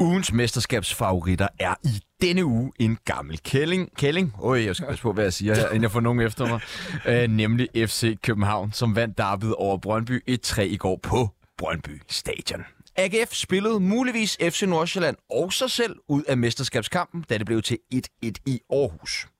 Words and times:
Ugens 0.00 0.32
mesterskabsfavoritter 0.32 1.48
er 1.58 1.74
i 1.84 2.00
denne 2.22 2.44
uge 2.44 2.72
en 2.78 2.98
gammel 3.04 3.38
kælling. 3.38 3.96
Kælling? 3.96 4.34
Øj, 4.42 4.64
jeg 4.64 4.76
skal 4.76 4.88
passe 4.88 5.02
på, 5.02 5.12
hvad 5.12 5.24
jeg 5.24 5.32
siger 5.32 5.54
her, 5.54 5.68
inden 5.68 5.82
jeg 5.82 5.90
får 5.90 6.00
nogen 6.00 6.20
efter 6.20 6.46
mig. 6.46 6.60
Æ, 7.06 7.26
nemlig 7.26 7.68
FC 7.76 8.16
København, 8.22 8.72
som 8.72 8.96
vandt 8.96 9.18
derbyet 9.18 9.54
over 9.54 9.78
Brøndby 9.78 10.38
1-3 10.46 10.60
i 10.60 10.76
går 10.76 11.00
på 11.02 11.28
Brøndby 11.58 12.02
Stadion. 12.10 12.64
AGF 12.96 13.32
spillede 13.32 13.80
muligvis 13.80 14.38
FC 14.42 14.62
Nordsjælland 14.62 15.16
og 15.30 15.52
sig 15.52 15.70
selv 15.70 15.96
ud 16.08 16.22
af 16.22 16.36
mesterskabskampen, 16.36 17.24
da 17.30 17.38
det 17.38 17.46
blev 17.46 17.62
til 17.62 17.78
1-1 17.94 18.30
i 18.46 18.60
Aarhus. 18.72 19.31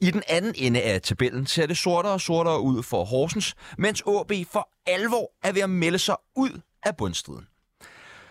I 0.00 0.10
den 0.10 0.22
anden 0.28 0.54
ende 0.56 0.82
af 0.82 1.02
tabellen 1.02 1.46
ser 1.46 1.66
det 1.66 1.76
sortere 1.76 2.12
og 2.12 2.20
sortere 2.20 2.60
ud 2.60 2.82
for 2.82 3.04
Horsens, 3.04 3.54
mens 3.78 4.02
AB 4.06 4.32
for 4.52 4.68
alvor 4.86 5.32
er 5.42 5.52
ved 5.52 5.62
at 5.62 5.70
melde 5.70 5.98
sig 5.98 6.16
ud 6.36 6.60
af 6.82 6.96
bundstriden. 6.96 7.46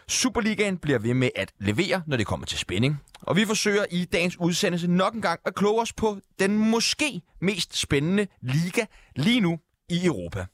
Superligaen 0.08 0.78
bliver 0.78 1.00
ved 1.00 1.14
med 1.14 1.30
at 1.36 1.52
levere, 1.60 2.02
når 2.08 2.18
det 2.18 2.28
kommer 2.28 2.46
til 2.46 2.58
spænding. 2.58 2.98
Og 3.22 3.36
vi 3.36 3.46
forsøger 3.46 3.86
i 3.92 4.06
dagens 4.06 4.40
udsendelse 4.40 4.88
nok 4.88 5.14
en 5.14 5.22
gang 5.22 5.40
at 5.46 5.56
kloge 5.56 5.82
os 5.82 5.94
på 5.94 6.18
den 6.40 6.58
måske 6.58 7.22
mest 7.42 7.78
spændende 7.78 8.28
liga 8.42 8.86
lige 9.16 9.42
nu 9.42 9.60
i 9.90 10.06
Europa. 10.06 10.46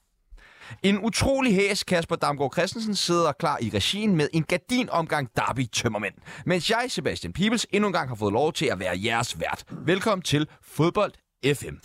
En 0.84 1.00
utrolig 1.06 1.56
hæs 1.56 1.84
Kasper 1.84 2.16
Damgaard 2.16 2.54
Christensen 2.54 2.96
sidder 2.96 3.32
klar 3.32 3.58
i 3.62 3.72
regien 3.74 4.16
med 4.16 4.28
en 4.34 4.44
gardinomgang 4.44 5.30
derby 5.36 5.68
tømmermænd. 5.68 6.14
Mens 6.46 6.70
jeg, 6.70 6.86
Sebastian 6.88 7.34
Pibels, 7.34 7.68
endnu 7.72 7.88
en 7.88 7.94
gang 7.94 8.10
har 8.10 8.16
fået 8.16 8.34
lov 8.34 8.54
til 8.54 8.66
at 8.66 8.80
være 8.80 9.00
jeres 9.06 9.40
vært. 9.40 9.64
Velkommen 9.86 10.24
til 10.24 10.48
Fodbold 10.64 11.12
FM. 11.56 11.76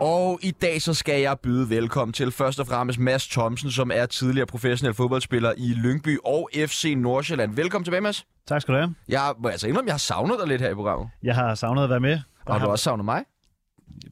Og 0.00 0.38
i 0.42 0.50
dag 0.50 0.82
så 0.82 0.94
skal 0.94 1.20
jeg 1.20 1.38
byde 1.42 1.70
velkommen 1.70 2.12
til 2.12 2.32
først 2.32 2.60
og 2.60 2.66
fremmest 2.66 2.98
Mads 2.98 3.28
Thomsen, 3.28 3.70
som 3.70 3.90
er 3.94 4.06
tidligere 4.06 4.46
professionel 4.46 4.94
fodboldspiller 4.94 5.52
i 5.56 5.72
Lyngby 5.72 6.18
og 6.24 6.50
FC 6.66 6.94
Nordsjælland. 6.96 7.54
Velkommen 7.54 7.84
tilbage, 7.84 8.00
Mads. 8.00 8.26
Tak 8.48 8.62
skal 8.62 8.74
du 8.74 8.78
have. 8.78 8.94
Jeg 9.08 9.34
må 9.38 9.48
altså 9.48 9.68
indrømme, 9.68 9.88
jeg 9.88 9.92
har 9.94 9.98
savnet 9.98 10.38
dig 10.40 10.48
lidt 10.48 10.62
her 10.62 10.70
i 10.70 10.74
programmet. 10.74 11.08
Jeg 11.22 11.34
har 11.34 11.54
savnet 11.54 11.84
at 11.84 11.90
være 11.90 12.00
med. 12.00 12.20
Og, 12.46 12.54
og 12.54 12.60
du 12.60 12.64
har 12.64 12.70
også 12.70 12.82
savnet 12.82 13.04
mig? 13.04 13.24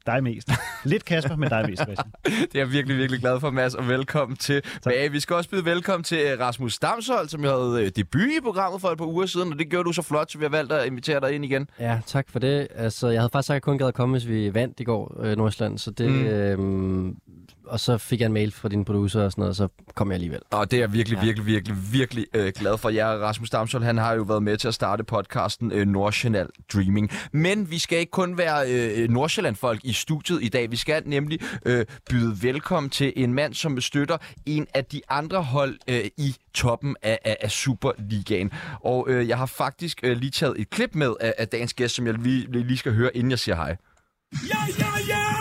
Dig 0.07 0.23
mest. 0.23 0.51
Lidt 0.85 1.05
Kasper, 1.05 1.37
men 1.37 1.49
dig 1.49 1.65
mest, 1.69 1.83
Christian. 1.83 2.13
det 2.25 2.55
er 2.55 2.59
jeg 2.59 2.73
virkelig, 2.73 2.97
virkelig 2.97 3.21
glad 3.21 3.41
for, 3.41 3.51
Mads, 3.51 3.75
og 3.75 3.89
velkommen 3.89 4.37
til 4.37 4.63
tilbage. 4.63 5.13
Vi 5.13 5.21
skal 5.21 5.37
også 5.37 5.51
byde 5.51 5.65
velkommen 5.65 6.05
til 6.05 6.19
øh, 6.19 6.41
Rasmus 6.41 6.79
Damshold, 6.79 7.29
som 7.29 7.45
jeg 7.45 7.51
havde 7.51 7.85
øh, 7.85 7.93
debut 7.97 8.21
i 8.21 8.41
programmet 8.43 8.81
for 8.81 8.89
et 8.89 8.99
par 8.99 9.07
uger 9.07 9.27
siden, 9.27 9.53
og 9.53 9.59
det 9.59 9.71
gjorde 9.71 9.85
du 9.85 9.93
så 9.93 10.03
flot, 10.03 10.33
så 10.33 10.39
vi 10.39 10.45
har 10.45 10.51
valgt 10.51 10.73
at 10.73 10.87
invitere 10.87 11.21
dig 11.21 11.33
ind 11.33 11.45
igen. 11.45 11.69
Ja, 11.79 12.01
tak 12.07 12.31
for 12.31 12.39
det. 12.39 12.69
Altså, 12.75 13.09
jeg 13.09 13.21
havde 13.21 13.31
faktisk 13.33 13.47
sagt, 13.47 13.55
at 13.55 13.57
jeg 13.57 13.63
kun 13.63 13.79
gad 13.79 13.87
at 13.87 13.95
komme, 13.95 14.13
hvis 14.13 14.29
vi 14.29 14.55
vandt 14.55 14.81
i 14.81 14.85
går, 14.85 15.21
øh, 15.23 15.37
Nordsjælland, 15.37 15.79
så 15.79 15.91
det... 15.91 16.11
Mm. 16.11 17.07
Øh, 17.09 17.15
og 17.71 17.81
så 17.81 17.99
fik 17.99 18.21
jeg 18.21 18.27
en 18.27 18.33
mail 18.33 18.53
fra 18.53 18.69
din 18.69 18.85
producer 18.85 19.25
og 19.25 19.33
sådan 19.33 19.43
noget, 19.43 19.51
og 19.51 19.57
så 19.57 19.69
kom 19.95 20.09
jeg 20.09 20.15
alligevel. 20.15 20.41
Og 20.51 20.71
det 20.71 20.77
er 20.77 20.81
jeg 20.81 20.93
virkelig, 20.93 21.17
ja. 21.17 21.25
virkelig, 21.25 21.47
virkelig, 21.47 21.77
virkelig 21.93 22.27
øh, 22.35 22.53
glad 22.57 22.79
for. 22.79 22.89
Jeg, 22.89 23.07
Rasmus 23.07 23.51
Damshold, 23.51 23.85
han 23.85 23.99
har 23.99 24.15
jo 24.15 24.23
været 24.23 24.43
med 24.43 24.57
til 24.57 24.69
at 24.69 24.75
starte 24.75 25.05
podcasten 25.05 25.73
øh, 25.73 25.87
Nordsjælland 25.87 26.49
Dreaming. 26.73 27.11
Men 27.33 27.71
vi 27.71 27.79
skal 27.79 27.99
ikke 27.99 28.11
kun 28.11 28.39
være 28.39 28.71
øh, 28.71 29.09
Nordsjælland-folk 29.09 29.81
i 29.85 29.93
studiet 29.93 30.43
i 30.43 30.49
dag. 30.49 30.71
Vi 30.71 30.77
skal 30.77 31.03
nemlig 31.07 31.41
øh, 31.67 31.87
byde 32.11 32.43
velkommen 32.43 32.91
til 32.91 33.13
en 33.17 33.35
mand, 33.35 33.55
som 33.55 33.81
støtter 33.81 34.17
en 34.47 34.67
af 34.75 34.85
de 34.85 35.01
andre 35.09 35.43
hold 35.43 35.79
øh, 35.89 36.05
i 36.17 36.35
toppen 36.55 36.97
af, 37.03 37.19
af, 37.25 37.37
af 37.41 37.51
Superligaen. 37.51 38.51
Og 38.85 39.07
øh, 39.09 39.29
jeg 39.29 39.39
har 39.39 39.47
faktisk 39.47 40.01
øh, 40.03 40.17
lige 40.17 40.31
taget 40.31 40.61
et 40.61 40.71
klip 40.71 40.95
med 40.95 41.15
af, 41.21 41.35
af 41.39 41.49
dagens 41.49 41.75
gæst, 41.75 41.95
som 41.95 42.07
jeg 42.07 42.15
lige, 42.15 42.63
lige 42.63 42.79
skal 42.79 42.95
høre, 42.95 43.17
inden 43.17 43.31
jeg 43.31 43.39
siger 43.39 43.57
hej. 43.57 43.77
Ja, 44.33 44.59
ja, 44.79 44.89
ja! 45.09 45.40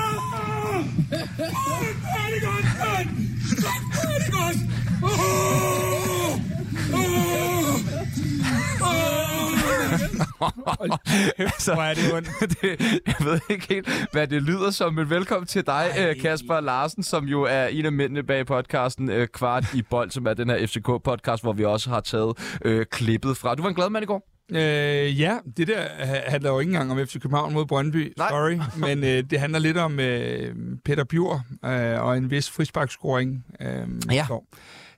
altså, 11.38 11.74
Hvor 11.74 11.84
er 11.84 11.94
det 11.94 12.14
ondt. 12.14 12.30
det, 12.62 13.02
jeg 13.08 13.16
ved 13.26 13.40
ikke 13.50 13.68
helt, 13.70 14.08
hvad 14.12 14.28
det 14.28 14.42
lyder 14.42 14.72
som, 14.72 14.94
men 14.94 15.10
velkommen 15.10 15.48
til 15.48 15.66
dig, 15.66 15.92
Ej. 15.96 16.10
Øh, 16.10 16.22
Kasper 16.22 16.60
Larsen, 16.60 17.04
som 17.04 17.26
jo 17.26 17.42
er 17.44 17.66
en 17.66 17.86
af 17.86 17.92
mændene 17.92 18.24
bag 18.24 18.46
podcasten 18.46 19.10
øh, 19.10 19.28
Kvart 19.28 19.74
i 19.74 19.82
Bold, 19.82 20.12
som 20.12 20.26
er 20.26 20.34
den 20.34 20.50
her 20.50 20.58
FCK-podcast, 20.58 21.42
hvor 21.42 21.54
vi 21.54 21.66
også 21.66 21.90
har 21.90 22.00
taget 22.00 22.58
øh, 22.66 22.86
klippet 22.86 23.38
fra. 23.38 23.56
Du 23.56 23.62
var 23.62 23.70
en 23.70 23.76
glad 23.76 23.90
mand 23.90 24.04
i 24.04 24.06
går? 24.06 24.28
Øh, 24.52 25.20
ja, 25.20 25.38
det 25.58 25.68
der 25.68 25.88
handler 26.28 26.50
jo 26.50 26.60
ikke 26.60 26.70
engang 26.70 26.92
om 26.92 27.08
FC 27.08 27.14
København 27.14 27.54
mod 27.54 27.66
Brøndby, 27.66 28.14
Nej. 28.18 28.30
sorry, 28.30 28.60
men 28.88 29.04
øh, 29.04 29.24
det 29.30 29.40
handler 29.40 29.60
lidt 29.60 29.78
om 29.78 30.00
øh, 30.00 30.56
Peter 30.86 31.04
Bjur 31.04 31.44
øh, 31.66 32.02
og 32.02 32.18
en 32.18 32.32
vis 32.32 32.50
frisparkscoring. 32.50 33.46
Øh, 33.62 33.88
ja. 34.12 34.26
Så. 34.28 34.44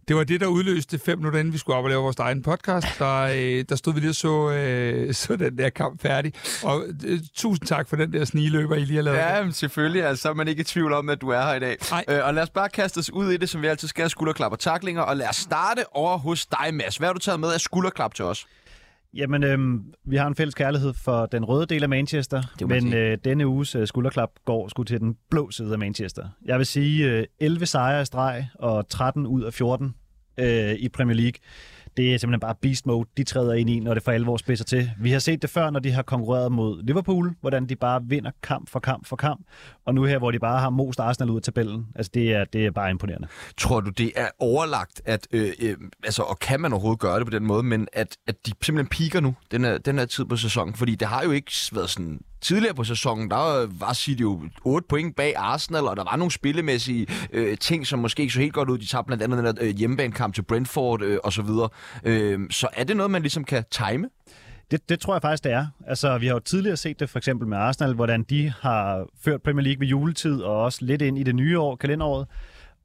Det 0.08 0.16
var 0.16 0.24
det, 0.24 0.42
der 0.42 0.48
udløste 0.48 1.00
fem 1.00 1.18
minutter, 1.18 1.40
inden 1.40 1.54
vi 1.54 1.58
skulle 1.58 1.78
op 1.78 1.84
og 1.84 1.90
lave 1.90 2.02
vores 2.04 2.20
egen 2.20 2.42
podcast. 2.42 2.88
Der, 3.00 3.22
øh, 3.22 3.66
der 3.70 3.76
stod 3.76 3.94
vi 3.94 4.00
lige 4.00 4.10
og 4.10 4.16
så, 4.16 4.52
øh, 4.52 5.14
så 5.14 5.36
den 5.36 5.58
der 5.58 5.70
kamp 5.70 6.02
færdig. 6.02 6.34
Og 6.64 6.84
øh, 7.06 7.20
tusind 7.36 7.68
tak 7.68 7.90
for 7.90 7.96
den 7.96 8.14
der 8.14 8.26
sniløber, 8.26 8.76
I 8.76 8.86
lige 8.86 8.96
har 8.96 9.04
lavet. 9.04 9.18
Ja, 9.18 9.44
men 9.44 9.54
selvfølgelig. 9.54 10.06
Altså, 10.06 10.22
så 10.22 10.30
er 10.30 10.34
man 10.34 10.48
ikke 10.48 10.62
i 10.62 10.64
tvivl 10.64 10.94
om, 10.94 11.10
at 11.10 11.22
du 11.22 11.30
er 11.30 11.42
her 11.42 11.54
i 11.54 11.60
dag. 11.60 11.78
Øh, 12.10 12.26
og 12.26 12.34
lad 12.34 12.44
os 12.44 12.50
bare 12.50 12.70
kaste 12.70 12.98
os 12.98 13.10
ud 13.14 13.32
i 13.32 13.38
det, 13.38 13.50
som 13.50 13.62
vi 13.62 13.68
altid 13.68 13.88
skal. 13.88 14.10
Skulderklap 14.10 14.52
og 14.52 14.60
taklinger. 14.60 15.02
Og 15.02 15.18
lad 15.18 15.30
os 15.30 15.36
starte 15.36 15.84
over 15.96 16.18
hos 16.18 16.46
dig, 16.46 16.74
Mads. 16.74 16.98
Hvad 16.98 17.08
har 17.08 17.14
du 17.14 17.20
taget 17.20 17.40
med 17.40 17.54
af 17.54 17.62
skulderklap 17.62 18.14
til 18.14 18.26
os? 18.26 18.46
Jamen, 19.14 19.44
øhm, 19.44 19.94
vi 20.06 20.16
har 20.16 20.28
en 20.28 20.36
fælles 20.36 20.56
kærlighed 20.56 20.94
for 20.94 21.26
den 21.26 21.46
røde 21.46 21.66
del 21.66 21.84
af 21.84 21.90
Manchester, 21.90 22.42
men 22.68 22.94
øh, 22.94 23.18
denne 23.24 23.48
uges 23.48 23.76
øh, 23.76 23.88
skulderklap 23.88 24.30
går 24.46 24.68
sgu 24.68 24.84
til 24.84 25.00
den 25.00 25.16
blå 25.30 25.52
side 25.52 25.74
af 25.74 25.80
Manchester. 25.80 26.28
Jeg 26.46 26.58
vil 26.58 26.66
sige 26.66 27.12
øh, 27.12 27.26
11 27.40 27.66
sejre 27.66 28.02
i 28.02 28.06
streg 28.06 28.48
og 28.56 28.90
13 28.90 29.28
ud 29.28 29.44
af 29.44 29.54
14 29.54 29.96
øh, 30.38 30.74
i 30.74 30.90
Premier 30.90 31.16
League 31.16 31.40
det 31.98 32.14
er 32.14 32.18
simpelthen 32.18 32.40
bare 32.40 32.56
beast 32.62 32.86
mode, 32.86 33.10
de 33.18 33.24
træder 33.24 33.54
ind 33.54 33.70
i, 33.70 33.80
når 33.80 33.94
det 33.94 34.04
for 34.04 34.12
alvor 34.12 34.38
spidser 34.38 34.66
til. 34.66 34.92
Vi 35.00 35.12
har 35.12 35.20
set 35.20 35.42
det 35.42 35.50
før, 35.50 35.70
når 35.70 35.80
de 35.80 35.92
har 35.92 36.02
konkurreret 36.02 36.52
mod 36.52 36.84
Liverpool, 36.84 37.36
hvordan 37.42 37.66
de 37.66 37.76
bare 37.76 38.02
vinder 38.04 38.32
kamp 38.44 38.70
for 38.70 38.80
kamp 38.80 39.08
for 39.08 39.16
kamp. 39.16 39.46
Og 39.91 39.96
nu 39.96 40.03
her, 40.03 40.18
hvor 40.18 40.31
de 40.31 40.40
bare 40.40 40.59
har 40.59 40.69
most 40.69 41.00
Arsenal 41.00 41.29
ud 41.29 41.35
af 41.35 41.41
tabellen. 41.41 41.88
Altså, 41.96 42.12
det 42.13 42.34
er, 42.34 42.46
det 42.46 42.66
er 42.66 42.72
bare 42.72 42.90
imponerende. 42.90 43.28
Tror 43.57 43.79
du, 43.79 43.90
det 43.90 44.12
er 44.16 44.28
overlagt, 44.40 45.02
at, 45.06 45.28
øh, 45.31 45.52
øh, 45.62 45.78
altså, 46.03 46.22
og 46.22 46.40
kan 46.40 46.59
man 46.62 46.74
overhovedet 46.74 47.00
gøre 47.00 47.19
det 47.19 47.25
på 47.25 47.31
den 47.31 47.46
måde, 47.46 47.63
men 47.63 47.88
at, 47.94 48.18
at 48.28 48.46
de 48.46 48.52
simpelthen 48.62 48.88
piker 48.88 49.19
nu, 49.19 49.35
den 49.52 49.63
her, 49.63 49.78
den 49.78 49.97
her 49.97 50.06
tid 50.06 50.25
på 50.25 50.35
sæsonen? 50.35 50.74
Fordi 50.74 50.96
det 50.96 51.07
har 51.07 51.24
jo 51.24 51.31
ikke 51.31 51.52
været 51.72 51.90
sådan 51.90 52.19
tidligere 52.41 52.74
på 52.74 52.84
sæsonen, 52.84 53.31
der 53.31 53.68
var 53.79 53.94
City 53.94 54.22
jo 54.22 54.41
8 54.66 54.88
point 54.90 55.16
bag 55.16 55.34
Arsenal, 55.35 55.84
og 55.84 55.97
der 55.97 56.03
var 56.03 56.16
nogle 56.16 56.31
spillemæssige 56.31 57.08
øh, 57.34 57.58
ting, 57.58 57.88
som 57.88 58.00
måske 58.00 58.22
ikke 58.22 58.34
så 58.34 58.40
helt 58.40 58.53
godt 58.53 58.69
ud. 58.69 58.78
De 58.78 58.85
tabte 58.85 59.08
blandt 59.08 59.23
andet 59.23 59.38
den 59.38 59.46
der 59.46 59.53
øh, 59.66 59.75
hjemmebanekamp 59.75 60.35
til 60.35 60.41
Brentford 60.41 61.02
øh, 61.02 61.18
og 61.23 61.34
så 61.34 61.41
videre. 61.41 61.69
Øh, 62.03 62.40
så 62.50 62.68
er 62.73 62.84
det 62.84 62.97
noget, 62.97 63.12
man 63.12 63.22
ligesom 63.22 63.44
kan 63.44 63.63
time? 63.72 64.09
Det, 64.72 64.90
det 64.90 65.00
tror 65.00 65.14
jeg 65.14 65.22
faktisk, 65.22 65.44
det 65.44 65.52
er. 65.52 65.66
Altså, 65.88 66.18
vi 66.18 66.28
har 66.28 66.34
jo 66.34 66.40
tidligere 66.40 66.78
set 66.78 67.00
det 67.00 67.09
for 67.09 67.18
eksempel 67.18 67.48
med 67.48 67.58
Arsenal, 67.58 67.94
hvordan 67.94 68.24
de 68.24 68.54
har 68.62 69.06
ført 69.22 69.42
Premier 69.42 69.64
League 69.64 69.80
ved 69.80 69.88
juletid, 69.88 70.42
og 70.42 70.62
også 70.62 70.86
lidt 70.86 71.02
ind 71.02 71.18
i 71.18 71.24
det 71.24 71.36
nye 71.36 71.59
år, 71.59 71.76
kalenderåret 71.76 72.28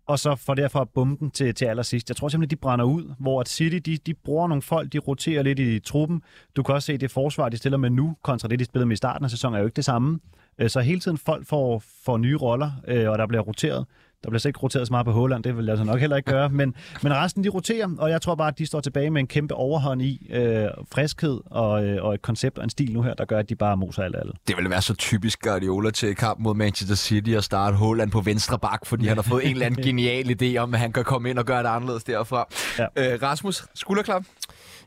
og 0.06 0.18
så 0.18 0.34
for 0.34 0.54
derfor 0.54 0.80
at 0.80 0.88
bombe 0.88 1.20
den 1.20 1.30
til, 1.30 1.54
til 1.54 1.64
allersidst. 1.64 2.10
Jeg 2.10 2.16
tror 2.16 2.28
simpelthen, 2.28 2.56
de 2.56 2.60
brænder 2.60 2.84
ud, 2.84 3.14
hvor 3.18 3.40
at 3.40 3.48
City, 3.48 3.90
de, 3.90 3.96
de 3.96 4.14
bruger 4.14 4.48
nogle 4.48 4.62
folk, 4.62 4.92
de 4.92 4.98
roterer 4.98 5.42
lidt 5.42 5.58
i 5.58 5.78
truppen. 5.78 6.22
Du 6.56 6.62
kan 6.62 6.74
også 6.74 6.86
se, 6.86 6.98
det 6.98 7.10
forsvar, 7.10 7.48
de 7.48 7.56
stiller 7.56 7.78
med 7.78 7.90
nu, 7.90 8.16
kontra 8.22 8.48
det, 8.48 8.58
de 8.58 8.64
spillede 8.64 8.86
med 8.86 8.92
i 8.92 8.96
starten 8.96 9.24
af 9.24 9.30
sæsonen, 9.30 9.54
er 9.54 9.58
jo 9.58 9.66
ikke 9.66 9.76
det 9.76 9.84
samme. 9.84 10.20
Øh, 10.58 10.70
så 10.70 10.80
hele 10.80 11.00
tiden 11.00 11.18
folk 11.18 11.46
får, 11.46 11.82
får 12.04 12.16
nye 12.16 12.36
roller, 12.36 12.70
øh, 12.88 13.10
og 13.10 13.18
der 13.18 13.26
bliver 13.26 13.42
roteret. 13.42 13.86
Der 14.24 14.30
bliver 14.30 14.38
så 14.40 14.48
ikke 14.48 14.58
roteret 14.58 14.86
så 14.86 14.92
meget 14.92 15.06
på 15.06 15.12
Håland, 15.12 15.44
det 15.44 15.56
vil 15.56 15.64
jeg 15.64 15.72
altså 15.72 15.84
nok 15.84 16.00
heller 16.00 16.16
ikke 16.16 16.30
gøre, 16.30 16.48
men, 16.60 16.74
men 17.02 17.14
resten 17.14 17.44
de 17.44 17.48
roterer, 17.48 17.88
og 17.98 18.10
jeg 18.10 18.22
tror 18.22 18.34
bare, 18.34 18.48
at 18.48 18.58
de 18.58 18.66
står 18.66 18.80
tilbage 18.80 19.10
med 19.10 19.20
en 19.20 19.26
kæmpe 19.26 19.54
overhånd 19.54 20.02
i 20.02 20.30
øh, 20.30 20.68
friskhed 20.92 21.40
og, 21.46 21.84
øh, 21.84 22.04
og 22.04 22.14
et 22.14 22.22
koncept 22.22 22.58
og 22.58 22.64
en 22.64 22.70
stil 22.70 22.92
nu 22.92 23.02
her, 23.02 23.14
der 23.14 23.24
gør, 23.24 23.38
at 23.38 23.48
de 23.48 23.54
bare 23.56 23.76
moser 23.76 24.02
alt 24.02 24.16
alle. 24.16 24.32
Det 24.48 24.56
vil 24.56 24.70
være 24.70 24.82
så 24.82 24.94
typisk 24.94 25.42
Guardiola 25.42 25.90
til 25.90 26.14
kamp 26.16 26.40
mod 26.40 26.54
Manchester 26.54 26.96
City 26.96 27.30
at 27.30 27.44
starte 27.44 27.76
Håland 27.76 28.10
på 28.10 28.20
venstre 28.20 28.58
bak, 28.58 28.86
fordi 28.86 29.06
han 29.06 29.16
har 29.16 29.22
fået 29.22 29.44
en 29.44 29.50
eller 29.52 29.66
anden 29.66 29.84
genial 29.88 30.42
idé 30.42 30.56
om, 30.56 30.74
at 30.74 30.80
han 30.80 30.92
kan 30.92 31.04
komme 31.04 31.30
ind 31.30 31.38
og 31.38 31.44
gøre 31.44 31.62
det 31.62 31.68
anderledes 31.68 32.04
derfra. 32.04 32.48
Ja. 32.78 33.14
Øh, 33.14 33.22
Rasmus, 33.22 33.64
skulderklap? 33.74 34.24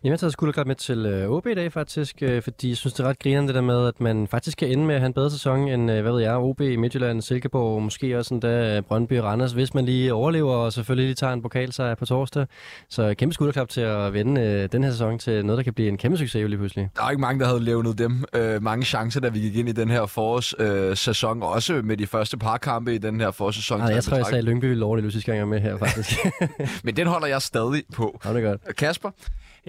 Jamen, 0.04 0.10
jeg 0.10 0.14
har 0.14 0.18
taget 0.18 0.34
skulderklap 0.34 0.68
med 0.68 0.76
til 0.76 1.06
øh, 1.06 1.30
OB 1.30 1.48
i 1.48 1.54
dag 1.54 1.74
faktisk, 1.74 2.16
øh, 2.22 2.42
fordi 2.42 2.70
jeg 2.70 2.78
synes, 2.78 2.94
det 2.94 3.04
er 3.04 3.10
ret 3.10 3.20
grinerende 3.20 3.48
det 3.48 3.56
der 3.56 3.62
med, 3.62 3.88
at 3.88 4.02
man 4.02 4.28
faktisk 4.28 4.58
kan 4.58 4.68
ende 4.68 4.86
med 4.86 4.96
at 4.96 5.02
have 5.02 5.08
en 5.08 5.14
bedre 5.14 5.32
sæson 5.32 5.68
end, 5.68 5.92
øh, 5.92 6.02
hvad 6.02 6.12
ved 6.12 6.22
jeg, 6.22 6.36
OB, 6.36 6.60
Midtjylland, 6.60 7.22
Silkeborg, 7.22 7.82
måske 7.84 8.18
også 8.18 8.34
endda 8.34 8.82
Brøndby 8.82 9.20
og 9.20 9.24
Randers, 9.26 9.52
hvis 9.52 9.74
man 9.74 9.86
lige 9.86 10.14
overlever 10.14 10.54
og 10.54 10.74
selvfølgelig 10.74 11.06
lige 11.06 11.16
tager 11.16 11.34
en 11.34 11.42
pokalsejr 11.42 11.96
på 11.96 12.06
torsdag. 12.06 12.46
Så 12.90 13.14
kæmpe 13.14 13.34
skulderklap 13.34 13.70
til 13.70 13.82
at 13.82 14.14
vende 14.14 14.68
den 14.68 14.84
her 14.84 14.92
sæson 14.92 15.20
til 15.20 15.46
noget, 15.46 15.58
der 15.58 15.64
kan 15.64 15.74
blive 15.74 15.88
en 15.88 15.98
kæmpe 15.98 16.18
succes 16.18 16.50
lige 16.50 16.58
pludselig. 16.58 16.90
Der 16.96 17.04
er 17.04 17.10
ikke 17.10 17.22
mange, 17.22 17.40
der 17.40 17.46
havde 17.46 17.64
levnet 17.64 17.98
dem. 17.98 18.24
Øh, 18.36 18.64
mange 18.64 18.86
chancer, 18.86 19.20
da 19.20 19.30
vi 19.30 19.40
gik 19.40 19.56
ind 19.56 19.70
i 19.70 19.72
den 19.72 19.90
her 19.90 20.06
forårssæson, 20.06 21.44
øh, 21.44 21.50
også 21.50 21.82
med 21.84 21.98
de 21.98 22.08
første 22.08 22.38
par 22.38 22.58
kampe 22.58 22.96
i 22.96 22.98
den 22.98 23.20
her 23.20 23.32
forårssæson. 23.32 23.80
Nej, 23.80 23.88
jeg 23.88 24.04
tror, 24.04 24.18
jeg 24.18 24.26
sagde, 24.26 24.38
at 24.38 24.44
Lyngby 24.44 24.66
ville 24.66 24.86
overleve 24.86 25.12
sidste 25.12 25.32
gang, 25.32 25.50
med 25.50 25.60
her 25.60 25.78
faktisk. 25.78 26.20
Men 26.84 26.96
den 26.96 27.08
holder 27.08 27.28
jeg 27.28 27.42
stadig 27.42 27.84
på. 27.94 28.20
Ja, 28.26 28.34
det 28.34 28.44
er 28.44 28.50
godt. 28.50 28.76
Kasper? 28.78 29.10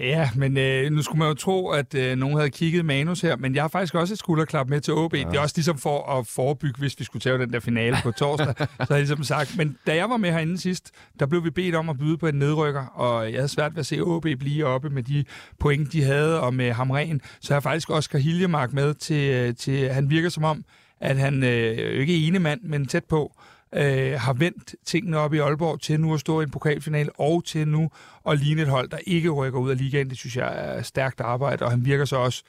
Ja, 0.01 0.29
men 0.35 0.57
øh, 0.57 0.91
nu 0.91 1.01
skulle 1.01 1.19
man 1.19 1.27
jo 1.27 1.33
tro, 1.33 1.69
at 1.69 1.95
øh, 1.95 2.17
nogen 2.17 2.37
havde 2.37 2.49
kigget 2.49 2.85
manus 2.85 3.21
her, 3.21 3.35
men 3.35 3.55
jeg 3.55 3.63
har 3.63 3.67
faktisk 3.67 3.95
også 3.95 4.13
et 4.13 4.19
skulderklap 4.19 4.69
med 4.69 4.81
til 4.81 4.93
OB. 4.93 5.13
Ja. 5.13 5.19
Det 5.19 5.35
er 5.35 5.39
også 5.39 5.53
ligesom 5.57 5.77
for 5.77 6.19
at 6.19 6.27
forebygge, 6.27 6.79
hvis 6.79 6.99
vi 6.99 7.03
skulle 7.03 7.21
tage 7.21 7.37
den 7.37 7.53
der 7.53 7.59
finale 7.59 7.97
på 8.03 8.11
torsdag. 8.11 8.53
så 8.57 8.65
har 8.79 8.85
jeg 8.89 8.99
ligesom 8.99 9.23
sagt, 9.23 9.57
men 9.57 9.77
da 9.87 9.95
jeg 9.95 10.09
var 10.09 10.17
med 10.17 10.31
herinde 10.31 10.57
sidst, 10.57 10.91
der 11.19 11.25
blev 11.25 11.43
vi 11.43 11.49
bedt 11.49 11.75
om 11.75 11.89
at 11.89 11.97
byde 11.97 12.17
på 12.17 12.27
en 12.27 12.35
nedrykker, 12.35 12.85
og 12.85 13.31
jeg 13.31 13.37
havde 13.37 13.47
svært 13.47 13.75
ved 13.75 13.79
at 13.79 13.85
se 13.85 14.01
OB 14.01 14.27
blive 14.39 14.65
oppe 14.65 14.89
med 14.89 15.03
de 15.03 15.25
point, 15.59 15.93
de 15.93 16.03
havde, 16.03 16.41
og 16.41 16.53
med 16.53 16.71
Hamren. 16.71 17.21
Så 17.41 17.53
jeg 17.53 17.55
har 17.55 17.61
faktisk 17.61 17.89
Oscar 17.89 18.19
Hiljemark 18.19 18.73
med 18.73 18.93
til, 18.93 19.33
øh, 19.33 19.55
til 19.55 19.89
han 19.89 20.09
virker 20.09 20.29
som 20.29 20.43
om, 20.43 20.65
at 21.01 21.17
han 21.17 21.43
øh, 21.43 21.99
ikke 21.99 22.23
er 22.23 22.27
ene 22.27 22.39
mand, 22.39 22.61
men 22.63 22.85
tæt 22.85 23.03
på, 23.05 23.35
øh, 23.75 24.19
har 24.19 24.33
vendt 24.33 24.75
tingene 24.85 25.17
op 25.17 25.33
i 25.33 25.37
Aalborg 25.37 25.81
til 25.81 25.99
nu 25.99 26.13
at 26.13 26.19
stå 26.19 26.39
i 26.39 26.43
en 26.43 26.51
pokalfinal, 26.51 27.09
og 27.17 27.45
til 27.45 27.67
nu 27.67 27.89
at 28.29 28.39
ligne 28.39 28.61
et 28.61 28.67
hold, 28.67 28.89
der 28.89 28.97
ikke 29.07 29.29
rykker 29.29 29.59
ud 29.59 29.69
af 29.69 29.77
ligaen. 29.77 30.09
Det 30.09 30.17
synes 30.17 30.37
jeg 30.37 30.53
er 30.55 30.81
stærkt 30.81 31.21
arbejde, 31.21 31.65
og 31.65 31.71
han 31.71 31.85
virker 31.85 32.05
så 32.05 32.15
også 32.15 32.43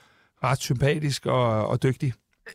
ret 0.44 0.58
sympatisk 0.58 1.26
og, 1.26 1.66
og 1.68 1.82
dygtig. 1.82 2.12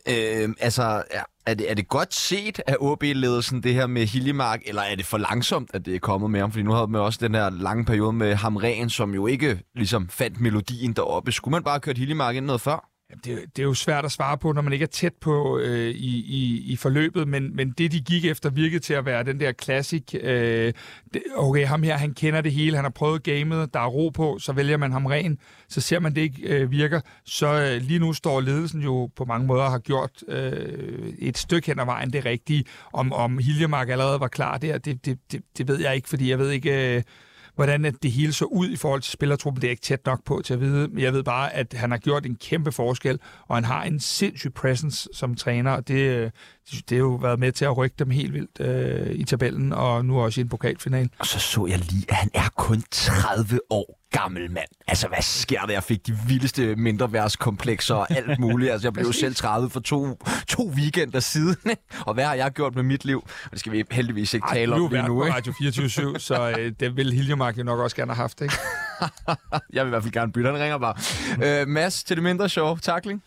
Øh, 0.08 0.48
altså, 0.60 1.02
er 1.46 1.54
det, 1.54 1.70
er 1.70 1.74
det 1.74 1.88
godt 1.88 2.14
set 2.14 2.60
af 2.66 2.76
OB-ledelsen, 2.80 3.62
det 3.62 3.74
her 3.74 3.86
med 3.86 4.06
Hiljemark, 4.06 4.60
eller 4.66 4.82
er 4.82 4.94
det 4.94 5.06
for 5.06 5.18
langsomt, 5.18 5.70
at 5.74 5.86
det 5.86 5.94
er 5.94 5.98
kommet 5.98 6.30
med 6.30 6.40
ham? 6.40 6.52
Fordi 6.52 6.62
nu 6.62 6.72
havde 6.72 6.88
man 6.88 7.00
også 7.00 7.18
den 7.22 7.34
her 7.34 7.50
lange 7.50 7.84
periode 7.84 8.12
med 8.12 8.34
Hamren, 8.34 8.90
som 8.90 9.14
jo 9.14 9.26
ikke 9.26 9.60
ligesom 9.74 10.08
fandt 10.08 10.40
melodien 10.40 10.92
deroppe. 10.92 11.32
Skulle 11.32 11.52
man 11.52 11.62
bare 11.62 11.72
have 11.72 11.80
kørt 11.80 11.98
Hiljemark 11.98 12.36
ind 12.36 12.44
noget 12.46 12.60
før? 12.60 12.88
Det, 13.24 13.56
det 13.56 13.62
er 13.62 13.66
jo 13.66 13.74
svært 13.74 14.04
at 14.04 14.12
svare 14.12 14.38
på, 14.38 14.52
når 14.52 14.62
man 14.62 14.72
ikke 14.72 14.82
er 14.82 14.86
tæt 14.86 15.14
på 15.20 15.58
øh, 15.58 15.88
i, 15.88 16.16
i, 16.18 16.72
i 16.72 16.76
forløbet, 16.76 17.28
men, 17.28 17.56
men 17.56 17.70
det, 17.70 17.92
de 17.92 18.00
gik 18.00 18.24
efter, 18.24 18.50
virkede 18.50 18.80
til 18.80 18.94
at 18.94 19.04
være 19.04 19.24
den 19.24 19.40
der 19.40 19.52
classic. 19.52 20.14
Øh, 20.14 20.72
det, 21.14 21.22
okay, 21.36 21.66
ham 21.66 21.82
her, 21.82 21.96
han 21.96 22.14
kender 22.14 22.40
det 22.40 22.52
hele, 22.52 22.76
han 22.76 22.84
har 22.84 22.90
prøvet 22.90 23.22
gamet, 23.22 23.74
der 23.74 23.80
er 23.80 23.86
ro 23.86 24.08
på, 24.08 24.38
så 24.38 24.52
vælger 24.52 24.76
man 24.76 24.92
ham 24.92 25.06
ren, 25.06 25.38
så 25.68 25.80
ser 25.80 26.00
man, 26.00 26.14
det 26.14 26.20
ikke 26.20 26.42
øh, 26.42 26.70
virker. 26.70 27.00
Så 27.24 27.46
øh, 27.46 27.82
lige 27.82 27.98
nu 27.98 28.12
står 28.12 28.40
ledelsen 28.40 28.80
jo 28.80 29.10
på 29.16 29.24
mange 29.24 29.46
måder 29.46 29.68
har 29.68 29.78
gjort 29.78 30.10
øh, 30.28 31.12
et 31.18 31.38
stykke 31.38 31.66
hen 31.66 31.78
ad 31.78 31.84
vejen 31.84 32.12
det 32.12 32.24
rigtige. 32.24 32.64
Om, 32.92 33.12
om 33.12 33.38
Hiljemark 33.38 33.88
allerede 33.88 34.20
var 34.20 34.28
klar 34.28 34.58
der, 34.58 34.78
det, 34.78 35.04
det, 35.04 35.18
det, 35.32 35.42
det 35.58 35.68
ved 35.68 35.80
jeg 35.80 35.96
ikke, 35.96 36.08
fordi 36.08 36.30
jeg 36.30 36.38
ved 36.38 36.50
ikke... 36.50 36.96
Øh, 36.96 37.02
hvordan 37.58 37.84
at 37.84 37.94
det 38.02 38.12
hele 38.12 38.32
så 38.32 38.44
ud 38.44 38.68
i 38.68 38.76
forhold 38.76 39.00
til 39.02 39.12
spillertruppen, 39.12 39.62
det 39.62 39.68
er 39.68 39.70
ikke 39.70 39.82
tæt 39.82 40.06
nok 40.06 40.24
på 40.24 40.42
til 40.44 40.54
at 40.54 40.60
vide. 40.60 40.88
Men 40.88 41.02
jeg 41.02 41.12
ved 41.12 41.22
bare, 41.22 41.54
at 41.54 41.74
han 41.76 41.90
har 41.90 41.98
gjort 41.98 42.26
en 42.26 42.36
kæmpe 42.36 42.72
forskel, 42.72 43.18
og 43.48 43.56
han 43.56 43.64
har 43.64 43.84
en 43.84 44.00
sindssyg 44.00 44.52
presence 44.52 45.08
som 45.12 45.34
træner, 45.34 45.70
og 45.70 45.88
det, 45.88 45.94
øh, 45.94 46.30
det 46.70 46.90
har 46.90 46.96
jo 46.96 47.14
været 47.14 47.38
med 47.38 47.52
til 47.52 47.64
at 47.64 47.76
rykke 47.76 47.94
dem 47.98 48.10
helt 48.10 48.32
vildt 48.32 48.60
øh, 48.60 49.14
i 49.14 49.24
tabellen, 49.24 49.72
og 49.72 50.04
nu 50.04 50.20
også 50.20 50.40
i 50.40 50.42
en 50.42 50.48
pokalfinal. 50.48 51.10
Og 51.18 51.26
så 51.26 51.38
så 51.38 51.66
jeg 51.66 51.78
lige, 51.78 52.04
at 52.08 52.14
han 52.14 52.30
er 52.34 52.48
kun 52.56 52.82
30 52.90 53.60
år 53.70 53.97
gammel 54.10 54.50
mand. 54.50 54.68
Altså, 54.88 55.08
hvad 55.08 55.22
sker 55.22 55.60
der? 55.60 55.72
Jeg 55.72 55.82
fik 55.82 56.06
de 56.06 56.18
vildeste 56.28 56.76
mindreværdskomplekser 56.76 57.94
og 57.94 58.10
alt 58.10 58.38
muligt. 58.38 58.72
Altså, 58.72 58.86
jeg 58.86 58.92
blev 58.92 59.06
jo 59.06 59.12
selv 59.12 59.34
30 59.34 59.70
for 59.70 59.80
to, 59.80 60.18
to 60.48 60.70
weekender 60.76 61.20
siden. 61.20 61.56
og 62.06 62.14
hvad 62.14 62.24
har 62.24 62.34
jeg 62.34 62.52
gjort 62.52 62.74
med 62.74 62.82
mit 62.82 63.04
liv? 63.04 63.22
Og 63.44 63.50
det 63.50 63.60
skal 63.60 63.72
vi 63.72 63.84
heldigvis 63.90 64.34
ikke 64.34 64.44
Ej, 64.44 64.54
tale 64.54 64.74
om 64.74 64.90
lige 64.90 65.02
nu. 65.02 65.22
Ej, 65.22 65.28
Radio 65.28 65.52
24 65.58 66.18
så 66.20 66.54
øh, 66.58 66.72
det 66.80 66.96
vil 66.96 67.12
Hiljemark 67.12 67.58
jo 67.58 67.62
nok 67.62 67.78
også 67.80 67.96
gerne 67.96 68.14
have 68.14 68.22
haft, 68.22 68.40
ikke? 68.40 68.54
jeg 69.72 69.84
vil 69.84 69.88
i 69.88 69.90
hvert 69.90 70.02
fald 70.02 70.12
gerne 70.12 70.32
bytte. 70.32 70.50
Han 70.50 70.60
ringer 70.60 70.78
bare. 70.78 70.94
Øh, 71.60 71.68
Mads, 71.68 72.04
til 72.04 72.16
det 72.16 72.22
mindre 72.24 72.48
show. 72.48 72.76
Takling. 72.76 73.22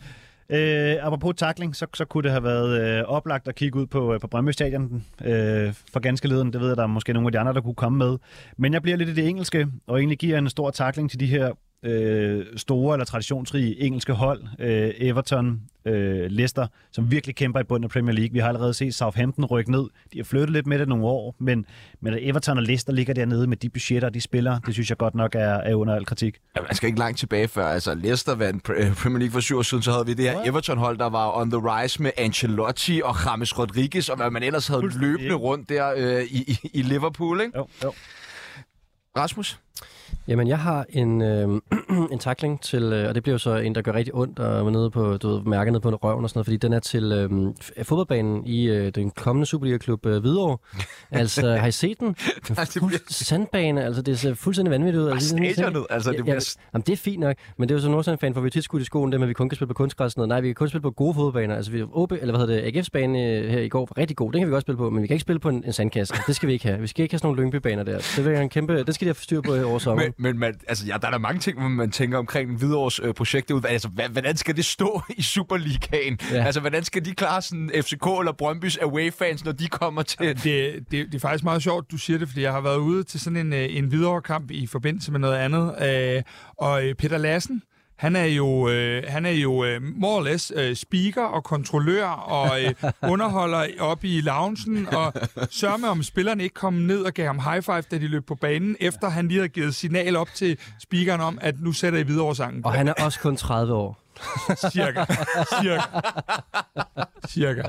Øh, 0.52 0.98
apropos 1.02 1.34
takling, 1.38 1.76
så, 1.76 1.88
så 1.94 2.06
kunne 2.06 2.24
det 2.24 2.32
have 2.32 2.44
været 2.44 3.00
øh, 3.00 3.04
oplagt 3.04 3.48
at 3.48 3.56
kigge 3.56 3.80
ud 3.80 3.86
på, 3.86 4.14
øh, 4.14 4.20
på 4.20 4.28
Brøndby 4.28 4.50
Stadion 4.50 5.06
øh, 5.26 5.74
for 5.94 6.00
ganske 6.00 6.28
leden. 6.28 6.54
Det 6.54 6.62
ved 6.62 6.68
jeg, 6.68 6.78
der 6.78 6.84
er 6.84 6.88
måske 6.88 7.14
nogle 7.14 7.28
af 7.28 7.32
de 7.32 7.40
andre, 7.40 7.54
der 7.54 7.62
kunne 7.62 7.76
komme 7.76 7.98
med. 7.98 8.18
Men 8.58 8.74
jeg 8.74 8.82
bliver 8.82 8.98
lidt 8.98 9.10
i 9.10 9.14
det 9.14 9.28
engelske, 9.28 9.68
og 9.88 10.00
egentlig 10.00 10.18
giver 10.18 10.38
en 10.38 10.50
stor 10.50 10.70
takling 10.70 11.10
til 11.10 11.20
de 11.20 11.26
her 11.26 11.52
øh, 11.86 12.46
store 12.58 12.96
eller 12.96 13.06
traditionsrige 13.06 13.82
engelske 13.82 14.14
hold, 14.14 14.44
øh, 14.60 14.94
Everton, 14.98 15.62
øh, 15.86 16.32
Leicester, 16.32 16.68
som 16.92 17.12
virkelig 17.12 17.36
kæmper 17.36 17.60
i 17.60 17.64
bunden 17.64 17.84
af 17.84 17.90
Premier 17.90 18.16
League. 18.16 18.34
Vi 18.34 18.40
har 18.40 18.48
allerede 18.48 18.74
set 18.74 18.96
Southampton 18.96 19.46
rykke 19.46 19.72
ned. 19.72 19.90
De 20.14 20.18
har 20.18 20.24
flyttet 20.24 20.50
lidt 20.50 20.68
med 20.68 20.80
det 20.80 20.88
nogle 20.88 21.06
år, 21.06 21.36
men, 21.40 21.66
men 22.02 22.14
Everton 22.20 22.58
og 22.58 22.64
Leicester 22.64 22.94
ligger 22.94 23.14
dernede 23.14 23.48
med 23.48 23.58
de 23.58 23.70
budgetter, 23.70 24.10
de 24.10 24.22
spiller, 24.22 24.60
det 24.60 24.74
synes 24.74 24.90
jeg 24.90 24.98
godt 24.98 25.16
nok 25.16 25.36
er, 25.36 25.40
er 25.40 25.76
under 25.76 25.96
al 25.96 26.06
kritik. 26.06 26.38
Ja, 26.56 26.62
man 26.62 26.76
skal 26.76 26.88
ikke 26.88 27.00
langt 27.00 27.20
tilbage 27.20 27.48
før. 27.48 27.66
Altså, 27.66 27.96
Leicester 27.96 28.36
vandt 28.36 28.70
øh, 28.76 28.96
Premier 28.96 29.20
League 29.20 29.32
for 29.34 29.40
syv 29.40 29.58
år 29.58 29.62
siden, 29.62 29.84
så 29.84 29.92
havde 29.92 30.06
vi 30.06 30.14
det 30.14 30.30
her? 30.30 30.42
Everton-hold, 30.46 30.98
der 30.98 31.10
var 31.10 31.38
on 31.38 31.52
the 31.52 31.60
rise 31.60 32.02
med 32.02 32.12
Ancelotti 32.18 33.02
og 33.04 33.16
James 33.26 33.60
Rodriguez, 33.60 34.10
og 34.10 34.18
hvad 34.18 34.30
man 34.30 34.44
ellers 34.44 34.68
havde 34.68 35.00
løbende 35.00 35.34
rundt 35.36 35.70
der 35.70 35.94
øh, 35.98 36.24
i, 36.24 36.60
i 36.74 36.82
Liverpool. 36.82 37.42
Ikke? 37.42 37.58
Jo, 37.58 37.68
jo. 37.84 37.94
Rasmus? 39.18 39.60
Jamen, 40.28 40.48
jeg 40.48 40.60
har 40.60 40.86
en, 40.90 41.22
øh, 41.22 41.62
en 42.14 42.20
takling 42.20 42.62
til, 42.62 42.84
øh, 42.84 43.10
og 43.10 43.16
det 43.16 43.24
bliver 43.24 43.34
jo 43.34 43.38
så 43.38 43.56
en, 43.56 43.76
der 43.76 43.82
gør 43.82 43.94
rigtig 43.94 44.16
ondt, 44.16 44.40
og 44.40 44.68
er 44.68 44.70
nede 44.70 44.92
på, 44.92 45.18
du 45.18 45.30
ved, 45.30 45.42
mærker 45.42 45.72
nede 45.72 45.82
på 45.82 45.90
en 45.90 45.96
røven 45.96 46.24
og 46.24 46.30
sådan 46.30 46.38
noget, 46.38 46.46
fordi 46.46 46.58
den 46.58 46.74
er 46.74 46.80
til 46.80 47.12
øh, 47.12 47.86
fodboldbanen 47.86 48.46
i 48.46 48.70
øh, 48.70 48.92
den 48.96 49.12
kommende 49.12 49.46
Superliga-klub 49.46 50.06
øh, 50.06 50.22
Hvidovre. 50.22 50.58
altså, 51.12 51.56
har 51.56 51.68
I 51.68 51.72
set 51.72 52.00
den? 52.00 52.16
Nej, 52.50 52.66
det 52.74 52.84
bliver... 52.88 53.00
Sandbane, 53.10 53.84
altså 53.84 54.02
det 54.02 54.20
ser 54.20 54.34
fuldstændig 54.34 54.72
vanvittigt 54.72 55.04
ud. 55.04 55.10
Altså, 55.10 55.28
stadionet, 55.28 55.86
altså 55.90 56.12
det 56.12 56.24
bliver... 56.24 56.36
Ja, 56.36 56.62
jamen, 56.74 56.84
det 56.88 56.94
er 56.94 56.98
fint 56.98 57.20
nok, 57.20 57.36
men 57.58 57.70
det 57.70 57.76
er 57.76 57.78
jo 57.78 57.82
så 57.82 57.90
Nordsjælland-fan, 57.90 58.34
for 58.34 58.42
vi 58.42 58.48
er 58.48 58.52
tit 58.52 58.64
skudt 58.64 58.82
i 58.82 58.86
skoen, 58.86 59.12
det 59.12 59.20
med, 59.20 59.28
at 59.28 59.30
vi 59.30 59.34
kun 59.34 59.50
kan 59.50 59.56
spille 59.56 59.68
på 59.68 59.74
kunstgræs. 59.74 60.18
Noget. 60.18 60.30
Nej, 60.30 60.42
vi 60.42 60.48
kan 60.48 60.56
kun 60.56 60.70
spille 60.70 60.82
på 60.82 60.92
gode 60.92 61.14
fodboldbaner. 61.14 61.56
Altså, 61.56 61.72
vi 61.72 61.84
OB, 61.92 62.12
eller 62.12 62.38
hvad 62.38 62.48
hedder 62.48 62.72
det, 62.72 62.82
AGF's 62.82 62.90
bane 62.94 63.26
øh, 63.26 63.50
her 63.50 63.60
i 63.60 63.70
går 63.70 63.80
var 63.80 63.98
rigtig 63.98 64.18
god, 64.18 64.32
den 64.32 64.42
kan 64.42 64.48
vi 64.48 64.52
godt 64.52 64.62
spille 64.62 64.78
på, 64.78 64.90
men 64.90 65.02
vi 65.02 65.08
kan 65.08 65.14
ikke 65.14 65.22
spille 65.22 65.40
på 65.40 65.50
en, 65.50 65.64
en 65.66 65.74
sandkasse. 65.74 66.14
Det 66.28 66.36
skal 66.36 66.48
vi 66.48 66.54
ikke 66.54 66.66
have. 66.66 66.80
Vi 66.80 66.88
skal 66.88 67.04
ikke 67.04 67.14
have 67.14 67.20
sådan 67.20 67.28
nogle 67.28 67.42
lyngbybaner 67.42 67.84
der. 67.84 68.14
Det 68.16 68.26
vil 68.26 68.38
en 68.38 68.50
kæmpe, 68.50 68.84
det 68.84 68.96
skal 68.96 69.06
de 69.06 69.10
have 69.10 69.16
styr 69.16 69.42
på 69.42 69.52
over 69.52 69.80
sommer. 69.80 70.01
Men, 70.04 70.14
men 70.18 70.40
man, 70.40 70.56
altså, 70.68 70.86
ja, 70.86 70.98
der 71.02 71.08
er 71.08 71.12
der 71.12 71.18
mange 71.18 71.40
ting, 71.40 71.76
man 71.76 71.92
tænker 71.92 72.18
omkring 72.18 72.58
Hvidovres 72.58 73.00
øh, 73.04 73.14
projekt. 73.14 73.52
Altså, 73.66 73.88
hvordan 74.12 74.38
skal 74.38 74.56
det 74.56 74.66
stå 74.66 75.02
i 75.18 75.22
Superligaen? 75.22 76.20
Ja. 76.32 76.44
Altså, 76.44 76.60
hvordan 76.60 76.84
skal 76.84 77.06
de 77.06 77.16
klare 77.16 77.42
sådan 77.42 77.72
FCK 77.76 78.06
eller 78.20 78.32
Brøndbys 78.38 78.78
away-fans, 78.78 79.46
når 79.46 79.52
de 79.52 79.68
kommer 79.68 80.02
til... 80.04 80.20
Det, 80.20 80.44
det, 80.44 80.92
det 80.92 81.16
er 81.16 81.20
faktisk 81.20 81.44
meget 81.44 81.64
sjovt, 81.64 81.92
du 81.92 81.98
siger 81.98 82.20
det, 82.20 82.28
fordi 82.28 82.42
jeg 82.42 82.52
har 82.52 82.62
været 82.62 82.78
ude 82.78 83.04
til 83.04 83.20
sådan 83.20 83.38
en, 83.38 83.54
øh, 83.54 83.76
en 83.78 83.86
Hvidovre-kamp 83.86 84.52
i 84.52 84.68
forbindelse 84.68 85.12
med 85.12 85.20
noget 85.20 85.38
andet. 85.38 85.76
Øh, 85.82 86.24
og 86.58 86.88
øh, 86.88 86.96
Peter 86.96 87.18
Lassen, 87.18 87.62
han 88.02 88.16
er 88.16 88.26
jo, 88.26 88.70
øh, 88.70 89.04
han 89.08 89.26
er 89.26 89.32
jo 89.32 89.64
øh, 89.64 89.82
more 89.96 90.18
or 90.18 90.22
less 90.22 90.54
øh, 90.56 90.76
speaker 90.76 91.24
og 91.24 91.44
kontrollør 91.44 92.06
og 92.08 92.64
øh, 92.64 92.74
underholder 93.12 93.68
op 93.80 94.04
i 94.04 94.22
loungen 94.22 94.88
og 94.94 95.14
sørger 95.50 95.78
med, 95.78 95.90
om 95.90 96.04
spillerne 96.04 96.44
ikke 96.44 96.54
kom 96.54 96.74
ned 96.74 97.02
og 97.02 97.14
gav 97.14 97.26
ham 97.26 97.40
high 97.40 97.62
five, 97.64 97.82
da 97.82 97.98
de 97.98 98.08
løb 98.08 98.26
på 98.26 98.36
banen, 98.36 98.76
efter 98.80 99.10
han 99.10 99.28
lige 99.28 99.38
havde 99.38 99.50
givet 99.50 99.76
signal 99.76 100.16
op 100.16 100.28
til 100.36 100.58
speakeren 100.80 101.22
om, 101.22 101.38
at 101.42 101.56
nu 101.60 101.72
sætter 101.72 102.00
I 102.00 102.04
videre 102.04 102.36
sangen. 102.36 102.66
Og 102.66 102.74
han 102.74 102.88
er 102.88 102.94
også 102.94 103.20
kun 103.20 103.36
30 103.36 103.74
år. 103.74 103.98
Cirka. 104.72 105.06
Cirka. 105.62 105.82
Cirka. 107.28 107.62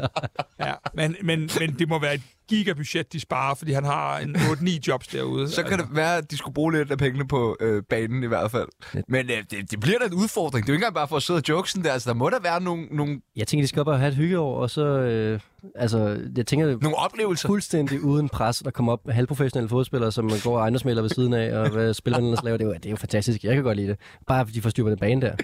Ja, 0.61 0.75
men, 0.95 1.17
men, 1.23 1.51
men 1.61 1.79
det 1.79 1.89
må 1.89 1.99
være 1.99 2.15
et 2.15 2.23
gigabudget, 2.49 3.13
de 3.13 3.21
sparer, 3.21 3.55
fordi 3.55 3.73
han 3.73 3.85
har 3.85 4.19
en 4.19 4.37
8-9 4.37 4.79
jobs 4.89 5.07
derude. 5.07 5.51
Så 5.51 5.63
kan 5.63 5.79
det 5.79 5.87
være, 5.91 6.17
at 6.17 6.31
de 6.31 6.37
skulle 6.37 6.55
bruge 6.55 6.73
lidt 6.73 6.91
af 6.91 6.99
pengene 6.99 7.29
på 7.29 7.57
øh, 7.61 7.83
banen 7.83 8.23
i 8.23 8.27
hvert 8.27 8.51
fald. 8.51 8.69
Men 9.09 9.31
øh, 9.31 9.37
det, 9.51 9.71
det 9.71 9.81
bliver 9.81 9.99
da 9.99 10.05
en 10.05 10.15
udfordring. 10.15 10.67
Det 10.67 10.71
er 10.71 10.73
jo 10.73 10.77
ikke 10.77 10.81
engang 10.81 10.95
bare 10.95 11.09
for 11.09 11.17
at 11.17 11.23
sidde 11.23 11.39
og 11.39 11.49
jokesen 11.49 11.85
der. 11.85 11.93
Altså, 11.93 12.11
der 12.11 12.15
må 12.15 12.31
der 12.31 12.41
være 12.41 12.61
nogle... 12.61 12.87
nogle... 12.91 13.21
Jeg 13.37 13.47
tænker, 13.47 13.63
de 13.63 13.69
skal 13.69 13.81
op 13.81 13.87
og 13.87 13.99
have 13.99 14.09
et 14.09 14.17
hyggeår, 14.17 14.57
og 14.63 14.71
så... 14.71 14.85
Øh, 14.87 15.41
altså, 15.75 16.21
jeg 16.37 16.47
tænker... 16.47 16.67
Nogle 16.67 16.97
oplevelser. 16.97 17.49
Fuldstændig 17.49 18.01
uden 18.01 18.29
pres, 18.29 18.59
der 18.59 18.71
kommer 18.71 18.93
op 18.93 19.11
halvprofessionelle 19.11 19.69
fodspillere, 19.69 20.13
som 20.13 20.31
går 20.45 20.59
ejendomsmælder 20.59 21.03
ved 21.03 21.11
siden 21.11 21.33
af, 21.33 21.59
og 21.59 21.71
hvad 21.71 21.95
spillerne 21.95 22.27
ellers 22.27 22.45
laver. 22.45 22.57
Det 22.57 22.65
er, 22.65 22.69
jo, 22.69 22.75
det 22.75 22.87
er 22.87 22.91
jo 22.91 22.97
fantastisk. 22.97 23.45
Jeg 23.45 23.55
kan 23.55 23.65
godt 23.65 23.77
lide 23.77 23.89
det. 23.89 23.99
Bare 24.27 24.47
fordi 24.47 24.59
de 24.59 24.63
får 24.63 24.71
styr 24.71 24.83
på 24.83 24.91
den 24.91 24.99
bane 24.99 25.21
der. 25.21 25.37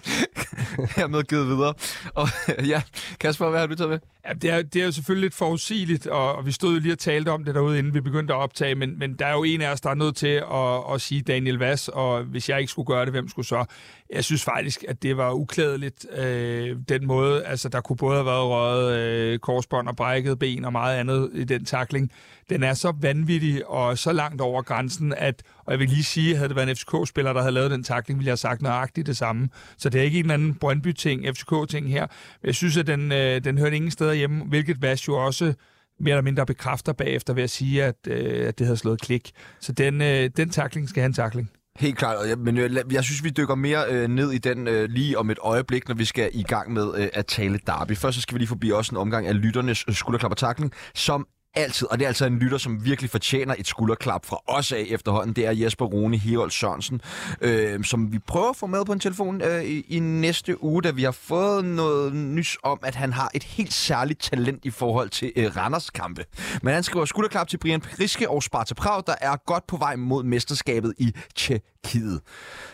med 1.08 1.22
givet 1.22 1.46
videre. 1.46 1.75
Og 2.14 2.28
ja, 2.66 2.82
Kasper, 3.20 3.50
hvad 3.50 3.60
har 3.60 3.66
du 3.66 3.75
taget 3.75 3.90
med? 3.90 3.98
Ja, 4.28 4.32
det, 4.32 4.50
er, 4.50 4.62
det 4.62 4.82
er 4.82 4.87
jo 4.87 4.92
selvfølgelig 4.92 5.26
lidt 5.26 5.34
forudsigeligt, 5.34 6.06
og, 6.06 6.37
og 6.37 6.46
vi 6.46 6.52
stod 6.52 6.75
jo 6.75 6.80
lige 6.80 6.92
og 6.92 6.98
talte 6.98 7.28
om 7.28 7.44
det 7.44 7.54
derude, 7.54 7.78
inden 7.78 7.94
vi 7.94 8.00
begyndte 8.00 8.34
at 8.34 8.38
optage, 8.38 8.75
men, 8.75 8.98
men 8.98 9.14
der 9.14 9.26
er 9.26 9.32
jo 9.32 9.44
en 9.44 9.60
af 9.60 9.72
os, 9.72 9.80
der 9.80 9.90
er 9.90 9.94
nødt 9.94 10.16
til 10.16 10.42
at, 10.52 10.94
at 10.94 11.00
sige 11.00 11.22
Daniel 11.22 11.58
Vass, 11.58 11.88
og 11.88 12.22
hvis 12.22 12.48
jeg 12.48 12.60
ikke 12.60 12.70
skulle 12.70 12.87
gøre 12.87 13.04
det, 13.04 13.12
hvem 13.12 13.28
skulle 13.28 13.46
så? 13.46 13.64
Jeg 14.12 14.25
synes 14.25 14.45
faktisk, 14.45 14.85
at 14.88 15.03
det 15.03 15.17
var 15.17 15.33
uklædeligt, 15.33 16.07
øh, 16.17 16.77
den 16.88 17.07
måde. 17.07 17.45
Altså, 17.45 17.69
der 17.69 17.81
kunne 17.81 17.97
både 17.97 18.15
have 18.15 18.27
været 18.27 18.45
røget 18.45 18.99
øh, 18.99 19.38
korsbånd 19.38 19.88
og 19.88 19.97
brækket 19.97 20.38
ben 20.38 20.65
og 20.65 20.73
meget 20.73 20.97
andet 20.97 21.31
i 21.35 21.45
den 21.45 21.65
takling. 21.65 22.12
Den 22.50 22.62
er 22.62 22.75
så 22.75 22.93
vanvittig 23.00 23.69
og 23.69 23.99
så 23.99 24.12
langt 24.12 24.41
over 24.41 24.62
grænsen, 24.62 25.15
at, 25.17 25.43
og 25.65 25.73
jeg 25.73 25.79
vil 25.79 25.88
lige 25.88 26.05
sige, 26.05 26.37
havde 26.37 26.49
det 26.49 26.57
været 26.57 26.71
en 26.71 26.77
FCK-spiller, 26.77 27.33
der 27.33 27.41
havde 27.41 27.53
lavet 27.53 27.71
den 27.71 27.85
takling, 27.85 28.19
ville 28.19 28.27
jeg 28.27 28.33
have 28.33 28.37
sagt 28.37 28.62
nøjagtigt 28.62 29.07
det 29.07 29.17
samme. 29.17 29.49
Så 29.79 29.88
det 29.88 30.00
er 30.00 30.05
ikke 30.05 30.19
en 30.19 30.25
eller 30.25 30.35
anden 30.35 30.55
Brøndby-ting, 30.55 31.25
FCK-ting 31.37 31.91
her. 31.91 32.07
Jeg 32.45 32.55
synes, 32.55 32.77
at 32.77 32.87
den, 32.87 33.12
øh, 33.12 33.45
den 33.45 33.59
hørte 33.59 33.77
ingen 33.77 33.91
steder 33.91 34.12
hjemme, 34.12 34.45
hvilket 34.45 34.83
Vass 34.83 35.09
jo 35.09 35.25
også 35.25 35.55
mere 36.00 36.12
eller 36.12 36.23
mindre 36.23 36.47
bekræfter 36.47 36.93
bagefter 36.93 37.35
ved 37.35 37.43
at 37.43 37.50
sige, 37.50 37.85
at, 37.85 37.97
øh, 38.07 38.49
at 38.49 38.59
det 38.59 38.67
havde 38.67 38.77
slået 38.77 39.00
klik. 39.00 39.33
Så 39.61 39.73
den, 39.73 40.03
øh, 40.03 40.31
den 40.37 40.50
takling 40.50 40.88
skal 40.88 41.00
have 41.00 41.07
en 41.07 41.12
takling. 41.12 41.50
Helt 41.78 41.99
klart, 41.99 42.38
men 42.38 42.58
øh, 42.58 42.76
jeg 42.90 43.04
synes, 43.04 43.25
vi 43.25 43.30
dykker 43.30 43.54
mere 43.54 43.85
øh, 43.90 44.08
ned 44.08 44.32
i 44.32 44.38
den 44.38 44.68
øh, 44.68 44.88
lige 44.88 45.18
om 45.18 45.30
et 45.30 45.38
øjeblik, 45.42 45.88
når 45.88 45.94
vi 45.94 46.04
skal 46.04 46.30
i 46.32 46.42
gang 46.42 46.73
med 46.73 46.94
øh, 46.97 47.08
at 47.12 47.26
tale 47.26 47.61
derby. 47.66 47.97
Først 47.97 48.14
så 48.14 48.20
skal 48.20 48.35
vi 48.35 48.38
lige 48.38 48.49
forbi 48.49 48.70
også 48.70 48.94
en 48.94 48.97
omgang 48.97 49.26
af 49.26 49.42
lytternes 49.42 49.85
øh, 49.88 49.94
skulderklapper 49.94 50.37
takling, 50.37 50.73
som 50.94 51.26
altid, 51.55 51.88
og 51.90 51.99
det 51.99 52.05
er 52.05 52.09
altså 52.09 52.26
en 52.26 52.38
lytter, 52.38 52.59
som 52.59 52.85
virkelig 52.85 53.11
fortjener 53.11 53.55
et 53.59 53.67
skulderklap 53.67 54.26
fra 54.26 54.40
os 54.47 54.73
af 54.73 54.87
efterhånden, 54.88 55.37
det 55.37 55.47
er 55.47 55.52
Jesper 55.52 55.85
Rune 55.85 56.17
Herold 56.17 56.50
Sørensen, 56.50 57.00
øh, 57.40 57.85
som 57.85 58.12
vi 58.12 58.19
prøver 58.19 58.49
at 58.49 58.57
få 58.57 58.67
med 58.67 58.85
på 58.85 58.93
en 58.93 59.00
telefon 59.00 59.43
øh, 59.43 59.64
i, 59.64 59.85
i 59.88 59.99
næste 59.99 60.64
uge, 60.64 60.83
da 60.83 60.90
vi 60.90 61.02
har 61.02 61.11
fået 61.11 61.64
noget 61.64 62.14
nys 62.14 62.59
om, 62.62 62.78
at 62.83 62.95
han 62.95 63.12
har 63.12 63.31
et 63.35 63.43
helt 63.43 63.73
særligt 63.73 64.21
talent 64.21 64.64
i 64.64 64.71
forhold 64.71 65.09
til 65.09 65.33
øh, 65.37 65.57
Randers 65.57 65.90
kampe. 65.90 66.25
Men 66.62 66.75
han 66.75 66.83
skriver 66.83 67.05
skulderklap 67.05 67.49
til 67.49 67.59
Brian 67.59 67.81
Priske 67.81 68.31
og 68.31 68.43
Sparta 68.43 68.75
Prag, 68.75 69.02
der 69.07 69.14
er 69.21 69.37
godt 69.47 69.67
på 69.67 69.76
vej 69.76 69.97
mod 69.97 70.25
mesterskabet 70.25 70.95
i 70.99 71.12
Tjekkiet. 71.35 72.21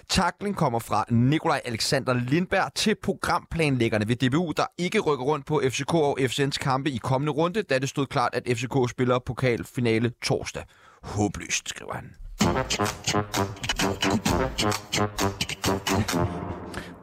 Takling 0.09 0.57
kommer 0.57 0.79
fra 0.79 1.05
Nikolaj 1.11 1.61
Alexander 1.65 2.15
Lindberg 2.15 2.75
til 2.75 2.97
programplanlæggerne 3.03 4.09
ved 4.09 4.17
DBU, 4.17 4.53
der 4.57 4.67
ikke 4.79 5.01
rykker 5.01 5.25
rundt 5.25 5.47
på 5.47 5.63
FCK 5.69 5.95
og 5.95 6.19
FCN's 6.21 6.59
kampe 6.61 6.91
i 6.91 6.97
kommende 6.97 7.33
runde, 7.33 7.63
da 7.63 7.79
det 7.79 7.89
stod 7.89 8.07
klart, 8.07 8.35
at 8.35 8.43
FCK 8.65 8.91
spiller 8.91 9.19
pokalfinale 9.19 10.13
torsdag. 10.23 10.65
Håbløst, 11.03 11.69
skriver 11.69 11.95
han. 11.95 12.15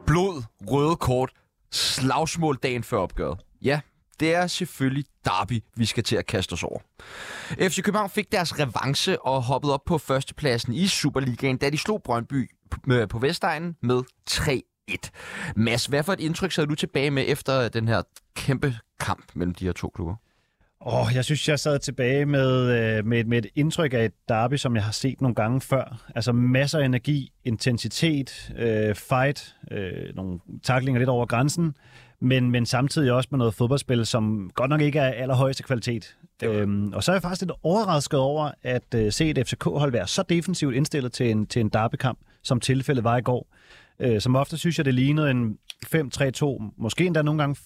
Blod, 0.06 0.42
røde 0.66 0.96
kort, 0.96 1.30
slagsmål 1.72 2.58
dagen 2.62 2.82
før 2.82 2.98
opgøret. 2.98 3.40
Ja, 3.62 3.80
det 4.20 4.34
er 4.34 4.46
selvfølgelig 4.46 5.04
Derby, 5.24 5.60
vi 5.76 5.84
skal 5.84 6.04
til 6.04 6.16
at 6.16 6.26
kaste 6.26 6.52
os 6.52 6.62
over. 6.62 6.78
FC 7.50 7.82
København 7.82 8.10
fik 8.10 8.32
deres 8.32 8.58
revanche 8.58 9.26
og 9.26 9.42
hoppede 9.42 9.74
op 9.74 9.84
på 9.86 9.98
førstepladsen 9.98 10.74
i 10.74 10.86
Superligaen, 10.86 11.56
da 11.56 11.70
de 11.70 11.78
slog 11.78 12.02
Brøndby 12.02 12.50
øh, 12.90 13.08
på 13.08 13.18
Vestegnen 13.18 13.76
med 13.82 14.02
3-1. 14.30 15.52
Mads, 15.56 15.86
hvad 15.86 16.02
for 16.02 16.12
et 16.12 16.20
indtryk 16.20 16.52
sad 16.52 16.66
du 16.66 16.74
tilbage 16.74 17.10
med 17.10 17.24
efter 17.28 17.68
den 17.68 17.88
her 17.88 18.02
kæmpe 18.34 18.74
kamp 19.00 19.24
mellem 19.34 19.54
de 19.54 19.64
her 19.64 19.72
to 19.72 19.88
klubber? 19.88 20.16
Oh, 20.84 21.06
jeg 21.14 21.24
synes, 21.24 21.48
jeg 21.48 21.58
sad 21.58 21.78
tilbage 21.78 22.26
med, 22.26 22.70
øh, 22.70 23.06
med, 23.06 23.24
med 23.24 23.38
et 23.38 23.46
indtryk 23.54 23.94
af 23.94 24.04
et 24.04 24.12
derby, 24.28 24.56
som 24.56 24.76
jeg 24.76 24.84
har 24.84 24.92
set 24.92 25.20
nogle 25.20 25.34
gange 25.34 25.60
før. 25.60 26.02
Altså 26.14 26.32
masser 26.32 26.78
af 26.78 26.84
energi, 26.84 27.32
intensitet, 27.44 28.52
øh, 28.58 28.94
fight, 28.94 29.56
øh, 29.70 30.14
nogle 30.14 30.38
taklinger 30.62 30.98
lidt 30.98 31.08
over 31.08 31.26
grænsen, 31.26 31.74
men, 32.20 32.50
men 32.50 32.66
samtidig 32.66 33.12
også 33.12 33.28
med 33.30 33.38
noget 33.38 33.54
fodboldspil, 33.54 34.06
som 34.06 34.50
godt 34.54 34.70
nok 34.70 34.80
ikke 34.80 34.98
er 34.98 35.12
allerhøjeste 35.12 35.62
kvalitet. 35.62 36.16
Øhm, 36.42 36.92
og 36.92 37.04
så 37.04 37.12
er 37.12 37.14
jeg 37.14 37.22
faktisk 37.22 37.42
lidt 37.42 37.52
overrasket 37.62 38.20
over 38.20 38.50
at 38.62 38.94
øh, 38.94 39.12
se 39.12 39.30
et 39.30 39.48
FCK-hold 39.48 39.92
være 39.92 40.06
så 40.06 40.22
defensivt 40.28 40.74
indstillet 40.74 41.12
til 41.12 41.30
en, 41.30 41.46
til 41.46 41.60
en 41.60 41.68
derbykamp, 41.68 42.18
som 42.42 42.60
tilfældet 42.60 43.04
var 43.04 43.16
i 43.16 43.22
går. 43.22 43.46
Øh, 44.02 44.20
som 44.20 44.36
ofte 44.36 44.58
synes 44.58 44.78
jeg, 44.78 44.84
det 44.84 44.94
lignede 44.94 45.30
en 45.30 45.58
5-3-2, 45.86 46.62
måske 46.76 47.04
endda 47.04 47.22
nogle 47.22 47.42
gange 47.42 47.56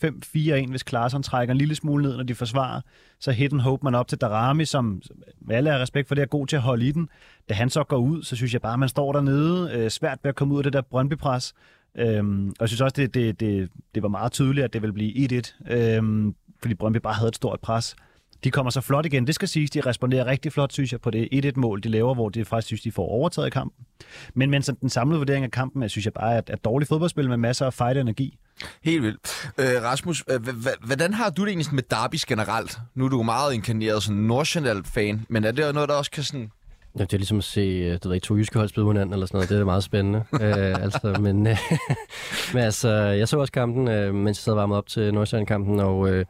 5-4-1, 0.66 0.71
hvis 0.71 0.83
Klaarsson 0.83 1.23
trækker 1.23 1.52
en 1.52 1.59
lille 1.59 1.75
smule 1.75 2.02
ned, 2.02 2.16
når 2.16 2.23
de 2.23 2.35
forsvarer. 2.35 2.81
Så 3.21 3.33
hidden 3.33 3.61
hope 3.61 3.85
man 3.85 3.95
op 3.95 4.09
til 4.09 4.19
Darami, 4.19 4.64
som 4.64 5.02
med 5.40 5.57
alle 5.57 5.71
er 5.71 5.78
respekt 5.78 6.09
for 6.09 6.14
det, 6.14 6.23
er 6.23 6.26
god 6.26 6.47
til 6.47 6.57
at 6.57 6.62
holde 6.62 6.87
i 6.87 6.93
den. 6.93 7.09
Da 7.49 7.55
han 7.55 7.71
så 7.71 7.85
går 7.85 7.97
ud, 7.97 8.23
så 8.23 8.37
synes 8.37 8.52
jeg 8.52 8.62
bare, 8.62 8.73
at 8.73 8.78
man 8.78 8.88
står 8.88 9.12
dernede, 9.12 9.71
øh, 9.73 9.90
svært 9.90 10.19
ved 10.23 10.28
at 10.28 10.35
komme 10.35 10.55
ud 10.55 10.59
af 10.59 10.64
det 10.64 10.73
der 10.73 10.81
Brøndby-pres. 10.81 11.55
Øhm, 11.99 12.49
og 12.49 12.57
jeg 12.61 12.69
synes 12.69 12.81
også, 12.81 12.95
det, 12.97 13.14
det, 13.14 13.40
det, 13.40 13.69
det 13.95 14.02
var 14.02 14.09
meget 14.09 14.33
tydeligt, 14.33 14.64
at 14.64 14.73
det 14.73 14.83
ville 14.83 14.93
blive 14.93 15.43
1-1, 15.43 15.73
øhm, 15.73 16.35
fordi 16.61 16.75
Brøndby 16.75 16.99
bare 16.99 17.14
havde 17.14 17.28
et 17.28 17.37
stort 17.37 17.61
pres. 17.61 17.97
De 18.45 18.50
kommer 18.50 18.71
så 18.71 18.81
flot 18.81 19.07
igen. 19.07 19.26
Det 19.26 19.35
skal 19.35 19.49
siges, 19.49 19.71
de 19.71 19.81
responderer 19.81 20.26
rigtig 20.26 20.52
flot, 20.52 20.73
synes 20.73 20.93
jeg, 20.93 21.00
på 21.00 21.11
det 21.11 21.28
1-1-mål, 21.33 21.83
de 21.83 21.88
laver, 21.88 22.14
hvor 22.14 22.28
de 22.28 22.45
faktisk 22.45 22.66
synes, 22.66 22.81
de 22.81 22.93
får 22.93 23.09
overtaget 23.09 23.52
kampen. 23.52 23.87
Men, 24.35 24.50
men 24.50 24.62
den 24.62 24.90
samlede 24.90 25.19
vurdering 25.19 25.45
af 25.45 25.50
kampen, 25.50 25.83
jeg 25.83 25.90
synes 25.90 26.05
jeg 26.05 26.12
bare, 26.12 26.37
at, 26.37 26.50
at 26.50 26.64
dårligt 26.64 26.88
fodboldspil 26.88 27.28
med 27.28 27.37
masser 27.37 27.66
af 27.66 27.75
fight-energi. 27.75 28.38
Helt 28.83 29.02
vildt. 29.02 29.50
Øh, 29.59 29.83
Rasmus, 29.83 30.25
øh, 30.31 30.40
hvordan 30.85 31.14
har 31.14 31.31
du 31.31 31.43
det 31.43 31.49
egentlig 31.49 31.75
med 31.75 31.83
derbys 31.90 32.26
generelt? 32.26 32.78
Nu 32.95 33.05
er 33.05 33.09
du 33.09 33.23
meget 33.23 33.55
inkarneret 33.55 34.02
som 34.02 34.14
Nordsjælland-fan, 34.14 35.26
men 35.28 35.45
er 35.45 35.50
det 35.52 35.75
noget, 35.75 35.88
der 35.88 35.95
også 35.95 36.11
kan 36.11 36.23
sådan 36.23 36.50
Ja, 36.99 37.05
det 37.05 37.12
er 37.12 37.19
ligesom 37.19 37.38
at 37.38 37.45
se 37.45 37.61
øh, 37.61 37.93
det 37.93 38.11
ved, 38.11 38.21
to 38.21 38.37
jyske 38.37 38.59
hold 38.59 38.69
spille 38.69 38.88
hinanden 38.88 39.12
eller 39.12 39.26
sådan 39.26 39.37
noget. 39.37 39.49
Det 39.49 39.61
er 39.61 39.64
meget 39.64 39.85
spændende. 39.85 40.19
øh, 40.43 40.83
altså, 40.83 41.16
men, 41.21 41.47
øh, 41.47 41.59
men 42.55 42.62
altså, 42.62 42.90
jeg 42.93 43.28
så 43.28 43.38
også 43.38 43.52
kampen, 43.52 43.88
øh, 43.88 44.14
mens 44.14 44.38
jeg 44.38 44.43
sad 44.43 44.55
varmet 44.55 44.76
op 44.76 44.87
til 44.87 45.14
Nordsjælland-kampen, 45.14 45.81
og 45.81 46.09
øh, 46.09 46.25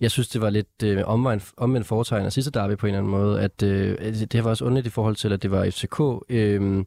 jeg 0.00 0.10
synes, 0.10 0.28
det 0.28 0.40
var 0.40 0.50
lidt 0.50 0.82
øh, 0.84 1.02
omvendt, 1.06 1.44
omvendt 1.56 1.86
foretegn 1.86 2.26
af 2.26 2.32
sidste 2.32 2.50
derby 2.50 2.76
på 2.76 2.86
en 2.86 2.94
eller 2.94 2.98
anden 2.98 3.10
måde, 3.10 3.40
at 3.40 3.62
øh, 3.62 3.98
det 4.32 4.44
var 4.44 4.50
også 4.50 4.64
underligt 4.64 4.86
i 4.86 4.90
forhold 4.90 5.16
til, 5.16 5.32
at 5.32 5.42
det 5.42 5.50
var 5.50 5.70
FCK 5.70 6.24
øh, 6.28 6.84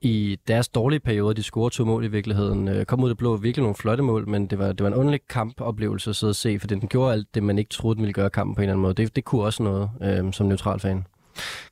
i 0.00 0.38
deres 0.48 0.68
dårlige 0.68 1.00
periode, 1.00 1.34
de 1.34 1.42
scorede 1.42 1.74
to 1.74 1.84
mål 1.84 2.04
i 2.04 2.08
virkeligheden, 2.08 2.68
øh, 2.68 2.84
kom 2.84 3.00
ud 3.00 3.08
af 3.08 3.10
det 3.10 3.18
blå 3.18 3.36
virkelig 3.36 3.62
nogle 3.62 3.74
flotte 3.74 4.02
mål, 4.02 4.28
men 4.28 4.46
det 4.46 4.58
var, 4.58 4.66
det 4.66 4.80
var 4.80 4.88
en 4.88 4.94
underlig 4.94 5.20
kampoplevelse 5.28 6.10
at 6.10 6.16
sidde 6.16 6.30
og 6.30 6.36
se, 6.36 6.58
for 6.60 6.66
den 6.66 6.80
gjorde 6.80 7.12
alt 7.12 7.34
det, 7.34 7.42
man 7.42 7.58
ikke 7.58 7.70
troede, 7.70 7.94
den 7.94 8.02
ville 8.02 8.12
gøre 8.12 8.30
kampen 8.30 8.54
på 8.54 8.60
en 8.60 8.62
eller 8.62 8.72
anden 8.72 8.82
måde. 8.82 8.94
Det, 8.94 9.16
det 9.16 9.24
kunne 9.24 9.42
også 9.42 9.62
noget 9.62 9.90
øh, 10.02 10.32
som 10.32 10.46
neutral 10.46 10.80
fan. 10.80 11.06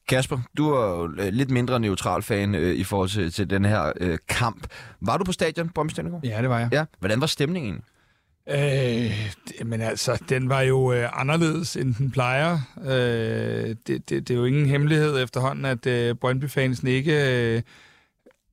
Kasper, 0.09 0.39
du 0.57 0.71
er 0.71 0.89
jo 0.89 1.15
øh, 1.19 1.33
lidt 1.33 1.51
mindre 1.51 1.81
neutral 1.81 2.23
fan 2.23 2.55
øh, 2.55 2.75
i 2.75 2.85
forhold 2.85 3.09
til, 3.09 3.33
til 3.33 3.51
den 3.51 3.65
her 3.65 3.93
øh, 4.01 4.19
kamp. 4.29 4.67
Var 5.01 5.17
du 5.17 5.25
på 5.25 5.33
stadion, 5.33 5.69
Brøndby 5.69 5.93
Ja, 6.25 6.43
det 6.43 6.49
var 6.49 6.59
jeg. 6.59 6.69
Ja. 6.73 6.85
Hvordan 6.99 7.21
var 7.21 7.27
stemningen? 7.27 7.81
Øh, 8.49 8.57
det, 9.49 9.67
men 9.67 9.81
altså, 9.81 10.23
den 10.29 10.49
var 10.49 10.61
jo 10.61 10.93
øh, 10.93 11.21
anderledes, 11.21 11.77
end 11.77 11.95
den 11.95 12.11
plejer. 12.11 12.59
Øh, 12.85 13.77
det, 13.87 13.87
det, 13.87 14.09
det 14.09 14.31
er 14.31 14.35
jo 14.35 14.45
ingen 14.45 14.67
hemmelighed 14.67 15.23
efterhånden, 15.23 15.65
at 15.65 15.87
øh, 15.87 16.15
Brøndby-fansen 16.15 16.89
ikke 16.89 17.13
øh, 17.13 17.63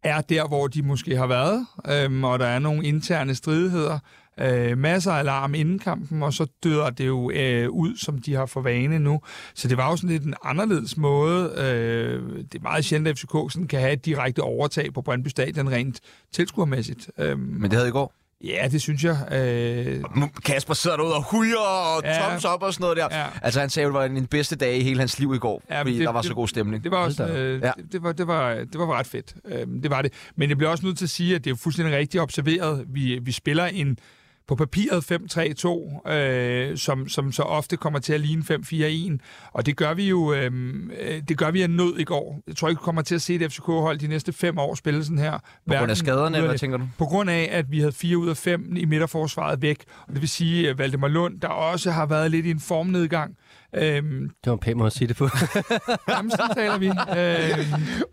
er 0.04 0.22
der, 0.22 0.48
hvor 0.48 0.68
de 0.68 0.82
måske 0.82 1.16
har 1.16 1.28
været, 1.28 1.66
øh, 1.88 2.24
og 2.24 2.40
der 2.40 2.46
er 2.46 2.60
nogle 2.60 2.86
interne 2.86 3.36
stridigheder. 3.36 4.00
Øh, 4.42 4.78
masser 4.78 5.12
af 5.12 5.20
alarm 5.20 5.56
inden 5.56 5.80
kampen, 5.80 6.24
og 6.24 6.34
så 6.34 6.46
døder 6.64 6.90
det 6.90 7.08
jo 7.08 7.32
øh, 7.32 7.70
ud, 7.70 7.98
som 7.98 8.18
de 8.18 8.34
har 8.34 8.46
for 8.46 8.62
vane 8.62 9.00
nu. 9.00 9.22
Så 9.54 9.68
det 9.68 9.78
var 9.78 9.90
jo 9.90 9.96
sådan 9.96 10.10
lidt 10.10 10.24
en 10.24 10.34
anderledes 10.44 10.98
måde. 10.98 11.54
Øh, 11.58 12.38
det 12.38 12.56
er 12.56 12.62
meget 12.62 12.86
sjældent, 12.86 13.08
at 13.08 13.20
FCK 13.20 13.32
sådan 13.52 13.68
kan 13.68 13.80
have 13.80 13.94
et 13.94 14.06
direkte 14.06 14.40
overtag 14.40 14.94
på 14.94 15.02
Brøndby 15.02 15.28
Stadion 15.28 15.72
rent 15.72 16.00
tilskuermæssigt. 16.32 17.12
Øh, 17.18 17.40
Men 17.40 17.64
det 17.64 17.74
havde 17.74 17.88
i 17.88 17.92
går? 17.92 18.19
Ja, 18.44 18.68
det 18.72 18.82
synes 18.82 19.04
jeg. 19.04 19.18
Øh... 19.32 20.04
Kasper 20.46 20.74
sidder 20.74 20.98
derude 20.98 21.16
og 21.16 21.24
hujer 21.24 21.58
og 21.58 22.02
ja. 22.04 22.30
toms 22.30 22.46
op 22.46 22.64
og 22.64 22.74
sådan 22.74 22.84
noget 22.84 22.98
der. 22.98 23.08
Ja. 23.20 23.26
Altså, 23.42 23.60
han 23.60 23.70
sagde, 23.70 23.88
at 23.88 23.94
det 23.94 24.00
var 24.00 24.08
den 24.08 24.28
bedste 24.28 24.56
dag 24.56 24.78
i 24.78 24.84
hele 24.84 25.00
hans 25.00 25.20
liv 25.20 25.34
i 25.36 25.38
går, 25.38 25.64
ja, 25.70 25.82
fordi 25.82 25.98
det, 25.98 26.06
der 26.06 26.12
var 26.12 26.22
det, 26.22 26.28
så 26.28 26.34
god 26.34 26.48
stemning. 26.48 26.84
Det 26.84 26.92
var, 26.92 26.98
også, 26.98 27.28
øh, 27.28 27.62
ja. 27.62 27.72
det, 27.78 27.92
det, 27.92 28.04
var, 28.04 28.12
det, 28.12 28.28
var, 28.28 28.54
det 28.54 28.80
var 28.80 29.00
ret 29.00 29.08
fedt. 29.08 29.36
Øh, 29.46 29.68
det 29.84 29.90
var 29.90 30.02
det. 30.02 30.14
Men 30.36 30.50
jeg 30.50 30.58
bliver 30.58 30.72
også 30.72 30.86
nødt 30.86 30.98
til 30.98 31.06
at 31.06 31.10
sige, 31.10 31.36
at 31.36 31.44
det 31.46 31.52
er 31.52 31.56
fuldstændig 31.56 31.96
rigtigt 31.96 32.22
observeret. 32.22 32.86
Vi, 32.88 33.20
vi 33.22 33.32
spiller 33.32 33.66
en 33.66 33.98
på 34.50 34.56
papiret 34.56 35.12
5-3-2, 36.08 36.12
øh, 36.12 36.78
som, 36.78 37.10
som 37.10 37.32
så 37.32 37.44
ofte 37.44 37.78
kommer 37.78 38.00
til 38.00 38.14
at 38.14 38.20
ligne 38.20 38.44
5-4-1. 39.22 39.50
Og 39.54 39.66
det 39.66 39.78
gør 39.78 39.94
vi 39.94 40.10
jo 40.10 40.34
øhm, 40.34 40.92
øh, 41.02 41.22
det 41.28 41.38
gør 41.38 41.52
vi 41.52 41.62
af 41.62 41.70
nød 41.70 42.00
i 42.00 42.04
går. 42.04 42.40
Jeg 42.48 42.56
tror 42.56 42.70
ikke, 42.70 42.82
vi 42.82 42.84
kommer 42.84 43.02
til 43.02 43.16
at 43.16 43.22
se 43.22 43.36
et 43.36 43.52
FCK-hold 43.52 44.00
de 44.00 44.08
næste 44.08 44.34
fem 44.34 44.58
år 44.58 44.76
spille 44.76 45.04
sådan 45.04 45.18
her. 45.18 45.40
På 45.68 45.74
grund 45.78 45.92
af 45.92 45.98
skaderne, 45.98 46.38
eller 46.38 46.50
hvad 46.50 46.60
tænker 46.60 46.78
du? 46.78 46.88
På 46.98 47.06
grund 47.06 47.30
af, 47.30 47.50
at 47.52 47.72
vi 47.72 47.80
havde 47.80 47.92
fire 47.92 48.18
ud 48.18 48.30
af 48.30 48.38
fem 48.38 48.76
i 48.76 48.86
midterforsvaret 48.86 49.62
væk. 49.62 49.84
Og 50.08 50.14
det 50.14 50.22
vil 50.22 50.30
sige, 50.30 50.70
at 50.70 50.78
Valdemar 50.78 51.08
Lund, 51.08 51.40
der 51.42 51.48
også 51.48 51.92
har 51.92 52.06
været 52.06 52.32
lidt 52.32 52.46
i 52.46 52.52
en 52.52 52.60
formnedgang, 52.60 53.36
Øhm, 53.76 54.30
det 54.44 54.46
var 54.46 54.54
en 54.54 54.60
pæn 54.60 54.78
måde 54.78 54.88
at 54.88 54.94
sige 54.94 55.08
det 55.08 55.16
på. 55.16 55.30
Jamen, 56.10 56.32
sådan 56.32 56.56
taler 56.56 56.78
vi. 56.78 56.88
Øhm, 56.88 56.96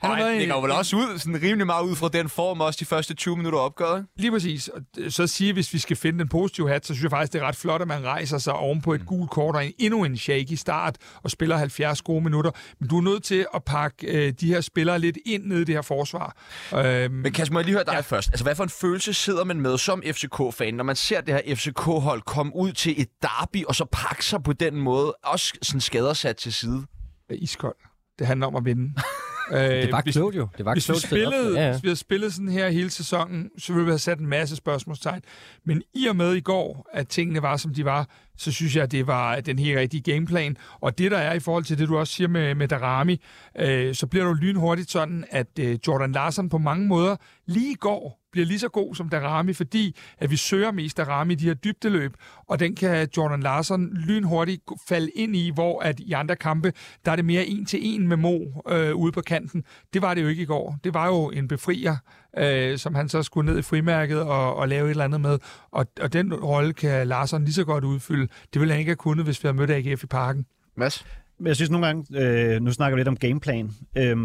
Ej, 0.02 0.38
det 0.38 0.49
går 0.50 0.61
vel 0.61 0.71
også 0.71 0.97
ud, 0.97 1.19
sådan 1.19 1.43
rimelig 1.43 1.66
meget 1.66 1.85
ud 1.85 1.97
fra 1.97 2.09
den 2.09 2.28
form, 2.28 2.61
også 2.61 2.76
de 2.81 2.85
første 2.85 3.14
20 3.14 3.37
minutter 3.37 3.59
opgøret. 3.59 4.07
Lige 4.16 4.31
præcis. 4.31 4.69
Og 4.69 4.83
så 5.09 5.26
sige, 5.26 5.52
hvis 5.52 5.73
vi 5.75 5.78
skal 5.78 5.97
finde 5.97 6.25
den 6.26 6.38
positive 6.38 6.68
hat, 6.71 6.87
så 6.87 6.95
synes 6.95 7.02
jeg 7.02 7.11
faktisk, 7.11 7.33
det 7.33 7.42
er 7.42 7.47
ret 7.47 7.56
flot, 7.56 7.83
at 7.83 7.88
man 7.88 8.04
rejser 8.04 8.38
sig 8.38 8.52
oven 8.52 8.83
på 8.83 8.95
et 8.95 9.00
mm. 9.00 9.06
gult 9.06 9.30
kort 9.30 9.56
og 9.56 9.66
en, 9.66 9.73
endnu 9.78 10.04
en 10.04 10.16
shaky 10.16 10.54
start 10.54 10.97
og 11.23 11.30
spiller 11.30 11.56
70 11.56 12.02
gode 12.02 12.25
minutter. 12.25 12.50
Men 12.80 12.88
du 12.88 12.99
er 12.99 13.02
nødt 13.02 13.23
til 13.23 13.47
at 13.54 13.64
pakke 13.64 14.06
øh, 14.06 14.33
de 14.33 14.49
her 14.49 14.61
spillere 14.61 14.99
lidt 14.99 15.18
ind 15.26 15.45
ned 15.45 15.61
i 15.61 15.64
det 15.64 15.75
her 15.75 15.83
forsvar. 15.83 16.37
Øhm, 16.75 17.14
Men 17.14 17.33
Kasper, 17.33 17.52
må 17.52 17.59
jeg 17.59 17.64
lige 17.64 17.75
høre 17.75 17.85
dig 17.85 17.92
ja. 17.92 18.00
først. 18.00 18.28
Altså, 18.28 18.45
hvad 18.45 18.54
for 18.54 18.62
en 18.64 18.71
følelse 18.71 19.14
sidder 19.14 19.45
man 19.45 19.61
med 19.61 19.78
som 19.78 20.02
FCK-fan, 20.06 20.75
når 20.75 20.85
man 20.85 20.97
ser 20.97 21.21
det 21.21 21.35
her 21.35 21.56
FCK-hold 21.56 22.23
komme 22.23 22.56
ud 22.56 22.73
til 22.73 23.00
et 23.00 23.09
derby 23.23 23.64
og 23.64 23.75
så 23.75 23.85
pakke 23.92 24.25
sig 24.25 24.42
på 24.42 24.52
den 24.52 24.76
måde? 24.76 25.14
Også 25.25 25.52
sådan 25.62 25.80
skader 25.80 26.12
sat 26.12 26.37
til 26.37 26.52
side? 26.52 26.87
Iskold. 27.30 27.76
Det 28.18 28.26
handler 28.26 28.47
om 28.47 28.56
at 28.56 28.64
vinde. 28.64 28.95
det 29.53 29.93
var 29.93 30.00
klogt 30.00 30.37
jo. 30.37 30.49
Det 30.57 30.65
var 30.65 30.73
hvis, 30.73 30.87
klogt 30.87 31.03
vi 31.03 31.07
spillede, 31.07 31.61
ja, 31.61 31.67
ja. 31.67 31.71
hvis 31.73 31.83
vi 31.83 31.88
havde 31.88 31.97
spillet 31.97 32.33
sådan 32.33 32.49
her 32.49 32.69
hele 32.69 32.91
sæsonen, 32.91 33.50
så 33.59 33.73
ville 33.73 33.85
vi 33.85 33.91
have 33.91 33.99
sat 33.99 34.19
en 34.19 34.26
masse 34.26 34.57
spørgsmålstegn. 34.57 35.23
Men 35.65 35.83
i 35.95 36.07
og 36.07 36.17
med 36.17 36.35
i 36.35 36.41
går, 36.41 36.91
at 36.93 37.09
tingene 37.09 37.43
var, 37.43 37.57
som 37.57 37.75
de 37.75 37.85
var, 37.85 38.09
så 38.37 38.53
synes 38.53 38.76
jeg, 38.76 38.83
at 38.83 38.93
det 38.93 39.07
var 39.07 39.41
den 39.41 39.59
helt 39.59 39.79
rigtige 39.79 40.12
gameplan. 40.12 40.57
Og 40.81 40.99
det, 40.99 41.11
der 41.11 41.19
er 41.19 41.33
i 41.33 41.41
forhold 41.41 41.65
til 41.65 41.79
det, 41.79 41.88
du 41.88 41.99
også 41.99 42.12
siger 42.12 42.29
med, 42.29 42.55
med 42.55 42.69
Darami, 42.69 43.23
øh, 43.59 43.95
så 43.95 44.07
bliver 44.07 44.25
det 44.25 44.31
jo 44.31 44.35
lynhurtigt 44.35 44.91
sådan, 44.91 45.25
at 45.31 45.47
øh, 45.61 45.79
Jordan 45.88 46.12
Larsen 46.12 46.49
på 46.49 46.59
mange 46.59 46.87
måder 46.87 47.17
lige 47.47 47.75
går 47.75 48.25
bliver 48.37 48.47
lige 48.47 48.59
så 48.59 48.69
god 48.69 48.95
som 48.95 49.09
Darami, 49.09 49.52
fordi 49.52 49.97
at 50.19 50.31
vi 50.31 50.37
søger 50.37 50.73
mest 50.73 50.97
Darami 50.97 51.33
i 51.33 51.37
de 51.37 51.45
her 51.45 51.55
dybdeløb, 51.55 52.14
og 52.47 52.61
den 52.61 52.75
kan 52.75 53.09
Jordan 53.16 53.40
Larsen 53.40 53.90
lynhurtigt 53.95 54.62
falde 54.88 55.11
ind 55.11 55.37
i, 55.37 55.50
hvor 55.55 55.81
at 55.81 56.00
i 56.00 56.12
andre 56.12 56.37
kampe, 56.37 56.73
der 57.05 57.12
er 57.12 57.16
det 57.16 57.25
mere 57.25 57.47
en 57.47 57.66
til 57.66 57.78
en 57.83 58.09
med 58.09 58.16
Mo 58.16 58.38
øh, 58.69 58.95
ude 58.95 59.12
på 59.12 59.21
kanten. 59.21 59.64
Det 59.93 60.02
var 60.02 60.14
det 60.14 60.23
jo 60.23 60.28
ikke 60.28 60.43
i 60.43 60.47
går. 60.47 60.78
Det 60.85 60.95
var 60.95 61.07
jo 61.07 61.31
en 61.31 61.49
befrier, 61.49 61.97
øh, 62.38 62.78
som 62.78 62.95
han 62.95 63.09
så 63.09 63.23
skulle 63.23 63.50
ned 63.50 63.59
i 63.59 63.62
frimærket 63.62 64.21
og, 64.21 64.57
og 64.57 64.69
lave 64.69 64.87
et 64.87 64.90
eller 64.90 65.05
andet 65.05 65.21
med. 65.21 65.38
Og, 65.71 65.87
og 66.00 66.12
den 66.12 66.35
rolle 66.35 66.73
kan 66.73 67.07
Larsen 67.07 67.45
lige 67.45 67.55
så 67.55 67.64
godt 67.64 67.85
udfylde. 67.85 68.28
Det 68.52 68.61
ville 68.61 68.73
han 68.73 68.78
ikke 68.78 68.88
have 68.88 68.97
kunnet, 68.97 69.25
hvis 69.25 69.45
vi 69.45 69.47
havde 69.47 69.57
mødt 69.57 69.71
AGF 69.71 70.05
i 70.05 70.07
parken. 70.07 70.47
Mads? 70.76 71.07
jeg 71.45 71.57
synes 71.57 71.71
nogle 71.71 71.87
gange, 71.87 72.21
øh, 72.21 72.61
nu 72.62 72.73
snakker 72.73 72.97
vi 72.97 73.00
lidt 73.00 73.09
om 73.09 73.16
gameplan, 73.16 73.71
øh, 73.97 74.16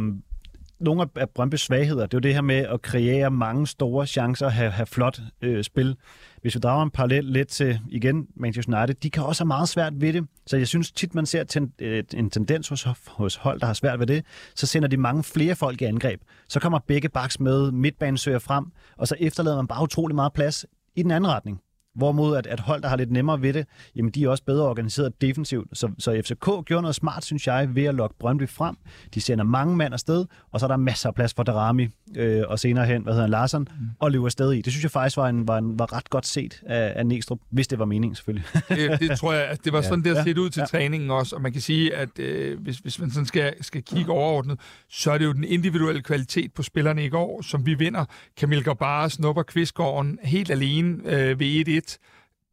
nogle 0.82 1.08
af 1.16 1.28
Brøndby's 1.40 1.58
svagheder, 1.58 2.06
det 2.06 2.14
er 2.14 2.18
jo 2.18 2.20
det 2.20 2.34
her 2.34 2.42
med 2.42 2.56
at 2.56 2.82
kreere 2.82 3.32
mange 3.32 3.68
store 3.68 4.08
chancer, 4.08 4.50
have, 4.50 4.72
have 4.72 4.86
flot 4.86 5.20
øh, 5.42 5.64
spil. 5.64 5.96
Hvis 6.42 6.56
vi 6.56 6.60
drager 6.60 6.84
en 6.84 6.92
parallel 6.92 7.24
lidt 7.24 7.48
til, 7.48 7.80
igen, 7.90 8.28
Manchester 8.36 8.78
United, 8.78 8.96
de 8.96 9.10
kan 9.10 9.24
også 9.24 9.44
have 9.44 9.48
meget 9.48 9.70
svært 9.70 9.94
ved 10.02 10.14
det. 10.14 10.28
Så 10.48 10.58
jeg 10.58 10.68
synes 10.68 10.92
tit, 10.92 11.16
man 11.16 11.26
ser 11.26 11.44
ten, 11.44 11.74
øh, 11.80 12.04
en 12.14 12.30
tendens 12.30 12.68
hos, 12.68 12.88
hos 13.08 13.36
hold, 13.36 13.60
der 13.60 13.66
har 13.66 13.74
svært 13.74 14.00
ved 14.00 14.08
det. 14.08 14.26
Så 14.56 14.68
sender 14.68 14.88
de 14.88 14.98
mange 14.98 15.24
flere 15.24 15.56
folk 15.56 15.82
i 15.82 15.86
angreb. 15.86 16.22
Så 16.48 16.60
kommer 16.60 16.80
begge 16.88 17.10
baks 17.10 17.40
med, 17.40 17.72
midtbanen 17.72 18.18
søger 18.18 18.40
frem, 18.40 18.66
og 18.98 19.08
så 19.08 19.16
efterlader 19.20 19.56
man 19.56 19.68
bare 19.68 19.84
utrolig 19.84 20.16
meget 20.16 20.34
plads 20.34 20.66
i 20.96 21.04
den 21.04 21.12
anden 21.12 21.32
retning. 21.32 21.62
Hvorimod 21.96 22.38
at, 22.38 22.48
at 22.48 22.60
hold, 22.60 22.82
der 22.82 22.88
har 22.88 22.96
lidt 22.96 23.12
nemmere 23.12 23.42
ved 23.42 23.54
det, 23.54 23.66
jamen 23.96 24.12
de 24.12 24.24
er 24.24 24.30
også 24.30 24.44
bedre 24.44 24.68
organiseret 24.68 25.22
defensivt. 25.22 25.68
Så, 25.74 25.92
så 26.00 26.22
FCK 26.26 26.66
gjorde 26.66 26.82
noget 26.82 26.96
smart, 26.96 27.26
synes 27.26 27.48
jeg, 27.48 27.76
ved 27.76 27.84
at 27.84 27.96
lokke 27.96 28.16
Brøndby 28.20 28.50
frem. 28.50 28.76
De 29.14 29.22
sender 29.22 29.44
mange 29.44 29.76
mand 29.76 29.94
afsted, 29.94 30.26
og 30.52 30.60
så 30.60 30.66
er 30.66 30.68
der 30.68 30.78
masser 30.78 31.10
af 31.10 31.16
plads 31.16 31.34
for 31.34 31.44
Darami, 31.44 31.88
øh, 32.16 32.44
og 32.48 32.60
senere 32.60 32.86
hen, 32.86 33.04
hvad 33.04 33.14
hedder 33.14 33.24
han, 33.24 33.30
Larsen, 33.30 33.68
mm. 33.80 33.88
og 34.00 34.12
løber 34.12 34.26
afsted 34.26 34.52
i. 34.52 34.62
Det 34.62 34.74
synes 34.74 34.84
jeg 34.84 34.92
faktisk 34.92 35.18
var, 35.18 35.30
en, 35.30 35.48
var, 35.48 35.58
en, 35.58 35.80
var 35.80 35.94
ret 35.94 36.10
godt 36.10 36.26
set 36.26 36.62
af, 36.66 36.94
af 36.96 37.06
Næstrup, 37.06 37.40
hvis 37.50 37.68
det 37.68 37.80
var 37.80 37.86
meningen 37.86 38.16
selvfølgelig. 38.16 38.46
det, 38.70 39.00
det 39.00 39.20
tror 39.20 39.34
jeg, 39.34 39.46
at 39.46 39.66
det 39.66 39.74
var 39.74 39.82
sådan, 39.92 40.04
ja. 40.04 40.10
det 40.10 40.18
har 40.18 40.24
set 40.24 40.38
ud 40.38 40.50
til 40.50 40.60
ja. 40.60 40.66
træningen 40.66 41.12
også, 41.12 41.36
og 41.36 41.42
man 41.42 41.52
kan 41.52 41.62
sige, 41.62 41.96
at 41.96 42.20
øh, 42.20 42.60
hvis, 42.60 42.78
hvis 42.78 43.00
man 43.00 43.12
sådan 43.12 43.26
skal, 43.26 43.54
skal 43.62 43.84
kigge 43.84 44.12
overordnet, 44.12 44.60
så 44.90 45.12
er 45.12 45.18
det 45.18 45.26
jo 45.26 45.34
den 45.34 45.44
individuelle 45.44 46.02
kvalitet 46.02 46.54
på 46.54 46.64
spillerne 46.64 47.06
i 47.06 47.10
går, 47.10 47.42
som 47.42 47.66
vi 47.66 47.74
vinder. 47.74 48.06
Kamil 48.38 48.64
Gabara 48.64 49.10
snupper 49.10 49.44
Kvistgården 49.44 50.20
helt 50.24 50.52
alene 50.52 50.98
øh, 51.06 51.40
ved 51.40 51.68
1-1 51.68 51.81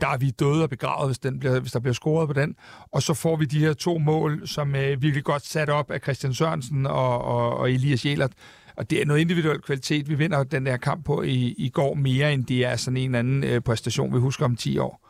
der 0.00 0.08
er 0.08 0.16
vi 0.16 0.30
døde 0.30 0.62
og 0.62 0.70
begravet, 0.70 1.08
hvis, 1.08 1.18
den 1.18 1.38
bliver, 1.38 1.60
hvis 1.60 1.72
der 1.72 1.80
bliver 1.80 1.94
scoret 1.94 2.28
på 2.28 2.32
den. 2.32 2.56
Og 2.92 3.02
så 3.02 3.14
får 3.14 3.36
vi 3.36 3.44
de 3.44 3.58
her 3.58 3.72
to 3.72 3.98
mål, 3.98 4.48
som 4.48 4.74
øh, 4.74 4.82
er 4.82 4.96
virkelig 4.96 5.24
godt 5.24 5.46
sat 5.46 5.70
op 5.70 5.90
af 5.90 6.00
Christian 6.00 6.34
Sørensen 6.34 6.86
og, 6.86 7.24
og, 7.24 7.56
og 7.56 7.72
Elias 7.72 8.06
Jelert. 8.06 8.32
Og 8.76 8.90
det 8.90 9.02
er 9.02 9.06
noget 9.06 9.20
individuel 9.20 9.60
kvalitet. 9.60 10.08
Vi 10.08 10.14
vinder 10.14 10.44
den 10.44 10.66
der 10.66 10.76
kamp 10.76 11.04
på 11.04 11.22
i, 11.22 11.54
i 11.58 11.68
går 11.68 11.94
mere, 11.94 12.32
end 12.32 12.44
det 12.46 12.64
er 12.64 12.76
sådan 12.76 12.96
en 12.96 13.04
eller 13.04 13.18
anden 13.18 13.44
øh, 13.44 13.60
præstation, 13.60 14.14
vi 14.14 14.18
husker 14.18 14.44
om 14.44 14.56
10 14.56 14.78
år. 14.78 15.08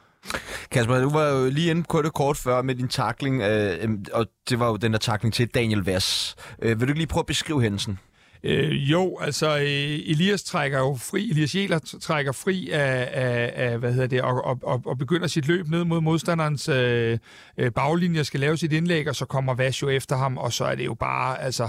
Kasper, 0.71 1.01
du 1.01 1.11
var 1.11 1.29
jo 1.29 1.51
lige 1.51 1.71
inde 1.71 1.85
på 1.91 2.03
det 2.03 2.15
kort 2.15 2.37
før 2.37 2.63
med 2.63 2.75
din 2.75 2.89
takling, 2.89 3.43
øh, 3.43 3.77
øhm, 3.81 4.05
og 4.13 4.27
det 4.49 4.59
var 4.59 4.69
jo 4.69 4.77
den 4.77 4.93
der 4.93 4.99
takling 4.99 5.35
til 5.35 5.49
Daniel 5.49 5.81
Vass. 5.81 6.37
Øh, 6.63 6.81
vil 6.81 6.89
du 6.89 6.93
lige 6.93 7.07
prøve 7.07 7.23
at 7.23 7.27
beskrive 7.27 7.63
hændelsen? 7.63 7.99
Øh, 8.45 8.91
jo, 8.91 9.19
altså 9.21 9.57
øh, 9.57 10.11
Elias 10.11 10.43
trækker 10.43 10.79
jo 10.79 10.97
fri, 11.01 11.31
Elias 11.31 11.55
Jæler 11.55 11.79
trækker 12.01 12.33
fri 12.33 12.71
af, 12.71 13.09
af, 13.13 13.53
af 13.55 13.79
hvad 13.79 13.93
hedder 13.93 14.07
det, 14.07 14.23
og, 14.23 14.45
og, 14.45 14.59
og, 14.63 14.83
og 14.87 14.99
begynder 14.99 15.27
sit 15.27 15.47
løb 15.47 15.69
ned 15.69 15.85
mod 15.85 16.01
modstanderens 16.01 16.69
øh, 16.69 17.19
øh 17.59 17.73
baglinje, 17.73 18.25
skal 18.25 18.41
lave 18.41 18.57
sit 18.57 18.73
indlæg, 18.73 19.09
og 19.09 19.17
så 19.17 19.25
kommer 19.25 19.55
Vas 19.55 19.83
jo 19.83 19.89
efter 19.89 20.17
ham, 20.17 20.39
og 20.39 20.53
så 20.53 20.65
er 20.65 20.75
det 20.75 20.85
jo 20.85 20.95
bare, 20.95 21.43
altså, 21.43 21.69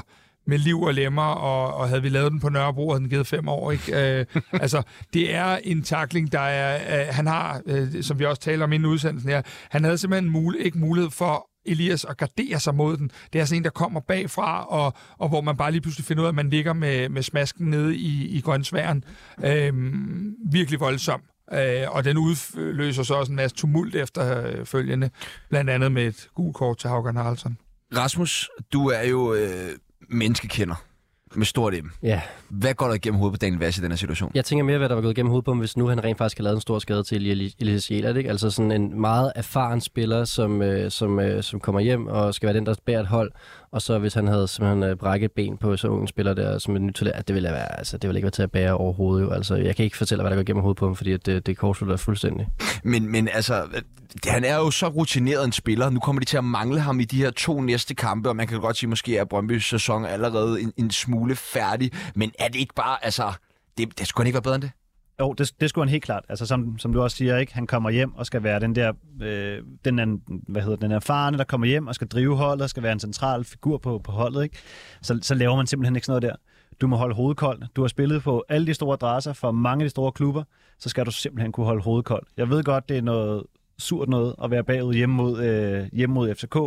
med 0.50 0.58
liv 0.58 0.82
og 0.82 0.94
lemmer, 0.94 1.24
og, 1.24 1.74
og 1.74 1.90
havde 1.90 2.02
vi 2.02 2.10
lavet 2.10 2.32
den 2.32 2.40
på 2.40 2.50
Nørrebro, 2.50 2.90
havde 2.90 3.00
den 3.00 3.10
givet 3.10 3.28
fem 3.28 3.48
år. 3.48 3.72
Ikke? 3.72 4.20
Øh, 4.20 4.26
altså, 4.64 4.82
det 5.14 5.36
er 5.36 5.60
en 5.64 5.84
takling, 5.84 6.32
der 6.32 6.40
er... 6.40 7.02
Øh, 7.02 7.16
han 7.16 7.28
har, 7.28 7.62
øh, 7.66 8.04
som 8.04 8.20
vi 8.20 8.26
også 8.26 8.42
taler 8.42 8.64
om 8.64 8.74
inden 8.74 8.90
udsendelsen 8.90 9.32
her, 9.32 9.42
han 9.70 9.84
havde 9.84 9.98
simpelthen 9.98 10.36
mul- 10.36 10.64
ikke 10.64 10.80
mulighed 10.80 11.12
for 11.12 11.50
Elias 11.72 12.04
og 12.04 12.18
garderer 12.18 12.58
sig 12.58 12.76
mod 12.76 12.98
den. 12.98 13.12
Det 13.34 13.42
er 13.42 13.46
sådan 13.46 13.60
en, 13.60 13.64
der 13.64 13.70
kommer 13.70 14.00
bagfra, 14.00 14.66
og, 14.66 14.94
og 15.18 15.30
hvor 15.30 15.42
man 15.42 15.58
bare 15.58 15.72
lige 15.72 15.82
pludselig 15.82 16.06
finder 16.06 16.24
ud 16.24 16.26
af, 16.26 16.32
at 16.32 16.36
man 16.36 16.50
ligger 16.50 16.74
med, 16.74 17.10
med 17.10 17.24
smasken 17.24 17.70
nede 17.70 17.98
i, 17.98 18.28
i 18.38 18.42
grøntsværen. 18.42 19.04
Øhm, 19.44 20.36
virkelig 20.52 20.80
voldsom. 20.80 21.22
Øh, 21.54 21.84
og 21.88 22.04
den 22.04 22.18
udløser 22.18 23.04
så 23.04 23.14
også 23.14 23.32
en 23.32 23.36
masse 23.36 23.58
tumult 23.58 23.96
efterfølgende, 23.96 25.10
blandt 25.50 25.70
andet 25.70 25.92
med 25.92 26.08
et 26.08 26.30
gult 26.36 26.56
kort 26.56 26.78
til 26.78 26.90
Haugen 26.90 27.16
Haraldsson. 27.16 27.58
Rasmus, 27.96 28.50
du 28.74 28.88
er 28.88 29.02
jo 29.02 29.34
øh, 29.34 29.70
menneskekender 30.10 30.89
med 31.36 31.46
stort 31.46 31.74
M. 31.84 31.88
Ja. 32.04 32.22
Hvad 32.50 32.74
går 32.74 32.88
der 32.88 32.94
igennem 32.94 33.20
hovedet 33.20 33.40
på 33.40 33.46
Daniel 33.46 33.60
Vass 33.60 33.78
i 33.78 33.82
den 33.82 33.92
her 33.92 33.98
situation? 33.98 34.32
Jeg 34.36 34.46
tænker 34.46 34.66
mere, 34.66 34.78
hvad 34.78 34.90
der 34.90 34.96
var 34.96 35.02
gået 35.02 35.12
igennem 35.12 35.30
hovedet 35.30 35.46
på 35.46 35.52
ham, 35.52 35.60
hvis 35.60 35.78
nu 35.78 35.88
han 35.88 36.04
rent 36.04 36.18
faktisk 36.18 36.38
har 36.38 36.44
lavet 36.44 36.56
en 36.56 36.62
stor 36.62 36.80
skade 36.80 37.04
til 37.04 37.52
Elias 37.60 37.92
Jelert. 37.92 38.18
Ikke? 38.18 38.30
Altså 38.30 38.52
sådan 38.52 38.72
en 38.72 39.02
meget 39.02 39.32
erfaren 39.36 39.82
spiller, 39.82 40.26
som, 40.26 40.62
øh, 40.62 40.92
som, 40.92 41.20
øh, 41.20 41.44
som 41.44 41.60
kommer 41.60 41.82
hjem 41.82 42.08
og 42.08 42.34
skal 42.34 42.48
være 42.48 42.58
den, 42.58 42.66
der 42.66 42.76
bærer 42.86 43.00
et 43.00 43.08
hold. 43.08 43.32
Og 43.72 43.82
så 43.82 44.00
hvis 44.00 44.14
han 44.14 44.28
havde 44.28 44.48
simpelthen 44.48 44.84
øh, 44.84 44.96
brækket 44.96 45.32
ben 45.32 45.58
på 45.58 45.78
så 45.78 45.88
unge 45.88 46.08
spiller 46.08 46.34
der 46.34 46.58
som 46.58 46.76
et 46.76 46.82
nyt 46.82 46.96
talent, 46.96 47.28
det 47.28 47.36
ville, 47.36 47.50
være, 47.50 47.78
altså, 47.78 47.98
det 47.98 48.08
ville 48.08 48.18
ikke 48.18 48.26
være 48.26 48.32
til 48.32 48.44
at 48.44 48.52
bære 48.52 48.74
overhovedet. 48.74 49.26
Jo. 49.26 49.32
Altså, 49.32 49.56
jeg 49.56 49.76
kan 49.76 49.86
ikke 49.86 49.98
fortælle, 49.98 50.24
hvad 50.24 50.32
der 50.32 50.38
går 50.38 50.44
gennem 50.44 50.62
hovedet 50.62 50.78
på 50.78 50.86
ham, 50.86 50.96
fordi 50.96 51.18
det, 51.18 51.46
det 51.46 51.58
kortslutter 51.58 51.98
fuldstændig. 51.98 52.48
Men, 52.84 53.12
men 53.12 53.28
altså, 53.34 53.64
øh, 53.64 53.82
han 54.26 54.44
er 54.44 54.56
jo 54.56 54.72
så 54.72 54.88
rutineret 54.88 55.46
en 55.46 55.52
spiller. 55.52 55.90
Nu 55.90 56.00
kommer 56.00 56.20
de 56.20 56.26
til 56.26 56.38
at 56.38 56.44
mangle 56.44 56.80
ham 56.80 57.00
i 57.00 57.06
de 57.06 57.18
her 57.18 57.32
to 57.32 57.62
næste 57.62 57.96
kampe, 57.96 58.30
og 58.30 58.36
man 58.36 58.48
kan 58.48 58.60
godt 58.60 58.78
sige, 58.78 58.90
måske 58.90 59.18
er 59.18 59.26
Brøndby's 59.34 59.70
sæson 59.70 60.06
allerede 60.06 60.62
en, 60.62 60.74
en 60.78 60.92
smule 60.92 61.36
færdig. 61.36 61.92
Men 62.16 62.32
er 62.40 62.48
det 62.48 62.56
ikke 62.56 62.74
bare, 62.74 63.06
altså, 63.06 63.32
det, 63.78 64.00
det 64.00 64.08
skulle 64.08 64.28
ikke 64.28 64.36
være 64.36 64.42
bedre 64.42 64.56
end 64.56 64.64
det? 64.64 64.72
Jo, 65.20 65.34
det, 65.34 65.54
det 65.62 65.70
skulle 65.70 65.86
han 65.86 65.90
helt 65.90 66.04
klart. 66.04 66.26
Altså, 66.30 66.46
som, 66.46 66.80
som 66.80 66.94
du 66.94 67.02
også 67.02 67.18
siger, 67.18 67.38
ikke? 67.38 67.54
han 67.54 67.68
kommer 67.68 67.90
hjem 67.90 68.16
og 68.16 68.26
skal 68.26 68.44
være 68.44 68.60
den 68.60 68.76
der, 68.76 68.94
øh, 69.22 69.64
den, 69.86 69.98
den, 69.98 70.22
hvad 70.28 70.62
hedder, 70.62 70.78
den 70.78 70.92
erfarne, 70.92 71.38
der 71.38 71.44
kommer 71.44 71.68
hjem 71.68 71.88
og 71.88 71.96
skal 71.96 72.08
drive 72.08 72.36
holdet, 72.36 72.62
og 72.62 72.70
skal 72.70 72.84
være 72.84 72.92
en 72.92 73.00
central 73.00 73.44
figur 73.44 73.78
på, 73.78 74.00
på 74.04 74.12
holdet. 74.12 74.44
Ikke? 74.44 74.58
Så, 75.02 75.20
så 75.22 75.36
laver 75.36 75.56
man 75.56 75.68
simpelthen 75.68 75.96
ikke 75.96 76.06
sådan 76.06 76.22
noget 76.22 76.34
der. 76.34 76.38
Du 76.82 76.88
må 76.88 76.96
holde 76.96 77.16
hovedet 77.16 77.38
koldt. 77.38 77.66
Du 77.76 77.82
har 77.82 77.88
spillet 77.88 78.24
på 78.24 78.44
alle 78.50 78.68
de 78.68 78.74
store 78.74 78.94
adresser 78.94 79.34
for 79.34 79.52
mange 79.52 79.84
af 79.84 79.86
de 79.86 79.90
store 79.90 80.12
klubber, 80.12 80.44
så 80.80 80.90
skal 80.90 81.06
du 81.06 81.12
simpelthen 81.12 81.52
kunne 81.52 81.66
holde 81.66 81.82
hovedet 81.82 82.06
koldt. 82.06 82.28
Jeg 82.38 82.50
ved 82.50 82.64
godt, 82.64 82.90
det 82.90 82.98
er 82.98 83.02
noget 83.02 83.44
surt 83.80 84.10
noget 84.10 84.36
at 84.44 84.52
være 84.52 84.64
bagud 84.64 84.94
hjemme 84.94 85.16
mod, 85.16 85.44
øh, 85.44 85.90
hjemme 85.94 86.14
mod 86.14 86.36
FCK, 86.36 86.58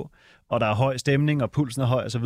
og 0.52 0.60
der 0.60 0.66
er 0.66 0.74
høj 0.74 0.96
stemning, 0.96 1.42
og 1.42 1.50
pulsen 1.50 1.82
er 1.82 1.86
høj 1.86 2.04
osv., 2.04 2.24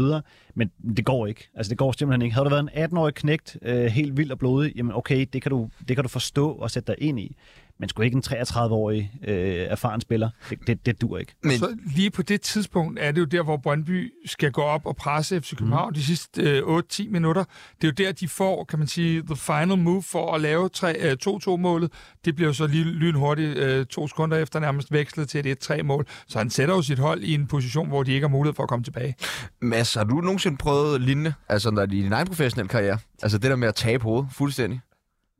men 0.55 0.71
det 0.97 1.05
går 1.05 1.27
ikke. 1.27 1.49
Altså, 1.55 1.71
det 1.71 1.79
går 1.79 1.93
simpelthen 1.93 2.23
ikke. 2.23 2.35
Havde 2.35 2.45
du 2.45 2.51
været 2.51 2.69
en 2.75 2.85
18-årig 2.85 3.15
knægt, 3.15 3.57
øh, 3.63 3.85
helt 3.85 4.17
vild 4.17 4.31
og 4.31 4.39
blodig, 4.39 4.73
jamen 4.77 4.93
okay, 4.95 5.27
det 5.33 5.43
kan, 5.43 5.51
du, 5.51 5.69
det 5.89 5.97
kan 5.97 6.03
du 6.03 6.09
forstå 6.09 6.51
og 6.51 6.71
sætte 6.71 6.93
dig 6.93 7.03
ind 7.03 7.21
i 7.21 7.37
men 7.79 7.89
sgu 7.89 8.03
ikke 8.03 8.17
en 8.17 8.23
33-årig 8.27 9.13
øh, 9.29 9.67
erfaren 9.69 10.01
spiller. 10.01 10.31
Det, 10.51 10.59
det, 10.67 10.87
det 10.87 11.01
dur 11.01 11.19
ikke. 11.19 11.35
Men... 11.43 11.59
Så 11.59 11.77
lige 11.97 12.11
på 12.11 12.23
det 12.23 12.41
tidspunkt 12.41 12.99
er 13.01 13.13
det 13.13 13.21
jo 13.21 13.25
der, 13.25 13.43
hvor 13.43 13.57
Brøndby 13.57 14.13
skal 14.27 14.53
gå 14.53 14.63
op 14.63 14.87
og 14.87 14.97
presse 14.97 15.41
FC 15.41 15.57
København 15.57 15.89
mm. 15.89 15.95
de 15.95 16.05
sidste 16.05 16.43
øh, 16.43 16.63
8-10 16.63 17.11
minutter. 17.11 17.45
Det 17.81 17.89
er 17.89 17.89
jo 17.99 18.07
der, 18.07 18.13
de 18.13 18.29
får, 18.29 18.65
kan 18.65 18.79
man 18.79 18.89
sige, 18.89 19.23
the 19.23 19.37
final 19.37 19.79
move 19.79 20.03
for 20.03 20.35
at 20.35 20.41
lave 20.41 20.71
2-2-målet. 20.75 21.91
Øh, 21.93 21.99
det 22.25 22.35
bliver 22.35 22.49
jo 22.49 22.53
så 22.53 22.67
lige 22.67 22.85
lynhurtigt 22.85 23.59
øh, 23.59 23.87
to 23.87 24.09
sekunder 24.09 24.37
efter 24.37 24.61
nærmest 24.61 24.93
vekslet 24.93 25.29
til 25.29 25.47
et 25.47 25.71
1-3-mål. 25.71 26.07
Så 26.29 26.39
han 26.39 26.51
sætter 26.51 26.75
jo 26.75 26.83
sit 26.83 26.99
hold 26.99 27.23
i 27.23 27.35
en 27.35 27.47
position, 27.47 27.89
hvor 27.89 28.03
de 28.03 28.13
ikke 28.13 28.25
har 28.25 28.33
mulighed 28.33 28.55
for 28.55 28.63
at 28.63 28.69
komme 28.69 28.85
tilbage. 28.85 29.15
Mads, 29.63 29.95
har 29.95 30.05
du 30.05 30.21
nogensinde 30.21 30.57
prøvet 30.57 31.01
lignende, 31.01 31.35
altså 31.49 31.71
når 31.71 31.83
er 31.83 31.87
din 31.87 32.13
egen 32.13 32.27
professionelle 32.27 32.69
karriere? 32.69 32.99
Altså 33.23 33.39
det 33.39 33.51
der 33.51 33.57
med 33.57 33.69
at 33.69 33.75
tabe 33.75 34.03
hovedet 34.03 34.29
fuldstændig? 34.33 34.81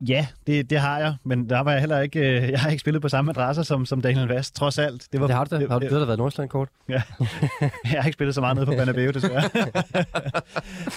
Ja, 0.01 0.27
det, 0.47 0.69
det 0.69 0.79
har 0.79 0.99
jeg, 0.99 1.15
men 1.25 1.49
der 1.49 1.59
var 1.59 1.71
jeg 1.71 1.79
heller 1.79 1.99
ikke, 1.99 2.19
øh, 2.19 2.49
jeg 2.49 2.59
har 2.59 2.69
ikke 2.69 2.79
spillet 2.79 3.01
på 3.01 3.09
samme 3.09 3.31
adresser 3.31 3.63
som, 3.63 3.85
som 3.85 4.01
Daniel 4.01 4.27
Vast, 4.27 4.55
trods 4.55 4.77
alt. 4.79 5.07
Det, 5.11 5.21
var, 5.21 5.27
det 5.27 5.35
har 5.35 5.43
du 5.43 5.55
da. 5.55 5.61
Det, 5.61 5.71
har 5.71 5.79
du, 5.79 5.85
det 5.85 5.91
har 5.91 5.99
da 5.99 6.05
været 6.05 6.19
Nordsjælland 6.19 6.49
kort. 6.49 6.69
Ja, 6.89 7.01
jeg 7.61 7.71
har 7.83 8.03
ikke 8.03 8.13
spillet 8.13 8.35
så 8.35 8.41
meget 8.41 8.55
nede 8.55 8.65
på 8.65 8.71
Banabeo, 8.71 9.11
desværre. 9.11 9.49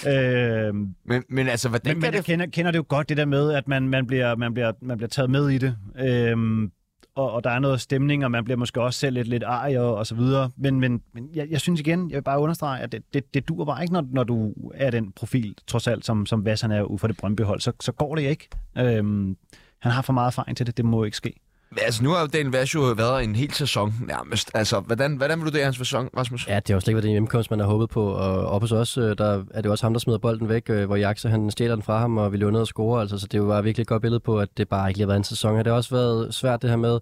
øhm, 0.68 0.94
men, 1.04 1.24
men 1.28 1.48
altså, 1.48 1.68
hvordan 1.68 1.96
men, 1.96 2.00
men 2.00 2.14
jeg 2.14 2.24
kender, 2.24 2.46
kender 2.46 2.70
det 2.70 2.78
jo 2.78 2.84
godt, 2.88 3.08
det 3.08 3.16
der 3.16 3.24
med, 3.24 3.52
at 3.52 3.68
man, 3.68 3.88
man, 3.88 4.06
bliver, 4.06 4.36
man, 4.36 4.54
bliver, 4.54 4.72
man 4.82 4.96
bliver 4.96 5.08
taget 5.08 5.30
med 5.30 5.48
i 5.48 5.58
det. 5.58 5.76
Øhm, 5.98 6.70
og, 7.14 7.32
og 7.32 7.44
der 7.44 7.50
er 7.50 7.58
noget 7.58 7.80
stemning, 7.80 8.24
og 8.24 8.30
man 8.30 8.44
bliver 8.44 8.56
måske 8.56 8.80
også 8.80 9.00
selv 9.00 9.14
lidt, 9.14 9.28
lidt 9.28 9.42
arg 9.42 9.78
og, 9.78 9.94
og 9.94 10.06
så 10.06 10.14
videre. 10.14 10.50
Men, 10.56 10.80
men, 10.80 11.02
men 11.12 11.30
jeg, 11.34 11.50
jeg 11.50 11.60
synes 11.60 11.80
igen, 11.80 12.10
jeg 12.10 12.16
vil 12.16 12.22
bare 12.22 12.40
understrege, 12.40 12.82
at 12.82 12.92
det, 12.92 13.02
det, 13.14 13.34
det 13.34 13.48
dur 13.48 13.64
bare 13.64 13.82
ikke, 13.82 13.92
når, 13.92 14.04
når 14.10 14.24
du 14.24 14.52
er 14.74 14.90
den 14.90 15.12
profil, 15.12 15.54
trods 15.66 15.86
alt, 15.86 16.06
som, 16.06 16.26
som 16.26 16.44
Vassan 16.44 16.70
er 16.70 16.82
ude 16.82 16.98
for 16.98 17.06
det 17.06 17.16
Brøndbyhold. 17.16 17.60
Så, 17.60 17.72
så 17.80 17.92
går 17.92 18.14
det 18.14 18.22
ikke. 18.22 18.48
Øhm, 18.78 19.36
han 19.78 19.92
har 19.92 20.02
for 20.02 20.12
meget 20.12 20.26
erfaring 20.26 20.56
til 20.56 20.66
det. 20.66 20.76
Det 20.76 20.84
må 20.84 21.04
ikke 21.04 21.16
ske. 21.16 21.40
Altså, 21.76 22.02
nu 22.04 22.10
har 22.10 22.20
jo 22.20 22.26
Daniel 22.26 22.52
Vash 22.52 22.74
jo 22.74 22.80
været 22.80 23.24
en 23.24 23.34
hel 23.34 23.52
sæson 23.52 23.94
nærmest. 24.06 24.50
Altså, 24.54 24.80
hvordan, 24.80 25.16
hvordan 25.16 25.38
vil 25.38 25.52
du 25.52 25.56
det 25.56 25.64
hans 25.64 25.76
sæson, 25.76 26.08
Rasmus? 26.16 26.48
Ja, 26.48 26.56
det 26.56 26.68
har 26.68 26.74
jo 26.74 26.80
slet 26.80 26.88
ikke 26.88 26.96
været 26.96 27.04
den 27.04 27.10
hjemmekomst, 27.10 27.50
man 27.50 27.60
har 27.60 27.66
håbet 27.66 27.90
på. 27.90 28.06
Og 28.06 28.46
op 28.46 28.60
hos 28.62 28.72
os, 28.72 28.98
øh, 28.98 29.18
der 29.18 29.44
er 29.50 29.62
det 29.62 29.70
også 29.70 29.84
ham, 29.84 29.92
der 29.92 30.00
smider 30.00 30.18
bolden 30.18 30.48
væk, 30.48 30.70
øh, 30.70 30.86
hvor 30.86 30.96
Jaxe 30.96 31.28
han 31.28 31.50
stjæler 31.50 31.74
den 31.74 31.82
fra 31.82 31.98
ham, 31.98 32.18
og 32.18 32.32
vi 32.32 32.36
løber 32.36 32.52
ned 32.52 32.60
og 32.60 32.66
scorer. 32.66 33.00
Altså, 33.00 33.18
så 33.18 33.26
det 33.26 33.42
var 33.42 33.48
bare 33.48 33.64
virkelig 33.64 33.82
et 33.82 33.88
godt 33.88 34.02
billede 34.02 34.20
på, 34.20 34.38
at 34.38 34.48
det 34.56 34.68
bare 34.68 34.90
ikke 34.90 34.98
lige 34.98 35.04
har 35.04 35.08
været 35.08 35.18
en 35.18 35.24
sæson. 35.24 35.58
Det 35.58 35.66
har 35.66 35.74
også 35.74 35.94
været 35.94 36.34
svært 36.34 36.62
det 36.62 36.70
her 36.70 36.76
med, 36.76 36.98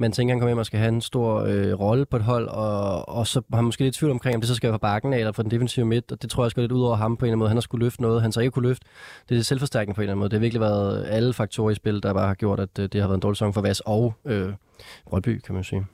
man 0.00 0.12
tænker, 0.12 0.34
han 0.34 0.40
kommer 0.40 0.50
hjem 0.50 0.58
og 0.58 0.66
skal 0.66 0.78
have 0.78 0.88
en 0.88 1.00
stor 1.00 1.40
øh, 1.40 1.72
rolle 1.72 2.06
på 2.06 2.16
et 2.16 2.22
hold, 2.22 2.48
og, 2.48 3.08
og 3.08 3.26
så 3.26 3.42
har 3.52 3.56
man 3.56 3.64
måske 3.64 3.84
lidt 3.84 3.94
tvivl 3.94 4.10
omkring, 4.10 4.34
om 4.34 4.40
det 4.40 4.48
så 4.48 4.54
skal 4.54 4.68
være 4.68 4.74
fra 4.74 4.78
bakken 4.78 5.12
eller 5.12 5.32
fra 5.32 5.42
den 5.42 5.50
defensive 5.50 5.86
midt, 5.86 6.12
og 6.12 6.22
det 6.22 6.30
tror 6.30 6.44
jeg 6.44 6.50
skal 6.50 6.60
lidt 6.60 6.72
ud 6.72 6.82
over 6.82 6.96
ham 6.96 7.16
på 7.16 7.24
en 7.24 7.26
eller 7.26 7.32
anden 7.32 7.38
måde. 7.38 7.48
Han 7.48 7.56
har 7.56 7.60
skulle 7.60 7.84
løfte 7.84 8.02
noget, 8.02 8.22
han 8.22 8.32
så 8.32 8.40
ikke 8.40 8.50
kunne 8.50 8.68
løfte. 8.68 8.86
Det 9.28 9.38
er 9.38 9.42
selvforstærkende 9.42 9.94
på 9.94 10.00
en 10.00 10.02
eller 10.02 10.12
anden 10.12 10.18
måde. 10.18 10.30
Det 10.30 10.36
har 10.36 10.40
virkelig 10.40 10.60
været 10.60 11.06
alle 11.08 11.32
faktorer 11.32 11.70
i 11.70 11.74
spil, 11.74 12.02
der 12.02 12.14
bare 12.14 12.26
har 12.26 12.34
gjort, 12.34 12.60
at 12.60 12.78
øh, 12.78 12.88
det 12.92 13.00
har 13.00 13.08
været 13.08 13.16
en 13.16 13.20
dårlig 13.20 13.36
sæson 13.36 13.52
for 13.52 13.60
Vas 13.60 13.80
og 13.80 14.14
øh, 14.24 14.52
Brøndby, 15.10 15.40
kan 15.40 15.54
man 15.54 15.64
sige. 15.64 15.86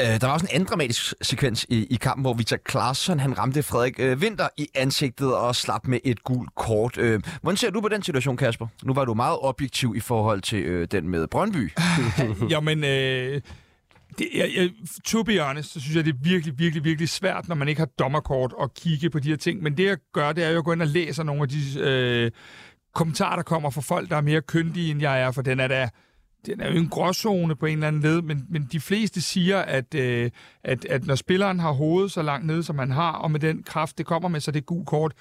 Øh, 0.00 0.20
der 0.20 0.26
var 0.26 0.32
også 0.34 0.46
en 0.46 0.54
anden 0.54 0.68
dramatisk 0.68 1.14
sekvens 1.22 1.66
i, 1.68 1.86
i 1.90 1.96
kampen, 1.96 2.22
hvor 2.22 2.34
Victor 2.34 2.56
Claesson 2.70 3.20
han 3.20 3.38
ramte 3.38 3.62
Frederik 3.62 3.94
øh, 3.98 4.18
Winter 4.18 4.48
i 4.56 4.68
ansigtet 4.74 5.34
og 5.36 5.56
slap 5.56 5.86
med 5.86 5.98
et 6.04 6.24
gult 6.24 6.54
kort. 6.54 6.98
Øh, 6.98 7.20
hvordan 7.42 7.56
ser 7.56 7.70
du 7.70 7.80
på 7.80 7.88
den 7.88 8.02
situation, 8.02 8.36
Kasper? 8.36 8.66
Nu 8.82 8.94
var 8.94 9.04
du 9.04 9.14
meget 9.14 9.38
objektiv 9.40 9.94
i 9.96 10.00
forhold 10.00 10.40
til 10.42 10.62
øh, 10.62 10.88
den 10.90 11.08
med 11.08 11.26
Brøndby. 11.26 11.72
Jamen, 12.50 12.84
øh, 12.84 13.40
Det, 14.18 14.28
jeg, 14.34 14.50
jeg, 14.56 14.70
to 15.04 15.22
be 15.22 15.38
honest, 15.40 15.72
så 15.72 15.80
synes 15.80 15.96
jeg, 15.96 16.04
det 16.04 16.14
er 16.14 16.18
virkelig, 16.22 16.58
virkelig, 16.58 16.84
virkelig 16.84 17.08
svært, 17.08 17.48
når 17.48 17.54
man 17.54 17.68
ikke 17.68 17.80
har 17.80 17.88
dommerkort 17.98 18.54
at 18.62 18.74
kigge 18.74 19.10
på 19.10 19.18
de 19.18 19.28
her 19.28 19.36
ting. 19.36 19.62
Men 19.62 19.76
det, 19.76 19.84
jeg 19.84 19.96
gør, 20.12 20.32
det 20.32 20.44
er 20.44 20.50
jo 20.50 20.58
at 20.58 20.64
gå 20.64 20.72
ind 20.72 20.82
og 20.82 20.88
læse 20.88 21.24
nogle 21.24 21.42
af 21.42 21.48
de 21.48 21.80
øh, 21.80 22.30
kommentarer, 22.94 23.36
der 23.36 23.42
kommer 23.42 23.70
fra 23.70 23.80
folk, 23.80 24.10
der 24.10 24.16
er 24.16 24.20
mere 24.20 24.40
kyndige, 24.40 24.90
end 24.90 25.00
jeg 25.00 25.20
er, 25.22 25.30
for 25.30 25.42
den 25.42 25.60
er 25.60 25.68
da 25.68 25.88
den 26.46 26.60
er 26.60 26.70
jo 26.70 26.78
en 26.78 26.88
gråzone 26.88 27.56
på 27.56 27.66
en 27.66 27.72
eller 27.72 27.88
anden 27.88 28.02
led, 28.02 28.22
men, 28.22 28.46
men 28.48 28.68
de 28.72 28.80
fleste 28.80 29.20
siger, 29.20 29.58
at, 29.58 29.94
øh, 29.94 30.30
at, 30.64 30.84
at 30.84 31.06
når 31.06 31.14
spilleren 31.14 31.60
har 31.60 31.72
hovedet 31.72 32.12
så 32.12 32.22
langt 32.22 32.46
nede, 32.46 32.62
som 32.62 32.76
man 32.76 32.90
har, 32.90 33.12
og 33.12 33.30
med 33.30 33.40
den 33.40 33.62
kraft, 33.62 33.98
det 33.98 34.06
kommer 34.06 34.28
med, 34.28 34.40
så 34.40 34.50
det 34.50 34.60
er 34.60 34.64
gul 34.64 34.84
kort, 34.84 35.12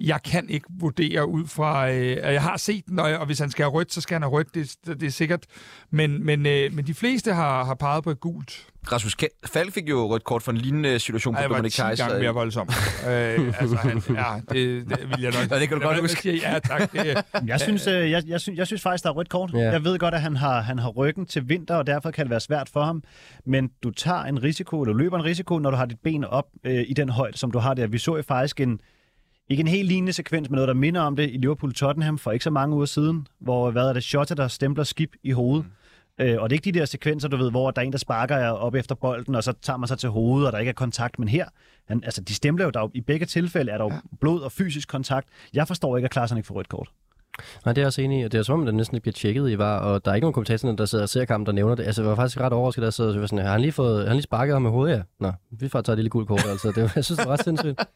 jeg 0.00 0.22
kan 0.22 0.48
ikke 0.48 0.66
vurdere 0.70 1.28
ud 1.28 1.46
fra... 1.46 1.90
Øh, 1.90 2.16
jeg 2.16 2.42
har 2.42 2.56
set 2.56 2.86
den, 2.86 2.98
og, 2.98 3.12
og 3.12 3.26
hvis 3.26 3.38
han 3.38 3.50
skal 3.50 3.62
have 3.62 3.72
rødt, 3.72 3.92
så 3.92 4.00
skal 4.00 4.14
han 4.14 4.22
have 4.22 4.32
rødt, 4.32 4.54
det, 4.54 4.76
det 4.86 5.02
er 5.02 5.10
sikkert. 5.10 5.46
Men, 5.90 6.26
men, 6.26 6.46
øh, 6.46 6.74
men 6.74 6.86
de 6.86 6.94
fleste 6.94 7.32
har, 7.32 7.64
har 7.64 7.74
peget 7.74 8.04
på 8.04 8.10
et 8.10 8.20
gult. 8.20 8.66
Rasmus 8.92 9.16
Falk 9.46 9.74
fik 9.74 9.88
jo 9.88 10.06
rødt 10.06 10.24
kort 10.24 10.42
for 10.42 10.52
en 10.52 10.58
lignende 10.58 10.98
situation 10.98 11.34
på 11.34 11.42
Dominic 11.42 11.74
Thijs. 11.74 11.98
Det 11.98 12.04
var 12.04 12.10
gange 12.10 12.22
mere 12.22 12.34
voldsom. 12.34 12.68
øh, 13.08 13.60
altså, 13.60 13.76
han, 13.76 14.02
ja, 14.16 14.40
det, 14.54 14.88
det 14.88 15.08
vil 15.10 15.20
jeg 15.22 15.32
nok... 15.32 15.50
Ja, 15.50 15.60
det 15.60 15.68
kan 15.68 15.80
du 15.80 15.86
godt 15.86 16.00
huske. 16.00 16.36
Ja, 16.36 16.58
tak. 16.58 16.92
Det, 16.92 17.24
jeg, 17.46 17.60
synes, 17.60 17.86
øh, 17.86 18.10
jeg, 18.10 18.22
jeg, 18.26 18.40
synes, 18.40 18.58
jeg 18.58 18.66
synes 18.66 18.82
faktisk, 18.82 19.04
der 19.04 19.10
er 19.10 19.14
rødt 19.14 19.28
kort. 19.28 19.50
Ja. 19.54 19.58
Jeg 19.58 19.84
ved 19.84 19.98
godt, 19.98 20.14
at 20.14 20.20
han 20.20 20.36
har, 20.36 20.60
han 20.60 20.78
har 20.78 20.88
ryggen 20.88 21.26
til 21.26 21.48
vinter, 21.48 21.74
og 21.74 21.86
derfor 21.86 22.10
kan 22.10 22.24
det 22.24 22.30
være 22.30 22.40
svært 22.40 22.68
for 22.68 22.84
ham. 22.84 23.02
Men 23.46 23.70
du 23.82 23.90
tager 23.90 24.22
en 24.22 24.42
risiko, 24.42 24.82
eller 24.82 24.94
løber 24.94 25.18
en 25.18 25.24
risiko, 25.24 25.58
når 25.58 25.70
du 25.70 25.76
har 25.76 25.86
dit 25.86 26.00
ben 26.04 26.24
op 26.24 26.46
øh, 26.64 26.84
i 26.88 26.92
den 26.92 27.08
højde, 27.08 27.38
som 27.38 27.50
du 27.50 27.58
har 27.58 27.74
der. 27.74 27.86
Vi 27.86 27.98
så 27.98 28.16
jo 28.16 28.22
faktisk 28.22 28.60
en 28.60 28.80
ikke 29.48 29.60
en 29.60 29.68
helt 29.68 29.88
lignende 29.88 30.12
sekvens, 30.12 30.50
men 30.50 30.54
noget, 30.54 30.68
der 30.68 30.74
minder 30.74 31.00
om 31.00 31.16
det 31.16 31.30
i 31.30 31.38
Liverpool-Tottenham 31.38 32.18
for 32.18 32.32
ikke 32.32 32.44
så 32.44 32.50
mange 32.50 32.76
uger 32.76 32.86
siden, 32.86 33.26
hvor 33.38 33.70
hvad 33.70 33.88
er 33.88 33.92
det, 33.92 34.04
Shota, 34.04 34.34
der 34.34 34.48
stempler 34.48 34.84
skib 34.84 35.12
i 35.22 35.30
hovedet. 35.30 35.66
Mm. 36.18 36.24
Øh, 36.24 36.42
og 36.42 36.50
det 36.50 36.56
er 36.56 36.58
ikke 36.58 36.72
de 36.72 36.78
der 36.78 36.84
sekvenser, 36.84 37.28
du 37.28 37.36
ved, 37.36 37.50
hvor 37.50 37.70
der 37.70 37.82
er 37.82 37.86
en, 37.86 37.92
der 37.92 37.98
sparker 37.98 38.36
jer 38.36 38.50
op 38.50 38.74
efter 38.74 38.94
bolden, 38.94 39.34
og 39.34 39.44
så 39.44 39.52
tager 39.62 39.76
man 39.76 39.88
sig 39.88 39.98
til 39.98 40.08
hovedet, 40.08 40.46
og 40.46 40.52
der 40.52 40.58
ikke 40.58 40.68
er 40.70 40.74
kontakt. 40.74 41.18
Men 41.18 41.28
her, 41.28 41.46
han, 41.88 42.04
altså, 42.04 42.20
de 42.20 42.34
stempler 42.34 42.64
jo, 42.64 42.70
der 42.70 42.90
i 42.94 43.00
begge 43.00 43.26
tilfælde 43.26 43.72
er 43.72 43.78
der 43.78 43.84
jo 43.84 43.90
ja. 43.90 43.98
blod 44.20 44.40
og 44.40 44.52
fysisk 44.52 44.88
kontakt. 44.88 45.28
Jeg 45.54 45.68
forstår 45.68 45.96
ikke, 45.96 46.06
at 46.06 46.10
Klaassen 46.10 46.38
ikke 46.38 46.46
får 46.46 46.54
rødt 46.54 46.68
kort. 46.68 46.88
Nej, 47.64 47.72
det 47.72 47.82
er 47.82 47.86
også 47.86 48.02
enig 48.02 48.20
i. 48.20 48.28
Det 48.28 48.34
er 48.34 48.42
som 48.42 48.60
om, 48.60 48.66
det 48.66 48.74
næsten 48.74 48.96
ikke 48.96 49.02
bliver 49.02 49.12
tjekket 49.12 49.50
i 49.50 49.58
var, 49.58 49.78
og 49.78 50.04
der 50.04 50.10
er 50.10 50.14
ikke 50.14 50.24
nogen 50.24 50.32
kommentatorer, 50.32 50.76
der 50.76 50.84
sidder 50.84 51.04
og 51.04 51.08
ser 51.08 51.24
kampen, 51.24 51.46
der 51.46 51.52
nævner 51.52 51.74
det. 51.74 51.84
Altså, 51.84 52.02
jeg 52.02 52.10
var 52.10 52.16
faktisk 52.16 52.40
ret 52.40 52.52
overrasket, 52.52 52.82
der 52.82 52.90
sidder 52.90 53.22
og 53.22 53.28
sådan, 53.28 53.44
har 53.44 53.52
han 53.52 53.60
lige, 53.60 53.72
fået, 53.72 53.98
har 53.98 54.06
han 54.06 54.16
lige 54.16 54.22
sparket 54.22 54.54
ham 54.54 54.62
med 54.62 54.70
hovedet? 54.70 54.96
Ja. 54.96 55.02
Nå, 55.20 55.32
vi 55.50 55.68
får 55.68 55.80
tage 55.80 55.92
et 55.92 55.98
lille 55.98 56.10
guld 56.10 56.26
kort, 56.26 56.46
altså. 56.46 56.68
Det, 56.68 56.92
jeg 56.96 57.04
synes, 57.04 57.18
det 57.18 57.26
var 57.26 57.32
ret 57.32 57.44
sindssygt. 57.44 57.80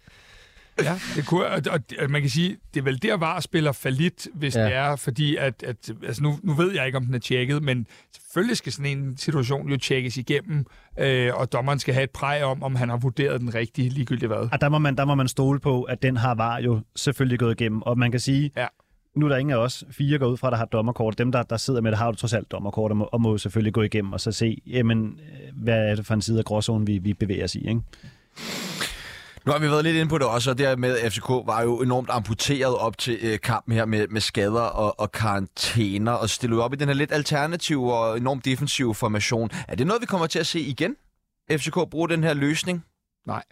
Ja, 0.78 1.00
det 1.16 1.26
kunne, 1.26 1.46
og, 1.46 1.60
og, 1.70 2.10
man 2.10 2.20
kan 2.20 2.30
sige, 2.30 2.56
det 2.74 2.80
er 2.80 2.84
vel 2.84 3.02
der 3.02 3.16
var 3.16 3.40
spiller 3.40 3.72
falit, 3.72 4.28
hvis 4.34 4.56
ja. 4.56 4.64
det 4.64 4.74
er, 4.74 4.96
fordi 4.96 5.36
at, 5.36 5.62
at 5.62 5.90
altså 6.06 6.22
nu, 6.22 6.38
nu 6.42 6.54
ved 6.54 6.72
jeg 6.72 6.86
ikke, 6.86 6.98
om 6.98 7.04
den 7.04 7.14
er 7.14 7.18
tjekket, 7.18 7.62
men 7.62 7.86
selvfølgelig 8.12 8.56
skal 8.56 8.72
sådan 8.72 8.98
en 8.98 9.16
situation 9.16 9.68
jo 9.68 9.76
tjekkes 9.76 10.16
igennem, 10.16 10.66
øh, 10.98 11.34
og 11.34 11.52
dommeren 11.52 11.78
skal 11.78 11.94
have 11.94 12.04
et 12.04 12.10
præg 12.10 12.44
om, 12.44 12.62
om 12.62 12.74
han 12.74 12.88
har 12.88 12.96
vurderet 12.96 13.40
den 13.40 13.54
rigtige, 13.54 13.88
ligegyldigt 13.88 14.28
hvad. 14.28 14.48
Og 14.52 14.60
der 14.60 14.68
må 14.68 14.78
man, 14.78 14.96
der 14.96 15.04
må 15.04 15.14
man 15.14 15.28
stole 15.28 15.60
på, 15.60 15.82
at 15.82 16.02
den 16.02 16.16
har 16.16 16.34
var 16.34 16.58
jo 16.58 16.80
selvfølgelig 16.96 17.38
gået 17.38 17.60
igennem, 17.60 17.82
og 17.82 17.98
man 17.98 18.10
kan 18.10 18.20
sige, 18.20 18.50
ja. 18.56 18.66
nu 19.16 19.26
er 19.26 19.28
der 19.28 19.36
ingen 19.36 19.52
af 19.52 19.58
os 19.58 19.84
fire 19.90 20.18
går 20.18 20.26
ud 20.26 20.36
fra, 20.36 20.50
der 20.50 20.56
har 20.56 20.64
dommerkort. 20.64 21.18
Dem, 21.18 21.32
der, 21.32 21.42
der 21.42 21.56
sidder 21.56 21.80
med 21.80 21.90
det, 21.90 21.98
har 21.98 22.06
jo 22.06 22.12
trods 22.12 22.32
alt 22.32 22.50
dommerkort, 22.50 22.90
og 22.90 22.96
må, 22.96 23.08
og 23.12 23.20
må 23.20 23.38
selvfølgelig 23.38 23.72
gå 23.72 23.82
igennem 23.82 24.12
og 24.12 24.20
så 24.20 24.32
se, 24.32 24.62
jamen, 24.66 25.20
hvad 25.54 25.90
er 25.90 25.94
det 25.94 26.06
for 26.06 26.14
en 26.14 26.22
side 26.22 26.38
af 26.38 26.44
gråzonen, 26.44 26.86
vi, 26.86 26.98
vi 26.98 27.14
bevæger 27.14 27.44
os 27.44 27.54
i, 27.54 27.68
ikke? 27.68 27.80
Nu 29.46 29.52
har 29.52 29.58
vi 29.58 29.70
været 29.70 29.84
lidt 29.84 29.96
inde 29.96 30.08
på 30.08 30.18
det 30.18 30.26
også, 30.26 30.50
og 30.50 30.58
det 30.58 30.78
med 30.78 30.98
at 30.98 31.12
FCK 31.12 31.28
var 31.28 31.62
jo 31.62 31.82
enormt 31.82 32.10
amputeret 32.10 32.76
op 32.76 32.98
til 32.98 33.18
øh, 33.22 33.40
kampen 33.40 33.74
her 33.74 33.84
med, 33.84 34.08
med 34.08 34.20
skader 34.20 34.60
og, 34.60 35.00
og 35.00 35.12
karantæner, 35.12 36.12
og 36.12 36.30
stillede 36.30 36.62
op 36.64 36.72
i 36.72 36.76
den 36.76 36.88
her 36.88 36.94
lidt 36.94 37.12
alternative 37.12 37.94
og 37.94 38.16
enormt 38.16 38.44
defensive 38.44 38.94
formation. 38.94 39.50
Er 39.68 39.74
det 39.74 39.86
noget, 39.86 40.00
vi 40.00 40.06
kommer 40.06 40.26
til 40.26 40.38
at 40.38 40.46
se 40.46 40.60
igen? 40.60 40.96
FCK 41.50 41.74
bruger 41.90 42.06
den 42.06 42.24
her 42.24 42.34
løsning? 42.34 42.84
Nej, 43.26 43.42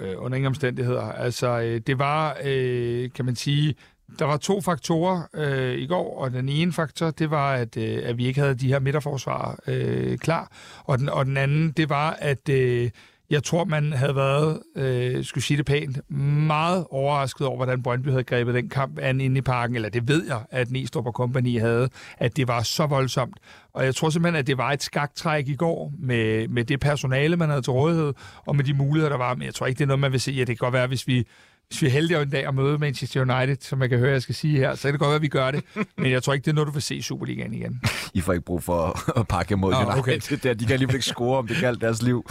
øh, 0.00 0.14
under 0.16 0.36
ingen 0.36 0.46
omstændigheder. 0.46 1.02
Altså, 1.02 1.60
øh, 1.60 1.80
det 1.86 1.98
var, 1.98 2.36
øh, 2.44 3.10
kan 3.12 3.24
man 3.24 3.36
sige, 3.36 3.74
der 4.18 4.24
var 4.24 4.36
to 4.36 4.60
faktorer 4.60 5.22
øh, 5.34 5.78
i 5.78 5.86
går, 5.86 6.20
og 6.20 6.32
den 6.32 6.48
ene 6.48 6.72
faktor, 6.72 7.10
det 7.10 7.30
var, 7.30 7.54
at, 7.54 7.76
øh, 7.76 8.02
at 8.04 8.18
vi 8.18 8.26
ikke 8.26 8.40
havde 8.40 8.54
de 8.54 8.68
her 8.68 8.78
midterforsvarer 8.78 9.56
øh, 9.66 10.18
klar, 10.18 10.52
og 10.84 10.98
den, 10.98 11.08
og 11.08 11.26
den 11.26 11.36
anden, 11.36 11.70
det 11.70 11.88
var, 11.88 12.10
at... 12.10 12.48
Øh, 12.48 12.90
jeg 13.30 13.42
tror, 13.42 13.64
man 13.64 13.92
havde 13.92 14.16
været, 14.16 14.62
øh, 14.76 15.24
skulle 15.24 15.44
sige 15.44 15.56
det 15.56 15.66
pænt, 15.66 16.10
meget 16.46 16.86
overrasket 16.90 17.46
over, 17.46 17.56
hvordan 17.56 17.82
Brøndby 17.82 18.08
havde 18.08 18.24
grebet 18.24 18.54
den 18.54 18.68
kamp 18.68 18.98
an 18.98 19.20
inde 19.20 19.38
i 19.38 19.40
parken, 19.40 19.76
eller 19.76 19.88
det 19.88 20.08
ved 20.08 20.26
jeg, 20.26 20.40
at 20.50 20.70
Næstrup 20.70 21.06
og 21.06 21.12
Company 21.12 21.60
havde, 21.60 21.88
at 22.18 22.36
det 22.36 22.48
var 22.48 22.62
så 22.62 22.86
voldsomt. 22.86 23.36
Og 23.72 23.84
jeg 23.84 23.94
tror 23.94 24.10
simpelthen, 24.10 24.38
at 24.38 24.46
det 24.46 24.58
var 24.58 24.72
et 24.72 24.82
skaktræk 24.82 25.48
i 25.48 25.54
går 25.54 25.92
med, 25.98 26.48
med 26.48 26.64
det 26.64 26.80
personale, 26.80 27.36
man 27.36 27.48
havde 27.48 27.62
til 27.62 27.72
rådighed, 27.72 28.12
og 28.46 28.56
med 28.56 28.64
de 28.64 28.74
muligheder, 28.74 29.10
der 29.10 29.18
var. 29.18 29.34
Men 29.34 29.46
jeg 29.46 29.54
tror 29.54 29.66
ikke, 29.66 29.78
det 29.78 29.84
er 29.84 29.88
noget, 29.88 30.00
man 30.00 30.12
vil 30.12 30.20
se. 30.20 30.32
Ja, 30.32 30.40
det 30.40 30.46
kan 30.46 30.56
godt 30.56 30.72
være, 30.72 30.86
hvis 30.86 31.06
vi 31.06 31.26
hvis 31.68 31.82
vi 31.82 31.86
er 31.86 31.90
heldige 31.90 32.22
en 32.22 32.30
dag 32.30 32.46
at 32.46 32.54
møde 32.54 32.78
Manchester 32.78 33.20
United, 33.20 33.56
som 33.60 33.82
jeg 33.82 33.90
kan 33.90 33.98
høre, 33.98 34.12
jeg 34.12 34.22
skal 34.22 34.34
sige 34.34 34.58
her, 34.58 34.74
så 34.74 34.82
kan 34.82 34.92
det 34.92 35.00
godt 35.00 35.08
være, 35.08 35.16
at 35.16 35.22
vi 35.22 35.28
gør 35.28 35.50
det. 35.50 35.64
Men 35.98 36.10
jeg 36.10 36.22
tror 36.22 36.32
ikke, 36.32 36.44
det 36.44 36.50
er 36.50 36.54
noget, 36.54 36.66
du 36.66 36.72
vil 36.72 36.82
se 36.82 36.94
i 36.94 37.02
Superligaen 37.02 37.54
igen. 37.54 37.80
I 38.14 38.20
får 38.20 38.32
ikke 38.32 38.44
brug 38.44 38.62
for 38.62 38.98
at 39.20 39.28
pakke 39.28 39.56
mod 39.56 39.74
United. 39.74 39.98
Okay. 39.98 40.20
Der, 40.42 40.54
de 40.54 40.64
kan 40.64 40.78
lige 40.78 40.92
ikke 40.92 41.04
score, 41.04 41.38
om 41.38 41.46
det 41.46 41.56
galt 41.60 41.80
deres 41.80 42.02
liv. 42.02 42.26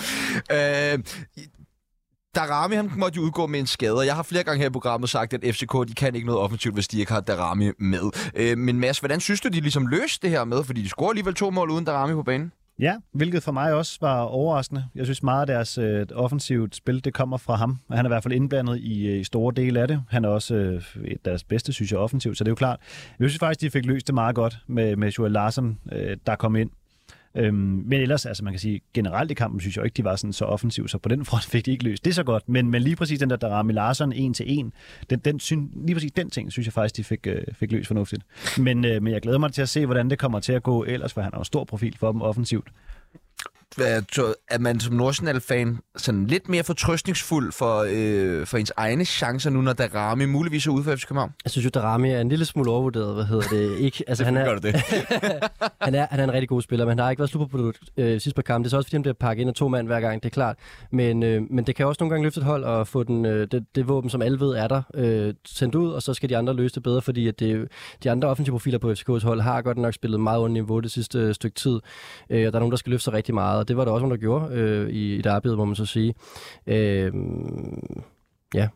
Øh, 0.52 1.00
Darami, 2.36 2.76
han 2.76 2.92
måtte 2.98 3.16
jo 3.18 3.22
udgå 3.22 3.48
med 3.48 3.60
en 3.60 3.68
skade. 3.68 4.02
Jeg 4.02 4.16
har 4.16 4.24
flere 4.24 4.44
gange 4.44 4.60
her 4.60 4.68
i 4.68 4.72
programmet 4.72 5.10
sagt, 5.10 5.34
at 5.34 5.56
FCK 5.56 5.74
de 5.88 5.94
kan 5.94 6.16
ikke 6.16 6.28
noget 6.28 6.42
offensivt, 6.42 6.74
hvis 6.74 6.88
de 6.88 7.00
ikke 7.00 7.12
har 7.12 7.22
Darami 7.22 7.72
med. 7.80 8.32
Øh, 8.36 8.58
men 8.58 8.80
Mads, 8.80 9.00
hvordan 9.00 9.20
synes 9.20 9.42
du, 9.42 9.50
de 9.50 9.60
ligesom 9.60 9.88
løste 9.88 10.28
det 10.28 10.30
her 10.30 10.44
med? 10.44 10.64
Fordi 10.64 10.82
de 10.82 10.90
scorer 10.90 11.10
alligevel 11.10 11.34
to 11.34 11.50
mål 11.50 11.70
uden 11.70 11.86
Darami 11.86 12.14
på 12.14 12.24
banen. 12.24 12.52
Ja, 12.80 12.96
hvilket 13.14 13.44
for 13.44 13.52
mig 13.52 13.74
også 13.74 13.98
var 14.02 14.22
overraskende. 14.22 14.86
Jeg 14.96 15.06
synes 15.06 15.24
meget 15.24 15.42
af 15.42 15.48
deres 15.48 15.78
øh, 15.78 16.06
offensivt 16.16 16.76
spil, 16.76 17.06
det 17.06 17.14
kommer 17.14 17.38
fra 17.38 17.56
ham. 17.56 17.80
Han 17.92 18.06
er 18.06 18.10
i 18.10 18.14
hvert 18.14 18.24
fald 18.24 18.34
indblandet 18.34 18.80
i, 18.80 19.08
øh, 19.08 19.20
i 19.20 19.24
store 19.24 19.54
dele 19.56 19.82
af 19.82 19.88
det. 19.88 20.04
Han 20.10 20.26
er 20.26 20.30
også 20.30 20.56
øh, 20.56 20.82
deres 21.26 21.44
bedste, 21.44 21.74
synes 21.74 21.92
jeg, 21.92 22.00
offensivt, 22.00 22.38
så 22.38 22.44
det 22.44 22.48
er 22.48 22.52
jo 22.52 22.56
klart. 22.56 22.80
Jeg 23.20 23.30
synes 23.30 23.40
faktisk, 23.40 23.62
de 23.62 23.72
fik 23.72 23.86
løst 23.86 24.08
det 24.08 24.16
meget 24.16 24.36
godt 24.36 24.58
med, 24.68 24.96
med 24.96 25.12
Joel 25.12 25.32
Larsen, 25.32 25.80
øh, 25.92 26.18
der 26.26 26.36
kom 26.36 26.56
ind 26.56 26.70
Øhm, 27.36 27.84
men 27.86 28.02
ellers, 28.02 28.26
altså 28.26 28.44
man 28.44 28.54
kan 28.54 28.60
sige, 28.60 28.82
generelt 28.94 29.32
i 29.32 29.34
kampen 29.34 29.60
synes 29.60 29.78
jeg 29.78 29.86
ikke, 29.86 29.98
de 29.98 30.04
var 30.04 30.16
sådan 30.16 30.34
så 30.34 30.46
offensiv, 30.46 30.88
så 30.88 30.98
på 30.98 31.10
den 31.10 31.26
front 31.30 31.44
fik 31.44 31.66
de 31.66 31.72
ikke 31.72 31.84
løst 31.84 32.06
det 32.06 32.16
så 32.16 32.24
godt. 32.24 32.50
Men, 32.50 32.72
men 32.72 32.82
lige 32.82 32.96
præcis 32.96 33.20
den 33.20 33.30
der, 33.30 33.36
der 33.36 33.48
ramte 33.48 33.74
Larsson 33.74 34.14
en 34.14 34.34
til 34.34 34.46
en, 34.60 34.74
den, 35.10 35.20
den 35.20 35.40
syn, 35.40 35.68
lige 35.86 35.96
præcis 35.96 36.12
den 36.12 36.30
ting, 36.30 36.52
synes 36.52 36.68
jeg 36.68 36.74
faktisk, 36.74 36.98
de 36.98 37.04
fik, 37.04 37.28
øh, 37.28 37.42
fik 37.54 37.72
løst 37.72 37.88
fornuftigt. 37.88 38.24
Men, 38.58 38.86
øh, 38.86 39.04
men 39.04 39.14
jeg 39.14 39.22
glæder 39.22 39.38
mig 39.38 39.54
til 39.54 39.62
at 39.62 39.70
se, 39.70 39.86
hvordan 39.86 40.10
det 40.10 40.20
kommer 40.20 40.40
til 40.40 40.54
at 40.54 40.64
gå 40.64 40.84
ellers, 40.84 41.14
for 41.14 41.22
han 41.22 41.32
har 41.34 41.40
en 41.40 41.46
stor 41.46 41.64
profil 41.64 41.98
for 41.98 42.12
dem 42.12 42.22
offensivt 42.22 42.68
er 43.78 44.58
man 44.60 44.80
som 44.80 44.96
Nordsjælland-fan 44.96 45.80
sådan 45.98 46.28
lidt 46.28 46.50
mere 46.50 46.64
fortrøstningsfuld 46.64 47.52
for, 47.52 47.86
øh, 47.90 48.48
for 48.48 48.58
ens 48.58 48.72
egne 48.78 49.06
chancer 49.06 49.50
nu, 49.50 49.62
når 49.62 49.74
Darami 49.74 50.26
muligvis 50.26 50.68
er 50.68 50.72
ude 50.72 50.84
for 50.84 50.96
FC 50.96 51.08
København? 51.08 51.32
Jeg 51.46 51.52
synes 51.52 51.66
jo, 51.66 51.70
Darami 51.70 52.10
er 52.10 52.22
en 52.22 52.30
lille 52.30 52.46
smule 52.46 52.72
overvurderet. 52.72 53.14
Hvad 53.14 53.26
hedder 53.26 53.48
det? 53.48 53.78
Ikke, 53.78 54.04
altså, 54.08 54.24
han 54.24 54.38
er, 54.38 54.56
det. 54.56 54.76
han, 55.82 55.96
er, 55.96 56.08
han 56.10 56.20
er 56.20 56.24
en 56.24 56.34
rigtig 56.34 56.50
god 56.50 56.62
spiller, 56.62 56.86
men 56.86 56.90
han 56.90 57.00
har 57.00 57.10
ikke 57.10 57.20
været 57.20 57.32
superprodukt 57.32 57.80
øh, 57.98 58.22
sidst 58.22 58.36
på 58.36 58.42
kampen. 58.42 58.64
Det 58.64 58.68
er 58.68 58.70
så 58.70 58.78
også, 58.78 58.88
fordi 58.88 58.96
han 58.96 59.02
bliver 59.02 59.14
pakket 59.14 59.42
ind 59.42 59.50
af 59.50 59.56
to 59.56 59.68
mand 59.68 59.88
hver 59.88 60.00
gang, 60.00 60.24
det 60.24 60.30
er 60.30 60.34
klart. 60.34 60.58
Men, 60.92 61.24
øh, 61.24 61.42
men 61.50 61.68
det 61.68 61.76
kan 61.76 61.86
også 61.86 62.04
nogle 62.04 62.10
gange 62.10 62.26
løfte 62.26 62.40
et 62.40 62.46
hold 62.46 62.64
og 62.64 62.88
få 62.88 63.04
den, 63.04 63.26
øh, 63.26 63.48
det, 63.52 63.66
det, 63.76 63.88
våben, 63.88 64.10
som 64.10 64.22
alle 64.22 64.40
ved 64.40 64.50
er 64.50 64.68
der, 64.68 64.82
øh, 64.94 65.34
sendt 65.46 65.76
ud, 65.76 65.92
og 65.92 66.02
så 66.02 66.14
skal 66.14 66.30
de 66.30 66.38
andre 66.38 66.54
løse 66.54 66.76
det 66.76 66.84
bedre, 66.84 67.02
fordi 67.02 67.28
at 67.28 67.40
det, 67.40 67.68
de 68.04 68.12
andre 68.12 68.28
offensive 68.28 68.54
profiler 68.54 68.78
på 68.78 68.92
FCK's 68.92 69.26
hold 69.26 69.42
har 69.42 69.62
godt 69.62 69.78
nok 69.78 69.94
spillet 69.94 70.20
meget 70.20 70.40
under 70.40 70.54
niveau 70.54 70.80
det 70.80 70.92
sidste 70.92 71.20
øh, 71.20 71.34
stykke 71.34 71.56
tid. 71.56 71.80
Øh, 72.30 72.48
og 72.48 72.54
der 72.54 72.58
er 72.58 72.60
nogen, 72.60 72.72
der 72.72 72.78
skal 72.78 72.90
løfte 72.90 73.04
sig 73.04 73.14
rigtig 73.14 73.34
meget, 73.34 73.63
og 73.64 73.68
det 73.68 73.78
var 73.78 73.86
der 73.86 73.92
også 73.92 74.02
nogen, 74.06 74.18
der 74.18 74.22
gjorde 74.22 74.56
øh, 74.56 74.90
i, 74.90 75.16
i 75.16 75.22
derbyet, 75.22 75.58
må 75.58 75.66
man 75.66 75.76
så 75.76 75.86
sige. 75.86 76.14
Øh, 76.68 77.12
ja. 78.54 78.68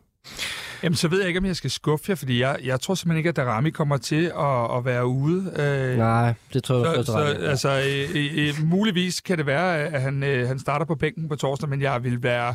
Jamen, 0.82 0.96
så 0.96 1.08
ved 1.08 1.18
jeg 1.18 1.28
ikke, 1.28 1.38
om 1.38 1.44
jeg 1.44 1.56
skal 1.56 1.70
skuffe 1.70 2.04
jer, 2.08 2.14
fordi 2.14 2.40
jeg, 2.40 2.58
jeg 2.64 2.80
tror 2.80 2.94
simpelthen 2.94 3.18
ikke, 3.18 3.28
at 3.28 3.36
Darami 3.36 3.70
kommer 3.70 3.96
til 3.96 4.32
at, 4.38 4.76
at 4.76 4.84
være 4.84 5.06
ude. 5.06 5.52
Øh, 5.56 5.98
Nej, 5.98 6.34
det 6.52 6.64
tror 6.64 6.96
jeg 6.96 7.04
så, 7.04 7.12
så, 7.12 7.18
altså, 7.18 7.82
øh, 8.14 8.48
øh, 8.48 8.66
muligvis 8.66 9.20
kan 9.20 9.38
det 9.38 9.46
være, 9.46 9.78
at 9.78 10.02
han, 10.02 10.22
øh, 10.22 10.48
han 10.48 10.58
starter 10.58 10.86
på 10.86 10.94
bænken 10.94 11.28
på 11.28 11.36
torsdag, 11.36 11.68
men 11.68 11.82
jeg 11.82 12.04
vil 12.04 12.22
være 12.22 12.54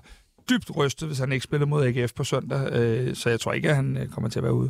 dybt 0.50 0.76
rystet, 0.78 1.08
hvis 1.08 1.20
han 1.20 1.32
ikke 1.32 1.44
spiller 1.44 1.66
mod 1.66 1.86
AGF 1.86 2.14
på 2.14 2.24
søndag. 2.24 2.74
Øh, 2.74 3.16
så 3.16 3.30
jeg 3.30 3.40
tror 3.40 3.54
ikke, 3.54 3.70
at 3.70 3.76
han 3.76 3.98
øh, 3.98 4.08
kommer 4.08 4.30
til 4.30 4.40
at 4.40 4.44
være 4.44 4.54
ude. 4.54 4.70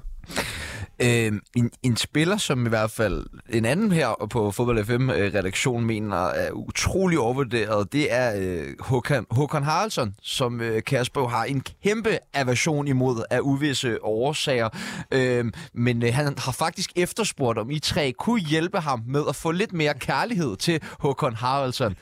Øh, 1.04 1.32
en, 1.56 1.72
en 1.84 1.98
spiller, 1.98 2.38
som 2.38 2.66
i 2.66 2.70
hvert 2.70 2.92
fald 2.92 3.26
en 3.50 3.66
anden 3.66 3.92
her 3.92 4.28
på 4.30 4.52
Fodbold 4.52 4.86
FM-redaktionen 4.86 5.88
mener 5.88 6.18
er 6.18 6.52
utrolig 6.52 7.20
overvurderet, 7.20 7.94
det 7.94 8.14
er 8.14 8.34
øh, 8.38 8.68
Håkan, 8.80 9.26
Håkan 9.32 9.64
Haraldsson, 9.64 10.16
som 10.22 10.62
øh, 10.62 10.84
Kasper 10.84 11.28
har 11.28 11.44
en 11.44 11.64
kæmpe 11.84 12.18
aversion 12.34 12.88
imod 12.88 13.24
af 13.30 13.40
uvisse 13.40 14.04
årsager. 14.04 14.70
Øh, 15.12 15.46
men 15.74 16.04
øh, 16.04 16.14
han 16.14 16.26
har 16.38 16.52
faktisk 16.52 16.92
efterspurgt, 16.96 17.60
om 17.60 17.72
I 17.72 17.80
tre 17.80 18.12
kunne 18.12 18.42
hjælpe 18.42 18.80
ham 18.80 19.04
med 19.08 19.22
at 19.30 19.36
få 19.36 19.52
lidt 19.52 19.74
mere 19.74 19.94
kærlighed 19.94 20.56
til 20.56 20.80
Håkan 21.00 21.36
Haraldsson. 21.36 21.96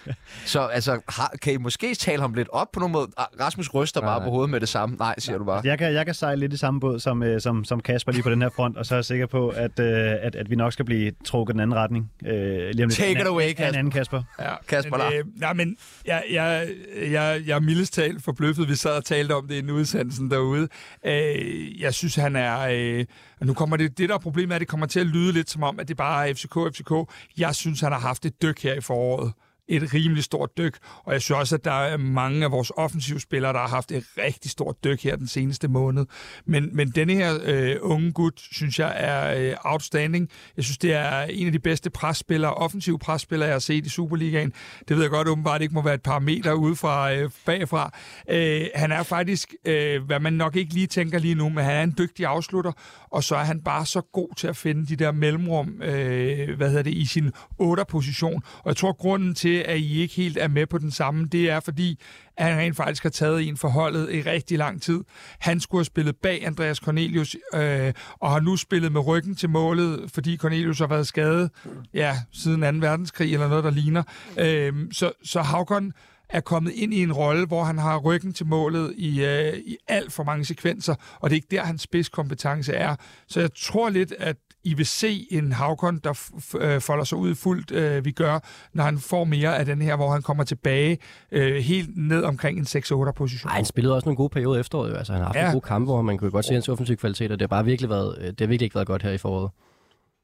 Så 0.45 0.61
altså, 0.61 0.99
har, 1.09 1.33
kan 1.41 1.53
I 1.53 1.57
måske 1.57 1.95
tale 1.95 2.21
ham 2.21 2.33
lidt 2.33 2.49
op 2.51 2.67
på 2.73 2.79
nogen 2.79 2.91
måde? 2.91 3.07
Ah, 3.17 3.25
Rasmus 3.39 3.73
ryster 3.73 4.01
bare 4.01 4.21
på 4.21 4.29
hovedet 4.29 4.49
med 4.49 4.59
det 4.59 4.69
samme. 4.69 4.95
Nej, 4.95 5.19
siger 5.19 5.37
du 5.37 5.45
bare. 5.45 5.61
Jeg 5.63 5.77
kan, 5.77 5.93
jeg 5.93 6.05
kan 6.05 6.15
sejle 6.15 6.39
lidt 6.39 6.53
i 6.53 6.57
samme 6.57 6.79
båd 6.79 6.99
som, 6.99 7.23
øh, 7.23 7.41
som, 7.41 7.65
som 7.65 7.79
Kasper 7.79 8.11
lige 8.11 8.23
på 8.23 8.29
den 8.29 8.41
her 8.41 8.49
front, 8.55 8.77
og 8.77 8.85
så 8.91 8.95
er 8.95 9.01
sikker 9.01 9.25
på, 9.25 9.49
at, 9.49 9.79
øh, 9.79 10.11
at, 10.21 10.35
at 10.35 10.49
vi 10.49 10.55
nok 10.55 10.73
skal 10.73 10.85
blive 10.85 11.11
trukket 11.25 11.53
den 11.53 11.59
anden 11.59 11.75
retning. 11.77 12.11
Øh, 12.25 12.31
lige 12.33 12.69
om 12.69 12.73
lidt. 12.75 12.93
Take 12.93 13.11
it 13.11 13.27
away, 13.27 13.43
En 13.49 13.55
Kasper. 13.55 13.77
anden 13.77 13.91
Kasper. 13.91 14.23
Ja, 14.39 14.55
Kasper 14.67 14.97
men, 14.97 15.19
øh, 15.19 15.25
nej, 15.35 15.53
men 15.53 15.77
jeg, 16.05 16.23
jeg, 16.31 16.67
jeg, 17.11 17.41
jeg 17.47 17.55
er 17.55 17.59
mildest 17.59 17.93
talt 17.93 18.23
forbløffet. 18.23 18.69
Vi 18.69 18.75
sad 18.75 18.91
og 18.91 19.05
talte 19.05 19.35
om 19.35 19.47
det 19.47 19.55
i 19.55 19.59
en 19.59 19.69
udsendelsen 19.69 20.31
derude. 20.31 20.67
Øh, 21.05 21.81
jeg 21.81 21.93
synes, 21.93 22.15
han 22.15 22.35
er... 22.35 22.59
Øh, 22.71 23.05
og 23.39 23.47
nu 23.47 23.53
kommer 23.53 23.77
det, 23.77 23.97
det 23.97 24.09
der 24.09 24.15
er 24.15 24.19
problemet 24.19 24.51
er, 24.51 24.55
at 24.55 24.59
det 24.59 24.67
kommer 24.67 24.85
til 24.85 24.99
at 24.99 25.05
lyde 25.05 25.33
lidt 25.33 25.49
som 25.49 25.63
om, 25.63 25.79
at 25.79 25.87
det 25.87 25.97
bare 25.97 26.29
er 26.29 26.33
FCK, 26.33 26.55
FCK. 26.75 26.91
Jeg 27.37 27.55
synes, 27.55 27.81
han 27.81 27.91
har 27.91 27.99
haft 27.99 28.25
et 28.25 28.41
dyk 28.41 28.63
her 28.63 28.73
i 28.73 28.81
foråret 28.81 29.33
et 29.67 29.93
rimelig 29.93 30.23
stort 30.23 30.57
dyk, 30.57 30.77
og 31.03 31.13
jeg 31.13 31.21
synes 31.21 31.39
også, 31.39 31.55
at 31.55 31.65
der 31.65 31.71
er 31.71 31.97
mange 31.97 32.45
af 32.45 32.51
vores 32.51 32.71
offensivspillere, 32.77 33.53
der 33.53 33.59
har 33.59 33.67
haft 33.67 33.91
et 33.91 34.03
rigtig 34.17 34.51
stort 34.51 34.83
dyk 34.83 35.03
her 35.03 35.15
den 35.15 35.27
seneste 35.27 35.67
måned. 35.67 36.05
Men, 36.45 36.69
men 36.75 36.89
denne 36.89 37.13
her 37.13 37.39
øh, 37.43 37.75
unge 37.81 38.11
gut, 38.11 38.39
synes 38.51 38.79
jeg 38.79 38.93
er 38.95 39.49
øh, 39.51 39.55
outstanding. 39.63 40.29
Jeg 40.57 40.63
synes, 40.63 40.77
det 40.77 40.93
er 40.93 41.21
en 41.21 41.45
af 41.45 41.51
de 41.51 41.59
bedste 41.59 41.89
presspillere, 41.89 42.53
offensive 42.53 42.99
presspillere, 42.99 43.47
jeg 43.47 43.55
har 43.55 43.59
set 43.59 43.85
i 43.85 43.89
Superligaen. 43.89 44.53
Det 44.87 44.95
ved 44.95 45.03
jeg 45.03 45.11
godt 45.11 45.27
åbenbart 45.27 45.61
ikke 45.61 45.73
må 45.73 45.81
være 45.81 45.93
et 45.93 46.01
par 46.01 46.19
meter 46.19 46.53
ude 46.53 46.75
fra 46.75 47.13
øh, 47.13 47.29
bagfra. 47.45 47.91
Øh, 48.29 48.65
han 48.75 48.91
er 48.91 49.03
faktisk, 49.03 49.53
øh, 49.65 50.03
hvad 50.03 50.19
man 50.19 50.33
nok 50.33 50.55
ikke 50.55 50.73
lige 50.73 50.87
tænker 50.87 51.19
lige 51.19 51.35
nu, 51.35 51.49
men 51.49 51.63
han 51.63 51.75
er 51.75 51.83
en 51.83 51.95
dygtig 51.97 52.25
afslutter, 52.25 52.71
og 53.11 53.23
så 53.23 53.35
er 53.35 53.43
han 53.43 53.61
bare 53.61 53.85
så 53.85 54.01
god 54.01 54.35
til 54.37 54.47
at 54.47 54.57
finde 54.57 54.85
de 54.85 54.95
der 54.95 55.11
mellemrum, 55.11 55.81
øh, 55.81 56.57
hvad 56.57 56.67
hedder 56.67 56.83
det, 56.83 56.93
i 56.93 57.05
sin 57.05 57.31
8'er-position. 57.61 58.43
Og 58.57 58.67
jeg 58.67 58.75
tror, 58.75 58.93
grunden 58.93 59.35
til, 59.35 59.50
at 59.59 59.77
I 59.77 60.01
ikke 60.01 60.15
helt 60.15 60.37
er 60.37 60.47
med 60.47 60.67
på 60.67 60.77
den 60.77 60.91
samme, 60.91 61.25
det 61.25 61.49
er 61.49 61.59
fordi, 61.59 61.99
at 62.37 62.45
han 62.45 62.57
rent 62.57 62.75
faktisk 62.75 63.03
har 63.03 63.09
taget 63.09 63.47
en 63.47 63.57
forholdet 63.57 64.13
i 64.13 64.21
rigtig 64.21 64.57
lang 64.57 64.81
tid. 64.81 65.03
Han 65.39 65.59
skulle 65.59 65.79
have 65.79 65.85
spillet 65.85 66.15
bag 66.15 66.45
Andreas 66.45 66.77
Cornelius, 66.77 67.35
øh, 67.53 67.93
og 68.19 68.31
har 68.31 68.39
nu 68.39 68.57
spillet 68.57 68.91
med 68.91 69.07
ryggen 69.07 69.35
til 69.35 69.49
målet, 69.49 70.11
fordi 70.13 70.37
Cornelius 70.37 70.79
har 70.79 70.87
været 70.87 71.07
skadet 71.07 71.49
ja, 71.93 72.17
siden 72.31 72.81
2. 72.81 72.87
verdenskrig, 72.87 73.33
eller 73.33 73.47
noget, 73.47 73.63
der 73.63 73.71
ligner. 73.71 74.03
Øh, 74.39 74.73
så, 74.91 75.11
så 75.23 75.41
Havkon 75.41 75.93
er 76.29 76.41
kommet 76.41 76.71
ind 76.71 76.93
i 76.93 77.03
en 77.03 77.13
rolle, 77.13 77.45
hvor 77.45 77.63
han 77.63 77.77
har 77.77 77.97
ryggen 77.97 78.33
til 78.33 78.45
målet 78.45 78.93
i, 78.97 79.25
øh, 79.25 79.57
i 79.57 79.77
alt 79.87 80.13
for 80.13 80.23
mange 80.23 80.45
sekvenser, 80.45 80.95
og 81.19 81.29
det 81.29 81.35
er 81.35 81.37
ikke 81.37 81.47
der, 81.51 81.63
hans 81.63 81.81
spidskompetence 81.81 82.73
er. 82.73 82.95
Så 83.27 83.39
jeg 83.39 83.49
tror 83.53 83.89
lidt, 83.89 84.13
at 84.19 84.37
i 84.63 84.73
vil 84.73 84.85
se 84.85 85.27
en 85.31 85.51
Havkon, 85.51 85.97
der 86.03 86.29
øh, 86.59 86.81
folder 86.81 87.03
sig 87.03 87.17
ud 87.17 87.35
fuldt, 87.35 87.71
øh, 87.71 88.05
vi 88.05 88.11
gør, 88.11 88.39
når 88.73 88.83
han 88.83 88.99
får 88.99 89.23
mere 89.23 89.57
af 89.57 89.65
den 89.65 89.81
her, 89.81 89.95
hvor 89.95 90.11
han 90.11 90.21
kommer 90.21 90.43
tilbage 90.43 90.97
øh, 91.31 91.55
helt 91.55 91.89
ned 91.97 92.23
omkring 92.23 92.57
en 92.59 92.63
6-8-position. 92.65 93.49
Ej, 93.49 93.55
han 93.55 93.65
spillede 93.65 93.95
også 93.95 94.05
nogle 94.05 94.15
gode 94.17 94.29
perioder 94.29 94.59
efteråret. 94.59 94.91
jo. 94.91 94.95
Altså, 94.95 95.13
han 95.13 95.21
har 95.21 95.27
haft 95.27 95.35
Ja. 95.37 95.41
nogle 95.41 95.53
gode 95.53 95.67
kampe, 95.67 95.85
hvor 95.85 96.01
man 96.01 96.17
kunne 96.17 96.31
godt 96.31 96.45
se 96.45 96.53
hans 96.53 96.69
offensive 96.69 96.97
kvalitet, 96.97 97.31
og 97.31 97.39
det 97.39 97.41
har 97.41 97.47
bare 97.47 97.65
virkelig 97.65 97.89
været, 97.89 98.15
øh, 98.21 98.27
det 98.27 98.39
har 98.39 98.47
virkelig 98.47 98.65
ikke 98.65 98.75
været 98.75 98.87
godt 98.87 99.03
her 99.03 99.11
i 99.11 99.17
foråret. 99.17 99.51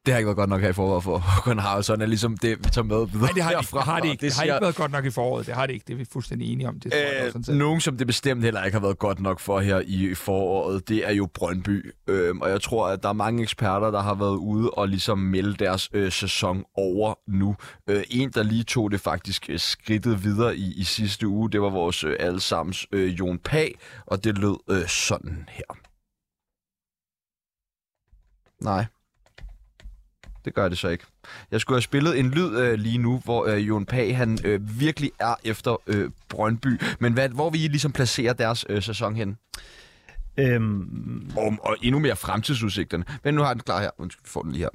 Det 0.08 0.14
har 0.14 0.18
ikke 0.20 0.28
været 0.28 0.38
godt 0.38 0.50
nok 0.50 0.62
her 0.62 0.70
i 0.70 0.74
foråret 0.74 1.04
for 1.04 1.18
Håkon 1.18 1.60
Haraldsson, 1.60 2.02
er 2.02 2.06
ligesom 2.06 2.38
det, 2.38 2.60
vi 2.60 2.70
tager 2.70 2.84
med 2.86 2.96
videre 3.08 3.22
Nej, 3.22 3.32
det 3.32 3.44
har, 3.44 3.50
de, 3.52 3.56
herfra. 3.56 3.78
det 3.78 3.86
har 3.86 4.00
det 4.00 4.10
ikke. 4.10 4.22
Det, 4.22 4.34
har 4.34 4.42
siger- 4.44 4.54
ikke 4.56 4.64
været 4.64 4.76
godt 4.76 4.92
nok 4.92 5.06
i 5.06 5.10
foråret. 5.10 5.46
Det 5.48 5.54
har 5.56 5.66
det 5.68 5.74
ikke. 5.74 5.84
Det 5.88 5.94
er 5.94 5.98
vi 5.98 6.06
fuldstændig 6.06 6.52
enige 6.54 6.68
om. 6.68 6.80
Det 6.80 6.92
tror 6.92 7.00
jeg 7.00 7.32
Øh, 7.36 7.44
selv. 7.46 7.58
nogen, 7.58 7.82
som 7.82 7.98
det 7.98 8.08
bestemt 8.08 8.44
heller 8.44 8.64
ikke 8.64 8.76
har 8.76 8.82
været 8.82 8.98
godt 9.00 9.20
nok 9.20 9.40
for 9.40 9.60
her 9.60 9.82
i 9.86 10.14
foråret, 10.16 10.90
det 10.90 11.08
er 11.08 11.12
jo 11.14 11.26
Brøndby. 11.34 11.94
Øhm, 12.08 12.42
og 12.42 12.50
jeg 12.50 12.62
tror, 12.62 12.88
at 12.88 13.04
der 13.04 13.10
er 13.10 13.14
mange 13.14 13.44
eksperter, 13.44 13.92
der 13.92 14.02
har 14.02 14.14
været 14.16 14.36
ude 14.36 14.70
og 14.70 14.88
ligesom 14.88 15.18
melde 15.18 15.54
deres 15.54 15.90
øh, 15.94 16.12
sæson 16.12 16.64
over 16.76 17.14
nu. 17.28 17.56
Øh, 17.88 18.04
en, 18.10 18.32
der 18.32 18.44
lige 18.44 18.64
tog 18.64 18.92
det 18.92 19.02
faktisk 19.02 19.46
øh, 19.50 19.60
skridtet 19.60 20.24
videre 20.24 20.56
i, 20.58 20.74
i 20.78 20.84
sidste 20.84 21.28
uge, 21.28 21.52
det 21.52 21.62
var 21.62 21.70
vores 21.70 22.04
øh, 22.04 22.16
allesammens 22.20 22.88
øh, 22.92 23.20
Jon 23.20 23.38
Pag, 23.40 23.76
og 24.06 24.24
det 24.24 24.38
lød 24.38 24.58
øh, 24.70 24.88
sådan 24.88 25.46
her. 25.50 25.78
Nej. 28.62 28.86
Det 30.48 30.56
gør 30.56 30.70
det 30.70 30.78
så 30.78 30.88
ikke. 30.88 31.04
Jeg 31.52 31.62
skulle 31.62 31.76
have 31.76 31.82
spillet 31.82 32.20
en 32.20 32.32
lyd 32.32 32.58
øh, 32.58 32.74
lige 32.74 32.98
nu, 32.98 33.22
hvor 33.24 33.46
øh, 33.48 33.68
Jon 33.68 33.86
Pag 33.86 34.18
han 34.18 34.38
øh, 34.44 34.80
virkelig 34.80 35.12
er 35.20 35.36
efter 35.44 35.82
øh, 35.88 36.10
Brøndby. 36.30 36.82
Men 37.00 37.14
hvad, 37.14 37.30
hvor 37.30 37.50
vil 37.50 37.64
I 37.64 37.68
ligesom 37.68 37.92
placere 37.92 38.34
deres 38.34 38.66
øh, 38.70 38.84
sæson 38.84 39.16
hen? 39.16 39.38
Øhm, 40.40 41.32
Og, 41.38 41.54
og 41.64 41.78
endnu 41.82 42.00
mere 42.00 42.16
fremtidsudsigterne. 42.16 43.04
Men 43.24 43.34
nu 43.34 43.42
har 43.42 43.54
den 43.54 43.62
klar 43.64 43.82
her. 43.82 43.90
Undskyld, 43.98 44.24
vi 44.24 44.30
får 44.30 44.42
den 44.42 44.52
lige 44.52 44.62
her. 44.64 44.70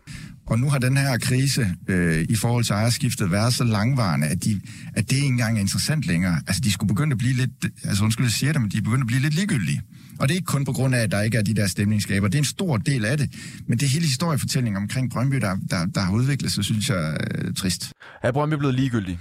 Og 0.52 0.58
nu 0.58 0.70
har 0.70 0.78
den 0.78 0.96
her 0.96 1.18
krise 1.18 1.74
øh, 1.88 2.26
i 2.28 2.34
forhold 2.34 2.64
til 2.64 2.72
ejerskiftet 2.72 3.30
været 3.30 3.54
så 3.54 3.64
langvarende, 3.64 4.26
at, 4.26 4.44
de, 4.44 4.60
at 4.94 5.10
det 5.10 5.16
ikke 5.16 5.26
engang 5.26 5.56
er 5.56 5.60
interessant 5.60 6.06
længere. 6.06 6.40
Altså, 6.46 6.62
de 6.64 6.72
skulle 6.72 6.88
begynde 6.88 7.12
at 7.12 7.18
blive 7.18 7.34
lidt, 7.34 7.50
altså 7.84 8.04
undskyld, 8.04 8.26
jeg 8.26 8.32
siger 8.32 8.52
det, 8.52 8.60
men 8.62 8.70
de 8.70 8.76
er 8.76 8.82
begyndt 8.82 9.00
at 9.00 9.06
blive 9.06 9.20
lidt 9.20 9.34
ligegyldige. 9.34 9.82
Og 10.18 10.28
det 10.28 10.34
er 10.34 10.36
ikke 10.36 10.46
kun 10.46 10.64
på 10.64 10.72
grund 10.72 10.94
af, 10.94 11.00
at 11.00 11.10
der 11.10 11.20
ikke 11.22 11.38
er 11.38 11.42
de 11.42 11.54
der 11.54 11.66
stemningsskaber. 11.66 12.28
Det 12.28 12.34
er 12.34 12.38
en 12.38 12.44
stor 12.44 12.76
del 12.76 13.04
af 13.04 13.18
det. 13.18 13.34
Men 13.68 13.78
det 13.78 13.86
er 13.86 13.90
hele 13.90 14.06
historiefortællingen 14.06 14.82
omkring 14.82 15.10
Brøndby, 15.10 15.36
der, 15.36 15.56
der, 15.70 15.86
der 15.86 16.00
har 16.00 16.12
udviklet 16.12 16.52
sig, 16.52 16.64
synes 16.64 16.88
jeg, 16.88 17.16
er 17.20 17.52
trist. 17.52 17.92
Er 18.22 18.32
Brøndby 18.32 18.54
blevet 18.54 18.74
ligegyldig? 18.74 19.18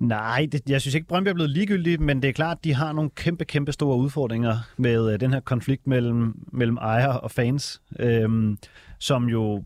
Nej, 0.00 0.48
det, 0.52 0.62
jeg 0.68 0.80
synes 0.80 0.94
ikke, 0.94 1.06
Brøndby 1.06 1.28
er 1.28 1.34
blevet 1.34 1.50
ligegyldig, 1.50 2.02
men 2.02 2.22
det 2.22 2.28
er 2.28 2.32
klart, 2.32 2.58
at 2.58 2.64
de 2.64 2.74
har 2.74 2.92
nogle 2.92 3.10
kæmpe, 3.10 3.44
kæmpe 3.44 3.72
store 3.72 3.96
udfordringer 3.96 4.56
med 4.76 5.12
øh, 5.12 5.20
den 5.20 5.32
her 5.32 5.40
konflikt 5.40 5.86
mellem, 5.86 6.34
mellem 6.52 6.76
ejer 6.76 7.12
og 7.12 7.30
fans, 7.30 7.82
øh, 7.98 8.56
som 8.98 9.28
jo 9.28 9.64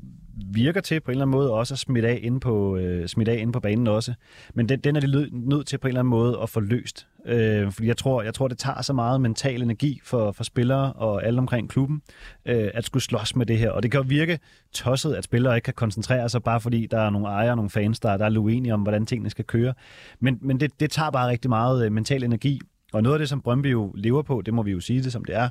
virker 0.54 0.80
til 0.80 1.00
på 1.00 1.10
en 1.10 1.12
eller 1.12 1.24
anden 1.24 1.36
måde 1.36 1.52
også 1.52 1.74
at 1.74 1.78
smitte 1.78 2.08
af 2.08 2.18
inde 2.22 2.40
på, 2.40 2.76
øh, 2.76 3.08
smitte 3.08 3.32
af 3.32 3.36
inde 3.36 3.52
på 3.52 3.60
banen 3.60 3.86
også. 3.86 4.14
Men 4.54 4.68
den, 4.68 4.80
den 4.80 4.96
er 4.96 5.00
de 5.00 5.28
nødt 5.32 5.66
til 5.66 5.78
på 5.78 5.86
en 5.86 5.90
eller 5.90 6.00
anden 6.00 6.10
måde 6.10 6.38
at 6.42 6.48
få 6.48 6.60
løst. 6.60 7.06
Øh, 7.26 7.72
fordi 7.72 7.88
jeg 7.88 7.96
tror, 7.96 8.22
jeg 8.22 8.34
tror, 8.34 8.48
det 8.48 8.58
tager 8.58 8.82
så 8.82 8.92
meget 8.92 9.20
mental 9.20 9.62
energi 9.62 10.00
for, 10.04 10.32
for 10.32 10.44
spillere 10.44 10.92
og 10.92 11.24
alle 11.26 11.38
omkring 11.38 11.70
klubben 11.70 12.02
øh, 12.46 12.70
at 12.74 12.84
skulle 12.84 13.02
slås 13.02 13.36
med 13.36 13.46
det 13.46 13.58
her. 13.58 13.70
Og 13.70 13.82
det 13.82 13.90
kan 13.90 14.00
jo 14.00 14.06
virke 14.08 14.38
tosset, 14.72 15.14
at 15.14 15.24
spillere 15.24 15.56
ikke 15.56 15.64
kan 15.64 15.74
koncentrere 15.74 16.28
sig, 16.28 16.42
bare 16.42 16.60
fordi 16.60 16.86
der 16.90 17.00
er 17.00 17.10
nogle 17.10 17.28
ejere 17.28 17.52
og 17.52 17.56
nogle 17.56 17.70
fans, 17.70 18.00
der, 18.00 18.16
der 18.16 18.24
er 18.24 18.38
uenige 18.38 18.74
om, 18.74 18.82
hvordan 18.82 19.06
tingene 19.06 19.30
skal 19.30 19.44
køre. 19.44 19.74
Men, 20.20 20.38
men 20.40 20.60
det, 20.60 20.80
det 20.80 20.90
tager 20.90 21.10
bare 21.10 21.28
rigtig 21.28 21.48
meget 21.48 21.86
øh, 21.86 21.92
mental 21.92 22.24
energi. 22.24 22.60
Og 22.92 23.02
noget 23.02 23.14
af 23.14 23.18
det, 23.18 23.28
som 23.28 23.40
Brøndby 23.40 23.72
jo 23.72 23.92
lever 23.94 24.22
på, 24.22 24.42
det 24.46 24.54
må 24.54 24.62
vi 24.62 24.70
jo 24.70 24.80
sige 24.80 25.02
det, 25.02 25.12
som 25.12 25.24
det 25.24 25.36
er, 25.36 25.48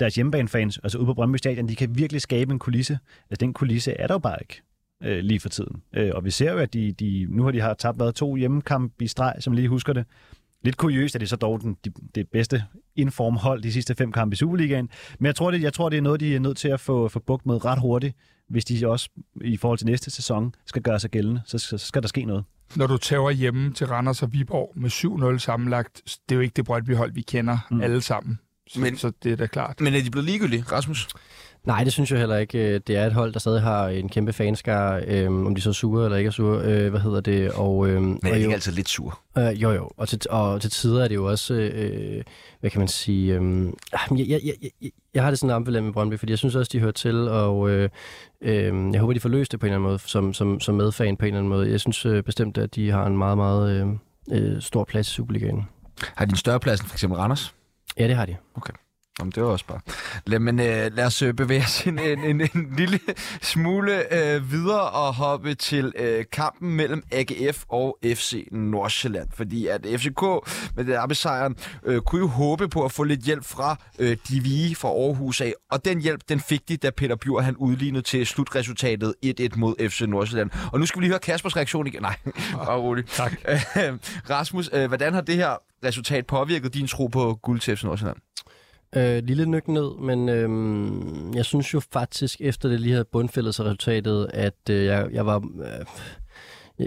deres 0.00 0.14
hjemmebanefans, 0.14 0.78
altså 0.82 0.98
ude 0.98 1.06
på 1.06 1.14
Brøndby 1.14 1.36
Stadion, 1.36 1.68
de 1.68 1.76
kan 1.76 1.98
virkelig 1.98 2.22
skabe 2.22 2.52
en 2.52 2.58
kulisse. 2.58 2.98
Altså 3.30 3.40
den 3.40 3.52
kulisse 3.52 3.92
er 3.92 4.06
der 4.06 4.14
jo 4.14 4.18
bare 4.18 4.36
ikke 4.40 4.62
øh, 5.02 5.18
lige 5.18 5.40
for 5.40 5.48
tiden. 5.48 5.82
Øh, 5.92 6.10
og 6.14 6.24
vi 6.24 6.30
ser 6.30 6.52
jo, 6.52 6.58
at 6.58 6.74
de, 6.74 6.92
de, 6.92 7.26
nu 7.30 7.44
har 7.44 7.50
de 7.50 7.60
har 7.60 7.74
tabt 7.74 7.98
været 7.98 8.14
to 8.14 8.36
hjemmekampe 8.36 9.04
i 9.04 9.06
streg, 9.06 9.34
som 9.40 9.52
lige 9.52 9.68
husker 9.68 9.92
det. 9.92 10.04
Lidt 10.64 10.76
kuriøst 10.76 11.14
er 11.14 11.18
det 11.18 11.28
så 11.28 11.36
dog 11.36 11.60
den, 11.60 11.76
de, 11.84 11.90
det 12.14 12.28
bedste 12.28 12.64
informhold 12.96 13.62
de 13.62 13.72
sidste 13.72 13.94
fem 13.94 14.12
kampe 14.12 14.34
i 14.34 14.36
Superligaen. 14.36 14.88
Men 15.18 15.26
jeg 15.26 15.34
tror, 15.34 15.50
det, 15.50 15.62
jeg 15.62 15.72
tror, 15.72 15.88
det 15.88 15.96
er 15.96 16.00
noget, 16.00 16.20
de 16.20 16.36
er 16.36 16.40
nødt 16.40 16.56
til 16.56 16.68
at 16.68 16.80
få, 16.80 17.08
få 17.08 17.18
bugt 17.18 17.46
med 17.46 17.64
ret 17.64 17.80
hurtigt, 17.80 18.16
hvis 18.48 18.64
de 18.64 18.88
også 18.88 19.10
i 19.40 19.56
forhold 19.56 19.78
til 19.78 19.86
næste 19.86 20.10
sæson 20.10 20.54
skal 20.66 20.82
gøre 20.82 21.00
sig 21.00 21.10
gældende. 21.10 21.40
Så, 21.44 21.58
så 21.58 21.78
skal 21.78 22.02
der 22.02 22.08
ske 22.08 22.24
noget. 22.24 22.44
Når 22.76 22.86
du 22.86 22.96
tager 22.96 23.30
hjemme 23.30 23.72
til 23.72 23.86
Randers 23.86 24.22
og 24.22 24.32
Viborg 24.32 24.72
med 24.76 24.90
7-0 25.34 25.38
sammenlagt, 25.38 26.02
det 26.28 26.34
er 26.34 26.36
jo 26.36 26.40
ikke 26.40 26.54
det 26.54 26.64
Brøndby-hold, 26.64 27.12
vi 27.12 27.22
kender 27.22 27.58
mm. 27.70 27.80
alle 27.80 28.00
sammen. 28.00 28.38
Så, 28.68 28.80
Men- 28.80 28.96
så 28.98 29.12
det 29.22 29.32
er 29.32 29.36
da 29.36 29.46
klart. 29.46 29.80
Men 29.80 29.94
er 29.94 30.02
de 30.02 30.10
blevet 30.10 30.24
ligegyldige, 30.26 30.64
Rasmus? 30.72 31.08
Nej, 31.64 31.84
det 31.84 31.92
synes 31.92 32.10
jeg 32.10 32.18
heller 32.18 32.36
ikke. 32.36 32.78
Det 32.78 32.96
er 32.96 33.06
et 33.06 33.12
hold, 33.12 33.32
der 33.32 33.38
stadig 33.40 33.62
har 33.62 33.88
en 33.88 34.08
kæmpe 34.08 34.32
fanskar, 34.32 35.02
øhm, 35.06 35.46
om 35.46 35.54
de 35.54 35.60
så 35.60 35.68
er 35.68 35.72
sure 35.72 36.04
eller 36.04 36.16
ikke 36.18 36.28
er 36.28 36.32
sure, 36.32 36.62
øh, 36.64 36.90
hvad 36.90 37.00
hedder 37.00 37.20
det, 37.20 37.50
og, 37.52 37.88
øhm, 37.88 38.02
Men 38.02 38.18
er 38.22 38.28
og 38.28 38.34
de 38.34 38.34
jo, 38.34 38.34
ikke 38.36 38.54
altid 38.54 38.72
lidt 38.72 38.88
sure? 38.88 39.12
øh, 39.38 39.62
jo 39.62 39.70
jo, 39.72 39.90
og 39.96 40.08
til, 40.08 40.20
og 40.30 40.60
til 40.60 40.70
tider 40.70 41.04
er 41.04 41.08
det 41.08 41.14
jo 41.14 41.30
også, 41.30 41.54
øh, 41.54 42.22
hvad 42.60 42.70
kan 42.70 42.78
man 42.78 42.88
sige, 42.88 43.34
øh, 43.34 43.66
jeg, 44.10 44.28
jeg, 44.28 44.40
jeg, 44.44 44.54
jeg, 44.82 44.90
jeg 45.14 45.22
har 45.22 45.30
det 45.30 45.38
sådan 45.38 45.54
ambivalent 45.56 45.84
med 45.84 45.92
Brøndby, 45.92 46.18
fordi 46.18 46.30
jeg 46.32 46.38
synes 46.38 46.54
også, 46.54 46.70
de 46.72 46.78
hører 46.80 46.92
til, 46.92 47.28
og 47.28 47.70
øh, 47.70 47.88
øh, 48.42 48.92
jeg 48.92 49.00
håber, 49.00 49.12
de 49.12 49.20
får 49.20 49.28
løst 49.28 49.52
det 49.52 49.60
på 49.60 49.66
en 49.66 49.72
eller 49.72 49.76
anden 49.78 49.88
måde, 49.88 49.98
som, 50.06 50.34
som, 50.34 50.60
som 50.60 50.74
medfan 50.74 51.16
på 51.16 51.24
en 51.24 51.26
eller 51.26 51.38
anden 51.38 51.48
måde. 51.50 51.70
Jeg 51.70 51.80
synes 51.80 52.06
øh, 52.06 52.22
bestemt, 52.22 52.58
at 52.58 52.74
de 52.74 52.90
har 52.90 53.06
en 53.06 53.16
meget, 53.18 53.36
meget 53.36 53.98
øh, 54.32 54.54
øh, 54.54 54.62
stor 54.62 54.84
plads 54.84 55.08
i 55.10 55.12
Superligaen. 55.14 55.62
Har 56.14 56.24
de 56.24 56.30
en 56.30 56.36
større 56.36 56.60
plads 56.60 56.80
end 56.80 56.88
for 56.88 56.94
eksempel 56.94 57.18
Randers? 57.18 57.54
Ja, 57.98 58.06
det 58.08 58.14
har 58.14 58.26
de. 58.26 58.36
Jamen, 59.18 59.32
det 59.32 59.42
var 59.42 59.48
også 59.48 59.64
bare... 59.66 59.80
Lad, 60.26 60.38
men, 60.38 60.60
øh, 60.60 60.92
lad 60.92 61.04
os 61.04 61.22
øh, 61.22 61.34
bevæge 61.34 61.62
os 61.62 61.86
en, 61.86 61.98
en, 61.98 62.24
en, 62.24 62.40
en 62.40 62.74
lille 62.76 63.00
smule 63.42 64.14
øh, 64.14 64.52
videre 64.52 64.80
og 64.90 65.14
hoppe 65.14 65.54
til 65.54 65.92
øh, 65.98 66.24
kampen 66.32 66.76
mellem 66.76 67.02
AGF 67.12 67.64
og 67.68 67.98
FC 68.04 68.48
Nordsjælland. 68.52 69.28
Fordi 69.34 69.66
at 69.66 69.86
FCK 69.96 70.22
med 70.76 70.84
derbysejren 70.84 71.56
øh, 71.84 72.00
kunne 72.00 72.20
jo 72.20 72.26
håbe 72.26 72.68
på 72.68 72.84
at 72.84 72.92
få 72.92 73.04
lidt 73.04 73.20
hjælp 73.20 73.44
fra 73.44 73.76
øh, 73.98 74.16
Divi 74.28 74.74
fra 74.74 74.88
Aarhus 74.88 75.40
af. 75.40 75.54
Og 75.70 75.84
den 75.84 76.00
hjælp, 76.00 76.20
den 76.28 76.40
fik 76.40 76.68
de, 76.68 76.76
da 76.76 76.90
Peter 76.90 77.16
Bjur 77.16 77.40
han 77.40 77.56
udlignede 77.56 78.02
til 78.02 78.26
slutresultatet 78.26 79.14
1-1 79.26 79.48
mod 79.56 79.88
FC 79.88 80.00
Nordsjælland. 80.00 80.50
Og 80.72 80.80
nu 80.80 80.86
skal 80.86 81.00
vi 81.00 81.04
lige 81.04 81.10
høre 81.10 81.18
Kaspers 81.18 81.56
reaktion 81.56 81.86
igen. 81.86 82.02
Nej, 82.02 82.16
bare 82.64 82.78
roligt. 82.78 83.10
Tak. 83.10 83.32
Rasmus, 84.30 84.70
øh, 84.72 84.86
hvordan 84.88 85.14
har 85.14 85.20
det 85.20 85.34
her 85.34 85.56
resultat 85.84 86.26
påvirket 86.26 86.74
din 86.74 86.86
tro 86.86 87.06
på 87.06 87.38
guld 87.42 87.60
til 87.60 87.76
FC 87.76 87.84
Nordsjælland? 87.84 88.16
Øh, 88.96 89.24
lille 89.24 89.46
nyk 89.46 89.68
ned, 89.68 90.00
men 90.00 90.28
øh, 90.28 91.36
jeg 91.36 91.44
synes 91.44 91.74
jo 91.74 91.80
faktisk, 91.92 92.40
efter 92.40 92.68
det 92.68 92.80
lige 92.80 92.92
havde 92.92 93.04
bundfældet 93.12 93.54
sig 93.54 93.64
resultatet, 93.64 94.30
at 94.34 94.70
øh, 94.70 94.84
jeg, 94.84 95.08
jeg 95.12 95.26
var... 95.26 95.36
Øh, 95.36 95.86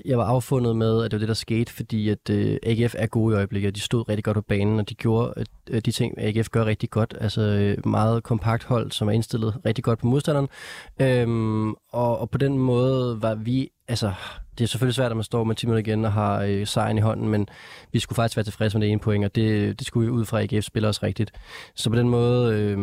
jeg 0.06 0.18
var 0.18 0.26
affundet 0.26 0.76
med, 0.76 1.04
at 1.04 1.12
det 1.12 1.18
var 1.18 1.20
det, 1.20 1.28
der 1.28 1.34
skete, 1.34 1.74
fordi 1.74 2.10
at 2.10 2.30
øh, 2.30 2.58
AGF 2.64 2.96
er 2.98 3.08
gode 3.08 3.34
i 3.34 3.36
øjeblikket. 3.36 3.76
De 3.76 3.82
stod 3.82 4.10
rigtig 4.10 4.24
godt 4.24 4.36
på 4.36 4.42
banen, 4.42 4.80
og 4.80 4.90
de 4.90 4.96
gjorde 4.96 5.34
øh, 5.70 5.82
de 5.86 5.92
ting, 5.92 6.16
AGF 6.18 6.50
gør 6.50 6.66
rigtig 6.66 6.90
godt. 6.90 7.18
Altså 7.22 7.42
øh, 7.42 7.88
meget 7.88 8.24
kompakt 8.24 8.64
hold, 8.64 8.92
som 8.92 9.08
er 9.08 9.12
indstillet 9.12 9.56
rigtig 9.66 9.84
godt 9.84 10.00
på 10.00 10.08
modstanderen. 10.08 10.48
Øhm, 11.02 11.70
og, 11.72 12.20
og 12.20 12.30
på 12.30 12.38
den 12.38 12.58
måde 12.58 13.22
var 13.22 13.36
vi 13.36 13.70
altså, 13.88 14.14
det 14.62 14.68
er 14.68 14.70
selvfølgelig 14.70 14.96
svært, 14.96 15.12
at 15.12 15.18
man 15.18 15.24
står 15.24 15.44
med 15.44 15.56
10 15.56 15.66
minutter 15.66 15.92
igen 15.92 16.06
og 16.06 16.14
har 16.14 16.42
øh, 16.42 16.68
sejren 16.68 16.98
i 16.98 17.02
hånden, 17.02 17.30
men 17.30 17.48
vi 17.92 18.00
skulle 18.00 18.16
faktisk 18.16 18.38
være 18.38 18.44
tilfredse 18.44 18.78
med 18.78 18.86
det 18.86 18.92
ene 18.92 19.00
point, 19.00 19.26
og 19.26 19.36
det, 19.36 19.80
det 19.80 19.88
skulle 19.88 20.06
vi 20.06 20.12
ud 20.12 20.26
fra 20.26 20.42
AGF 20.42 20.66
spiller 20.66 20.90
os 20.90 21.04
rigtigt. 21.04 21.32
Så 21.76 21.90
på 21.90 21.96
den 21.96 22.10
måde, 22.10 22.54
øh, 22.54 22.78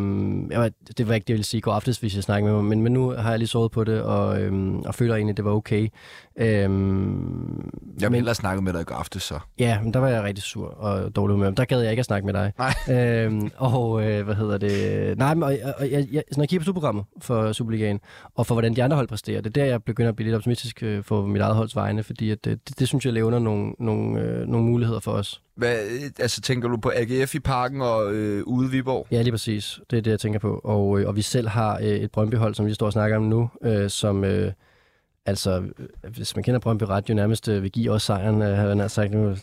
jeg 0.50 0.70
det 0.98 1.08
var 1.08 1.14
ikke 1.14 1.24
det, 1.24 1.28
jeg 1.28 1.34
ville 1.34 1.44
sige 1.44 1.58
i 1.58 1.60
går 1.60 1.72
aftes, 1.72 1.98
hvis 1.98 2.14
jeg 2.14 2.22
snakkede 2.22 2.52
med 2.52 2.62
mig, 2.62 2.68
men, 2.68 2.82
men 2.82 2.92
nu 2.92 3.10
har 3.10 3.30
jeg 3.30 3.38
lige 3.38 3.48
sovet 3.48 3.70
på 3.72 3.84
det, 3.84 4.02
og, 4.02 4.42
øh, 4.42 4.74
og 4.74 4.94
føler 4.94 5.14
egentlig, 5.14 5.32
at 5.32 5.36
det 5.36 5.44
var 5.44 5.52
okay. 5.52 5.88
Øhm, 6.38 7.70
jeg 8.00 8.12
ville 8.12 8.26
have 8.26 8.34
snakket 8.34 8.64
med 8.64 8.72
dig 8.72 8.80
i 8.80 8.84
går 8.84 8.94
aftes, 8.94 9.22
så. 9.22 9.38
Ja, 9.58 9.80
men 9.82 9.92
der 9.92 10.00
var 10.00 10.08
jeg 10.08 10.22
rigtig 10.22 10.42
sur 10.42 10.66
og 10.66 11.16
dårlig 11.16 11.38
med. 11.38 11.52
Der 11.52 11.64
gad 11.64 11.80
jeg 11.80 11.90
ikke 11.90 12.00
at 12.00 12.06
snakke 12.06 12.26
med 12.26 12.34
dig. 12.34 12.52
Nej. 12.58 12.74
Øhm, 13.24 13.50
og 13.56 14.04
øh, 14.04 14.24
hvad 14.24 14.34
hedder 14.34 14.58
det? 14.58 15.18
Nej, 15.18 15.34
men 15.34 15.42
og, 15.42 15.58
og, 15.78 15.90
jeg, 15.90 16.06
jeg, 16.12 16.22
når 16.36 16.42
jeg 16.42 16.48
kigger 16.48 16.60
på 16.60 16.64
superprogrammet 16.64 17.04
for 17.20 17.52
Superligaen, 17.52 18.00
og 18.34 18.46
for 18.46 18.54
hvordan 18.54 18.76
de 18.76 18.82
andre 18.82 18.96
hold 18.96 19.08
præsterer, 19.08 19.40
det 19.40 19.46
er 19.46 19.62
der, 19.62 19.64
jeg 19.64 19.82
begynder 19.82 20.08
at 20.08 20.16
blive 20.16 20.26
lidt 20.26 20.36
optimistisk 20.36 20.82
øh, 20.82 21.04
for 21.04 21.26
mit 21.26 21.42
eget 21.42 21.56
holds 21.56 21.76
vegne, 21.76 22.02
fordi 22.02 22.30
at, 22.30 22.44
det, 22.44 22.68
det, 22.68 22.78
det 22.78 22.88
synes 22.88 23.04
jeg 23.04 23.12
levner 23.12 23.38
nogle, 23.38 23.72
nogle, 23.78 24.20
øh, 24.20 24.46
nogle 24.46 24.66
muligheder 24.66 25.00
for 25.00 25.12
os. 25.12 25.42
Hvad, 25.56 25.76
altså 26.20 26.40
tænker 26.40 26.68
du 26.68 26.76
på 26.76 26.92
AGF 26.94 27.34
i 27.34 27.38
parken 27.40 27.82
og 27.82 28.14
øh, 28.14 28.42
ude 28.46 28.70
Viborg? 28.70 29.06
Ja, 29.10 29.22
lige 29.22 29.32
præcis. 29.32 29.80
Det 29.90 29.96
er 29.96 30.02
det, 30.02 30.10
jeg 30.10 30.20
tænker 30.20 30.38
på. 30.38 30.60
Og, 30.64 31.00
øh, 31.00 31.08
og 31.08 31.16
vi 31.16 31.22
selv 31.22 31.48
har 31.48 31.78
øh, 31.78 31.86
et 31.86 32.10
Brøndby-hold, 32.10 32.54
som 32.54 32.66
vi 32.66 32.74
står 32.74 32.86
og 32.86 32.92
snakker 32.92 33.16
om 33.16 33.22
nu, 33.22 33.50
øh, 33.64 33.90
som... 33.90 34.24
Øh, 34.24 34.52
Altså, 35.28 35.64
hvis 36.08 36.36
man 36.36 36.42
kender 36.42 36.60
Brøndby 36.60 36.82
ret, 36.82 37.08
jo 37.08 37.14
nærmest 37.14 37.48
øh, 37.48 37.62
vil 37.62 37.70
give 37.70 37.92
os 37.92 38.02
sejren, 38.02 38.42
øh, 38.42 38.56
har 38.56 38.74
jeg 38.74 38.90
sagt 38.90 39.12
nu, 39.12 39.28
øh, 39.28 39.36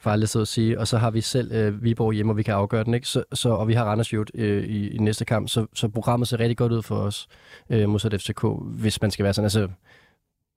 farligt 0.00 0.30
så 0.30 0.40
at 0.40 0.48
sige. 0.48 0.80
Og 0.80 0.88
så 0.88 0.98
har 0.98 1.10
vi 1.10 1.20
selv 1.20 1.52
øh, 1.52 1.82
Viborg 1.82 2.12
hjemme, 2.12 2.32
og 2.32 2.36
vi 2.36 2.42
kan 2.42 2.54
afgøre 2.54 2.84
den, 2.84 2.94
ikke? 2.94 3.08
Så, 3.08 3.24
så, 3.32 3.48
og 3.48 3.68
vi 3.68 3.74
har 3.74 3.84
Randers 3.84 4.12
Jut 4.12 4.30
øh, 4.34 4.64
i, 4.64 4.88
i, 4.88 4.98
næste 4.98 5.24
kamp, 5.24 5.48
så, 5.48 5.66
så 5.74 5.88
programmet 5.88 6.28
ser 6.28 6.40
rigtig 6.40 6.56
godt 6.56 6.72
ud 6.72 6.82
for 6.82 6.96
os, 6.96 7.28
øh, 7.70 7.88
modsat 7.88 8.20
FCK, 8.20 8.44
hvis 8.62 9.02
man 9.02 9.10
skal 9.10 9.24
være 9.24 9.34
sådan. 9.34 9.44
Altså, 9.44 9.68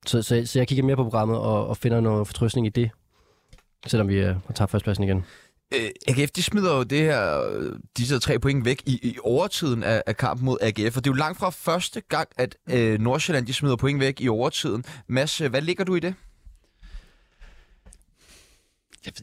så, 0.06 0.22
så, 0.22 0.46
så 0.46 0.60
jeg 0.60 0.68
kigger 0.68 0.84
mere 0.84 0.96
på 0.96 1.04
programmet 1.04 1.38
og, 1.38 1.68
og 1.68 1.78
finder 1.78 2.00
noget 2.00 2.28
fortrøstning 2.28 2.68
i 2.68 2.70
det, 2.70 2.90
selvom 3.88 4.08
vi 4.08 4.16
øh, 4.16 4.36
har 4.46 4.54
tabt 4.56 4.72
førstpladsen 4.72 5.04
igen. 5.04 5.26
Øh, 5.76 5.90
AGF, 6.08 6.32
de 6.32 6.44
smider 6.44 6.76
jo 6.76 6.84
det 6.84 7.00
her, 7.00 7.44
disse 7.98 8.20
tre 8.20 8.40
point 8.40 8.66
væk 8.66 8.82
i, 8.86 9.00
i 9.04 9.18
overtiden 9.24 9.84
af, 9.84 10.04
af 10.06 10.18
kampen 10.18 10.46
mod 10.46 10.58
AGF, 10.62 10.98
og 10.98 11.04
det 11.04 11.10
er 11.10 11.14
jo 11.14 11.18
langt 11.18 11.40
fra 11.40 11.50
første 11.50 12.02
gang, 12.02 12.30
at 12.38 12.56
øh, 12.70 13.00
Nordsjælland 13.00 13.48
de 13.48 13.54
smider 13.54 13.76
point 13.76 14.00
væk 14.00 14.22
i 14.22 14.30
overtiden. 14.30 14.84
Mads, 15.08 15.42
øh, 15.42 15.50
hvad 15.50 15.62
ligger 15.62 15.84
du 15.84 15.96
i 15.96 16.00
det? 16.00 16.14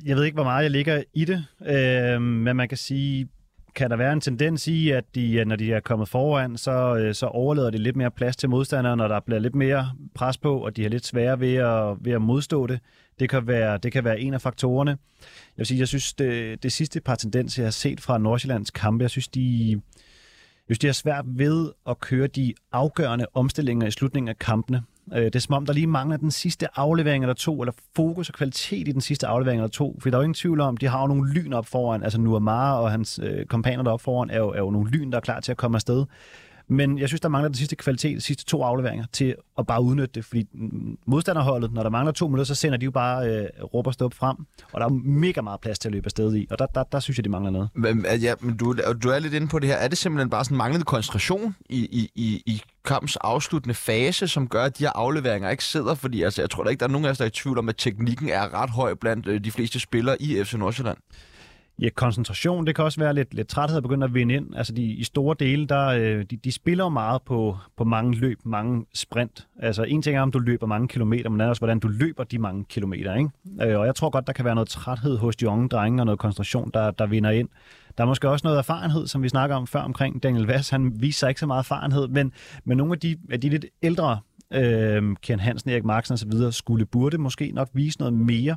Jeg 0.05 0.17
ved 0.17 0.25
ikke, 0.25 0.35
hvor 0.35 0.45
meget 0.45 0.63
jeg 0.63 0.71
ligger 0.71 1.03
i 1.15 1.25
det, 1.25 1.47
øh, 1.67 2.23
men 2.23 2.57
man 2.57 2.69
kan 2.69 2.79
sige, 2.79 3.29
kan 3.77 3.91
der 3.91 3.97
være 3.97 4.13
en 4.13 4.21
tendens 4.21 4.69
i, 4.69 4.91
at 4.91 5.05
de, 5.15 5.33
øh, 5.33 5.47
når 5.47 5.57
de 5.57 5.73
er 5.73 5.81
kommet 5.81 6.09
foran, 6.09 6.57
så, 6.57 6.97
øh, 6.97 7.15
så 7.15 7.27
overlader 7.27 7.71
de 7.71 7.79
lidt 7.79 7.97
mere 7.97 8.11
plads 8.11 8.37
til 8.37 8.49
modstanderne, 8.49 8.97
når 8.97 9.09
der 9.09 9.21
bliver 9.21 9.39
lidt 9.39 9.55
mere 9.55 9.91
pres 10.15 10.39
på, 10.39 10.59
og 10.59 10.77
de 10.77 10.83
har 10.83 10.89
lidt 10.89 11.07
sværere 11.07 11.41
ved 11.41 11.55
at, 11.55 11.97
ved 12.01 12.13
at 12.13 12.23
modstå 12.23 12.67
det. 12.67 12.81
Det 13.21 13.31
kan, 13.31 13.47
være, 13.47 13.79
det 13.79 13.93
kan 13.93 14.05
være 14.05 14.21
en 14.21 14.35
af 14.35 14.41
faktorerne. 14.41 14.91
Jeg 14.91 14.99
vil 15.57 15.67
sige, 15.67 15.81
jeg 15.81 15.89
synes, 15.89 16.15
det, 16.15 16.63
det 16.63 16.73
sidste 16.73 17.01
par 17.01 17.15
tendenser, 17.15 17.63
jeg 17.63 17.67
har 17.67 17.71
set 17.71 18.01
fra 18.01 18.19
Nordsjællands 18.19 18.71
kampe, 18.71 19.03
jeg 19.03 19.11
synes, 19.11 19.29
de, 19.29 19.71
jeg 19.71 19.81
synes, 20.67 20.79
de 20.79 20.87
har 20.87 20.93
svært 20.93 21.25
ved 21.29 21.73
at 21.89 22.01
køre 22.01 22.27
de 22.27 22.55
afgørende 22.73 23.27
omstillinger 23.35 23.87
i 23.87 23.91
slutningen 23.91 24.29
af 24.29 24.39
kampene. 24.39 24.83
Øh, 25.15 25.25
det 25.25 25.37
er 25.37 25.41
som 25.41 25.55
om, 25.55 25.67
der 25.67 25.73
lige 25.73 25.87
mangler 25.87 26.17
den 26.17 26.31
sidste 26.31 26.79
aflevering 26.79 27.25
eller 27.25 27.35
to, 27.35 27.63
eller 27.63 27.73
fokus 27.97 28.29
og 28.29 28.35
kvalitet 28.35 28.89
i 28.89 28.93
den 28.93 29.01
sidste 29.01 29.27
aflevering 29.27 29.61
eller 29.61 29.71
to. 29.71 29.97
For 30.01 30.11
der 30.11 30.17
er 30.17 30.21
jo 30.21 30.23
ingen 30.23 30.35
tvivl 30.35 30.61
om, 30.61 30.77
de 30.77 30.87
har 30.87 31.01
jo 31.01 31.07
nogle 31.07 31.33
lyn 31.33 31.53
op 31.53 31.67
foran. 31.67 32.03
Altså 32.03 32.21
Nuamara 32.21 32.83
og 32.83 32.91
hans 32.91 33.21
øh, 33.23 33.47
kompaner 33.47 33.83
deroppe 33.83 34.03
foran 34.03 34.31
er 34.31 34.39
jo, 34.39 34.49
er 34.49 34.59
jo 34.59 34.71
nogle 34.71 34.91
lyn, 34.91 35.11
der 35.11 35.17
er 35.17 35.21
klar 35.21 35.41
til 35.41 35.53
at 35.53 35.57
komme 35.57 35.77
afsted. 35.77 36.05
Men 36.69 36.99
jeg 36.99 37.09
synes, 37.09 37.21
der 37.21 37.29
mangler 37.29 37.49
den 37.49 37.57
sidste 37.57 37.77
kvalitet, 37.77 38.17
de 38.17 38.21
sidste 38.21 38.45
to 38.45 38.63
afleveringer, 38.63 39.07
til 39.13 39.35
at 39.59 39.67
bare 39.67 39.83
udnytte 39.83 40.15
det. 40.15 40.25
Fordi 40.25 40.47
modstanderholdet, 41.07 41.73
når 41.73 41.83
der 41.83 41.91
mangler 41.91 42.13
to 42.13 42.27
minutter, 42.27 42.45
så 42.45 42.55
sender 42.55 42.79
de 42.79 42.85
jo 42.85 42.91
bare 42.91 43.29
øh, 43.29 43.47
råber 43.75 43.91
stop 43.91 44.15
frem. 44.15 44.37
Og 44.73 44.81
der 44.81 44.87
er 44.87 44.91
mega 45.05 45.41
meget 45.41 45.61
plads 45.61 45.79
til 45.79 45.89
at 45.89 45.93
løbe 45.93 46.07
afsted 46.07 46.37
i. 46.37 46.47
Og 46.51 46.59
der, 46.59 46.67
der, 46.67 46.83
der 46.83 47.01
synes 47.01 47.19
jeg, 47.19 47.25
de 47.25 47.31
mangler 47.31 47.51
noget. 47.51 47.69
Men, 47.75 48.07
ja, 48.21 48.35
men 48.41 48.57
du, 48.57 48.75
du 49.03 49.09
er 49.09 49.19
lidt 49.19 49.35
inde 49.35 49.49
på 49.49 49.59
det 49.59 49.69
her. 49.69 49.77
Er 49.77 49.89
det 49.89 49.99
simpelthen 49.99 50.31
bare 50.31 50.45
sådan 50.45 50.57
manglende 50.57 50.85
koncentration 50.85 51.57
i, 51.71 51.79
i, 51.79 52.11
i, 52.15 52.43
i 52.47 52.63
kampens 52.85 53.17
afsluttende 53.17 53.75
fase, 53.75 54.29
som 54.29 54.49
gør, 54.49 54.65
at 54.65 54.79
de 54.79 54.85
her 54.85 54.93
afleveringer 54.95 55.51
ikke 55.51 55.65
sidder? 55.65 55.95
Fordi 55.95 56.23
altså, 56.23 56.43
jeg 56.43 56.51
tror 56.51 56.65
da 56.65 56.71
ikke, 56.71 56.81
der 56.81 56.87
er 56.87 56.91
nogen 56.91 57.05
af 57.07 57.11
os, 57.11 57.19
der 57.19 57.25
er 57.25 57.29
i 57.29 57.31
tvivl 57.31 57.59
om, 57.59 57.69
at 57.69 57.75
teknikken 57.79 58.29
er 58.29 58.55
ret 58.63 58.71
høj 58.71 58.95
blandt 58.95 59.27
øh, 59.27 59.45
de 59.45 59.51
fleste 59.51 59.81
spillere 59.81 60.23
i 60.23 60.45
FC 60.45 60.55
Nordsjælland. 60.55 60.99
Ja, 61.83 61.89
koncentration, 61.95 62.67
det 62.67 62.75
kan 62.75 62.85
også 62.85 63.01
være 63.01 63.15
lidt, 63.15 63.35
lidt 63.35 63.49
træthed 63.49 63.77
at 63.77 63.83
begynde 63.83 64.05
at 64.05 64.15
vinde 64.15 64.35
ind. 64.35 64.55
Altså 64.57 64.73
de, 64.73 64.83
i 64.83 65.05
store 65.05 65.37
dele, 65.39 65.67
der, 65.67 65.87
øh, 65.87 66.25
de, 66.31 66.37
de 66.37 66.53
spiller 66.53 66.89
meget 66.89 67.23
på, 67.23 67.57
på 67.77 67.85
mange 67.85 68.15
løb, 68.15 68.39
mange 68.45 68.87
sprint. 68.95 69.47
Altså 69.59 69.83
en 69.83 70.03
ting 70.03 70.17
er, 70.17 70.21
om 70.21 70.33
du 70.33 70.39
løber 70.39 70.67
mange 70.67 70.89
kilometer, 70.89 71.31
men 71.31 71.41
også, 71.41 71.61
hvordan 71.61 71.79
du 71.79 71.89
løber 71.89 72.25
de 72.25 72.39
mange 72.39 72.65
kilometer. 72.65 73.15
Ikke? 73.15 73.31
Øh, 73.63 73.79
og 73.79 73.87
jeg 73.87 73.95
tror 73.95 74.11
godt, 74.11 74.27
der 74.27 74.33
kan 74.33 74.45
være 74.45 74.55
noget 74.55 74.69
træthed 74.69 75.17
hos 75.19 75.37
de 75.37 75.49
unge 75.49 75.69
drenge 75.69 76.03
og 76.03 76.07
noget 76.07 76.19
koncentration, 76.19 76.71
der, 76.75 76.91
der 76.91 77.07
vinder 77.07 77.31
ind. 77.31 77.49
Der 77.99 78.05
er 78.05 78.09
måske 78.09 78.29
også 78.29 78.47
noget 78.47 78.59
erfarenhed, 78.59 79.07
som 79.07 79.23
vi 79.23 79.29
snakker 79.29 79.57
om 79.57 79.67
før 79.67 79.81
omkring 79.81 80.23
Daniel 80.23 80.47
Vass. 80.47 80.71
Han 80.71 80.93
viser 81.01 81.19
sig 81.19 81.29
ikke 81.29 81.41
så 81.41 81.47
meget 81.47 81.59
erfarenhed, 81.59 82.09
men, 82.09 82.33
men 82.65 82.77
nogle 82.77 82.93
af 82.93 82.99
de, 82.99 83.17
af 83.31 83.41
de 83.41 83.49
lidt 83.49 83.67
ældre, 83.83 84.19
øh, 84.53 85.17
Ken 85.23 85.41
Hansen, 85.41 85.71
Erik 85.71 85.85
Marksen 85.85 86.15
osv., 86.15 86.33
skulle 86.51 86.87
burde 86.87 87.19
måske 87.19 87.53
nok 87.55 87.69
vise 87.73 87.99
noget 87.99 88.15
mere 88.15 88.57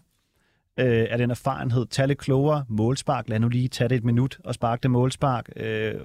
øh, 0.80 1.08
af 1.10 1.18
den 1.18 1.32
erfarenhed. 1.32 1.86
Tag 1.86 2.08
lidt 2.08 2.20
klogere 2.20 2.66
målspark. 2.70 3.30
Lad 3.30 3.40
nu 3.40 3.48
lige 3.48 3.68
tage 3.68 3.88
det 3.90 3.96
et 3.96 4.04
minut 4.04 4.40
og 4.44 4.54
sparke 4.54 4.80
det 4.84 4.92
målspark. 4.92 5.50
Øh, 5.56 5.96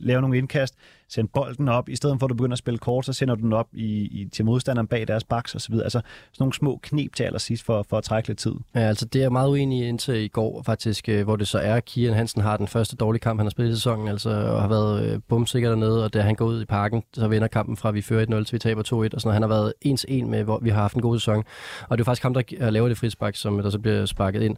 lave 0.00 0.20
nogle 0.20 0.38
indkast, 0.38 0.74
send 1.08 1.28
bolden 1.28 1.68
op, 1.68 1.88
i 1.88 1.96
stedet 1.96 2.16
for 2.18 2.26
at 2.26 2.30
du 2.30 2.34
begynder 2.34 2.54
at 2.54 2.58
spille 2.58 2.78
kort, 2.78 3.06
så 3.06 3.12
sender 3.12 3.34
du 3.34 3.40
den 3.40 3.52
op 3.52 3.68
i, 3.72 3.84
i, 3.84 4.28
til 4.32 4.44
modstanderen 4.44 4.86
bag 4.86 5.08
deres 5.08 5.24
baks 5.24 5.54
og 5.54 5.60
så 5.60 5.68
videre. 5.70 5.84
Altså 5.84 5.98
sådan 5.98 6.42
nogle 6.42 6.54
små 6.54 6.80
knep 6.82 7.14
til 7.16 7.24
allersidst 7.24 7.64
for, 7.64 7.86
for 7.90 7.98
at 7.98 8.04
trække 8.04 8.28
lidt 8.28 8.38
tid. 8.38 8.54
Ja, 8.74 8.80
altså 8.80 9.04
det 9.04 9.18
er 9.18 9.24
jeg 9.24 9.32
meget 9.32 9.48
uenig 9.48 9.78
i 9.78 9.88
indtil 9.88 10.14
i 10.14 10.28
går 10.28 10.62
faktisk, 10.62 11.08
øh, 11.08 11.24
hvor 11.24 11.36
det 11.36 11.48
så 11.48 11.58
er, 11.58 11.74
at 11.74 11.84
Kian 11.84 12.14
Hansen 12.14 12.42
har 12.42 12.56
den 12.56 12.68
første 12.68 12.96
dårlige 12.96 13.20
kamp, 13.20 13.40
han 13.40 13.46
har 13.46 13.50
spillet 13.50 13.72
i 13.72 13.74
sæsonen, 13.74 14.08
altså 14.08 14.30
og 14.30 14.60
har 14.60 14.68
været 14.68 15.04
øh, 15.04 15.20
bumsikker 15.28 15.68
dernede, 15.68 16.04
og 16.04 16.14
da 16.14 16.20
han 16.20 16.34
går 16.34 16.46
ud 16.46 16.62
i 16.62 16.64
parken, 16.64 17.02
så 17.12 17.28
vinder 17.28 17.48
kampen 17.48 17.76
fra, 17.76 17.88
at 17.88 17.94
vi 17.94 18.02
fører 18.02 18.26
1-0 18.26 18.44
til 18.44 18.52
vi 18.52 18.58
taber 18.58 18.82
2-1, 18.82 19.14
og 19.14 19.20
sådan 19.20 19.32
Han 19.32 19.42
har 19.42 19.48
været 19.48 19.72
1-1 19.86 20.24
med, 20.24 20.44
hvor 20.44 20.58
vi 20.62 20.70
har 20.70 20.80
haft 20.80 20.94
en 20.94 21.02
god 21.02 21.18
sæson. 21.18 21.44
Og 21.88 21.98
det 21.98 22.02
er 22.02 22.04
faktisk 22.04 22.22
ham, 22.22 22.34
der 22.34 22.42
øh, 22.58 22.72
laver 22.72 22.88
det 22.88 22.98
frispark, 22.98 23.36
som 23.36 23.62
der 23.62 23.70
så 23.70 23.78
bliver 23.78 24.06
sparket 24.06 24.42
ind. 24.42 24.56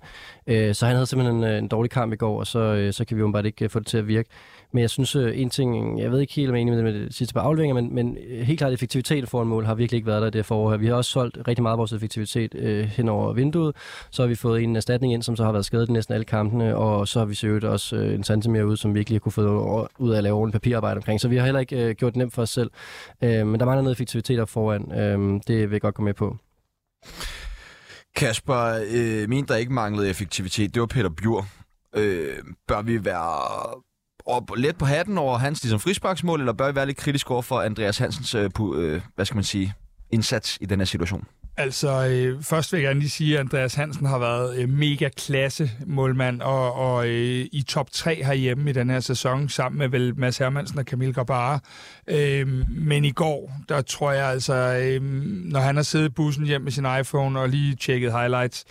Så 0.75 0.87
han 0.87 0.95
havde 0.95 1.07
simpelthen 1.07 1.45
en, 1.45 1.65
en 1.65 1.69
dårlig 1.69 1.91
kamp 1.91 2.13
i 2.13 2.17
går, 2.17 2.39
og 2.39 2.47
så, 2.47 2.89
så 2.93 3.05
kan 3.05 3.17
vi 3.17 3.21
jo 3.21 3.31
bare 3.31 3.47
ikke 3.47 3.69
få 3.69 3.79
det 3.79 3.87
til 3.87 3.99
at 3.99 4.09
virke. 4.09 4.29
Men 4.73 4.81
jeg 4.81 4.91
synes, 4.91 5.17
øh, 5.17 5.41
en 5.41 5.51
ting, 5.51 6.01
jeg 6.01 6.13
ved 6.13 6.21
ikke 6.21 6.33
helt, 6.33 6.49
om 6.49 6.55
jeg 6.55 6.63
er 6.63 6.67
enig 6.67 6.85
med 6.85 6.95
det, 6.95 7.15
sidste 7.15 7.35
par 7.35 7.41
afleveringer, 7.41 7.75
men, 7.75 7.95
men 7.95 8.19
øh, 8.29 8.41
helt 8.41 8.59
klart 8.59 8.73
effektivitet 8.73 9.29
foran 9.29 9.47
mål 9.47 9.65
har 9.65 9.75
virkelig 9.75 9.97
ikke 9.97 10.07
været 10.07 10.23
der 10.23 10.29
i 10.29 10.31
det 10.31 10.47
forår 10.47 10.71
her. 10.71 10.77
Vi 10.77 10.87
har 10.87 10.95
også 10.95 11.11
solgt 11.11 11.39
rigtig 11.49 11.63
meget 11.63 11.73
af 11.73 11.79
vores 11.79 11.93
effektivitet 11.93 12.55
øh, 12.55 12.85
hen 12.85 13.09
over 13.09 13.33
vinduet. 13.33 13.77
Så 14.11 14.23
har 14.23 14.29
vi 14.29 14.35
fået 14.35 14.63
en 14.63 14.77
erstatning 14.77 15.13
ind, 15.13 15.23
som 15.23 15.37
så 15.37 15.45
har 15.45 15.53
været 15.53 15.65
skadet 15.65 15.89
i 15.89 15.93
næsten 15.93 16.15
alle 16.15 16.25
kampene, 16.25 16.77
og 16.77 17.09
så 17.09 17.19
har 17.19 17.27
vi 17.27 17.35
søgt 17.35 17.65
også 17.65 17.97
øh, 17.97 18.15
en 18.15 18.25
Santemir 18.25 18.63
ud, 18.63 18.77
som 18.77 18.95
vi 18.95 18.99
ikke 18.99 19.11
lige 19.11 19.17
har 19.17 19.21
kunne 19.21 19.33
få 19.33 19.89
ud 19.99 20.11
af 20.11 20.17
at 20.17 20.23
lave 20.23 20.37
ordentligt 20.37 20.63
papirarbejde 20.63 20.97
omkring. 20.97 21.21
Så 21.21 21.29
vi 21.29 21.37
har 21.37 21.45
heller 21.45 21.61
ikke 21.61 21.85
øh, 21.85 21.95
gjort 21.95 22.13
det 22.13 22.19
nemt 22.19 22.35
for 22.35 22.43
os 22.43 22.51
selv. 22.51 22.71
Øh, 23.25 23.47
men 23.47 23.61
der 23.61 23.67
mangler 23.67 23.83
noget 23.83 23.95
effektivitet 23.95 24.41
op 24.41 24.49
foran. 24.49 24.93
Øh, 24.93 25.41
det 25.47 25.61
vil 25.61 25.75
jeg 25.75 25.81
godt 25.81 25.95
gå 25.95 26.03
med 26.03 26.15
på. 26.15 26.37
Kasper, 28.17 28.85
øh, 28.91 29.29
min 29.29 29.45
der 29.45 29.57
ikke 29.57 29.73
manglede 29.73 30.11
effektivitet, 30.11 30.75
det 30.75 30.81
var 30.81 30.87
Peter 30.87 31.09
Bjur. 31.09 31.47
Øh, 31.97 32.37
bør 32.69 32.83
vi 32.83 33.05
være 33.05 33.83
og 34.27 34.49
let 34.57 34.77
på 34.77 34.85
hatten 34.85 35.19
over 35.19 35.39
hans 35.39 35.63
ligesom, 35.63 35.81
frisparksmål, 35.81 36.41
eller 36.41 36.53
bør 36.53 36.69
I 36.69 36.75
være 36.75 36.87
lidt 36.87 36.97
kritisk 36.97 37.31
over 37.31 37.43
for 37.43 37.61
Andreas 37.61 37.99
Hansens, 37.99 38.35
øh, 38.35 38.51
på, 38.55 38.77
øh, 38.77 39.01
hvad 39.15 39.25
skal 39.25 39.35
man 39.35 39.45
sige, 39.45 39.75
indsats 40.11 40.59
i 40.61 40.67
den 40.67 40.81
her 40.81 40.85
situation? 40.85 41.25
Altså, 41.59 42.09
øh, 42.09 42.43
først 42.43 42.73
vil 42.73 42.79
jeg 42.79 42.89
gerne 42.89 43.01
lige 43.01 43.11
sige, 43.11 43.35
at 43.35 43.41
Andreas 43.41 43.75
Hansen 43.75 44.07
har 44.07 44.19
været 44.19 44.59
øh, 44.59 44.69
mega 44.69 45.09
klasse 45.09 45.71
målmand, 45.87 46.43
og, 46.43 46.73
og 46.73 47.09
øh, 47.09 47.47
i 47.53 47.65
top 47.69 47.91
3 47.91 48.15
herhjemme 48.25 48.71
i 48.71 48.73
den 48.73 48.91
her 48.91 49.01
sæson, 49.01 49.49
sammen 49.49 49.79
med 49.79 49.89
vel 49.89 50.19
Mads 50.19 50.39
Hermansen 50.39 50.79
og 50.79 50.85
Camille 50.85 51.15
Gabara. 51.15 51.59
Øh, 52.07 52.49
men 52.69 53.05
i 53.05 53.11
går, 53.11 53.53
der 53.69 53.83
tror 53.83 54.13
jeg 54.13 54.27
altså, 54.27 54.55
øh, 54.55 55.03
når 55.45 55.61
han 55.61 55.77
har 55.77 55.83
siddet 55.83 56.07
i 56.07 56.09
bussen 56.09 56.47
hjem 56.47 56.61
med 56.61 56.73
sin 56.73 56.87
iPhone 57.01 57.41
og 57.41 57.49
lige 57.49 57.75
tjekket 57.75 58.13
highlights, 58.13 58.65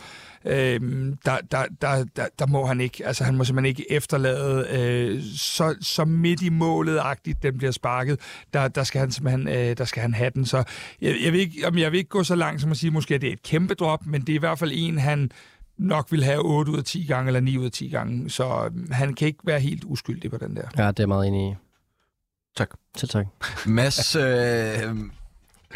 øh, 0.46 0.82
der, 1.26 1.38
der, 1.52 1.66
der, 1.82 2.06
der, 2.16 2.28
der 2.40 2.48
må 2.48 2.66
han 2.66 2.82
ikke, 2.82 3.06
altså 3.06 3.24
han 3.24 3.36
må 3.36 3.44
simpelthen 3.44 3.70
ikke 3.70 3.92
efterlade 3.92 4.68
øh, 4.72 5.24
så, 5.38 5.76
så 5.82 6.06
midt 6.06 6.42
i 6.42 6.50
målet-agtigt, 6.50 7.44
den 7.44 7.58
bliver 7.58 7.72
sparket, 7.72 8.20
der, 8.54 8.68
der 8.68 8.84
skal 8.84 9.00
han 9.00 9.12
simpelthen, 9.12 9.48
øh, 9.48 9.78
der 9.78 9.86
skal 9.86 10.02
han 10.02 10.14
have 10.14 10.30
den. 10.30 10.46
Så 10.46 10.64
jeg, 11.02 11.16
jeg, 11.24 11.32
vil 11.34 11.40
ikke, 11.40 11.82
jeg 11.82 11.92
vil 11.92 11.98
ikke 11.98 12.10
gå 12.10 12.24
så 12.24 12.36
langt 12.36 12.62
som 12.62 12.72
at 12.72 12.78
sige, 12.78 12.92
måske 12.92 13.16
at 13.16 13.22
det 13.22 13.30
er 13.30 13.34
et 13.34 13.44
kæmpe 13.44 13.74
drop, 13.74 14.06
men 14.06 14.22
det 14.22 14.30
er 14.30 14.36
i 14.36 14.40
hvert 14.40 14.60
fald 14.60 14.72
en, 14.74 14.98
han 14.98 15.32
nok 15.78 16.12
vil 16.12 16.24
have 16.24 16.40
8 16.40 16.72
ud 16.72 16.78
af 16.78 16.84
10 16.84 17.06
gange, 17.06 17.28
eller 17.28 17.40
9 17.40 17.58
ud 17.58 17.66
af 17.66 17.72
10 17.72 17.90
gange. 17.90 18.30
Så 18.30 18.66
øhm, 18.66 18.92
han 18.92 19.14
kan 19.14 19.28
ikke 19.28 19.40
være 19.44 19.60
helt 19.60 19.84
uskyldig 19.84 20.32
på 20.32 20.38
den 20.38 20.56
der. 20.56 20.68
Ja, 20.78 20.88
det 20.88 21.00
er 21.00 21.08
meget 21.08 21.28
enig 21.28 21.52
i. 21.52 21.56
Tak. 22.58 22.70
Selv 22.98 23.10
tak. 23.10 23.26
Mads, 23.66 24.16
øh, 24.16 24.24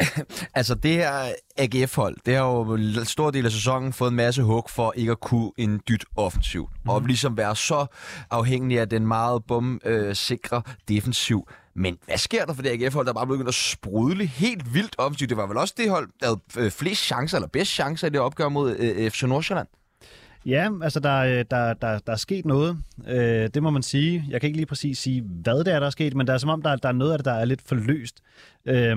altså 0.54 0.74
det 0.74 0.90
her 0.90 1.32
AGF-hold, 1.56 2.16
det 2.26 2.34
har 2.34 2.44
jo 2.44 2.74
en 2.74 3.04
stor 3.04 3.30
del 3.30 3.46
af 3.46 3.52
sæsonen 3.52 3.92
fået 3.92 4.10
en 4.10 4.16
masse 4.16 4.42
hug 4.42 4.70
for 4.70 4.92
ikke 4.96 5.12
at 5.12 5.20
kunne 5.20 5.50
en 5.56 5.80
dyt 5.88 6.04
offensiv. 6.16 6.68
Mm. 6.84 6.90
Og 6.90 7.00
ligesom 7.00 7.36
være 7.36 7.56
så 7.56 7.86
afhængig 8.30 8.80
af 8.80 8.88
den 8.88 9.06
meget 9.06 9.44
bum-sikre 9.44 10.56
øh, 10.56 10.74
defensiv. 10.88 11.48
Men 11.74 11.98
hvad 12.06 12.18
sker 12.18 12.44
der 12.44 12.52
for 12.52 12.62
det 12.62 12.70
AGF-hold, 12.70 13.06
der 13.06 13.12
bare 13.12 13.26
begynder 13.26 13.48
at 13.48 13.54
sprudle 13.54 14.26
helt 14.26 14.74
vildt 14.74 14.94
offensivt? 14.98 15.28
Det 15.28 15.36
var 15.36 15.46
vel 15.46 15.56
også 15.56 15.74
det 15.76 15.90
hold, 15.90 16.08
der 16.20 16.26
havde 16.26 16.66
øh, 16.66 16.70
flest 16.70 17.02
chancer, 17.02 17.36
eller 17.36 17.48
bedst 17.48 17.72
chancer 17.72 18.06
i 18.06 18.10
det 18.10 18.20
opgør 18.20 18.48
mod 18.48 18.76
øh, 18.76 19.10
FC 19.10 19.22
Nordsjælland? 19.22 19.68
Ja, 20.46 20.68
altså 20.82 21.00
der, 21.00 21.18
øh, 21.18 21.44
der, 21.50 21.74
der, 21.74 21.98
der 21.98 22.12
er 22.12 22.16
sket 22.16 22.44
noget. 22.44 22.78
Øh, 23.08 23.48
det 23.54 23.62
må 23.62 23.70
man 23.70 23.82
sige. 23.82 24.24
Jeg 24.28 24.40
kan 24.40 24.48
ikke 24.48 24.56
lige 24.56 24.66
præcis 24.66 24.98
sige, 24.98 25.22
hvad 25.22 25.64
det 25.64 25.74
er, 25.74 25.80
der 25.80 25.86
er 25.86 25.90
sket, 25.90 26.14
men 26.14 26.26
der 26.26 26.32
er 26.32 26.38
som 26.38 26.50
om, 26.50 26.62
der, 26.62 26.76
der 26.76 26.88
er 26.88 26.92
noget 26.92 27.12
af 27.12 27.18
det, 27.18 27.24
der 27.24 27.32
er 27.32 27.44
lidt 27.44 27.62
forløst. 27.62 28.20
Øh, 28.66 28.96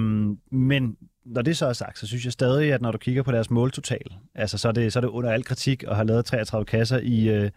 men 0.52 0.98
når 1.26 1.42
det 1.42 1.58
så 1.58 1.66
er 1.66 1.74
sagt, 1.74 2.00
så 2.00 2.08
synes 2.08 2.26
jeg 2.26 2.34
stadig, 2.34 2.74
at 2.74 2.82
når 2.82 2.92
du 2.92 2.98
kigger 2.98 3.24
på 3.24 3.32
deres 3.32 3.50
måltotal, 3.50 4.14
altså 4.36 4.58
så 4.58 4.68
er 4.68 4.72
det, 4.72 4.94
så 4.94 5.00
er 5.00 5.02
det 5.02 5.08
under 5.08 5.32
al 5.32 5.44
kritik 5.44 5.84
at 5.84 5.96
have 5.96 6.08
lavet 6.08 6.26
33 6.26 6.66
kasser 6.66 7.00
i, 7.00 7.30
øh, 7.30 7.50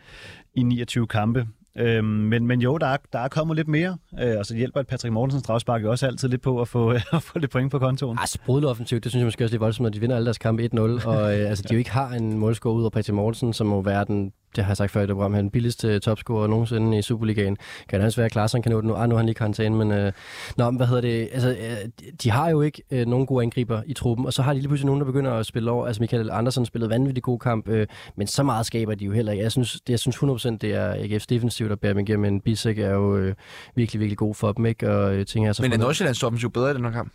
i 0.55 0.62
29 0.62 1.07
kampe. 1.07 1.47
Øhm, 1.79 2.07
men, 2.07 2.47
men 2.47 2.61
jo, 2.61 2.79
der 2.79 2.87
er, 2.87 2.97
der 3.12 3.18
er 3.18 3.29
kommet 3.29 3.57
lidt 3.57 3.68
mere, 3.68 3.99
øh, 4.20 4.39
og 4.39 4.47
så 4.47 4.57
hjælper 4.57 4.81
et 4.81 4.87
Patrick 4.87 5.12
Mortensens 5.12 5.45
strafspark 5.45 5.83
jo 5.83 5.91
også 5.91 6.07
altid 6.07 6.29
lidt 6.29 6.43
på 6.43 6.61
at 6.61 6.68
få, 6.68 6.91
at 7.12 7.22
få 7.22 7.39
lidt 7.39 7.51
point 7.51 7.70
på 7.70 7.79
kontoen. 7.79 8.18
Altså, 8.20 8.33
sprudlet 8.33 8.70
offensivt, 8.70 9.05
det 9.05 9.12
synes 9.12 9.20
jeg 9.20 9.27
måske 9.27 9.45
også 9.45 9.57
er 9.57 9.61
voldsomt, 9.61 9.87
at 9.87 9.95
de 9.95 10.01
vinder 10.01 10.16
alle 10.16 10.27
deres 10.27 10.39
kampe 10.39 10.70
1-0, 10.74 10.81
og 10.81 11.39
øh, 11.39 11.51
altså, 11.51 11.64
de 11.68 11.74
jo 11.74 11.79
ikke 11.79 11.91
har 11.91 12.09
en 12.09 12.39
målscore 12.39 12.74
ud 12.74 12.81
over 12.81 12.91
Patrick 12.91 13.14
Mortensen, 13.14 13.53
som 13.53 13.66
må 13.66 13.83
være 13.83 14.05
den 14.05 14.33
det 14.57 14.64
har 14.64 14.70
jeg 14.70 14.76
sagt 14.76 14.90
før 14.90 15.02
i 15.02 15.07
det 15.07 15.14
program, 15.14 15.32
han 15.32 15.38
er 15.38 15.42
den 15.42 15.50
billigste 15.50 15.98
topscorer 15.98 16.46
nogensinde 16.46 16.98
i 16.98 17.02
Superligaen. 17.02 17.57
Kan 17.88 18.00
det 18.00 18.07
også 18.07 18.16
være, 18.16 18.26
at 18.26 18.32
Klaassen 18.32 18.62
kan 18.62 18.72
nå 18.72 18.76
det 18.76 18.84
nu? 18.84 18.94
Ah, 18.94 19.09
nu 19.09 19.14
har 19.14 19.18
han 19.18 19.26
lige 19.26 19.34
karantæne, 19.34 19.76
men... 19.76 19.92
Øh, 19.92 20.12
nå, 20.57 20.70
hvad 20.70 20.86
hedder 20.86 21.00
det? 21.00 21.28
Altså, 21.32 21.48
øh, 21.50 22.07
de 22.22 22.30
har 22.30 22.50
jo 22.50 22.62
ikke 22.62 22.82
øh, 22.90 23.07
nogen 23.07 23.26
gode 23.26 23.42
angriber 23.42 23.82
i 23.86 23.92
truppen, 23.92 24.26
og 24.26 24.32
så 24.32 24.42
har 24.42 24.52
de 24.52 24.59
lige 24.59 24.68
pludselig 24.68 24.86
nogen, 24.86 25.00
der 25.00 25.07
begynder 25.07 25.32
at 25.32 25.46
spille 25.46 25.70
over. 25.70 25.86
Altså, 25.86 26.02
Michael 26.02 26.30
Andersen 26.30 26.66
spillede 26.66 26.90
vanvittigt 26.90 27.24
god 27.24 27.38
kamp, 27.38 27.68
øh, 27.68 27.86
men 28.16 28.26
så 28.26 28.42
meget 28.42 28.66
skaber 28.66 28.94
de 28.94 29.04
jo 29.04 29.12
heller 29.12 29.32
ikke. 29.32 29.42
Jeg 29.42 29.52
synes, 29.52 29.72
det, 29.72 29.90
jeg 29.90 29.98
synes 29.98 30.16
100% 30.16 30.57
det 30.57 30.74
er 30.74 30.94
AGF's 30.94 31.26
defensiv, 31.28 31.68
der 31.68 31.76
bærer 31.76 31.92
dem 31.92 32.00
igennem, 32.00 32.32
men 32.32 32.40
Bisek 32.40 32.78
er 32.78 32.90
jo 32.90 33.16
øh, 33.16 33.34
virkelig, 33.74 34.00
virkelig 34.00 34.18
god 34.18 34.34
for 34.34 34.52
dem, 34.52 34.66
ikke? 34.66 34.90
Og, 34.90 35.14
øh, 35.14 35.26
ting 35.26 35.48
er 35.48 35.52
så 35.52 35.62
men 35.62 35.72
er 35.72 35.76
Nordsjællands 35.76 36.22
offensiv 36.22 36.50
bedre 36.50 36.70
i 36.70 36.74
den 36.74 36.84
her 36.84 36.92
kamp? 36.92 37.12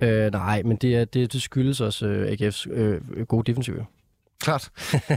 Øh, 0.00 0.32
nej, 0.32 0.62
men 0.62 0.76
det, 0.76 0.96
er, 0.96 1.04
det, 1.04 1.32
det 1.32 1.42
skyldes 1.42 1.80
også 1.80 2.06
øh, 2.06 2.32
AGF's 2.32 2.72
øh, 2.72 3.00
gode 3.28 3.52
defensiv. 3.52 3.74
Klart. 4.40 4.70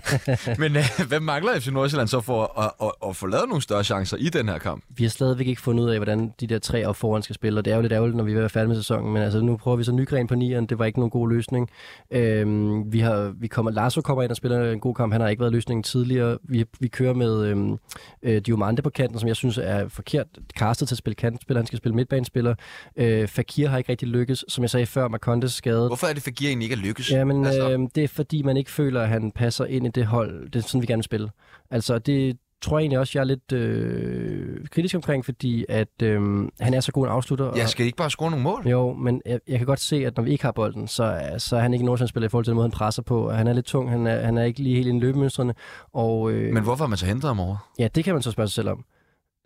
Men 0.61 0.76
øh, 0.76 0.84
hvad 1.07 1.20
mangler 1.20 1.59
FC 1.59 1.68
Nordsjælland 1.68 2.07
så 2.07 2.22
for 2.22 2.59
at, 2.59 2.72
at, 2.82 3.09
at 3.09 3.15
få 3.15 3.28
lavet 3.28 3.49
nogle 3.49 3.61
større 3.61 3.84
chancer 3.84 4.18
i 4.18 4.30
den 4.30 4.49
her 4.49 4.57
kamp? 4.57 4.84
Vi 4.89 5.03
har 5.03 5.09
stadigvæk 5.09 5.47
ikke 5.47 5.61
fundet 5.61 5.84
ud 5.84 5.89
af, 5.89 5.97
hvordan 5.97 6.34
de 6.39 6.47
der 6.47 6.59
tre 6.59 6.86
op 6.86 6.95
foran 6.95 7.24
skal 7.24 7.36
spille, 7.36 7.59
og 7.59 7.65
det 7.65 7.72
er 7.72 7.76
jo 7.76 7.82
lidt 7.82 7.93
ærgerligt, 7.93 8.18
når 8.18 8.24
vi 8.24 8.32
er 8.32 8.41
ved 8.41 8.49
færdige 8.49 8.68
med 8.68 8.76
sæsonen, 8.76 9.13
men 9.13 9.24
altså, 9.24 9.41
nu 9.41 9.57
prøver 9.57 9.78
vi 9.78 9.84
så 9.84 9.91
Nygren 9.91 10.28
på 10.28 10.36
nieren, 10.36 10.65
det 10.65 10.80
var 10.80 10.86
ikke 10.86 10.99
nogen 10.99 11.11
god 11.11 11.30
løsning. 11.30 11.70
Øhm, 12.11 12.93
vi 12.93 12.99
har, 12.99 13.34
vi 13.39 13.47
kommer, 13.47 13.72
Larso 13.72 14.01
kommer 14.01 14.24
ind 14.24 14.32
og 14.32 14.38
spiller 14.38 14.72
en 14.72 14.80
god 14.80 14.95
kamp, 14.95 15.13
han 15.13 15.22
har 15.22 15.28
ikke 15.28 15.39
været 15.39 15.53
løsningen 15.53 15.84
tidligere. 15.84 16.38
Vi, 16.43 16.65
vi 16.80 16.88
kører 16.88 17.13
med 17.13 17.45
øhm, 17.45 17.78
øh, 18.24 18.41
Diomande 18.41 18.82
på 18.82 18.89
kanten, 18.89 19.20
som 19.20 19.28
jeg 19.28 19.36
synes 19.36 19.57
er 19.57 19.88
forkert 19.88 20.28
castet 20.57 20.88
til 20.88 20.95
at 20.95 20.99
spille 20.99 21.15
kantspiller, 21.15 21.59
han 21.59 21.68
skal 21.68 21.78
spille 21.78 21.95
midtbanespiller. 21.95 22.55
Øh, 22.97 23.28
Fakir 23.28 23.68
har 23.68 23.78
ikke 23.78 23.91
rigtig 23.91 24.07
lykkes, 24.07 24.45
som 24.47 24.61
jeg 24.61 24.70
sagde 24.70 24.86
før, 24.86 25.07
Marcondes 25.07 25.53
skade. 25.53 25.88
Hvorfor 25.88 26.07
er 26.07 26.13
det 26.13 26.24
Fakir 26.24 26.47
egentlig 26.47 26.65
ikke 26.65 26.74
at 26.74 26.80
lykkes? 26.80 27.11
Jamen, 27.11 27.45
altså... 27.45 27.72
øh, 27.72 27.80
det 27.95 28.03
er 28.03 28.07
fordi, 28.07 28.41
man 28.41 28.57
ikke 28.57 28.72
føler, 28.72 29.07
at 29.08 29.14
han 29.14 29.32
passer 29.32 29.66
ind 29.66 29.86
i 29.86 29.89
det 29.89 30.05
hold. 30.05 30.49
Det 30.49 30.55
er 30.55 30.68
sådan, 30.68 30.82
vi 30.82 30.86
gerne 30.86 30.97
vil 30.97 31.03
spille. 31.03 31.30
Altså, 31.72 31.99
det 31.99 32.38
tror 32.62 32.78
jeg 32.78 32.84
egentlig 32.84 32.99
også, 32.99 33.12
jeg 33.16 33.22
er 33.22 33.26
lidt 33.26 33.51
øh, 33.51 34.68
kritisk 34.72 34.95
omkring, 34.95 35.26
fordi 35.26 35.66
at 35.70 36.01
øh, 36.03 36.22
han 36.60 36.74
er 36.74 36.80
så 36.80 36.91
god 36.91 37.05
en 37.05 37.12
afslutter. 37.12 37.51
Jeg 37.55 37.70
skal 37.70 37.86
ikke 37.86 37.97
bare 37.97 38.10
score 38.10 38.32
nogle 38.32 38.43
mål? 38.43 38.68
Jo, 38.68 38.93
men 38.93 39.22
jeg, 39.26 39.39
jeg 39.47 39.58
kan 39.58 39.68
godt 39.68 39.80
se, 39.80 40.05
at 40.05 40.18
når 40.18 40.24
vi 40.24 40.32
ikke 40.32 40.43
har 40.43 40.51
bolden, 40.51 40.88
så, 40.88 41.22
så 41.38 41.55
er 41.55 41.62
han 41.62 41.74
ikke 41.74 41.86
en 41.86 42.08
spiller 42.08 42.28
i 42.28 42.30
forhold 42.30 42.45
til 42.45 42.51
den 42.51 42.55
måde, 42.55 42.66
han 42.66 42.72
presser 42.72 43.01
på. 43.01 43.32
Han 43.32 43.47
er 43.47 43.53
lidt 43.53 43.66
tung, 43.66 43.89
han 43.89 44.08
er, 44.08 44.26
han 44.26 44.38
er 44.38 44.43
ikke 44.43 44.60
lige 44.60 44.76
helt 44.76 44.88
i 44.88 44.99
løbemønstrene. 44.99 45.53
Og, 45.93 46.32
øh, 46.32 46.53
men 46.53 46.64
hvorfor 46.64 46.84
har 46.84 46.89
man 46.89 46.97
så 46.97 47.05
hentet 47.05 47.24
ham 47.24 47.39
over? 47.39 47.72
Ja, 47.80 47.88
det 47.95 48.03
kan 48.03 48.14
man 48.14 48.22
så 48.24 48.32
spørge 48.32 48.47
sig 48.47 48.55
selv 48.55 48.70
om. 48.70 48.86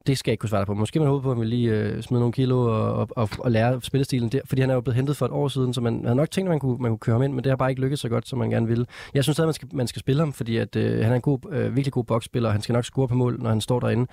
Det 0.07 0.17
skal 0.17 0.31
jeg 0.31 0.33
ikke 0.33 0.41
kunne 0.41 0.49
svare 0.49 0.65
på. 0.65 0.73
Måske 0.73 0.99
man 0.99 1.07
håber 1.07 1.23
på, 1.23 1.31
at 1.31 1.39
vil 1.39 1.47
lige 1.47 1.71
øh, 1.71 2.01
smide 2.01 2.19
nogle 2.21 2.33
kilo 2.33 2.61
og, 2.61 2.93
og, 2.93 3.07
og, 3.11 3.29
og 3.39 3.51
lære 3.51 3.81
spillestilen 3.81 4.29
der, 4.29 4.39
fordi 4.45 4.61
han 4.61 4.69
er 4.69 4.73
jo 4.73 4.81
blevet 4.81 4.95
hentet 4.95 5.17
for 5.17 5.25
et 5.25 5.31
år 5.31 5.47
siden, 5.47 5.73
så 5.73 5.81
man 5.81 6.03
havde 6.03 6.15
nok 6.15 6.31
tænkt, 6.31 6.47
at 6.47 6.51
man 6.51 6.59
kunne, 6.59 6.77
man 6.77 6.91
kunne 6.91 6.99
køre 6.99 7.13
ham 7.13 7.23
ind, 7.23 7.33
men 7.33 7.43
det 7.43 7.49
har 7.49 7.55
bare 7.55 7.69
ikke 7.69 7.81
lykkedes 7.81 7.99
så 7.99 8.09
godt, 8.09 8.27
som 8.27 8.39
man 8.39 8.49
gerne 8.49 8.67
ville. 8.67 8.85
Jeg 9.13 9.23
synes 9.23 9.39
at 9.39 9.45
man 9.45 9.53
skal, 9.53 9.67
man 9.73 9.87
skal 9.87 9.99
spille 9.99 10.21
ham, 10.21 10.33
fordi 10.33 10.57
at, 10.57 10.75
øh, 10.75 11.03
han 11.03 11.11
er 11.11 11.15
en 11.15 11.21
god, 11.21 11.39
øh, 11.51 11.75
virkelig 11.75 11.93
god 11.93 12.03
boksspiller, 12.03 12.49
og 12.49 12.53
han 12.53 12.61
skal 12.61 12.73
nok 12.73 12.85
score 12.85 13.07
på 13.07 13.15
mål, 13.15 13.39
når 13.39 13.49
han 13.49 13.61
står 13.61 13.79
derinde. 13.79 14.07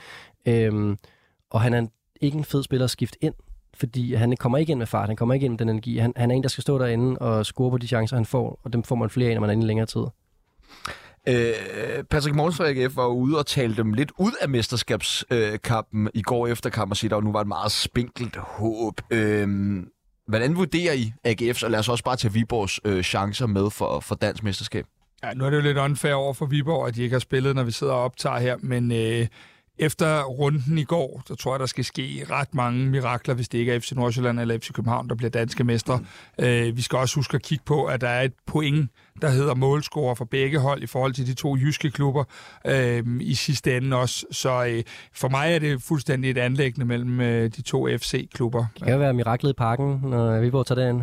Øhm, 0.47 0.99
og 1.51 1.61
han 1.61 1.75
er 1.75 1.79
en, 1.79 1.91
ikke 2.21 2.39
en 2.39 2.45
fed 2.45 2.63
spiller 2.63 2.85
at 2.85 2.91
skifte 2.91 3.19
ind, 3.21 3.35
fordi 3.75 4.15
han 4.15 4.37
kommer 4.37 4.59
ikke 4.59 4.71
ind 4.71 4.79
med 4.79 4.87
fart, 4.87 5.09
han 5.09 5.17
kommer 5.17 5.35
ikke 5.35 5.45
ind 5.45 5.53
med 5.53 5.59
den 5.59 5.69
energi. 5.69 5.99
Han, 5.99 6.13
han 6.17 6.31
er 6.31 6.35
en, 6.35 6.43
der 6.43 6.49
skal 6.49 6.63
stå 6.63 6.79
derinde 6.79 7.19
og 7.19 7.47
score 7.47 7.71
på 7.71 7.79
de 7.79 7.87
chancer, 7.87 8.17
han 8.17 8.27
får, 8.27 8.61
og 8.65 8.73
dem 8.73 8.83
får 8.83 8.97
man 8.97 9.11
flere 9.11 9.29
af, 9.29 9.35
når 9.35 9.41
man 9.41 9.51
er 9.51 9.55
inde 9.55 9.67
længere 9.67 9.87
tid. 9.87 10.03
Øh, 11.29 12.05
Patrick 12.11 12.37
Morgens 12.37 12.57
fra 12.57 12.69
AGF 12.69 12.97
var 12.97 13.07
ude 13.07 13.39
og 13.39 13.47
tale 13.47 13.77
dem 13.77 13.93
lidt 13.93 14.13
ud 14.19 14.33
af 14.41 14.49
mesterskabskampen 14.49 16.07
øh, 16.07 16.11
i 16.15 16.23
går 16.23 16.47
efter 16.47 16.71
kampen 16.71 16.93
og 16.93 16.97
sige, 16.97 17.09
at 17.09 17.11
der 17.11 17.21
nu 17.21 17.33
var 17.33 17.41
et 17.41 17.49
meget 17.49 17.73
spinkelt 17.73 18.37
håb. 18.37 19.01
Øh, 19.11 19.49
hvordan 20.27 20.57
vurderer 20.57 20.93
I 20.93 21.13
AGF's, 21.27 21.65
og 21.65 21.71
lad 21.71 21.79
os 21.79 21.89
også 21.89 22.05
bare 22.05 22.17
tage 22.17 22.33
Viborgs 22.33 22.81
øh, 22.85 23.03
chancer 23.03 23.47
med 23.47 23.71
for, 23.71 24.01
for 24.01 24.15
dansk 24.15 24.43
mesterskab? 24.43 24.87
Ja, 25.25 25.35
nu 25.35 25.45
er 25.45 25.51
det 25.51 25.57
jo 25.57 25.63
lidt 25.63 25.79
unfair 25.79 26.15
over 26.15 26.33
for 26.35 26.47
Viborg, 26.47 26.89
at 26.89 26.95
de 26.95 27.03
ikke 27.03 27.15
har 27.15 27.21
spillet, 27.21 27.55
når 27.55 27.63
vi 27.63 27.71
sidder 27.71 27.93
og 27.93 28.03
optager 28.03 28.39
her, 28.39 28.57
men 28.61 28.93
øh, 28.93 29.27
efter 29.79 30.23
runden 30.23 30.79
i 30.79 30.85
går, 30.85 31.23
så 31.27 31.35
tror 31.35 31.55
jeg, 31.55 31.61
der 31.61 31.67
skal 31.67 31.85
ske 31.85 32.27
ret 32.31 32.55
mange 32.55 32.87
mirakler, 32.87 33.35
hvis 33.35 33.49
det 33.49 33.59
ikke 33.59 33.73
er 33.73 33.81
FC 33.81 33.93
Nordsjælland 33.93 34.41
eller 34.41 34.59
FC 34.59 34.73
København, 34.73 35.09
der 35.09 35.15
bliver 35.15 35.31
danske 35.31 35.65
mestre. 35.65 35.99
Mm. 35.99 36.45
Øh, 36.45 36.77
vi 36.77 36.83
skal 36.83 36.99
også 36.99 37.15
huske 37.15 37.35
at 37.35 37.43
kigge 37.43 37.65
på, 37.67 37.85
at 37.85 38.01
der 38.01 38.09
er 38.09 38.23
et 38.23 38.33
point, 38.47 38.91
der 39.23 39.29
hedder 39.29 39.55
målscorer 39.55 40.15
for 40.15 40.25
begge 40.25 40.59
hold 40.59 40.83
i 40.83 40.87
forhold 40.87 41.13
til 41.13 41.27
de 41.27 41.35
to 41.35 41.57
jyske 41.57 41.91
klubber 41.91 42.25
øh, 42.67 43.05
i 43.21 43.35
sidste 43.35 43.77
ende 43.77 43.97
også. 43.97 44.27
Så 44.31 44.67
øh, 44.67 44.83
for 45.13 45.29
mig 45.29 45.55
er 45.55 45.59
det 45.59 45.83
fuldstændig 45.83 46.31
et 46.31 46.39
anlæggende 46.39 46.87
mellem 46.87 47.21
øh, 47.21 47.51
de 47.57 47.63
to 47.63 47.89
FC-klubber. 47.99 48.67
Det 48.75 48.83
kan 48.83 48.93
jo 48.93 48.99
være 48.99 49.15
miraklet 49.15 49.51
i 49.51 49.55
parken, 49.59 50.01
når 50.03 50.41
Viborg 50.41 50.67
tager 50.67 50.81
det 50.81 50.89
ind. 50.91 51.03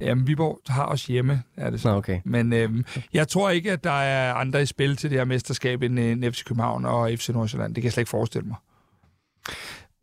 Jamen, 0.00 0.26
Viborg 0.26 0.60
har 0.66 0.82
også 0.82 1.12
hjemme, 1.12 1.42
er 1.56 1.70
det 1.70 1.80
så. 1.80 1.88
Nå, 1.88 1.96
okay. 1.96 2.20
Men 2.24 2.52
øhm, 2.52 2.84
jeg 3.12 3.28
tror 3.28 3.50
ikke, 3.50 3.72
at 3.72 3.84
der 3.84 3.90
er 3.90 4.34
andre 4.34 4.62
i 4.62 4.66
spil 4.66 4.96
til 4.96 5.10
det 5.10 5.18
her 5.18 5.24
mesterskab 5.24 5.82
end 5.82 6.32
FC 6.32 6.44
København 6.44 6.84
og 6.84 7.10
FC 7.10 7.28
Nordsjælland. 7.28 7.74
Det 7.74 7.82
kan 7.82 7.84
jeg 7.84 7.92
slet 7.92 8.00
ikke 8.00 8.10
forestille 8.10 8.48
mig. 8.48 8.56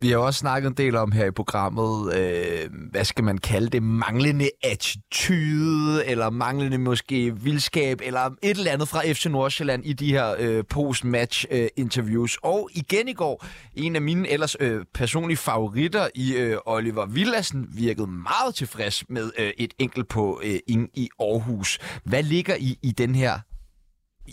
Vi 0.04 0.10
har 0.10 0.18
også 0.18 0.38
snakket 0.38 0.68
en 0.68 0.76
del 0.76 0.96
om 0.96 1.12
her 1.12 1.26
i 1.26 1.30
programmet, 1.30 2.14
øh, 2.14 2.70
hvad 2.90 3.04
skal 3.04 3.24
man 3.24 3.38
kalde 3.38 3.68
det, 3.68 3.82
manglende 3.82 4.50
attitude, 4.62 6.06
eller 6.06 6.30
manglende 6.30 6.78
måske 6.78 7.36
vildskab, 7.36 8.00
eller 8.02 8.20
et 8.20 8.34
eller 8.42 8.72
andet 8.72 8.88
fra 8.88 9.12
FC 9.12 9.26
Nordsjælland 9.26 9.86
i 9.86 9.92
de 9.92 10.12
her 10.12 10.34
øh, 10.38 10.64
post-match-interviews. 10.70 12.34
Øh, 12.34 12.50
Og 12.50 12.70
igen 12.74 13.08
i 13.08 13.12
går, 13.12 13.46
en 13.74 13.96
af 13.96 14.02
mine 14.02 14.28
ellers 14.28 14.56
øh, 14.60 14.84
personlige 14.94 15.36
favoritter 15.36 16.08
i 16.14 16.34
øh, 16.34 16.58
Oliver 16.66 17.06
Villassen 17.06 17.66
virkede 17.74 18.06
meget 18.06 18.54
tilfreds 18.54 19.08
med 19.08 19.30
øh, 19.38 19.50
et 19.58 19.74
enkelt 19.78 20.08
på 20.08 20.40
øh, 20.44 20.58
ind 20.66 20.88
i 20.94 21.08
Aarhus. 21.20 21.78
Hvad 22.04 22.22
ligger 22.22 22.56
i, 22.56 22.78
i 22.82 22.90
den 22.92 23.14
her, 23.14 23.38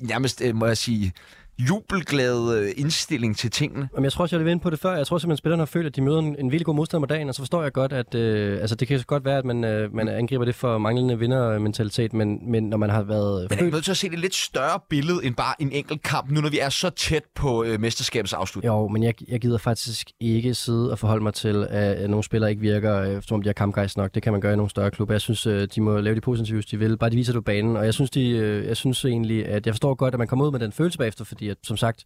nærmest 0.02 0.42
øh, 0.42 0.56
må 0.56 0.66
jeg 0.66 0.78
sige, 0.78 1.14
jubelglad 1.60 2.58
øh, 2.58 2.72
indstilling 2.78 3.38
til 3.38 3.52
tingene. 3.52 3.90
Jamen, 3.94 4.04
jeg 4.04 4.12
tror 4.12 4.24
også, 4.24 4.36
jeg 4.36 4.46
vil 4.46 4.52
ind 4.52 4.62
på 4.62 4.70
det 4.70 4.80
før. 4.80 4.96
Jeg 4.96 5.08
tror 5.08 5.18
simpelthen, 5.18 5.32
at 5.32 5.38
spillerne 5.38 5.62
har 5.62 5.66
følt, 5.66 5.88
at 5.88 5.96
de 5.96 6.02
møder 6.02 6.20
en, 6.20 6.36
en 6.40 6.52
virkelig 6.52 6.66
god 6.66 6.76
modstander 6.76 7.08
på 7.08 7.14
dagen, 7.14 7.30
og 7.30 7.36
så 7.36 7.42
forstår 7.42 7.64
jeg 7.64 7.74
godt, 7.74 7.94
at 7.94 8.16
øh, 8.16 8.62
altså, 8.62 8.76
det 8.76 8.88
kan 8.88 9.04
godt 9.08 9.26
være, 9.26 9.38
at 9.38 9.46
man, 9.46 9.64
øh, 9.64 9.96
man 9.96 10.08
angriber 10.08 10.46
det 10.46 10.56
for 10.56 10.78
manglende 10.78 11.20
vindermentalitet, 11.20 12.14
men, 12.14 12.52
men 12.52 12.64
når 12.64 12.78
man 12.78 12.90
har 12.90 13.04
været... 13.04 13.50
Men 13.50 13.60
er 13.60 13.72
nødt 13.72 13.84
til 13.84 13.92
at 13.92 13.98
se 13.98 14.10
det 14.10 14.20
lidt 14.20 14.36
større 14.36 14.80
billede 14.90 15.26
end 15.26 15.36
bare 15.36 15.62
en 15.62 15.72
enkelt 15.72 16.04
kamp, 16.04 16.32
nu 16.32 16.42
når 16.42 16.50
vi 16.50 16.60
er 16.60 16.70
så 16.70 16.90
tæt 16.90 17.24
på 17.36 17.64
øh, 17.64 17.80
mesterskabets 17.80 18.34
afslutning? 18.34 18.74
Jo, 18.74 18.88
men 18.88 19.04
jeg, 19.04 19.14
jeg 19.28 19.40
gider 19.40 19.58
faktisk 19.58 20.12
ikke 20.20 20.54
sidde 20.54 20.92
og 20.92 21.00
forholde 21.00 21.24
mig 21.24 21.34
til, 21.34 21.68
at 21.70 22.10
nogle 22.10 22.24
spillere 22.24 22.50
ikke 22.50 22.62
virker, 22.62 22.98
øh, 23.02 23.22
som 23.22 23.36
om 23.36 23.42
de 23.42 23.50
har 23.50 23.54
kampgejst 23.54 23.98
nok. 23.98 24.16
Det 24.16 24.24
kan 24.24 24.32
man 24.32 24.42
gøre 24.42 24.54
i 24.54 24.56
nogle 24.56 24.70
større 24.70 24.92
klubber. 24.92 25.14
Jeg 25.14 25.22
synes, 25.22 25.48
øh, 25.48 25.68
de 25.76 25.82
må 25.82 26.00
lave 26.00 26.16
de 26.16 26.22
positive, 26.22 26.62
de 26.62 26.80
vil. 26.80 26.98
Bare 26.98 27.10
de 27.10 27.16
viser 27.16 27.34
du 27.34 27.42
banen, 27.42 27.78
og 27.78 27.86
jeg 27.86 27.94
synes, 27.94 28.10
de, 28.10 28.30
øh, 28.30 28.66
jeg 28.66 28.78
synes 28.78 29.06
egentlig, 29.06 29.46
at 29.46 29.66
jeg 29.66 29.74
forstår 29.74 29.94
godt, 29.94 30.14
at 30.14 30.18
man 30.18 30.28
kommer 30.28 30.46
ud 30.46 30.52
med 30.52 30.60
den 30.60 30.72
følelse 30.72 30.98
bagefter, 30.98 31.26
fordi 31.42 31.50
at, 31.50 31.58
som 31.64 31.78
sagt, 31.78 32.06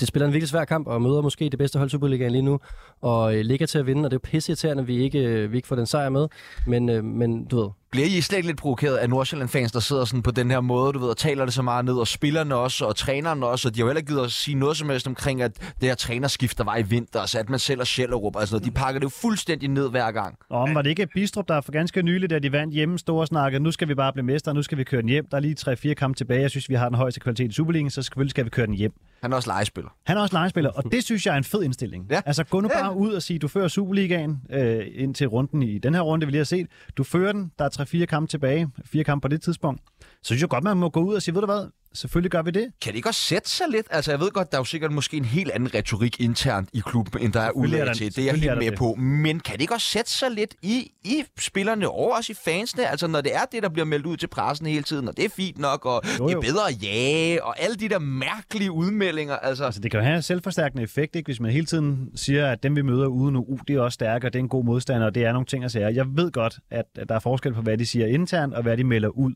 det 0.00 0.08
spiller 0.08 0.26
en 0.26 0.32
virkelig 0.32 0.48
svær 0.48 0.64
kamp, 0.64 0.86
og 0.86 1.02
møder 1.02 1.22
måske 1.22 1.48
det 1.48 1.58
bedste 1.58 1.78
hold 1.78 1.90
Superligaen 1.90 2.32
lige 2.32 2.42
nu, 2.42 2.60
og 3.00 3.36
øh, 3.36 3.40
ligger 3.40 3.66
til 3.66 3.78
at 3.78 3.86
vinde, 3.86 4.06
og 4.06 4.10
det 4.10 4.16
er 4.16 4.20
jo 4.24 4.30
pisse 4.30 4.50
irriterende, 4.50 4.80
at 4.80 4.86
vi 4.88 4.96
ikke, 4.96 5.18
øh, 5.18 5.52
vi 5.52 5.56
ikke 5.56 5.68
får 5.68 5.76
den 5.76 5.86
sejr 5.86 6.08
med, 6.08 6.28
men, 6.66 6.88
øh, 6.88 7.04
men 7.04 7.44
du 7.44 7.56
ved, 7.60 7.70
bliver 7.94 8.08
I 8.08 8.20
slet 8.20 8.44
lidt 8.44 8.56
provokeret 8.56 8.96
af 8.96 9.08
Nordsjælland-fans, 9.08 9.72
der 9.72 9.80
sidder 9.80 10.04
sådan 10.04 10.22
på 10.22 10.30
den 10.30 10.50
her 10.50 10.60
måde, 10.60 10.92
du 10.92 10.98
ved, 10.98 11.08
og 11.08 11.16
taler 11.16 11.44
det 11.44 11.54
så 11.54 11.62
meget 11.62 11.84
ned, 11.84 11.94
og 11.94 12.08
spillerne 12.08 12.54
også, 12.54 12.84
og 12.84 12.96
træneren 12.96 13.42
også, 13.42 13.68
og 13.68 13.74
de 13.74 13.80
har 13.80 13.84
jo 13.84 13.88
heller 13.88 13.98
ikke 13.98 14.12
givet 14.12 14.24
at 14.24 14.30
sige 14.32 14.54
noget 14.54 14.76
som 14.76 14.88
helst 14.88 15.06
omkring, 15.06 15.42
at 15.42 15.52
det 15.58 15.88
her 15.88 15.94
trænerskift, 15.94 16.58
der 16.58 16.64
var 16.64 16.76
i 16.76 16.82
vinter, 16.82 17.26
så 17.26 17.38
at 17.38 17.48
man 17.48 17.58
selv 17.58 17.80
og 17.80 17.86
Schellerup, 17.86 18.36
altså 18.36 18.58
de 18.58 18.70
pakker 18.70 19.00
det 19.00 19.04
jo 19.04 19.08
fuldstændig 19.08 19.68
ned 19.68 19.90
hver 19.90 20.10
gang. 20.10 20.36
Og 20.50 20.68
var 20.74 20.82
det 20.82 20.90
ikke 20.90 21.06
Bistrup, 21.06 21.48
der 21.48 21.60
for 21.60 21.72
ganske 21.72 22.02
nylig, 22.02 22.30
da 22.30 22.38
de 22.38 22.52
vandt 22.52 22.74
hjemme, 22.74 22.98
stod 22.98 23.20
og 23.20 23.26
snakkede, 23.26 23.62
nu 23.62 23.70
skal 23.70 23.88
vi 23.88 23.94
bare 23.94 24.12
blive 24.12 24.26
mestre, 24.26 24.54
nu 24.54 24.62
skal 24.62 24.78
vi 24.78 24.84
køre 24.84 25.00
den 25.00 25.08
hjem. 25.08 25.26
Der 25.30 25.36
er 25.36 25.40
lige 25.40 25.56
3-4 25.90 25.94
kampe 25.94 26.16
tilbage, 26.16 26.40
jeg 26.40 26.50
synes, 26.50 26.68
vi 26.68 26.74
har 26.74 26.88
den 26.88 26.96
højeste 26.96 27.20
kvalitet 27.20 27.50
i 27.50 27.54
Superligaen, 27.54 27.90
så 27.90 28.02
selvfølgelig 28.02 28.30
skal 28.30 28.44
vi 28.44 28.50
køre 28.50 28.66
den 28.66 28.74
hjem. 28.74 28.92
Han 29.22 29.32
er 29.32 29.36
også 29.36 29.50
legespiller. 29.50 29.90
Han 30.06 30.16
er 30.16 30.20
også 30.20 30.36
legespiller, 30.36 30.70
og 30.70 30.84
det 30.92 31.04
synes 31.04 31.26
jeg 31.26 31.32
er 31.32 31.38
en 31.38 31.44
fed 31.44 31.62
indstilling. 31.62 32.06
Ja. 32.10 32.20
Altså 32.26 32.44
gå 32.44 32.60
nu 32.60 32.68
bare 32.68 32.96
ud 32.96 33.12
og 33.12 33.22
sige, 33.22 33.38
du 33.38 33.48
fører 33.48 33.68
Superligaen 33.68 34.40
øh, 34.50 34.86
ind 34.94 35.14
til 35.14 35.26
runden 35.26 35.62
i 35.62 35.78
den 35.78 35.94
her 35.94 36.00
runde, 36.00 36.26
vi 36.26 36.30
lige 36.30 36.38
har 36.38 36.44
set. 36.44 36.66
Du 36.96 37.04
fører 37.04 37.32
den, 37.32 37.52
der 37.58 37.64
er 37.64 37.68
3-4 37.84 38.04
kampe 38.04 38.30
tilbage, 38.30 38.68
fire 38.84 39.04
kampe 39.04 39.22
på 39.22 39.28
det 39.28 39.42
tidspunkt, 39.42 39.82
så 40.24 40.28
synes 40.28 40.40
jeg 40.40 40.48
godt, 40.48 40.64
man 40.64 40.76
må 40.76 40.88
gå 40.88 41.00
ud 41.00 41.14
og 41.14 41.22
sige, 41.22 41.34
ved 41.34 41.40
du 41.40 41.46
hvad, 41.46 41.66
selvfølgelig 41.94 42.30
gør 42.30 42.42
vi 42.42 42.50
det. 42.50 42.72
Kan 42.82 42.92
det 42.92 42.96
ikke 42.96 43.08
også 43.08 43.20
sætte 43.20 43.50
sig 43.50 43.66
lidt? 43.70 43.86
Altså, 43.90 44.10
jeg 44.10 44.20
ved 44.20 44.30
godt, 44.30 44.50
der 44.50 44.56
er 44.56 44.60
jo 44.60 44.64
sikkert 44.64 44.92
måske 44.92 45.16
en 45.16 45.24
helt 45.24 45.50
anden 45.50 45.74
retorik 45.74 46.20
internt 46.20 46.68
i 46.72 46.82
klubben, 46.86 47.22
end 47.22 47.32
der 47.32 47.40
er 47.40 47.50
udladet 47.50 47.96
til. 47.96 48.16
Det 48.16 48.18
er 48.18 48.24
jeg 48.24 48.34
helt 48.34 48.58
med 48.58 48.70
det. 48.70 48.78
på. 48.78 48.94
Men 48.94 49.40
kan 49.40 49.54
det 49.54 49.60
ikke 49.60 49.74
også 49.74 49.86
sætte 49.86 50.10
sig 50.10 50.30
lidt 50.30 50.54
i, 50.62 50.92
i 51.04 51.24
spillerne 51.38 51.90
og 51.90 52.12
også 52.12 52.32
i 52.32 52.36
fansene? 52.44 52.88
Altså, 52.88 53.06
når 53.06 53.20
det 53.20 53.34
er 53.34 53.44
det, 53.52 53.62
der 53.62 53.68
bliver 53.68 53.84
meldt 53.84 54.06
ud 54.06 54.16
til 54.16 54.26
pressen 54.26 54.66
hele 54.66 54.82
tiden, 54.82 55.08
og 55.08 55.16
det 55.16 55.24
er 55.24 55.28
fint 55.28 55.58
nok, 55.58 55.86
og 55.86 56.02
jo, 56.18 56.24
jo. 56.24 56.28
det 56.28 56.36
er 56.36 56.40
bedre 56.40 56.68
at 56.68 56.82
jage, 56.82 57.44
og 57.44 57.62
alle 57.62 57.76
de 57.76 57.88
der 57.88 57.98
mærkelige 57.98 58.72
udmeldinger. 58.72 59.36
Altså, 59.36 59.64
altså 59.64 59.80
det 59.80 59.90
kan 59.90 60.00
jo 60.00 60.04
have 60.04 60.16
en 60.16 60.22
selvforstærkende 60.22 60.82
effekt, 60.82 61.16
ikke? 61.16 61.26
hvis 61.26 61.40
man 61.40 61.50
hele 61.50 61.66
tiden 61.66 62.10
siger, 62.14 62.52
at 62.52 62.62
dem 62.62 62.76
vi 62.76 62.82
møder 62.82 63.06
ude 63.06 63.32
nu, 63.32 63.44
uh, 63.48 63.58
det 63.68 63.76
er 63.76 63.80
også 63.80 63.94
stærkere, 63.94 64.30
det 64.30 64.36
er 64.36 64.42
en 64.42 64.48
god 64.48 64.64
modstander, 64.64 65.06
og 65.06 65.14
det 65.14 65.24
er 65.24 65.32
nogle 65.32 65.46
ting 65.46 65.64
at 65.64 65.72
sige. 65.72 65.86
Jeg 65.86 66.06
ved 66.08 66.30
godt, 66.30 66.58
at 66.70 66.84
der 67.08 67.14
er 67.14 67.18
forskel 67.20 67.54
på, 67.54 67.62
hvad 67.62 67.78
de 67.78 67.86
siger 67.86 68.06
internt, 68.06 68.54
og 68.54 68.62
hvad 68.62 68.76
de 68.76 68.84
melder 68.84 69.08
ud. 69.08 69.34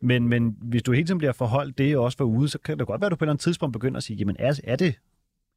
Men, 0.00 0.28
men 0.28 0.56
hvis 0.60 0.82
du 0.82 0.92
hele 0.92 1.06
tiden 1.06 1.18
bliver 1.18 1.32
forholdt 1.32 1.78
det 1.78 1.96
også 1.96 2.18
for 2.18 2.24
ude, 2.24 2.48
så 2.48 2.58
kan 2.58 2.78
det 2.78 2.86
godt 2.86 3.00
være, 3.00 3.06
at 3.06 3.10
du 3.10 3.16
på 3.16 3.24
et 3.24 3.26
eller 3.26 3.32
andet 3.32 3.42
tidspunkt 3.42 3.72
begynder 3.72 3.96
at 3.96 4.02
sige, 4.02 4.16
jamen 4.16 4.36
er, 4.38 4.60
er 4.64 4.76
det 4.76 4.94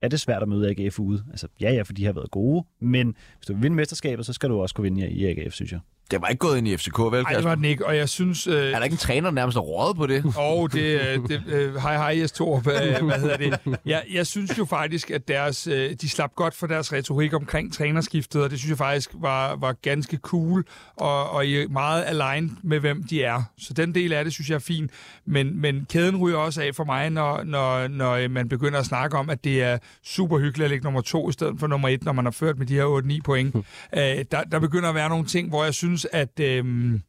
er 0.02 0.08
det 0.08 0.20
svært 0.20 0.42
at 0.42 0.50
møde 0.50 0.70
AGF 0.70 1.00
ude. 1.00 1.24
Altså, 1.32 1.48
ja, 1.62 1.72
ja, 1.72 1.82
for 1.82 1.94
de 1.94 2.06
har 2.06 2.14
været 2.14 2.32
gode, 2.32 2.66
men 2.80 3.16
hvis 3.38 3.48
du 3.48 3.54
vil 3.54 3.64
vinde 3.64 3.76
mesterskabet, 3.76 4.26
så 4.26 4.34
skal 4.34 4.50
du 4.50 4.62
også 4.62 4.76
kunne 4.76 4.84
vinde 4.84 5.10
i 5.10 5.26
AGF, 5.26 5.54
synes 5.54 5.72
jeg. 5.72 5.80
Det 6.12 6.22
var 6.22 6.28
ikke 6.28 6.40
gået 6.40 6.58
ind 6.58 6.68
i 6.68 6.78
FCK, 6.78 7.00
vel? 7.00 7.24
Nej, 7.24 7.34
det 7.34 7.44
var 7.44 7.56
den 7.56 7.66
ikke, 7.66 7.86
og 7.86 7.98
jeg 7.98 8.10
synes... 8.10 8.48
Øh... 8.48 8.54
Er 8.54 8.78
der 8.78 8.84
ikke 8.84 8.94
en 8.94 8.98
træner, 8.98 9.28
der 9.28 9.36
nærmest 9.36 9.56
har 9.56 9.62
rådet 9.62 9.98
på 9.98 10.08
det? 10.08 10.26
Åh, 10.26 10.34
oh, 10.38 10.70
det... 10.70 11.02
Øh, 11.02 11.28
det 11.28 11.44
øh, 11.48 11.76
hej, 11.76 11.96
hej, 11.96 12.20
Jes 12.22 12.32
Torp. 12.32 12.68
Øh, 12.68 13.06
hvad 13.06 13.20
hedder 13.20 13.38
det? 13.38 13.60
Jeg, 13.86 14.04
jeg 14.14 14.28
synes 14.28 14.58
jo 14.58 14.66
faktisk, 14.66 15.12
at 15.12 15.28
deres, 15.28 15.68
øh, 15.68 15.94
de 16.02 16.10
slap 16.10 16.36
godt 16.36 16.54
for 16.54 16.68
deres 16.68 16.94
retorik 16.94 17.34
omkring 17.34 17.74
trænerskiftet, 17.74 18.44
og 18.44 18.50
det 18.50 18.60
synes 18.60 18.70
jeg 18.70 18.78
faktisk 18.78 19.10
var, 19.14 19.56
var 19.56 19.74
ganske 19.74 20.18
cool, 20.18 20.66
og, 20.96 21.30
og 21.30 21.46
meget 21.70 22.04
aligned 22.08 22.52
med, 22.64 22.80
hvem 22.80 23.04
de 23.04 23.24
er. 23.24 23.44
Så 23.58 23.74
den 23.74 23.96
del 23.96 24.14
af 24.14 24.24
det, 24.24 24.34
synes 24.34 24.50
jeg 24.50 24.56
er 24.56 24.60
fin. 24.60 24.90
Men, 25.26 25.62
men 25.62 25.86
kæden 25.90 26.18
ryger 26.18 26.38
også 26.38 26.62
af 26.62 26.76
for 26.76 26.84
mig, 26.84 27.10
når, 27.10 27.44
når, 27.44 27.88
når 27.88 28.28
man 28.28 28.50
begynder 28.50 28.80
at 28.80 28.86
snakke 28.86 29.18
om, 29.18 29.30
at 29.30 29.44
det 29.44 29.64
er 29.64 29.78
super 30.04 30.38
hyggeligt 30.40 30.66
at 30.66 30.70
ligge 30.70 30.84
nummer 30.84 31.02
to 31.02 31.30
i 31.30 31.34
stedet 31.34 31.60
for 31.60 31.68
nummer 31.68 31.90
et, 31.90 32.04
når 32.04 32.12
man 32.12 32.26
har 32.26 32.32
ført 32.32 32.58
med 32.58 32.68
de 32.68 32.74
her 32.74 33.18
8-9 33.18 33.20
point. 33.24 33.56
øh, 33.56 34.26
der, 34.32 34.44
der 34.52 34.60
begynder 34.60 34.90
at 34.90 34.96
være 34.96 35.10
nogle 35.10 35.26
ting, 35.26 35.50
hvor 35.50 35.64
jeg 35.64 35.74
synes, 35.74 36.08
at 36.12 36.40
øhm, 36.40 37.02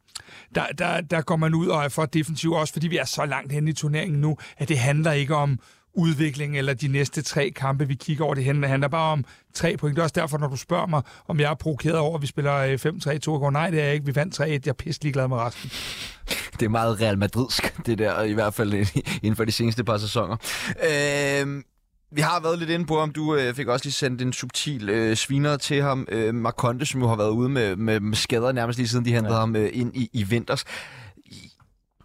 der, 0.54 0.66
der, 0.78 1.00
der 1.00 1.20
går 1.20 1.36
man 1.36 1.54
ud 1.54 1.66
og 1.66 1.84
er 1.84 1.88
for 1.88 2.06
defensiv, 2.06 2.52
også 2.52 2.72
fordi 2.72 2.88
vi 2.88 2.96
er 2.96 3.04
så 3.04 3.24
langt 3.26 3.52
hen 3.52 3.68
i 3.68 3.72
turneringen 3.72 4.20
nu, 4.20 4.36
at 4.58 4.68
det 4.68 4.78
handler 4.78 5.12
ikke 5.12 5.34
om 5.34 5.58
udvikling 5.94 6.58
eller 6.58 6.74
de 6.74 6.88
næste 6.88 7.22
tre 7.22 7.50
kampe, 7.50 7.88
vi 7.88 7.94
kigger 7.94 8.24
over. 8.24 8.34
Det 8.34 8.44
handler 8.44 8.88
bare 8.88 9.12
om 9.12 9.24
tre 9.54 9.76
point. 9.76 9.96
Det 9.96 10.00
er 10.00 10.02
også 10.02 10.20
derfor, 10.20 10.38
når 10.38 10.48
du 10.48 10.56
spørger 10.56 10.86
mig, 10.86 11.02
om 11.28 11.40
jeg 11.40 11.50
er 11.50 11.54
provokeret 11.54 11.98
over, 11.98 12.16
at 12.16 12.22
vi 12.22 12.26
spiller 12.26 12.76
5-3-2 12.76 13.38
går. 13.38 13.50
Nej, 13.50 13.70
det 13.70 13.80
er 13.80 13.84
jeg 13.84 13.94
ikke. 13.94 14.06
Vi 14.06 14.14
vandt 14.14 14.40
3-1. 14.40 14.44
Jeg 14.44 14.66
er 14.66 14.72
pisselig 14.72 15.12
glad 15.12 15.28
med 15.28 15.36
resten. 15.36 15.70
Det 16.52 16.62
er 16.62 16.68
meget 16.68 17.00
Real 17.00 17.18
Madridsk, 17.18 17.86
det 17.86 17.98
der, 17.98 18.22
i 18.22 18.32
hvert 18.32 18.54
fald 18.54 18.74
inden 19.22 19.36
for 19.36 19.44
de 19.44 19.52
seneste 19.52 19.84
par 19.84 19.98
sæsoner. 19.98 20.36
Øh, 20.68 21.62
vi 22.14 22.20
har 22.20 22.40
været 22.40 22.58
lidt 22.58 22.70
inde 22.70 22.86
på, 22.86 22.98
om 22.98 23.10
du 23.10 23.36
øh, 23.36 23.54
fik 23.54 23.66
også 23.66 23.84
lige 23.86 23.92
sendt 23.92 24.22
en 24.22 24.32
subtil 24.32 24.88
øh, 24.88 25.16
sviner 25.16 25.56
til 25.56 25.82
ham, 25.82 26.06
øh, 26.08 26.34
Marconte, 26.34 26.86
som 26.86 27.00
jo 27.00 27.08
har 27.08 27.16
været 27.16 27.30
ude 27.30 27.48
med, 27.48 27.76
med, 27.76 28.00
med 28.00 28.16
skader 28.16 28.52
nærmest 28.52 28.78
lige 28.78 28.88
siden 28.88 29.04
de 29.04 29.12
hentede 29.12 29.34
ja. 29.34 29.40
ham 29.40 29.56
øh, 29.56 29.70
ind 29.72 29.96
i, 29.96 30.10
i 30.12 30.22
vinters. 30.22 30.64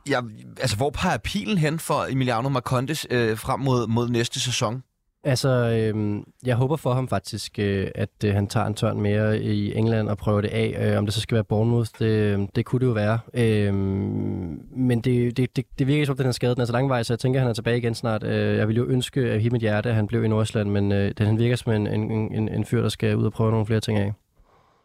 Ja, 0.10 0.22
altså, 0.62 0.78
hvor 0.78 0.90
peger 0.90 1.18
pilen 1.18 1.58
hen 1.58 1.80
for 1.80 2.06
Emiliano 2.10 2.50
Marcondes 2.50 3.08
øh, 3.10 3.38
frem 3.38 3.60
mod, 3.60 3.88
mod 3.88 4.10
næste 4.10 4.40
sæson? 4.40 4.84
Altså, 5.28 5.50
øh, 5.50 6.24
jeg 6.46 6.56
håber 6.56 6.76
for 6.76 6.94
ham 6.94 7.08
faktisk, 7.08 7.60
øh, 7.60 7.88
at 7.96 8.10
øh, 8.26 8.34
han 8.34 8.48
tager 8.48 8.66
en 8.66 8.74
tørn 8.74 9.02
mere 9.02 9.42
i 9.42 9.76
England 9.76 10.10
og 10.10 10.18
prøver 10.18 10.42
det 10.42 10.48
af. 10.48 10.92
Øh, 10.92 10.98
om 10.98 11.06
det 11.06 11.14
så 11.14 11.22
skal 11.22 11.36
være 11.36 11.44
Bournemouth, 11.44 11.90
det, 12.00 12.06
øhm, 12.06 12.48
det 12.48 12.66
kunne 12.66 12.80
det 12.80 12.86
jo 12.86 12.92
være. 12.92 13.20
Øh, 13.34 13.74
men 13.74 15.02
det, 15.02 15.38
det, 15.38 15.56
det, 15.56 15.66
det 15.80 15.88
virker 15.88 16.06
som, 16.06 16.14
at 16.14 16.18
den 16.18 16.26
her 16.26 16.32
skade 16.32 16.56
Den 16.56 16.62
er 16.62 16.66
så 16.66 16.72
langvej, 16.72 17.04
så 17.04 17.14
jeg 17.14 17.20
tænker, 17.20 17.40
at 17.40 17.42
han 17.42 17.50
er 17.50 17.54
tilbage 17.54 17.78
igen 17.78 17.96
snart. 17.96 18.24
Øh, 18.24 18.58
jeg 18.58 18.68
ville 18.68 18.78
jo 18.78 18.88
ønske 18.88 19.32
af 19.32 19.40
hele 19.40 19.50
mit 19.50 19.62
hjerte, 19.62 19.90
at 19.90 19.96
han 19.96 20.08
blev 20.08 20.24
i 20.24 20.28
Nordsjælland, 20.28 20.70
men 20.70 20.92
øh, 20.92 21.12
han 21.18 21.40
virker 21.40 21.56
som 21.56 21.74
en, 21.74 21.88
en, 21.88 22.12
en, 22.12 22.50
en 22.50 22.66
fyr, 22.66 22.82
der 22.82 22.90
skal 22.90 23.16
ud 23.16 23.26
og 23.26 23.32
prøve 23.32 23.52
nogle 23.52 23.66
flere 23.66 23.80
ting 23.80 23.98
af. 23.98 24.14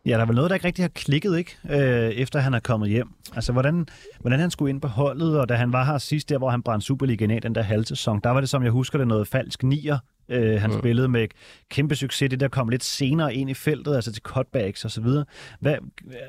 Ja, 0.06 0.12
der 0.12 0.20
er 0.20 0.26
vel 0.26 0.34
noget, 0.34 0.50
der 0.50 0.54
ikke 0.54 0.66
rigtig 0.66 0.82
har 0.82 0.88
klikket, 0.94 1.38
ikke? 1.38 1.56
Øh, 1.70 2.10
efter 2.10 2.38
han 2.38 2.54
er 2.54 2.60
kommet 2.60 2.88
hjem. 2.88 3.08
Altså, 3.34 3.52
hvordan, 3.52 3.86
hvordan 4.20 4.40
han 4.40 4.50
skulle 4.50 4.70
ind 4.70 4.80
på 4.80 4.88
holdet, 4.88 5.40
og 5.40 5.48
da 5.48 5.54
han 5.54 5.72
var 5.72 5.84
her 5.84 5.98
sidst, 5.98 6.28
der 6.28 6.38
hvor 6.38 6.50
han 6.50 6.62
brændte 6.62 6.86
Superligaen 6.86 7.30
af 7.30 7.42
den 7.42 7.54
der 7.54 7.62
halv 7.62 7.84
sæson, 7.84 8.20
der 8.24 8.30
var 8.30 8.40
det, 8.40 8.48
som 8.48 8.62
jeg 8.62 8.70
husker 8.70 8.98
det, 8.98 9.08
noget 9.08 9.28
falsk 9.28 9.62
nier 9.62 9.98
Øh, 10.32 10.60
han 10.60 10.70
mm. 10.70 10.78
spillede 10.78 11.08
med 11.08 11.28
kæmpe 11.70 11.96
succes, 11.96 12.30
det 12.30 12.40
der 12.40 12.48
kom 12.48 12.68
lidt 12.68 12.84
senere 12.84 13.34
ind 13.34 13.50
i 13.50 13.54
feltet, 13.54 13.94
altså 13.94 14.12
til 14.12 14.22
cutbacks 14.22 14.84
og 14.84 14.90
så 14.90 15.00
videre. 15.00 15.24
Hvad, 15.60 15.74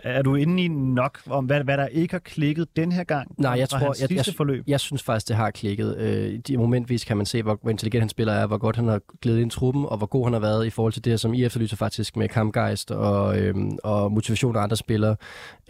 er 0.03 0.21
du 0.21 0.35
inde 0.35 0.63
i 0.63 0.67
nok 0.67 1.19
om, 1.25 1.45
hvad, 1.45 1.63
hvad 1.63 1.77
der 1.77 1.87
ikke 1.87 2.13
har 2.13 2.19
klikket 2.19 2.67
den 2.75 2.91
her 2.91 3.03
gang? 3.03 3.35
Nej, 3.37 3.51
jeg 3.51 3.69
tror, 3.69 3.95
jeg, 4.01 4.11
jeg, 4.11 4.35
forløb? 4.37 4.63
jeg 4.67 4.79
synes 4.79 5.03
faktisk, 5.03 5.27
det 5.27 5.35
har 5.35 5.51
klikket. 5.51 5.97
Øh, 5.97 6.39
de 6.47 6.57
momentvis 6.57 7.03
kan 7.03 7.17
man 7.17 7.25
se, 7.25 7.43
hvor, 7.43 7.59
hvor 7.61 7.71
intelligent 7.71 8.01
han 8.01 8.09
spiller 8.09 8.33
er, 8.33 8.47
hvor 8.47 8.57
godt 8.57 8.75
han 8.75 8.87
har 8.87 9.01
glædet 9.21 9.39
ind 9.39 9.51
i 9.51 9.55
truppen, 9.55 9.85
og 9.85 9.97
hvor 9.97 10.07
god 10.07 10.25
han 10.25 10.33
har 10.33 10.39
været 10.39 10.65
i 10.65 10.69
forhold 10.69 10.93
til 10.93 11.05
det, 11.05 11.19
som 11.19 11.33
I 11.33 11.43
efterlyser 11.43 11.77
faktisk 11.77 12.17
med 12.17 12.29
kampgejst 12.29 12.91
og, 12.91 13.39
øh, 13.39 13.55
og 13.83 14.11
motivation 14.11 14.55
af 14.55 14.61
andre 14.61 14.77
spillere. 14.77 15.15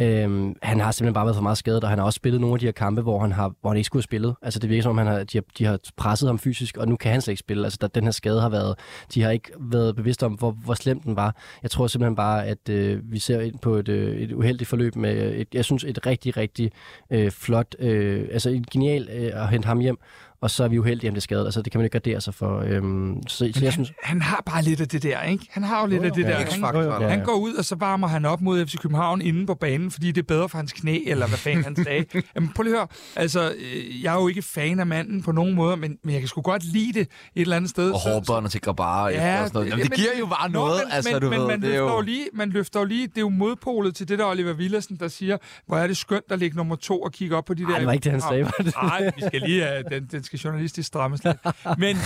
Øh, 0.01 0.53
han 0.61 0.79
har 0.79 0.91
simpelthen 0.91 1.13
bare 1.13 1.25
været 1.25 1.35
for 1.35 1.43
meget 1.43 1.57
skadet, 1.57 1.83
og 1.83 1.89
han 1.89 1.99
har 1.99 2.05
også 2.05 2.17
spillet 2.17 2.41
nogle 2.41 2.53
af 2.53 2.59
de 2.59 2.65
her 2.65 2.71
kampe, 2.71 3.01
hvor 3.01 3.19
han, 3.19 3.31
har, 3.31 3.53
hvor 3.61 3.69
han 3.69 3.77
ikke 3.77 3.85
skulle 3.85 4.01
have 4.01 4.03
spillet. 4.03 4.35
Altså 4.41 4.59
det 4.59 4.69
virker 4.69 4.83
som 4.83 4.89
om, 4.89 4.97
han 4.97 5.07
har, 5.07 5.23
de, 5.23 5.37
har, 5.37 5.43
de 5.57 5.65
har 5.65 5.79
presset 5.97 6.29
ham 6.29 6.39
fysisk, 6.39 6.77
og 6.77 6.87
nu 6.87 6.95
kan 6.95 7.11
han 7.11 7.21
slet 7.21 7.31
ikke 7.31 7.39
spille. 7.39 7.63
Altså 7.63 7.77
der, 7.81 7.87
den 7.87 8.03
her 8.03 8.11
skade 8.23 8.41
har 8.41 8.49
været, 8.49 8.75
de 9.13 9.21
har 9.21 9.31
ikke 9.31 9.51
været 9.59 9.95
bevidste 9.95 10.25
om, 10.25 10.33
hvor, 10.33 10.51
hvor 10.51 10.73
slemt 10.73 11.03
den 11.03 11.15
var. 11.15 11.35
Jeg 11.63 11.71
tror 11.71 11.87
simpelthen 11.87 12.15
bare, 12.15 12.45
at 12.45 12.69
øh, 12.69 13.11
vi 13.11 13.19
ser 13.19 13.39
ind 13.39 13.59
på 13.59 13.75
et, 13.75 13.89
øh, 13.89 14.17
et 14.17 14.31
uheldigt 14.31 14.67
forløb 14.67 14.95
med, 14.95 15.33
et, 15.35 15.47
jeg 15.53 15.65
synes, 15.65 15.83
et 15.83 16.05
rigtig, 16.05 16.37
rigtig 16.37 16.71
øh, 17.11 17.31
flot, 17.31 17.75
øh, 17.79 18.27
altså 18.31 18.49
en 18.49 18.65
genial 18.71 19.09
øh, 19.13 19.41
at 19.43 19.49
hente 19.49 19.67
ham 19.67 19.79
hjem, 19.79 19.97
og 20.43 20.51
så 20.51 20.63
er 20.63 20.67
vi 20.67 20.79
uheldige, 20.79 21.09
om 21.09 21.13
det 21.13 21.19
er 21.19 21.21
skadet. 21.21 21.45
Altså, 21.45 21.61
det 21.61 21.71
kan 21.71 21.79
man 21.79 21.85
ikke 21.85 21.99
gardere 21.99 22.21
sig 22.21 22.33
for. 22.33 22.59
Øhm, 22.59 23.27
så, 23.27 23.37
så 23.37 23.45
jeg 23.45 23.53
han, 23.61 23.71
synes... 23.71 23.93
han 24.03 24.21
har 24.21 24.43
bare 24.45 24.63
lidt 24.63 24.81
af 24.81 24.87
det 24.87 25.03
der, 25.03 25.21
ikke? 25.21 25.47
Han 25.51 25.63
har 25.63 25.81
jo 25.81 25.87
lidt 25.87 26.01
jo, 26.01 26.07
af 26.07 26.11
det 26.11 26.23
ja, 26.23 26.27
der. 26.27 26.35
Han, 26.35 27.01
ja. 27.01 27.07
han 27.07 27.23
går 27.23 27.33
ud, 27.33 27.53
og 27.53 27.65
så 27.65 27.75
varmer 27.75 28.07
han 28.07 28.25
op 28.25 28.41
mod 28.41 28.65
FC 28.65 28.77
København 28.77 29.21
inde 29.21 29.45
på 29.45 29.53
banen, 29.53 29.91
fordi 29.91 30.11
det 30.11 30.21
er 30.21 30.25
bedre 30.27 30.49
for 30.49 30.57
hans 30.57 30.73
knæ, 30.73 30.99
eller 31.05 31.27
hvad 31.27 31.37
fanden 31.37 31.63
han 31.63 31.83
sagde. 31.83 32.05
Jamen, 32.35 32.49
prøv 32.55 32.63
lige 32.63 32.73
at 32.73 32.79
høre. 32.79 32.87
Altså, 33.15 33.53
øh, 33.57 34.03
jeg 34.03 34.15
er 34.15 34.21
jo 34.21 34.27
ikke 34.27 34.41
fan 34.41 34.79
af 34.79 34.87
manden 34.87 35.23
på 35.23 35.31
nogen 35.31 35.53
måde, 35.53 35.77
men, 35.77 35.97
men 36.03 36.13
jeg 36.13 36.21
kan 36.21 36.27
sgu 36.27 36.41
godt 36.41 36.63
lide 36.63 36.93
det 36.93 37.01
et 37.01 37.09
eller 37.35 37.55
andet 37.55 37.69
sted. 37.69 37.91
Og 37.91 37.99
hårbånd 37.99 38.49
til 38.49 38.61
Grabara 38.61 39.09
ja, 39.09 39.41
og 39.41 39.47
sådan 39.47 39.59
noget. 39.59 39.69
Jamen, 39.71 39.85
det 39.85 39.93
giver 39.93 40.09
jo 40.19 40.25
bare 40.25 40.49
noget, 40.49 40.81
men, 40.85 40.93
altså, 40.93 41.11
men, 41.13 41.21
du 41.21 41.29
men, 41.29 41.39
ved. 41.39 41.47
Man, 41.47 41.61
det 41.61 41.69
løfter 41.69 41.93
jo... 41.93 42.01
lige, 42.01 42.25
man 42.33 42.49
løfter 42.49 42.79
jo 42.79 42.85
lige, 42.85 43.07
det 43.07 43.17
er 43.17 43.21
jo 43.21 43.29
modpolet 43.29 43.95
til 43.95 44.07
det 44.07 44.19
der 44.19 44.25
Oliver 44.25 44.53
Villersen, 44.53 44.95
der 44.95 45.07
siger, 45.07 45.37
hvor 45.67 45.77
er 45.77 45.87
det 45.87 45.97
skønt 45.97 46.25
at 46.29 46.39
ligge 46.39 46.57
nummer 46.57 46.75
to 46.75 47.01
og 47.01 47.11
kigge 47.11 47.35
op 47.35 47.45
på 47.45 47.53
de 47.53 47.61
der... 47.61 47.69
Nej, 47.69 47.77
det 47.77 47.87
var 47.87 47.93
ikke 47.93 48.03
det, 48.03 48.11
han 48.11 48.21
sagde. 48.21 48.43
Nej, 48.83 49.11
vi 49.15 49.21
skal 49.27 49.41
lige, 49.41 49.83
den, 49.89 50.07
den 50.11 50.23
skal 50.37 50.49
journalistisk 50.49 50.87
stramme 50.87 51.17
strammes 51.17 51.23
lidt. 51.23 51.79
Men 51.79 51.97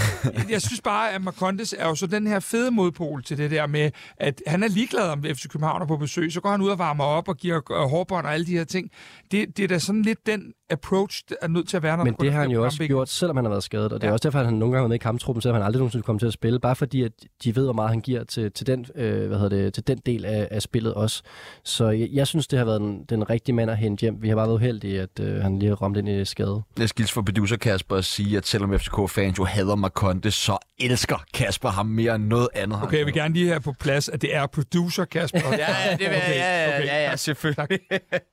jeg 0.50 0.62
synes 0.62 0.82
bare, 0.82 1.12
at 1.12 1.22
Marcondes 1.22 1.76
er 1.78 1.88
jo 1.88 1.96
så 1.96 2.08
den 2.08 2.28
her 2.28 2.40
fede 2.40 2.72
modpol 2.72 3.24
til 3.24 3.38
det 3.38 3.52
der 3.52 3.68
med, 3.68 3.92
at 4.18 4.42
han 4.48 4.64
er 4.64 4.68
ligeglad 4.68 5.10
om 5.10 5.24
FC 5.24 5.48
København 5.48 5.82
er 5.82 5.86
på 5.86 5.98
besøg, 5.98 6.32
så 6.32 6.42
går 6.42 6.50
han 6.50 6.62
ud 6.62 6.70
og 6.70 6.80
varmer 6.80 7.04
op 7.04 7.28
og 7.28 7.38
giver 7.38 7.72
øh, 7.72 7.90
hårbånd 7.90 8.26
og 8.26 8.34
alle 8.34 8.46
de 8.46 8.52
her 8.52 8.64
ting. 8.64 8.92
Det, 9.32 9.58
det 9.58 9.64
er 9.64 9.68
da 9.68 9.80
sådan 9.80 10.02
lidt 10.02 10.26
den 10.26 10.54
approach, 10.70 11.24
der 11.30 11.36
er 11.42 11.48
nødt 11.48 11.68
til 11.68 11.78
at 11.78 11.84
være, 11.84 11.98
når 11.98 12.04
Men 12.04 12.16
det 12.20 12.34
har 12.34 12.42
han 12.42 12.52
jo 12.52 12.64
også 12.64 12.88
gjort, 12.88 13.10
selvom 13.10 13.38
han 13.38 13.46
har 13.46 13.50
været 13.50 13.64
skadet, 13.64 13.94
og 13.94 14.02
det 14.02 14.08
er 14.08 14.12
også 14.12 14.24
derfor, 14.24 14.40
at 14.40 14.46
han 14.46 14.54
nogle 14.54 14.72
gange 14.72 14.78
har 14.78 14.84
været 14.84 14.90
med 14.90 14.96
i 14.96 14.98
kamptruppen, 15.04 15.42
selvom 15.42 15.56
han 15.56 15.66
aldrig 15.66 15.80
nogensinde 15.80 16.04
kommer 16.04 16.20
til 16.20 16.28
at 16.28 16.34
spille, 16.34 16.60
bare 16.60 16.76
fordi, 16.76 17.04
at 17.04 17.12
de 17.44 17.56
ved, 17.56 17.64
hvor 17.64 17.74
meget 17.74 17.90
han 17.90 18.02
giver 18.02 18.24
til, 18.24 18.52
til, 18.52 18.68
den, 18.68 18.86
øh, 18.96 19.28
hvad 19.28 19.40
hedder 19.40 19.58
det, 19.58 19.74
til 19.74 19.88
den 19.88 19.98
del 20.06 20.26
af, 20.26 20.48
af 20.52 20.62
spillet 20.62 20.94
også. 20.94 21.24
Så 21.64 21.90
jeg, 21.90 22.10
jeg 22.12 22.28
synes, 22.28 22.48
det 22.48 22.60
har 22.60 22.66
været 22.66 22.82
den, 22.82 23.04
den 23.10 23.30
rigtige 23.30 23.56
mand 23.56 23.72
at 23.72 23.78
hente 23.78 24.02
hjem. 24.02 24.22
Vi 24.22 24.30
har 24.30 24.36
bare 24.36 24.48
været 24.48 24.56
uheldige, 24.56 25.02
at 25.02 25.20
øh, 25.20 25.42
han 25.42 25.60
lige 25.60 25.70
har 25.70 25.76
ramt 25.76 25.98
ind 25.98 26.10
i 26.10 26.26
skade. 26.26 26.62
Jeg 26.80 26.90
skal 26.90 27.08
for 27.08 27.22
producer 27.22 27.58
Kasper 27.58 27.96
at 27.96 28.06
sige, 28.18 28.38
at 28.38 28.48
selvom 28.48 28.80
FCK-fans 28.80 29.38
jo 29.38 29.44
hader 29.44 29.76
Marconte, 29.76 30.32
så 30.32 30.58
elsker 30.80 31.24
Kasper 31.34 31.70
ham 31.70 31.86
mere 31.86 32.16
end 32.16 32.26
noget 32.26 32.48
andet. 32.54 32.84
Okay, 32.84 32.98
jeg 32.98 33.06
vil 33.06 33.14
gerne 33.14 33.34
lige 33.34 33.48
have 33.48 33.60
på 33.60 33.74
plads, 33.80 34.10
at 34.10 34.22
det 34.22 34.36
er 34.36 34.46
producer 34.48 35.06
Kasper. 35.06 35.40
ja, 35.52 35.58
ja, 35.58 35.92
det 35.92 36.00
vil 36.00 36.08
okay, 36.08 36.30
ja, 36.30 36.64
ja, 36.64 36.78
okay. 36.78 36.88
ja, 36.88 37.10
ja, 37.10 37.16
selvfølgelig. 37.16 37.80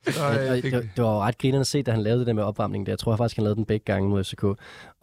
Så, 0.07 0.29
øh, 0.29 0.55
det, 0.55 0.63
det, 0.63 0.89
det, 0.95 1.03
var 1.03 1.19
ret 1.19 1.37
grinerende 1.37 1.61
at 1.61 1.67
se, 1.67 1.83
da 1.83 1.91
han 1.91 2.01
lavede 2.01 2.19
det 2.19 2.27
der 2.27 2.33
med 2.33 2.43
opvarmning. 2.43 2.85
Der. 2.85 2.91
Jeg 2.91 2.99
tror 2.99 3.15
faktisk, 3.15 3.35
han 3.35 3.43
lavede 3.43 3.55
den 3.55 3.65
begge 3.65 3.85
gange 3.85 4.09
mod 4.09 4.23
FCK. 4.23 4.43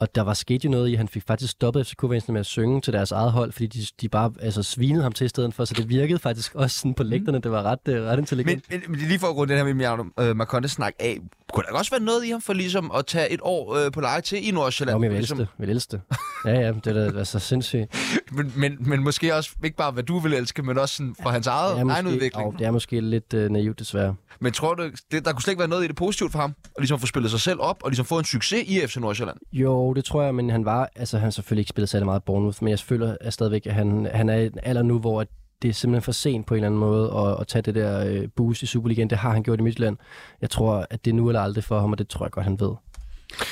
Og 0.01 0.15
der 0.15 0.23
var 0.23 0.35
sket 0.35 0.65
jo 0.65 0.71
noget 0.71 0.89
i, 0.89 0.93
at 0.93 0.99
han 0.99 1.09
fik 1.09 1.23
faktisk 1.27 1.51
stoppet 1.51 1.87
fck 1.87 2.03
med 2.29 2.41
at 2.41 2.47
synge 2.47 2.81
til 2.81 2.93
deres 2.93 3.13
eget 3.13 3.33
hold, 3.33 3.53
fordi 3.53 3.67
de, 3.67 3.87
de 4.01 4.09
bare 4.09 4.33
altså, 4.41 4.63
svinede 4.63 5.03
ham 5.03 5.13
til 5.13 5.25
i 5.25 5.29
stedet 5.29 5.55
for, 5.55 5.65
så 5.65 5.75
det 5.75 5.89
virkede 5.89 6.19
faktisk 6.19 6.55
også 6.55 6.79
sådan 6.79 6.95
på 6.95 7.03
lægterne. 7.03 7.39
Det 7.39 7.51
var 7.51 7.63
ret, 7.63 7.79
uh, 7.89 7.95
ret 7.95 8.19
intelligent. 8.19 8.65
Men, 8.71 8.83
men, 8.89 9.01
lige 9.01 9.19
for 9.19 9.27
at 9.27 9.37
runde 9.37 9.53
den 9.53 9.59
her 9.59 9.75
med 9.75 9.75
Miano 9.75 10.35
Marcondes-snak 10.35 10.93
af, 10.99 11.19
kunne 11.53 11.65
der 11.71 11.79
også 11.79 11.91
være 11.91 12.01
noget 12.01 12.25
i 12.25 12.31
ham 12.31 12.41
for 12.41 12.53
ligesom 12.53 12.91
at 12.99 13.07
tage 13.07 13.31
et 13.31 13.41
år 13.43 13.85
uh, 13.85 13.93
på 13.93 14.01
leje 14.01 14.21
til 14.21 14.49
i 14.49 14.51
Nordsjælland? 14.63 14.99
Men 14.99 15.05
jeg 15.05 15.11
vil 15.11 15.19
ligesom... 15.19 15.39
det. 15.39 15.49
Vil 15.59 15.71
elske 15.71 15.91
det. 15.93 16.01
Ja, 16.45 16.61
ja, 16.61 16.73
det 16.73 16.87
er 16.87 17.11
da 17.11 17.19
altså 17.19 17.39
sindssygt. 17.39 17.95
men, 18.37 18.53
men, 18.57 18.77
men 18.81 19.05
måske 19.05 19.35
også 19.35 19.51
ikke 19.65 19.77
bare, 19.77 19.91
hvad 19.91 20.03
du 20.03 20.19
vil 20.19 20.35
elske, 20.35 20.63
men 20.63 20.79
også 20.79 20.97
sådan 20.97 21.15
for 21.23 21.31
hans 21.31 21.47
eget, 21.47 21.87
måske, 21.87 21.95
egen 21.95 22.07
udvikling. 22.07 22.53
Jo, 22.53 22.59
det 22.59 22.67
er 22.67 22.71
måske 22.71 23.01
lidt 23.01 23.35
uh, 23.35 23.41
naivt, 23.41 23.79
desværre. 23.79 24.15
Men 24.41 24.53
tror 24.53 24.75
du, 24.75 24.91
det, 25.11 25.25
der 25.25 25.33
kunne 25.33 25.43
slet 25.43 25.53
ikke 25.53 25.61
være 25.61 25.69
noget 25.69 25.85
i 25.85 25.87
det 25.87 25.97
positivt 25.97 26.33
for 26.33 26.39
ham? 26.39 26.55
At 26.65 26.71
ligesom 26.79 26.99
få 26.99 27.07
spillet 27.07 27.31
sig 27.31 27.41
selv 27.41 27.61
op, 27.61 27.77
og 27.83 27.91
ligesom 27.91 28.07
få 28.07 28.19
en 28.19 28.25
succes 28.25 28.63
i 28.69 28.87
FC 28.87 28.97
Nordsjælland? 28.97 29.39
Jo, 29.53 29.93
det 29.93 30.05
tror 30.05 30.23
jeg, 30.23 30.35
men 30.35 30.51
han 30.51 30.65
var, 30.65 30.89
altså 30.97 31.19
han 31.19 31.33
selvfølgelig 31.33 31.61
ikke 31.61 31.69
spillet 31.69 31.89
særlig 31.89 32.07
meget 32.07 32.23
Bournemouth, 32.23 32.59
men 32.61 32.71
jeg 32.71 32.79
føler 32.79 33.17
at 33.21 33.33
stadigvæk, 33.33 33.67
at 33.67 33.75
han, 33.75 34.09
han 34.15 34.29
er 34.29 34.37
i 34.37 34.47
en 34.47 34.59
alder 34.63 34.83
nu, 34.83 34.99
hvor 34.99 35.25
det 35.63 35.69
er 35.69 35.73
simpelthen 35.73 36.03
for 36.03 36.13
sent 36.13 36.47
på 36.47 36.55
en 36.55 36.59
eller 36.59 36.67
anden 36.67 36.81
måde 36.81 37.13
at, 37.17 37.41
at 37.41 37.47
tage 37.47 37.63
det 37.63 37.75
der 37.75 38.07
øh, 38.07 38.29
boost 38.37 38.63
i 38.63 38.67
Superligaen. 38.67 39.11
Det 39.11 39.19
har 39.19 39.31
han 39.31 39.43
gjort 39.43 39.59
i 39.59 39.63
Midtjylland. 39.63 39.97
Jeg 40.41 40.51
tror, 40.51 40.87
at 40.91 41.05
det 41.05 41.11
er 41.11 41.15
nu 41.15 41.29
eller 41.29 41.41
aldrig 41.41 41.65
for 41.65 41.81
ham, 41.81 41.93
og 41.93 41.99
det 41.99 42.09
tror 42.09 42.25
jeg 42.27 42.31
godt, 42.31 42.45
han 42.45 42.61
ved. 42.61 42.73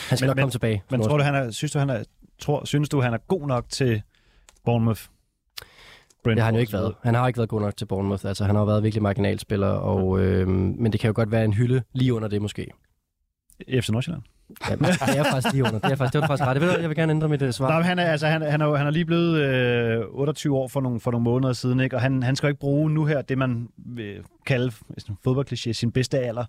Han 0.09 0.19
skal 0.19 0.27
men, 0.27 0.29
nok 0.29 0.37
men, 0.37 0.43
komme 0.43 0.51
tilbage. 0.51 0.83
Men 0.91 1.03
tror 1.03 1.17
du, 1.17 1.23
han 1.23 1.35
er, 1.35 1.51
synes 1.51 1.73
du, 1.73 1.79
han 1.79 1.91
er, 1.91 2.03
tror, 2.39 2.65
synes 2.65 2.89
du, 2.89 3.01
han 3.01 3.15
er 3.15 3.19
god 3.19 3.47
nok 3.47 3.65
til 3.69 4.03
Bournemouth? 4.65 5.03
Brentford, 6.25 6.37
det 6.37 6.43
har 6.43 6.47
han 6.47 6.55
jo 6.55 6.61
ikke 6.61 6.73
været. 6.73 6.95
Han 7.03 7.15
har 7.15 7.27
ikke 7.27 7.37
været 7.37 7.49
god 7.49 7.61
nok 7.61 7.77
til 7.77 7.87
Bournemouth. 7.87 8.27
Altså, 8.27 8.45
han 8.45 8.57
har 8.57 8.65
været 8.65 8.83
virkelig 8.83 9.03
marginalspiller, 9.03 9.69
og, 9.69 10.21
øh, 10.21 10.49
men 10.49 10.93
det 10.93 11.01
kan 11.01 11.09
jo 11.09 11.13
godt 11.17 11.31
være 11.31 11.45
en 11.45 11.53
hylde 11.53 11.83
lige 11.93 12.15
under 12.15 12.29
det 12.29 12.43
måske. 12.43 12.71
FC 13.81 13.89
Nordsjælland? 13.89 14.23
Ja, 14.69 14.75
det 14.75 15.19
er 15.19 15.25
faktisk 15.25 15.53
lige 15.53 15.65
under. 15.65 15.79
Det 15.79 15.93
er 15.93 15.97
faktisk, 15.97 16.13
det 16.13 16.21
var 16.21 16.27
faktisk 16.27 16.47
ret. 16.47 16.57
Det 16.57 16.63
ved 16.63 16.81
jeg 16.81 16.89
vil 16.89 16.97
gerne 16.97 17.13
ændre 17.13 17.29
mit 17.29 17.43
uh, 17.43 17.51
svar. 17.51 17.69
Nej, 17.69 17.83
han 17.83 17.99
er, 17.99 18.05
altså, 18.05 18.27
han, 18.27 18.43
han, 18.43 18.61
er, 18.61 18.77
han 18.77 18.87
er 18.87 18.91
lige 18.91 19.05
blevet 19.05 19.41
øh, 19.41 20.05
28 20.09 20.57
år 20.57 20.69
for 20.69 20.81
nogle, 20.81 21.01
for 21.01 21.11
nogle 21.11 21.25
måneder 21.25 21.53
siden, 21.53 21.81
ikke? 21.81 21.97
og 21.97 22.03
han, 22.03 22.23
han 22.23 22.37
skal 22.37 22.47
jo 22.47 22.51
ikke 22.51 22.61
bruge 22.61 22.91
nu 22.91 23.05
her 23.05 23.23
det, 23.23 23.39
man 23.39 23.69
vil 23.77 24.23
kalde 24.47 24.73
fodboldkliché, 25.29 25.73
sin 25.73 25.93
bedste 25.93 26.19
alder 26.19 26.45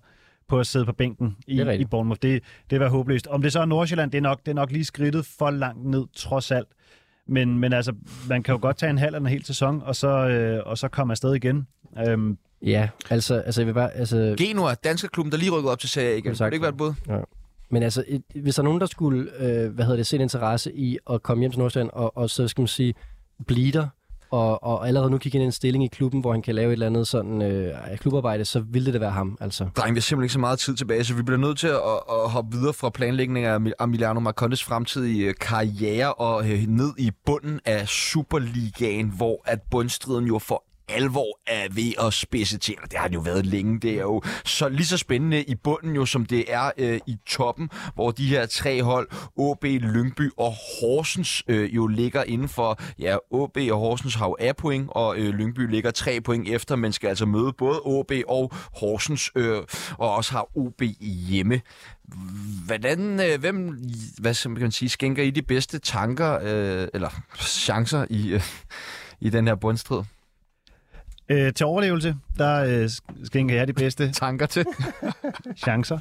på 0.48 0.60
at 0.60 0.66
sidde 0.66 0.84
på 0.84 0.92
bænken 0.92 1.36
i, 1.46 1.62
i 1.62 1.84
Bournemouth. 1.84 2.18
Det, 2.22 2.42
det 2.70 2.80
var 2.80 2.88
håbløst. 2.88 3.26
Om 3.26 3.42
det 3.42 3.52
så 3.52 3.60
er 3.60 3.64
Nordsjælland, 3.64 4.10
det 4.10 4.18
er 4.18 4.22
nok, 4.22 4.38
det 4.38 4.48
er 4.48 4.54
nok 4.54 4.70
lige 4.70 4.84
skridtet 4.84 5.26
for 5.26 5.50
langt 5.50 5.84
ned, 5.86 6.04
trods 6.14 6.50
alt. 6.50 6.68
Men, 7.26 7.58
men 7.58 7.72
altså, 7.72 7.92
man 8.28 8.42
kan 8.42 8.52
jo 8.54 8.58
godt 8.62 8.76
tage 8.76 8.90
en 8.90 8.98
halv 8.98 9.14
eller 9.14 9.20
en 9.28 9.32
hel 9.32 9.44
sæson, 9.44 9.82
og 9.82 9.96
så, 9.96 10.08
øh, 10.08 10.62
og 10.66 10.78
så 10.78 10.88
komme 10.88 11.12
afsted 11.12 11.34
igen. 11.34 11.66
Øhm, 12.08 12.38
ja, 12.62 12.88
altså, 13.10 13.34
altså 13.34 13.60
jeg 13.60 13.66
vil 13.66 13.74
bare... 13.74 13.92
Altså... 13.92 14.34
Genua, 14.38 14.74
danske 14.74 15.08
klubben, 15.08 15.32
der 15.32 15.38
lige 15.38 15.50
rykker 15.50 15.70
op 15.70 15.78
til 15.78 15.88
serie 15.88 16.18
igen. 16.18 16.34
Det 16.34 16.52
ikke 16.52 16.62
været 16.62 16.76
bud? 16.76 16.94
Ja. 17.08 17.18
Men 17.70 17.82
altså, 17.82 18.04
et, 18.08 18.22
hvis 18.34 18.54
der 18.54 18.62
er 18.62 18.64
nogen, 18.64 18.80
der 18.80 18.86
skulle, 18.86 19.30
øh, 19.38 19.74
hvad 19.74 19.84
hedder 19.84 19.96
det, 19.96 20.06
se 20.06 20.16
en 20.16 20.22
interesse 20.22 20.72
i 20.74 20.98
at 21.10 21.22
komme 21.22 21.40
hjem 21.40 21.50
til 21.50 21.58
Nordsjælland, 21.58 21.90
og, 21.92 22.16
og 22.16 22.30
så 22.30 22.48
skal 22.48 22.62
man 22.62 22.68
sige, 22.68 22.94
blive 23.46 23.72
der, 23.72 23.88
og, 24.32 24.64
og 24.64 24.86
allerede 24.88 25.10
nu 25.10 25.18
kigge 25.18 25.36
ind 25.36 25.42
i 25.42 25.46
en 25.46 25.52
stilling 25.52 25.84
i 25.84 25.88
klubben, 25.88 26.20
hvor 26.20 26.32
han 26.32 26.42
kan 26.42 26.54
lave 26.54 26.68
et 26.68 26.72
eller 26.72 26.86
andet 26.86 27.08
sådan 27.08 27.42
øh, 27.42 27.74
klubarbejde, 27.98 28.44
så 28.44 28.60
ville 28.60 28.86
det 28.86 28.94
da 28.94 28.98
være 28.98 29.10
ham. 29.10 29.38
Altså. 29.40 29.68
Dreng, 29.76 29.94
vi 29.94 29.98
har 29.98 30.02
simpelthen 30.02 30.24
ikke 30.24 30.32
så 30.32 30.38
meget 30.38 30.58
tid 30.58 30.74
tilbage, 30.74 31.04
så 31.04 31.14
vi 31.14 31.22
bliver 31.22 31.38
nødt 31.38 31.58
til 31.58 31.66
at, 31.66 31.76
at 32.24 32.30
hoppe 32.30 32.56
videre 32.56 32.72
fra 32.72 32.90
planlægningen 32.90 33.72
af 33.80 33.84
Emiliano 33.84 34.20
Marcondes 34.20 34.64
fremtidige 34.64 35.24
øh, 35.24 35.34
karriere 35.40 36.14
og 36.14 36.50
øh, 36.50 36.64
ned 36.68 36.92
i 36.98 37.10
bunden 37.26 37.60
af 37.64 37.88
Superligaen, 37.88 39.12
hvor 39.16 39.42
at 39.44 39.58
bundstriden 39.70 40.26
jo 40.26 40.38
for 40.38 40.64
alvor 40.94 41.40
er 41.46 41.68
ved 41.70 41.92
at 42.06 42.14
spidse 42.14 42.58
til. 42.58 42.74
Og 42.82 42.90
det 42.90 42.98
har 42.98 43.08
det 43.08 43.14
jo 43.14 43.20
været 43.20 43.46
længe. 43.46 43.80
Det 43.80 43.90
er 43.90 44.02
jo 44.02 44.22
så 44.44 44.68
lige 44.68 44.86
så 44.86 44.98
spændende 44.98 45.42
i 45.42 45.54
bunden 45.54 45.94
jo, 45.94 46.06
som 46.06 46.26
det 46.26 46.44
er 46.48 46.70
øh, 46.78 47.00
i 47.06 47.16
toppen, 47.26 47.70
hvor 47.94 48.10
de 48.10 48.26
her 48.26 48.46
tre 48.46 48.82
hold, 48.82 49.08
AB, 49.38 49.64
Lyngby 49.64 50.30
og 50.36 50.54
Horsens, 50.80 51.42
øh, 51.48 51.74
jo 51.74 51.86
ligger 51.86 52.22
inden 52.22 52.48
for, 52.48 52.80
ja, 52.98 53.16
AB 53.32 53.56
og 53.70 53.78
Horsens 53.78 54.14
har 54.14 54.26
jo 54.26 54.36
A 54.40 54.52
point, 54.52 54.88
og 54.90 55.18
øh, 55.18 55.34
Lyngby 55.34 55.70
ligger 55.70 55.90
tre 55.90 56.20
point 56.20 56.48
efter, 56.48 56.76
men 56.76 56.92
skal 56.92 57.08
altså 57.08 57.26
møde 57.26 57.52
både 57.52 57.80
AB 57.86 58.12
og 58.28 58.50
Horsens, 58.54 59.30
øh, 59.34 59.62
og 59.98 60.14
også 60.14 60.32
har 60.32 60.48
OB 60.56 60.82
hjemme. 61.00 61.60
Hvordan, 62.66 63.20
øh, 63.20 63.40
hvem, 63.40 63.78
hvad 64.18 64.34
skal 64.34 64.50
man 64.50 64.72
sige, 64.72 64.88
skænker 64.88 65.22
I 65.22 65.30
de 65.30 65.42
bedste 65.42 65.78
tanker, 65.78 66.38
øh, 66.42 66.88
eller 66.94 67.10
chancer 67.36 68.06
i, 68.10 68.32
øh, 68.32 68.42
i 69.20 69.30
den 69.30 69.46
her 69.46 69.54
bundstrid? 69.54 70.02
Øh, 71.32 71.52
til 71.52 71.66
overlevelse, 71.66 72.16
der 72.38 72.82
øh, 72.82 72.90
skænker 73.24 73.54
jeg 73.54 73.68
de 73.68 73.72
bedste 73.72 74.12
tanker 74.22 74.46
til. 74.46 74.64
chancer. 75.56 75.98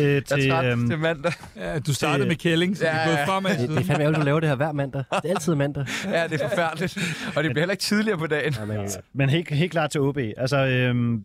Øh, 0.00 0.22
til, 0.22 0.44
jeg 0.44 0.64
øhm, 0.64 0.88
til 0.88 0.98
mandag. 0.98 1.32
Ja, 1.56 1.78
du 1.78 1.94
startede 1.94 2.22
ja, 2.24 2.28
med 2.28 2.36
Kælling, 2.36 2.76
så 2.76 2.84
ja, 2.84 2.92
vi 2.92 2.98
er 2.98 3.16
gået 3.16 3.26
fremad. 3.26 3.50
Det, 3.58 3.68
det 3.68 3.78
er 3.78 3.82
fandme 3.82 3.92
ærgerligt, 3.92 4.16
at 4.16 4.20
du 4.20 4.24
laver 4.24 4.40
det 4.40 4.48
her 4.48 4.56
hver 4.56 4.72
mandag. 4.72 5.04
Det 5.22 5.30
er 5.30 5.34
altid 5.34 5.54
mandag. 5.54 5.86
ja, 6.04 6.26
det 6.28 6.42
er 6.42 6.48
forfærdeligt. 6.48 6.98
Og 7.36 7.44
det 7.44 7.50
bliver 7.50 7.60
heller 7.60 7.72
ikke 7.72 7.82
tidligere 7.82 8.18
på 8.18 8.26
dagen. 8.26 8.54
Ja, 8.58 8.64
men, 8.64 8.88
men 9.12 9.28
helt, 9.28 9.50
helt 9.50 9.72
klart 9.72 9.90
til 9.90 10.00
OB. 10.00 10.18
Altså, 10.36 10.56
øhm, 10.56 11.24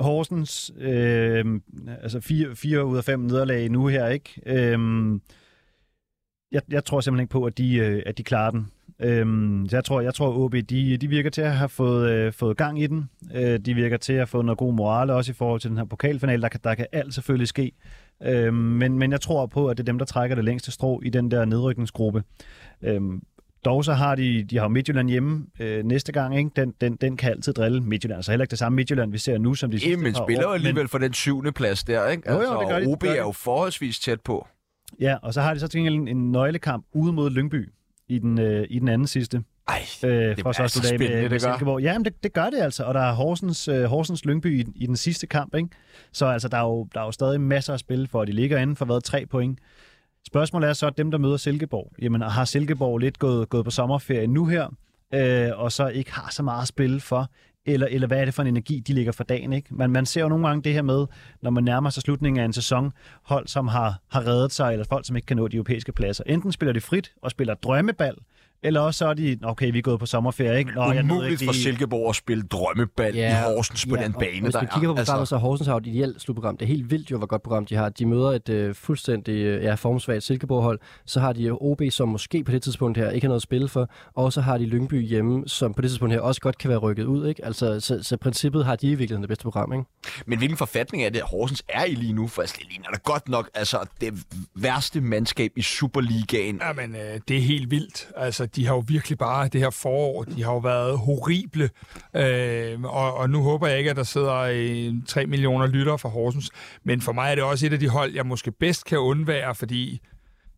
Horsens, 0.00 0.72
øhm, 0.80 1.62
altså 2.02 2.20
fire, 2.20 2.56
fire 2.56 2.84
ud 2.84 2.96
af 2.96 3.04
fem 3.04 3.20
nederlag 3.20 3.68
nu 3.70 3.86
her, 3.86 4.08
ikke? 4.08 4.40
Øhm, 4.46 5.20
jeg, 6.52 6.62
jeg 6.70 6.84
tror 6.84 7.00
simpelthen 7.00 7.24
ikke 7.24 7.32
på, 7.32 7.44
at 7.44 7.58
de, 7.58 7.76
øh, 7.76 8.02
at 8.06 8.18
de 8.18 8.22
klarer 8.22 8.50
den. 8.50 8.70
Øhm, 9.00 9.66
så 9.68 9.76
jeg 9.76 9.84
tror, 9.84 10.00
jeg 10.00 10.14
tror 10.14 10.38
OB, 10.38 10.54
de, 10.54 10.96
de 10.96 11.08
virker 11.08 11.30
til 11.30 11.42
at 11.42 11.56
have 11.56 11.68
fået, 11.68 12.10
øh, 12.10 12.32
fået 12.32 12.56
gang 12.56 12.82
i 12.82 12.86
den. 12.86 13.10
Øh, 13.34 13.58
de 13.58 13.74
virker 13.74 13.96
til 13.96 14.12
at 14.12 14.18
have 14.18 14.26
fået 14.26 14.44
noget 14.44 14.58
god 14.58 14.74
morale, 14.74 15.14
også 15.14 15.32
i 15.32 15.34
forhold 15.34 15.60
til 15.60 15.70
den 15.70 15.78
her 15.78 15.84
pokalfinale. 15.84 16.42
Der 16.42 16.48
kan, 16.48 16.60
der 16.64 16.74
kan 16.74 16.86
alt 16.92 17.14
selvfølgelig 17.14 17.48
ske. 17.48 17.72
Øhm, 18.22 18.54
men, 18.54 18.98
men 18.98 19.12
jeg 19.12 19.20
tror 19.20 19.46
på, 19.46 19.68
at 19.68 19.76
det 19.76 19.82
er 19.82 19.92
dem, 19.92 19.98
der 19.98 20.04
trækker 20.04 20.36
det 20.36 20.44
længste 20.44 20.72
strå 20.72 21.00
i 21.04 21.10
den 21.10 21.30
der 21.30 21.44
nedrykningsgruppe. 21.44 22.22
Øhm, 22.82 23.22
dog 23.64 23.84
så 23.84 23.92
har 23.92 24.14
de, 24.14 24.44
de 24.44 24.58
har 24.58 24.68
Midtjylland 24.68 25.08
hjemme 25.08 25.46
øh, 25.60 25.84
næste 25.84 26.12
gang, 26.12 26.38
ikke? 26.38 26.50
Den, 26.56 26.74
den, 26.80 26.96
den 26.96 27.16
kan 27.16 27.30
altid 27.30 27.52
drille 27.52 27.80
Midtjylland. 27.80 28.18
Altså 28.18 28.32
heller 28.32 28.44
ikke 28.44 28.50
det 28.50 28.58
samme 28.58 28.76
Midtjylland, 28.76 29.12
vi 29.12 29.18
ser 29.18 29.38
nu, 29.38 29.54
som 29.54 29.70
de 29.70 29.80
sidste 29.80 30.02
men 30.02 30.14
spiller 30.14 30.42
jo 30.42 30.52
alligevel 30.52 30.82
men... 30.82 30.88
for 30.88 30.98
den 30.98 31.12
syvende 31.12 31.52
plads 31.52 31.84
der, 31.84 32.08
ikke? 32.08 32.28
Altså, 32.28 32.42
jo, 32.42 32.54
jo, 32.54 32.60
det 32.60 32.68
gør 32.68 32.80
de, 32.80 32.86
OB 32.86 33.02
er 33.02 33.16
jo 33.16 33.32
forholdsvis 33.32 33.98
tæt 33.98 34.20
på. 34.20 34.46
Ja, 35.00 35.16
og 35.22 35.34
så 35.34 35.40
har 35.40 35.54
de 35.54 35.60
så 35.60 35.68
til 35.68 35.80
en, 35.80 36.08
en 36.08 36.32
nøglekamp 36.32 36.86
ude 36.92 37.12
mod 37.12 37.30
Lyngby 37.30 37.68
i 38.08 38.18
den, 38.18 38.40
øh, 38.40 38.66
i 38.70 38.78
den 38.78 38.88
anden 38.88 39.06
sidste. 39.06 39.42
Ej, 39.68 39.80
øh, 40.04 40.36
det 40.36 40.46
er 40.46 40.52
så 40.52 40.82
spændende, 40.82 41.22
med, 41.22 41.30
det 41.30 41.42
gør. 41.42 41.78
Ja, 41.78 41.98
men 41.98 42.04
det, 42.04 42.22
det 42.22 42.32
gør 42.32 42.50
det 42.50 42.60
altså, 42.60 42.84
og 42.84 42.94
der 42.94 43.00
er 43.00 43.12
Horsens, 43.12 43.68
øh, 43.68 43.84
Horsens 43.84 44.24
Lyngby 44.24 44.60
i, 44.60 44.64
i 44.76 44.86
den 44.86 44.96
sidste 44.96 45.26
kamp, 45.26 45.54
ikke? 45.54 45.68
Så 46.12 46.26
altså, 46.26 46.48
der 46.48 46.56
er, 46.56 46.62
jo, 46.62 46.88
der 46.94 47.00
er 47.00 47.04
jo 47.04 47.12
stadig 47.12 47.40
masser 47.40 47.72
af 47.72 47.78
spil 47.78 48.08
for, 48.08 48.22
at 48.22 48.28
de 48.28 48.32
ligger 48.32 48.58
inden 48.58 48.76
for 48.76 48.84
hvad, 48.84 49.00
tre 49.00 49.26
point. 49.26 49.58
Spørgsmålet 50.26 50.68
er 50.68 50.72
så, 50.72 50.86
at 50.86 50.98
dem, 50.98 51.10
der 51.10 51.18
møder 51.18 51.36
Silkeborg, 51.36 51.92
jamen 52.02 52.20
har 52.20 52.44
Silkeborg 52.44 52.98
lidt 52.98 53.18
gået, 53.18 53.48
gået 53.48 53.64
på 53.64 53.70
sommerferie 53.70 54.26
nu 54.26 54.46
her, 54.46 54.68
øh, 55.14 55.50
og 55.54 55.72
så 55.72 55.88
ikke 55.88 56.12
har 56.12 56.30
så 56.30 56.42
meget 56.42 56.62
at 56.62 56.68
spille 56.68 57.00
for, 57.00 57.30
eller, 57.66 57.86
eller 57.90 58.06
hvad 58.06 58.20
er 58.20 58.24
det 58.24 58.34
for 58.34 58.42
en 58.42 58.48
energi, 58.48 58.80
de 58.80 58.92
ligger 58.92 59.12
for 59.12 59.24
dagen? 59.24 59.52
Ikke? 59.52 59.74
Man, 59.74 59.90
man 59.90 60.06
ser 60.06 60.20
jo 60.20 60.28
nogle 60.28 60.46
gange 60.46 60.62
det 60.62 60.72
her 60.72 60.82
med, 60.82 61.06
når 61.42 61.50
man 61.50 61.64
nærmer 61.64 61.90
sig 61.90 62.02
slutningen 62.02 62.40
af 62.40 62.44
en 62.44 62.52
sæson, 62.52 62.92
hold, 63.22 63.48
som 63.48 63.68
har, 63.68 64.00
har 64.08 64.26
reddet 64.26 64.52
sig, 64.52 64.72
eller 64.72 64.84
folk, 64.84 65.06
som 65.06 65.16
ikke 65.16 65.26
kan 65.26 65.36
nå 65.36 65.48
de 65.48 65.56
europæiske 65.56 65.92
pladser. 65.92 66.24
Enten 66.26 66.52
spiller 66.52 66.72
de 66.72 66.80
frit 66.80 67.12
og 67.22 67.30
spiller 67.30 67.54
drømmebal, 67.54 68.14
eller 68.64 68.80
også 68.80 68.98
så 68.98 69.06
er 69.06 69.14
de, 69.14 69.38
okay, 69.42 69.72
vi 69.72 69.78
er 69.78 69.82
gået 69.82 70.00
på 70.00 70.06
sommerferie, 70.06 70.58
ikke? 70.58 70.72
Nå, 70.72 70.92
jeg 70.92 71.04
Umuligt 71.04 71.44
for 71.44 71.52
Silkeborg 71.52 72.08
at 72.08 72.16
spille 72.16 72.42
drømmebal 72.42 73.14
ja, 73.14 73.30
i 73.30 73.42
Horsens 73.42 73.86
på 73.86 73.96
ja, 73.96 74.04
den 74.04 74.12
bane, 74.12 74.40
Hvis 74.40 74.54
vi 74.60 74.66
kigger 74.74 74.88
på 74.88 74.94
programmet, 74.94 74.98
altså... 74.98 75.24
så 75.24 75.36
Horsens 75.36 75.68
har 75.68 75.76
et 75.76 75.86
ideelt 75.86 76.20
slutprogram. 76.20 76.56
Det 76.56 76.64
er 76.64 76.68
helt 76.68 76.90
vildt 76.90 77.10
jo, 77.10 77.18
hvor 77.18 77.26
godt 77.26 77.42
program 77.42 77.66
de 77.66 77.74
har. 77.74 77.88
De 77.88 78.06
møder 78.06 78.28
et 78.28 78.68
uh, 78.68 78.74
fuldstændig 78.74 79.34
uh, 79.34 79.64
ja, 79.64 79.74
formsvagt 79.74 80.22
Silkeborg-hold. 80.22 80.78
Så 81.06 81.20
har 81.20 81.32
de 81.32 81.50
OB, 81.50 81.82
som 81.90 82.08
måske 82.08 82.44
på 82.44 82.52
det 82.52 82.62
tidspunkt 82.62 82.98
her 82.98 83.10
ikke 83.10 83.24
har 83.24 83.28
noget 83.28 83.38
at 83.38 83.42
spille 83.42 83.68
for. 83.68 83.90
Og 84.14 84.32
så 84.32 84.40
har 84.40 84.58
de 84.58 84.66
Lyngby 84.66 85.06
hjemme, 85.06 85.48
som 85.48 85.74
på 85.74 85.82
det 85.82 85.90
tidspunkt 85.90 86.14
her 86.14 86.20
også 86.20 86.40
godt 86.40 86.58
kan 86.58 86.70
være 86.70 86.78
rykket 86.78 87.04
ud. 87.04 87.26
Ikke? 87.28 87.44
Altså, 87.44 87.80
så, 87.80 88.02
så 88.02 88.16
princippet 88.16 88.64
har 88.64 88.76
de 88.76 88.86
i 88.86 88.88
virkeligheden 88.88 89.22
det 89.22 89.28
bedste 89.28 89.42
program. 89.42 89.72
Ikke? 89.72 89.84
Men 90.26 90.38
hvilken 90.38 90.56
forfatning 90.56 91.04
er 91.04 91.10
det, 91.10 91.22
Horsens 91.22 91.62
er 91.68 91.84
i 91.84 91.94
lige 91.94 92.12
nu? 92.12 92.28
For 92.28 92.42
altså, 92.42 92.56
det 92.58 92.68
ligner 92.68 92.88
da 92.88 92.98
godt 93.04 93.28
nok 93.28 93.50
altså, 93.54 93.86
det 94.00 94.14
værste 94.54 95.00
mandskab 95.00 95.52
i 95.56 95.62
Superligaen. 95.62 96.60
Jamen, 96.62 96.96
øh, 96.96 97.20
det 97.28 97.36
er 97.36 97.40
helt 97.40 97.70
vildt. 97.70 98.08
Altså, 98.16 98.46
de 98.56 98.66
har 98.66 98.74
jo 98.74 98.84
virkelig 98.86 99.18
bare 99.18 99.48
det 99.48 99.60
her 99.60 99.70
forår. 99.70 100.24
De 100.24 100.42
har 100.42 100.52
jo 100.52 100.58
været 100.58 100.98
horrible, 100.98 101.70
øh, 102.14 102.82
og, 102.82 103.14
og 103.14 103.30
nu 103.30 103.42
håber 103.42 103.66
jeg 103.66 103.78
ikke, 103.78 103.90
at 103.90 103.96
der 103.96 104.02
sidder 104.02 104.34
øh, 104.34 104.92
3 105.06 105.26
millioner 105.26 105.66
lyttere 105.66 105.98
fra 105.98 106.08
Horsens. 106.08 106.50
Men 106.84 107.00
for 107.00 107.12
mig 107.12 107.30
er 107.30 107.34
det 107.34 107.44
også 107.44 107.66
et 107.66 107.72
af 107.72 107.78
de 107.78 107.88
hold, 107.88 108.14
jeg 108.14 108.26
måske 108.26 108.50
bedst 108.52 108.84
kan 108.84 108.98
undvære, 108.98 109.54
fordi 109.54 110.00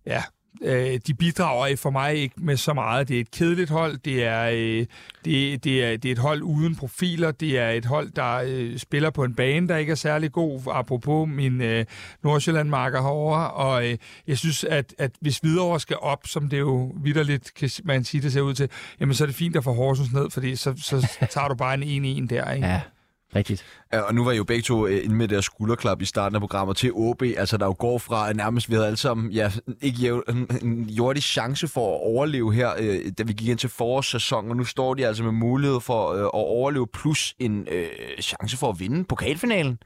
ja, 0.06 0.22
øh, 0.62 1.00
de 1.06 1.14
bidrager 1.14 1.76
for 1.76 1.90
mig 1.90 2.14
ikke 2.14 2.34
med 2.38 2.56
så 2.56 2.72
meget. 2.72 3.08
Det 3.08 3.16
er 3.16 3.20
et 3.20 3.30
kedeligt 3.30 3.70
hold, 3.70 3.98
det 3.98 4.24
er, 4.24 4.50
øh, 4.52 4.86
det, 5.24 5.64
det, 5.64 5.84
er, 5.84 5.96
det 5.96 6.08
er 6.08 6.12
et 6.12 6.18
hold 6.18 6.42
uden 6.42 6.76
profiler, 6.76 7.30
det 7.30 7.58
er 7.58 7.70
et 7.70 7.84
hold, 7.84 8.10
der 8.10 8.42
øh, 8.46 8.78
spiller 8.78 9.10
på 9.10 9.24
en 9.24 9.34
bane, 9.34 9.68
der 9.68 9.76
ikke 9.76 9.90
er 9.90 9.96
særlig 9.96 10.32
god, 10.32 10.60
apropos 10.72 11.28
min 11.28 11.60
øh, 11.60 11.84
Nordsjælland-marker 12.22 13.02
herovre, 13.02 13.50
og 13.50 13.88
øh, 13.88 13.98
jeg 14.26 14.38
synes, 14.38 14.64
at, 14.64 14.94
at 14.98 15.10
hvis 15.20 15.38
Hvidovre 15.38 15.80
skal 15.80 15.96
op, 16.00 16.26
som 16.26 16.48
det 16.48 16.58
jo 16.58 16.92
vidderligt 16.96 17.54
kan 17.54 17.70
man 17.84 18.04
sige, 18.04 18.22
det 18.22 18.32
ser 18.32 18.40
ud 18.40 18.54
til, 18.54 18.68
jamen 19.00 19.14
så 19.14 19.24
er 19.24 19.26
det 19.26 19.36
fint 19.36 19.56
at 19.56 19.64
få 19.64 19.72
Horsens 19.72 20.12
ned, 20.12 20.30
fordi 20.30 20.56
så, 20.56 20.74
så 20.76 21.08
tager 21.30 21.48
du 21.48 21.54
bare 21.54 21.82
en 21.82 22.24
1-1 22.24 22.26
der, 22.34 22.52
ikke? 22.52 22.66
Ja. 22.66 22.80
Rigtigt. 23.36 23.64
Ja, 23.92 24.00
og 24.00 24.14
nu 24.14 24.24
var 24.24 24.32
I 24.32 24.36
jo 24.36 24.44
begge 24.44 24.62
to 24.62 24.86
øh, 24.86 25.04
inde 25.04 25.14
med 25.14 25.28
deres 25.28 25.44
skulderklap 25.44 26.02
i 26.02 26.04
starten 26.04 26.34
af 26.34 26.40
programmet 26.40 26.76
til 26.76 26.92
OB, 26.94 27.22
altså 27.22 27.56
der 27.56 27.66
jo 27.66 27.74
går 27.78 27.98
fra 27.98 28.32
nærmest, 28.32 28.68
vi 28.70 28.74
havde 28.74 28.86
alle 28.86 28.96
sammen, 28.96 29.30
ja, 29.30 29.50
ikke 29.82 30.20
en, 30.28 30.46
en 30.62 30.84
jordig 30.84 31.22
chance 31.22 31.68
for 31.68 31.94
at 31.94 32.00
overleve 32.02 32.54
her, 32.54 32.70
øh, 32.78 33.12
da 33.18 33.22
vi 33.22 33.32
gik 33.32 33.48
ind 33.48 33.58
til 33.58 33.68
forårssæsonen, 33.68 34.50
og 34.50 34.56
nu 34.56 34.64
står 34.64 34.94
de 34.94 35.06
altså 35.06 35.22
med 35.22 35.32
mulighed 35.32 35.80
for 35.80 36.12
øh, 36.12 36.20
at 36.20 36.30
overleve, 36.32 36.86
plus 36.86 37.34
en 37.38 37.68
øh, 37.70 37.86
chance 38.20 38.56
for 38.56 38.68
at 38.68 38.80
vinde 38.80 39.04
pokalfinalen. 39.04 39.78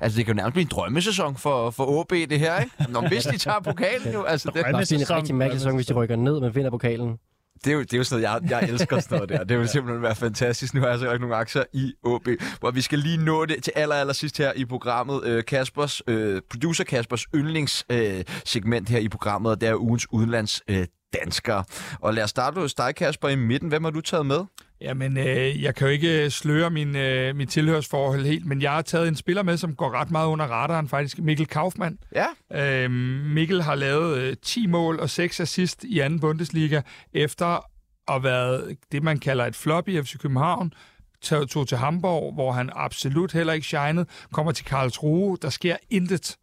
Altså, 0.00 0.16
det 0.16 0.26
kan 0.26 0.34
jo 0.34 0.36
nærmest 0.36 0.52
blive 0.52 0.62
en 0.62 0.70
drømmesæson 0.70 1.36
for, 1.36 1.70
for 1.70 2.00
OB, 2.00 2.10
det 2.10 2.38
her, 2.38 2.60
ikke? 2.60 2.72
Nå, 2.88 3.00
hvis 3.00 3.24
de 3.24 3.38
tager 3.38 3.60
pokalen 3.70 4.12
jo. 4.12 4.22
Altså, 4.22 4.50
det 4.54 4.62
er 4.62 4.68
en 4.68 4.76
rigtig 5.10 5.34
mærkelig 5.34 5.60
sæson, 5.60 5.74
hvis 5.74 5.86
de 5.86 5.94
rykker 5.94 6.16
ned, 6.16 6.40
men 6.40 6.54
vinder 6.54 6.70
pokalen 6.70 7.18
det 7.64 7.70
er, 7.70 7.74
jo, 7.74 7.80
det 7.80 7.92
er 7.92 7.96
jo 7.96 8.04
sådan 8.04 8.22
noget, 8.22 8.42
jeg, 8.42 8.60
jeg 8.60 8.68
elsker 8.68 9.00
sådan 9.00 9.16
noget 9.16 9.28
der. 9.28 9.44
Det 9.44 9.58
vil 9.58 9.68
simpelthen 9.68 10.02
være 10.02 10.14
fantastisk. 10.14 10.74
Nu 10.74 10.80
har 10.80 10.88
jeg 10.88 10.98
så 10.98 11.12
ikke 11.12 11.20
nogle 11.20 11.36
aktier 11.36 11.64
i 11.72 11.94
OB, 12.02 12.28
hvor 12.60 12.70
vi 12.70 12.80
skal 12.80 12.98
lige 12.98 13.24
nå 13.24 13.44
det 13.44 13.64
til 13.64 13.72
aller, 13.76 13.94
aller 13.94 14.12
sidst 14.12 14.38
her 14.38 14.52
i 14.56 14.64
programmet. 14.64 15.24
Øh, 15.24 15.44
Kaspers, 15.44 16.02
øh, 16.06 16.42
producer 16.50 16.84
Kaspers 16.84 17.26
yndlingssegment 17.34 18.88
øh, 18.90 18.92
her 18.92 18.98
i 18.98 19.08
programmet, 19.08 19.52
og 19.52 19.60
det 19.60 19.68
er 19.68 19.74
ugens 19.74 20.06
udenlands 20.12 20.62
øh, 20.68 20.86
danskere. 21.14 21.64
Og 22.00 22.14
lad 22.14 22.24
os 22.24 22.30
starte 22.30 22.60
hos 22.60 22.74
dig, 22.74 22.94
Kasper, 22.94 23.28
i 23.28 23.34
midten. 23.36 23.68
Hvem 23.68 23.84
har 23.84 23.90
du 23.90 24.00
taget 24.00 24.26
med? 24.26 24.44
Jamen, 24.80 25.18
øh, 25.18 25.62
jeg 25.62 25.74
kan 25.74 25.86
jo 25.86 25.92
ikke 25.92 26.30
sløre 26.30 26.70
min, 26.70 26.96
øh, 26.96 27.36
min 27.36 27.48
tilhørsforhold 27.48 28.26
helt, 28.26 28.46
men 28.46 28.62
jeg 28.62 28.72
har 28.72 28.82
taget 28.82 29.08
en 29.08 29.16
spiller 29.16 29.42
med, 29.42 29.56
som 29.56 29.74
går 29.74 29.90
ret 29.90 30.10
meget 30.10 30.26
under 30.26 30.46
radaren, 30.46 30.88
faktisk 30.88 31.18
Mikkel 31.18 31.46
Kaufmann. 31.46 31.98
Ja. 32.14 32.26
Øh, 32.84 32.90
Mikkel 33.34 33.62
har 33.62 33.74
lavet 33.74 34.18
øh, 34.18 34.36
10 34.42 34.66
mål 34.66 35.00
og 35.00 35.10
6 35.10 35.40
assist 35.40 35.84
i 35.84 36.00
anden 36.00 36.20
Bundesliga, 36.20 36.80
efter 37.12 37.66
at 38.10 38.22
været 38.22 38.76
det, 38.92 39.02
man 39.02 39.18
kalder 39.18 39.46
et 39.46 39.56
flop 39.56 39.88
i 39.88 40.02
FC 40.02 40.18
København, 40.18 40.72
tog, 41.22 41.68
til 41.68 41.78
Hamburg, 41.78 42.34
hvor 42.34 42.52
han 42.52 42.70
absolut 42.72 43.32
heller 43.32 43.52
ikke 43.52 43.66
shined, 43.66 44.04
kommer 44.32 44.52
til 44.52 44.64
Karlsruhe, 44.64 45.38
der 45.42 45.50
sker 45.50 45.76
intet 45.90 46.36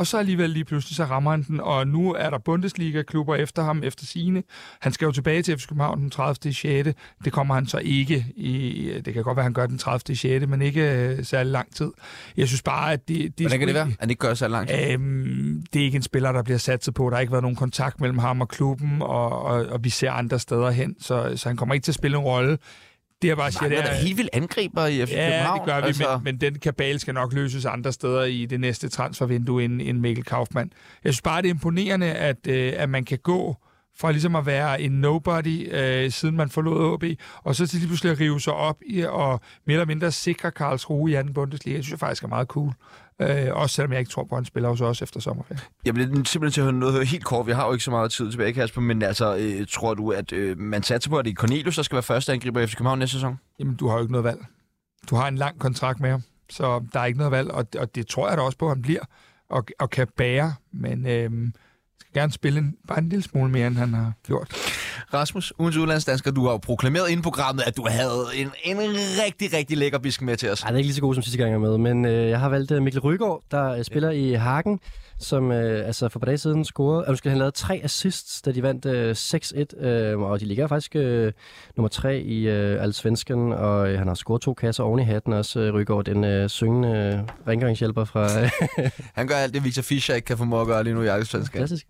og 0.00 0.06
så 0.06 0.18
alligevel 0.18 0.50
lige 0.50 0.64
pludselig, 0.64 0.96
så 0.96 1.04
rammer 1.04 1.30
han 1.30 1.42
den, 1.42 1.60
og 1.60 1.86
nu 1.86 2.14
er 2.14 2.30
der 2.30 2.38
Bundesliga-klubber 2.38 3.34
efter 3.34 3.62
ham, 3.62 3.82
efter 3.84 4.06
sine. 4.06 4.42
Han 4.80 4.92
skal 4.92 5.06
jo 5.06 5.12
tilbage 5.12 5.42
til 5.42 5.58
FC 5.58 5.68
København 5.68 6.00
den 6.00 6.10
30. 6.10 6.52
6. 6.52 6.88
Det 7.24 7.32
kommer 7.32 7.54
han 7.54 7.66
så 7.66 7.78
ikke 7.78 8.26
i, 8.36 8.92
det 9.04 9.14
kan 9.14 9.22
godt 9.22 9.36
være, 9.36 9.42
han 9.42 9.52
gør 9.52 9.66
den 9.66 9.78
30. 9.78 10.16
6. 10.16 10.46
men 10.46 10.62
ikke 10.62 10.92
øh, 10.92 11.24
særlig 11.24 11.52
lang 11.52 11.74
tid. 11.74 11.90
Jeg 12.36 12.48
synes 12.48 12.62
bare, 12.62 12.92
at 12.92 13.08
det... 13.08 13.38
det 13.38 13.46
Hvordan 13.46 13.58
kan 13.58 13.68
det 13.68 13.74
være, 13.74 13.86
at 13.86 13.96
han 14.00 14.10
ikke 14.10 14.20
gør 14.20 14.34
særlig 14.34 14.52
lang 14.52 14.68
tid? 14.68 14.90
Øhm, 14.90 15.64
det 15.72 15.80
er 15.80 15.84
ikke 15.84 15.96
en 15.96 16.02
spiller, 16.02 16.32
der 16.32 16.42
bliver 16.42 16.58
sat 16.58 16.88
på. 16.94 17.10
Der 17.10 17.16
har 17.16 17.20
ikke 17.20 17.32
været 17.32 17.42
nogen 17.42 17.56
kontakt 17.56 18.00
mellem 18.00 18.18
ham 18.18 18.40
og 18.40 18.48
klubben, 18.48 19.02
og, 19.02 19.42
og, 19.42 19.66
og 19.66 19.84
vi 19.84 19.90
ser 19.90 20.10
andre 20.12 20.38
steder 20.38 20.70
hen, 20.70 20.96
så, 21.00 21.32
så 21.36 21.48
han 21.48 21.56
kommer 21.56 21.74
ikke 21.74 21.84
til 21.84 21.90
at 21.90 21.96
spille 21.96 22.16
en 22.16 22.24
rolle 22.24 22.58
det 23.22 23.28
jeg 23.28 23.36
bare 23.36 23.52
siger, 23.52 23.68
det 23.68 23.78
er... 23.78 23.82
Der 23.82 23.92
helt 23.92 24.16
vildt 24.16 24.30
angriber 24.32 24.86
i 24.86 25.06
FC 25.06 25.10
ja, 25.10 25.30
København. 25.30 25.58
det 25.58 25.66
gør 25.66 25.80
vi, 25.80 25.86
altså... 25.86 26.20
men, 26.24 26.24
men 26.24 26.40
den 26.40 26.58
kabale 26.58 26.98
skal 26.98 27.14
nok 27.14 27.32
løses 27.32 27.64
andre 27.64 27.92
steder 27.92 28.24
i 28.24 28.46
det 28.46 28.60
næste 28.60 28.88
transfervindue 28.88 29.64
end, 29.64 29.82
end 29.82 29.98
Mikkel 29.98 30.24
Kaufmann. 30.24 30.72
Jeg 31.04 31.12
synes 31.12 31.22
bare, 31.22 31.42
det 31.42 31.48
er 31.48 31.54
imponerende, 31.54 32.12
at, 32.12 32.46
øh, 32.48 32.72
at 32.76 32.88
man 32.88 33.04
kan 33.04 33.18
gå 33.18 33.56
fra 34.00 34.10
ligesom 34.12 34.36
at 34.36 34.46
være 34.46 34.80
en 34.80 34.92
nobody, 34.92 35.74
øh, 35.74 36.10
siden 36.10 36.36
man 36.36 36.48
forlod 36.48 36.94
AB, 36.94 37.18
og 37.42 37.56
så 37.56 37.66
til 37.66 37.78
lige 37.78 37.88
pludselig 37.88 38.12
at 38.12 38.20
rive 38.20 38.40
sig 38.40 38.52
op 38.52 38.76
i 38.86 39.02
og 39.02 39.40
mere 39.66 39.74
eller 39.74 39.86
mindre 39.86 40.12
sikre 40.12 40.50
Karlsruhe 40.50 41.12
i 41.12 41.14
anden 41.14 41.34
Bundesliga. 41.34 41.76
Jeg 41.76 41.84
synes 41.84 41.90
jeg 41.90 41.98
faktisk 41.98 42.24
er 42.24 42.28
meget 42.28 42.48
cool. 42.48 42.72
Øh, 43.20 43.48
også 43.52 43.74
selvom 43.74 43.92
jeg 43.92 43.98
ikke 43.98 44.10
tror 44.10 44.24
på, 44.24 44.34
at 44.34 44.38
han 44.38 44.44
spiller 44.44 44.68
hos 44.68 44.80
os 44.80 45.02
efter 45.02 45.20
sommerferien. 45.20 45.60
Jeg 45.84 45.94
bliver 45.94 46.08
simpelthen 46.08 46.50
til 46.50 46.60
at 46.60 46.64
høre 46.64 46.72
noget 46.72 47.06
helt 47.06 47.24
kort. 47.24 47.46
Vi 47.46 47.52
har 47.52 47.66
jo 47.66 47.72
ikke 47.72 47.84
så 47.84 47.90
meget 47.90 48.12
tid 48.12 48.30
tilbage, 48.30 48.52
Kasper, 48.52 48.80
men 48.80 49.02
altså, 49.02 49.36
øh, 49.36 49.66
tror 49.66 49.94
du, 49.94 50.10
at 50.10 50.32
øh, 50.32 50.58
man 50.58 50.82
satser 50.82 51.10
på, 51.10 51.18
at 51.18 51.24
det 51.24 51.30
er 51.30 51.34
Cornelius, 51.34 51.76
der 51.76 51.82
skal 51.82 51.96
være 51.96 52.02
første 52.02 52.32
angriber 52.32 52.60
i 52.60 52.66
FC 52.66 52.76
København 52.76 52.98
næste 52.98 53.12
sæson? 53.12 53.38
Jamen, 53.58 53.76
du 53.76 53.88
har 53.88 53.94
jo 53.94 54.00
ikke 54.00 54.12
noget 54.12 54.24
valg. 54.24 54.38
Du 55.10 55.16
har 55.16 55.28
en 55.28 55.36
lang 55.36 55.58
kontrakt 55.58 56.00
med 56.00 56.10
ham, 56.10 56.22
så 56.50 56.84
der 56.92 57.00
er 57.00 57.04
ikke 57.04 57.18
noget 57.18 57.32
valg, 57.32 57.50
og, 57.50 57.66
og 57.78 57.94
det 57.94 58.06
tror 58.06 58.28
jeg 58.28 58.36
da 58.36 58.42
også 58.42 58.58
på, 58.58 58.66
at 58.66 58.76
han 58.76 58.82
bliver 58.82 59.00
og, 59.50 59.66
og 59.78 59.90
kan 59.90 60.08
bære, 60.16 60.54
men... 60.72 61.06
Øh, 61.06 61.30
gerne 62.14 62.32
spille 62.32 62.58
en, 62.58 62.74
bare 62.88 62.98
en 62.98 63.08
lille 63.08 63.22
smule 63.22 63.50
mere, 63.50 63.66
end 63.66 63.76
han 63.76 63.94
har 63.94 64.12
gjort. 64.26 64.52
Rasmus, 65.14 65.52
ugens 65.58 65.76
udlandsdansker, 65.76 66.30
du 66.30 66.44
har 66.44 66.50
jo 66.50 66.56
proklameret 66.56 67.08
inden 67.08 67.22
programmet, 67.22 67.62
at 67.66 67.76
du 67.76 67.86
havde 67.88 68.24
en, 68.34 68.50
en 68.64 68.78
rigtig, 69.24 69.52
rigtig 69.52 69.78
lækker 69.78 69.98
bisk 69.98 70.22
med 70.22 70.36
til 70.36 70.50
os. 70.50 70.62
Ej, 70.62 70.68
det 70.68 70.74
er 70.74 70.78
ikke 70.78 70.86
lige 70.86 70.94
så 70.94 71.00
god 71.00 71.14
som 71.14 71.22
sidste 71.22 71.38
gang, 71.38 71.52
jeg 71.52 71.60
med, 71.60 71.78
men 71.78 72.04
øh, 72.04 72.28
jeg 72.28 72.40
har 72.40 72.48
valgt 72.48 72.70
uh, 72.70 72.82
Mikkel 72.82 73.00
Rygaard, 73.00 73.42
der 73.50 73.76
uh, 73.76 73.82
spiller 73.82 74.10
i 74.10 74.32
Hagen, 74.32 74.80
som 75.20 75.52
øh, 75.52 75.86
altså 75.86 76.08
for 76.08 76.18
et 76.18 76.20
par 76.20 76.26
dage 76.26 76.38
siden 76.38 76.64
scorede, 76.64 77.04
øh, 77.10 77.30
han 77.30 77.38
lavede 77.38 77.56
tre 77.56 77.80
assists, 77.84 78.42
da 78.42 78.52
de 78.52 78.62
vandt 78.62 78.86
øh, 78.86 79.10
6-1, 79.10 79.86
øh, 79.86 80.20
og 80.20 80.40
de 80.40 80.44
ligger 80.44 80.66
faktisk 80.66 80.96
øh, 80.96 81.32
nummer 81.76 81.88
tre 81.88 82.20
i 82.20 82.48
øh, 82.48 82.82
Allsvenskan, 82.82 83.52
og 83.52 83.92
øh, 83.92 83.98
han 83.98 84.06
har 84.08 84.14
scoret 84.14 84.42
to 84.42 84.54
kasser 84.54 84.84
oven 84.84 85.00
i 85.00 85.02
hatten 85.02 85.32
også, 85.32 85.60
øh, 85.60 85.74
Rygaard, 85.74 86.04
den 86.04 86.24
øh, 86.24 86.48
syngende 86.48 86.88
øh, 86.88 87.48
rengøringshjælper 87.48 88.04
fra... 88.04 88.28
han 89.18 89.26
gør 89.26 89.34
alt 89.34 89.54
det, 89.54 89.64
Victor 89.64 89.82
Fischer 89.82 90.14
ikke 90.14 90.26
kan 90.26 90.38
få 90.38 90.60
at 90.60 90.66
gøre 90.66 90.84
lige 90.84 90.94
nu 90.94 91.02
i 91.02 91.06
Allsvenskan. 91.06 91.58
Klassisk. 91.58 91.86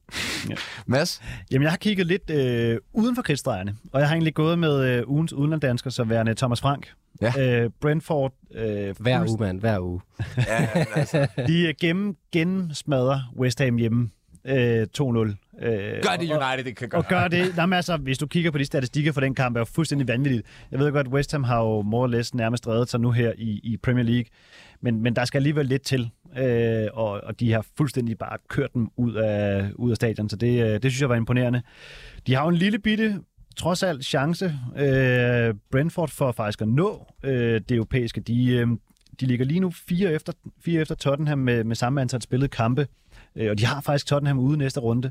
Ja. 0.49 0.55
Mads? 0.87 1.22
Jamen, 1.51 1.62
jeg 1.62 1.72
har 1.72 1.78
kigget 1.78 2.07
lidt 2.07 2.31
øh, 2.31 2.78
uden 2.93 3.14
for 3.14 3.22
kridtstregerne, 3.22 3.76
og 3.93 4.01
jeg 4.01 4.09
har 4.09 4.14
egentlig 4.14 4.35
gået 4.35 4.59
med 4.59 4.85
øh, 4.85 5.09
ugens 5.09 5.33
udenlanddansker, 5.33 5.91
som 5.91 6.11
værende 6.11 6.35
Thomas 6.35 6.61
Frank. 6.61 6.93
Ja. 7.22 7.62
Øh, 7.62 7.70
Brentford. 7.80 8.32
Øh, 8.54 8.94
hver 9.00 9.28
uge, 9.28 9.36
mand. 9.40 9.61
Hver 9.61 9.78
uge. 9.78 10.00
ja, 10.36 10.84
altså. 10.94 11.26
De 11.46 11.68
øh, 11.68 11.74
gennem, 11.80 12.16
gennemsmadrer 12.32 13.32
West 13.36 13.61
Ham 13.61 13.76
hjemme 13.76 14.11
øh, 14.44 14.86
2-0. 15.00 15.06
Øh, 15.06 16.02
gør 16.02 16.16
det 16.20 16.30
United, 16.30 16.64
det 16.64 16.76
kan 16.76 16.88
gøre. 16.88 17.00
Og 17.00 17.08
gør 17.08 17.28
det. 17.28 17.56
Jamen, 17.56 17.72
altså, 17.76 17.96
hvis 17.96 18.18
du 18.18 18.26
kigger 18.26 18.50
på 18.50 18.58
de 18.58 18.64
statistikker 18.64 19.12
for 19.12 19.20
den 19.20 19.34
kamp, 19.34 19.56
er 19.56 19.61
jo 19.61 19.64
fuldstændig 19.64 20.08
vanvittigt. 20.08 20.46
Jeg 20.70 20.78
ved 20.78 20.92
godt, 20.92 21.06
at 21.06 21.12
West 21.12 21.32
Ham 21.32 21.44
har 21.44 21.58
jo 21.58 21.82
more 21.82 22.02
or 22.02 22.06
less 22.06 22.34
nærmest 22.34 22.68
reddet 22.68 22.90
sig 22.90 23.00
nu 23.00 23.11
her 23.11 23.32
i, 23.38 23.61
i 23.62 23.76
Premier 23.76 24.04
League. 24.04 24.24
Men, 24.80 25.02
men 25.02 25.16
der 25.16 25.24
skal 25.24 25.38
alligevel 25.38 25.66
lidt 25.66 25.82
til. 25.82 26.11
Øh, 26.38 26.88
og, 26.92 27.11
og 27.24 27.40
de 27.40 27.52
har 27.52 27.66
fuldstændig 27.76 28.18
bare 28.18 28.38
kørt 28.48 28.74
dem 28.74 28.88
ud 28.96 29.14
af, 29.14 29.70
ud 29.74 29.90
af 29.90 29.96
stadion, 29.96 30.28
så 30.28 30.36
det, 30.36 30.64
øh, 30.64 30.72
det 30.72 30.82
synes 30.82 31.00
jeg 31.00 31.08
var 31.08 31.16
imponerende. 31.16 31.62
De 32.26 32.34
har 32.34 32.42
jo 32.42 32.48
en 32.48 32.56
lille 32.56 32.78
bitte 32.78 33.20
trods 33.57 33.82
alt 33.82 34.05
chance. 34.05 34.59
Øh, 34.76 35.55
Brentford 35.70 36.09
for 36.09 36.32
faktisk 36.32 36.62
at 36.62 36.68
nå 36.68 37.07
øh, 37.24 37.61
det 37.68 37.74
europæiske. 37.74 38.20
De, 38.20 38.46
øh, 38.46 38.68
de 39.20 39.26
ligger 39.26 39.44
lige 39.44 39.61
nu 39.61 39.70
fire 39.70 40.12
efter, 40.12 40.32
fire 40.64 40.80
efter 40.80 40.94
Tottenham 40.94 41.38
med, 41.38 41.64
med 41.64 41.76
samme 41.76 42.01
antal 42.01 42.22
spillede 42.22 42.48
kampe, 42.48 42.86
øh, 43.36 43.51
og 43.51 43.59
de 43.59 43.66
har 43.66 43.80
faktisk 43.80 44.07
Tottenham 44.07 44.38
ude 44.38 44.59
næste 44.59 44.80
runde. 44.80 45.11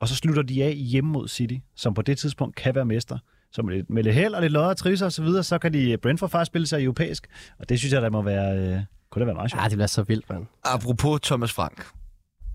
Og 0.00 0.08
så 0.08 0.16
slutter 0.16 0.42
de 0.42 0.64
af 0.64 0.74
hjemme 0.74 1.10
mod 1.10 1.28
City, 1.28 1.56
som 1.76 1.94
på 1.94 2.02
det 2.02 2.18
tidspunkt 2.18 2.56
kan 2.56 2.74
være 2.74 2.84
mester. 2.84 3.18
Så 3.52 3.62
med 3.62 3.74
lidt, 3.74 3.90
med 3.90 4.02
lidt 4.02 4.14
held 4.14 4.34
og 4.34 4.42
lidt 4.42 4.52
lodder 4.52 4.68
og 4.68 4.76
trisser 4.76 5.06
og 5.06 5.12
så 5.12 5.22
videre, 5.22 5.42
så 5.42 5.58
kan 5.58 5.72
de 5.72 5.96
Brentford 5.96 6.30
faktisk 6.30 6.50
spille 6.50 6.66
sig 6.66 6.84
europæisk. 6.84 7.26
Og 7.58 7.68
det 7.68 7.78
synes 7.78 7.92
jeg, 7.92 8.02
der 8.02 8.10
må 8.10 8.22
være, 8.22 8.58
øh, 8.58 8.80
kunne 9.10 9.20
det 9.20 9.26
være 9.26 9.34
meget 9.34 9.50
sjovt. 9.50 9.62
Ja, 9.62 9.68
det 9.68 9.76
bliver 9.76 9.86
så 9.86 10.02
vildt, 10.02 10.30
mand. 10.30 10.46
Apropos 10.64 11.20
Thomas 11.20 11.52
Frank. 11.52 11.86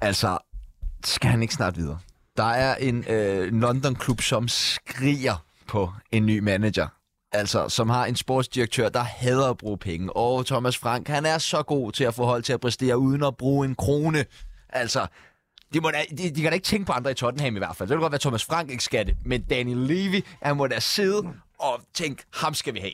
Altså, 0.01 0.37
skal 1.05 1.29
han 1.29 1.41
ikke 1.41 1.53
snart 1.53 1.77
videre? 1.77 1.99
Der 2.37 2.43
er 2.43 2.75
en 2.75 3.05
øh, 3.09 3.53
London-klub, 3.53 4.21
som 4.21 4.47
skriger 4.47 5.45
på 5.67 5.91
en 6.11 6.25
ny 6.25 6.39
manager. 6.39 6.87
Altså, 7.31 7.69
som 7.69 7.89
har 7.89 8.05
en 8.05 8.15
sportsdirektør, 8.15 8.89
der 8.89 8.99
hader 9.03 9.49
at 9.49 9.57
bruge 9.57 9.77
penge. 9.77 10.15
Og 10.15 10.45
Thomas 10.45 10.77
Frank, 10.77 11.07
han 11.07 11.25
er 11.25 11.37
så 11.37 11.63
god 11.63 11.91
til 11.91 12.03
at 12.03 12.13
få 12.13 12.25
hold 12.25 12.43
til 12.43 12.53
at 12.53 12.59
præstere 12.59 12.97
uden 12.97 13.23
at 13.23 13.37
bruge 13.37 13.67
en 13.67 13.75
krone. 13.75 14.25
Altså, 14.69 15.07
de, 15.73 15.79
må 15.79 15.91
da, 15.91 15.97
de, 16.17 16.29
de 16.29 16.41
kan 16.41 16.51
da 16.51 16.53
ikke 16.53 16.65
tænke 16.65 16.85
på 16.85 16.91
andre 16.91 17.11
i 17.11 17.13
Tottenham 17.13 17.55
i 17.55 17.59
hvert 17.59 17.75
fald. 17.75 17.89
Det 17.89 17.95
vil 17.95 18.01
godt 18.01 18.11
være, 18.11 18.17
at 18.17 18.21
Thomas 18.21 18.45
Frank 18.45 18.71
ikke 18.71 18.83
skal 18.83 19.05
det. 19.05 19.15
Men 19.25 19.41
Daniel 19.41 19.77
Levy, 19.77 20.23
han 20.41 20.57
må 20.57 20.67
da 20.67 20.79
sidde 20.79 21.27
og 21.59 21.81
tænke, 21.93 22.23
ham 22.33 22.53
skal 22.53 22.73
vi 22.73 22.79
have. 22.79 22.93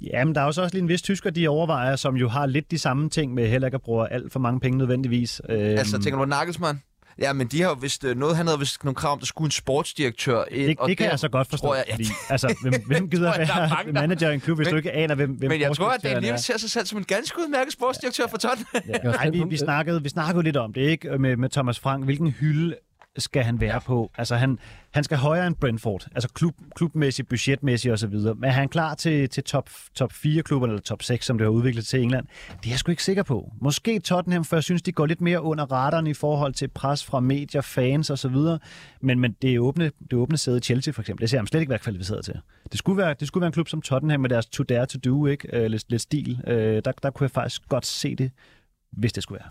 Ja, 0.00 0.24
men 0.24 0.34
der 0.34 0.40
er 0.40 0.44
jo 0.44 0.52
så 0.52 0.62
også 0.62 0.74
lige 0.74 0.82
en 0.82 0.88
vis 0.88 1.02
tysker, 1.02 1.30
de 1.30 1.48
overvejer, 1.48 1.96
som 1.96 2.16
jo 2.16 2.28
har 2.28 2.46
lidt 2.46 2.70
de 2.70 2.78
samme 2.78 3.10
ting 3.10 3.34
med 3.34 3.48
heller 3.48 3.68
ikke 3.68 3.74
at 3.74 3.82
bruge 3.82 4.12
alt 4.12 4.32
for 4.32 4.40
mange 4.40 4.60
penge 4.60 4.78
nødvendigvis. 4.78 5.40
Altså, 5.48 5.98
tænker 6.02 6.18
du 6.18 6.24
Nagelsmann? 6.24 6.82
Ja, 7.18 7.32
men 7.32 7.46
de 7.46 7.62
har 7.62 7.68
jo 7.68 7.76
vist 7.80 8.04
øh, 8.04 8.16
noget, 8.16 8.36
han 8.36 8.46
havde 8.46 8.58
vist 8.58 8.84
nogle 8.84 8.94
krav 8.94 9.12
om, 9.12 9.18
der 9.18 9.26
skulle 9.26 9.46
en 9.46 9.50
sportsdirektør 9.50 10.44
ind. 10.50 10.68
Det, 10.68 10.78
og 10.78 10.88
det 10.88 10.98
kan 10.98 11.10
jeg 11.10 11.18
så 11.18 11.28
godt 11.28 11.48
forstå, 11.48 11.74
jeg, 11.74 11.84
fordi, 11.90 12.04
altså, 12.30 12.56
hvem, 12.62 12.82
hvem 12.86 13.10
gider 13.10 13.32
at 13.32 13.48
være 13.48 13.92
manager 13.92 14.30
i 14.30 14.34
en 14.34 14.40
klub, 14.40 14.56
hvis 14.58 14.66
men, 14.66 14.72
du 14.72 14.76
ikke 14.76 14.92
aner, 14.92 15.14
hvem, 15.14 15.30
hvem 15.30 15.50
Men 15.50 15.60
jeg 15.60 15.76
tror, 15.76 15.88
at 15.88 16.02
Daniel 16.02 16.22
Levy 16.22 16.36
ser 16.36 16.58
sig 16.58 16.70
selv 16.70 16.86
som 16.86 16.98
en 16.98 17.04
ganske 17.04 17.38
udmærket 17.38 17.72
sportsdirektør 17.72 18.26
for 18.26 18.36
Tottenham. 18.36 18.82
Ja. 18.88 19.10
Nej, 19.10 19.30
vi, 19.30 19.42
vi, 19.48 19.56
snakkede, 19.56 20.02
vi 20.02 20.08
snakkede 20.08 20.42
lidt 20.42 20.56
om 20.56 20.72
det, 20.72 20.80
ikke? 20.80 21.18
Med, 21.18 21.36
med 21.36 21.48
Thomas 21.48 21.78
Frank. 21.78 22.04
Hvilken 22.04 22.30
hylde 22.30 22.74
skal 23.18 23.42
han 23.42 23.60
være 23.60 23.72
ja. 23.72 23.78
på. 23.78 24.10
Altså, 24.18 24.36
han, 24.36 24.58
han 24.90 25.04
skal 25.04 25.16
højere 25.16 25.46
end 25.46 25.56
Brentford, 25.56 26.06
altså 26.14 26.28
klub, 26.28 26.54
klubmæssigt, 26.74 27.28
budgetmæssigt 27.28 27.94
osv. 27.94 28.14
Men 28.14 28.44
er 28.44 28.50
han 28.50 28.68
klar 28.68 28.94
til, 28.94 29.28
til 29.28 29.44
top, 29.44 29.70
top 29.94 30.12
4 30.12 30.42
klubber 30.42 30.68
eller 30.68 30.80
top 30.80 31.02
6, 31.02 31.26
som 31.26 31.38
det 31.38 31.44
har 31.44 31.52
udviklet 31.52 31.86
til 31.86 32.02
England? 32.02 32.26
Det 32.48 32.66
er 32.66 32.70
jeg 32.70 32.78
sgu 32.78 32.90
ikke 32.90 33.04
sikker 33.04 33.22
på. 33.22 33.52
Måske 33.60 33.98
Tottenham, 33.98 34.44
for 34.44 34.56
jeg 34.56 34.64
synes, 34.64 34.82
de 34.82 34.92
går 34.92 35.06
lidt 35.06 35.20
mere 35.20 35.42
under 35.42 35.64
radaren 35.72 36.06
i 36.06 36.14
forhold 36.14 36.54
til 36.54 36.68
pres 36.68 37.04
fra 37.04 37.20
medier, 37.20 37.60
fans 37.60 38.10
osv. 38.10 38.36
Men, 39.00 39.20
men 39.20 39.36
det 39.42 39.60
åbne, 39.60 39.90
det 40.10 40.12
åbne 40.12 40.36
sæde 40.36 40.60
Chelsea 40.60 40.92
for 40.92 41.00
eksempel, 41.00 41.20
det 41.20 41.30
ser 41.30 41.38
han 41.38 41.46
slet 41.46 41.60
ikke 41.60 41.70
være 41.70 41.78
kvalificeret 41.78 42.24
til. 42.24 42.34
Det 42.72 42.78
skulle 42.78 42.98
være, 42.98 43.14
det 43.20 43.28
skulle 43.28 43.42
være 43.42 43.48
en 43.48 43.52
klub 43.52 43.68
som 43.68 43.82
Tottenham 43.82 44.20
med 44.20 44.30
deres 44.30 44.46
to 44.46 44.64
dare 44.64 44.86
to 44.86 44.98
do, 45.04 45.26
ikke? 45.26 45.48
Øh, 45.56 45.66
lidt, 45.66 45.84
lidt 45.90 46.02
stil. 46.02 46.40
Øh, 46.46 46.82
der, 46.84 46.92
der 47.02 47.10
kunne 47.10 47.24
jeg 47.24 47.30
faktisk 47.30 47.68
godt 47.68 47.86
se 47.86 48.14
det, 48.14 48.30
hvis 48.92 49.12
det 49.12 49.22
skulle 49.22 49.38
være. 49.38 49.50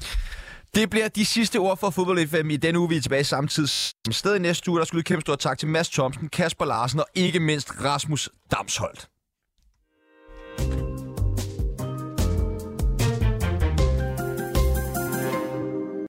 Det 0.76 0.90
bliver 0.90 1.08
de 1.08 1.26
sidste 1.26 1.58
ord 1.58 1.78
for 1.78 1.90
Fodbold 1.90 2.28
FM 2.28 2.50
i 2.50 2.58
denne 2.58 2.80
uge. 2.80 2.90
Vi 2.90 2.98
er 2.98 3.02
tilbage 3.02 3.24
samtidig 3.24 3.70
som 3.70 4.12
sted 4.12 4.36
i 4.36 4.40
næste 4.40 4.72
uge. 4.72 4.80
Der 4.80 4.86
skulle 4.86 5.00
et 5.00 5.06
kæmpe 5.06 5.22
stort 5.22 5.40
tak 5.40 5.58
til 5.58 5.68
Mads 5.68 5.90
Thomsen, 5.90 6.30
Kasper 6.30 6.66
Larsen 6.66 7.00
og 7.00 7.06
ikke 7.16 7.40
mindst 7.40 7.84
Rasmus 7.84 8.30
Damsholdt. 8.52 9.08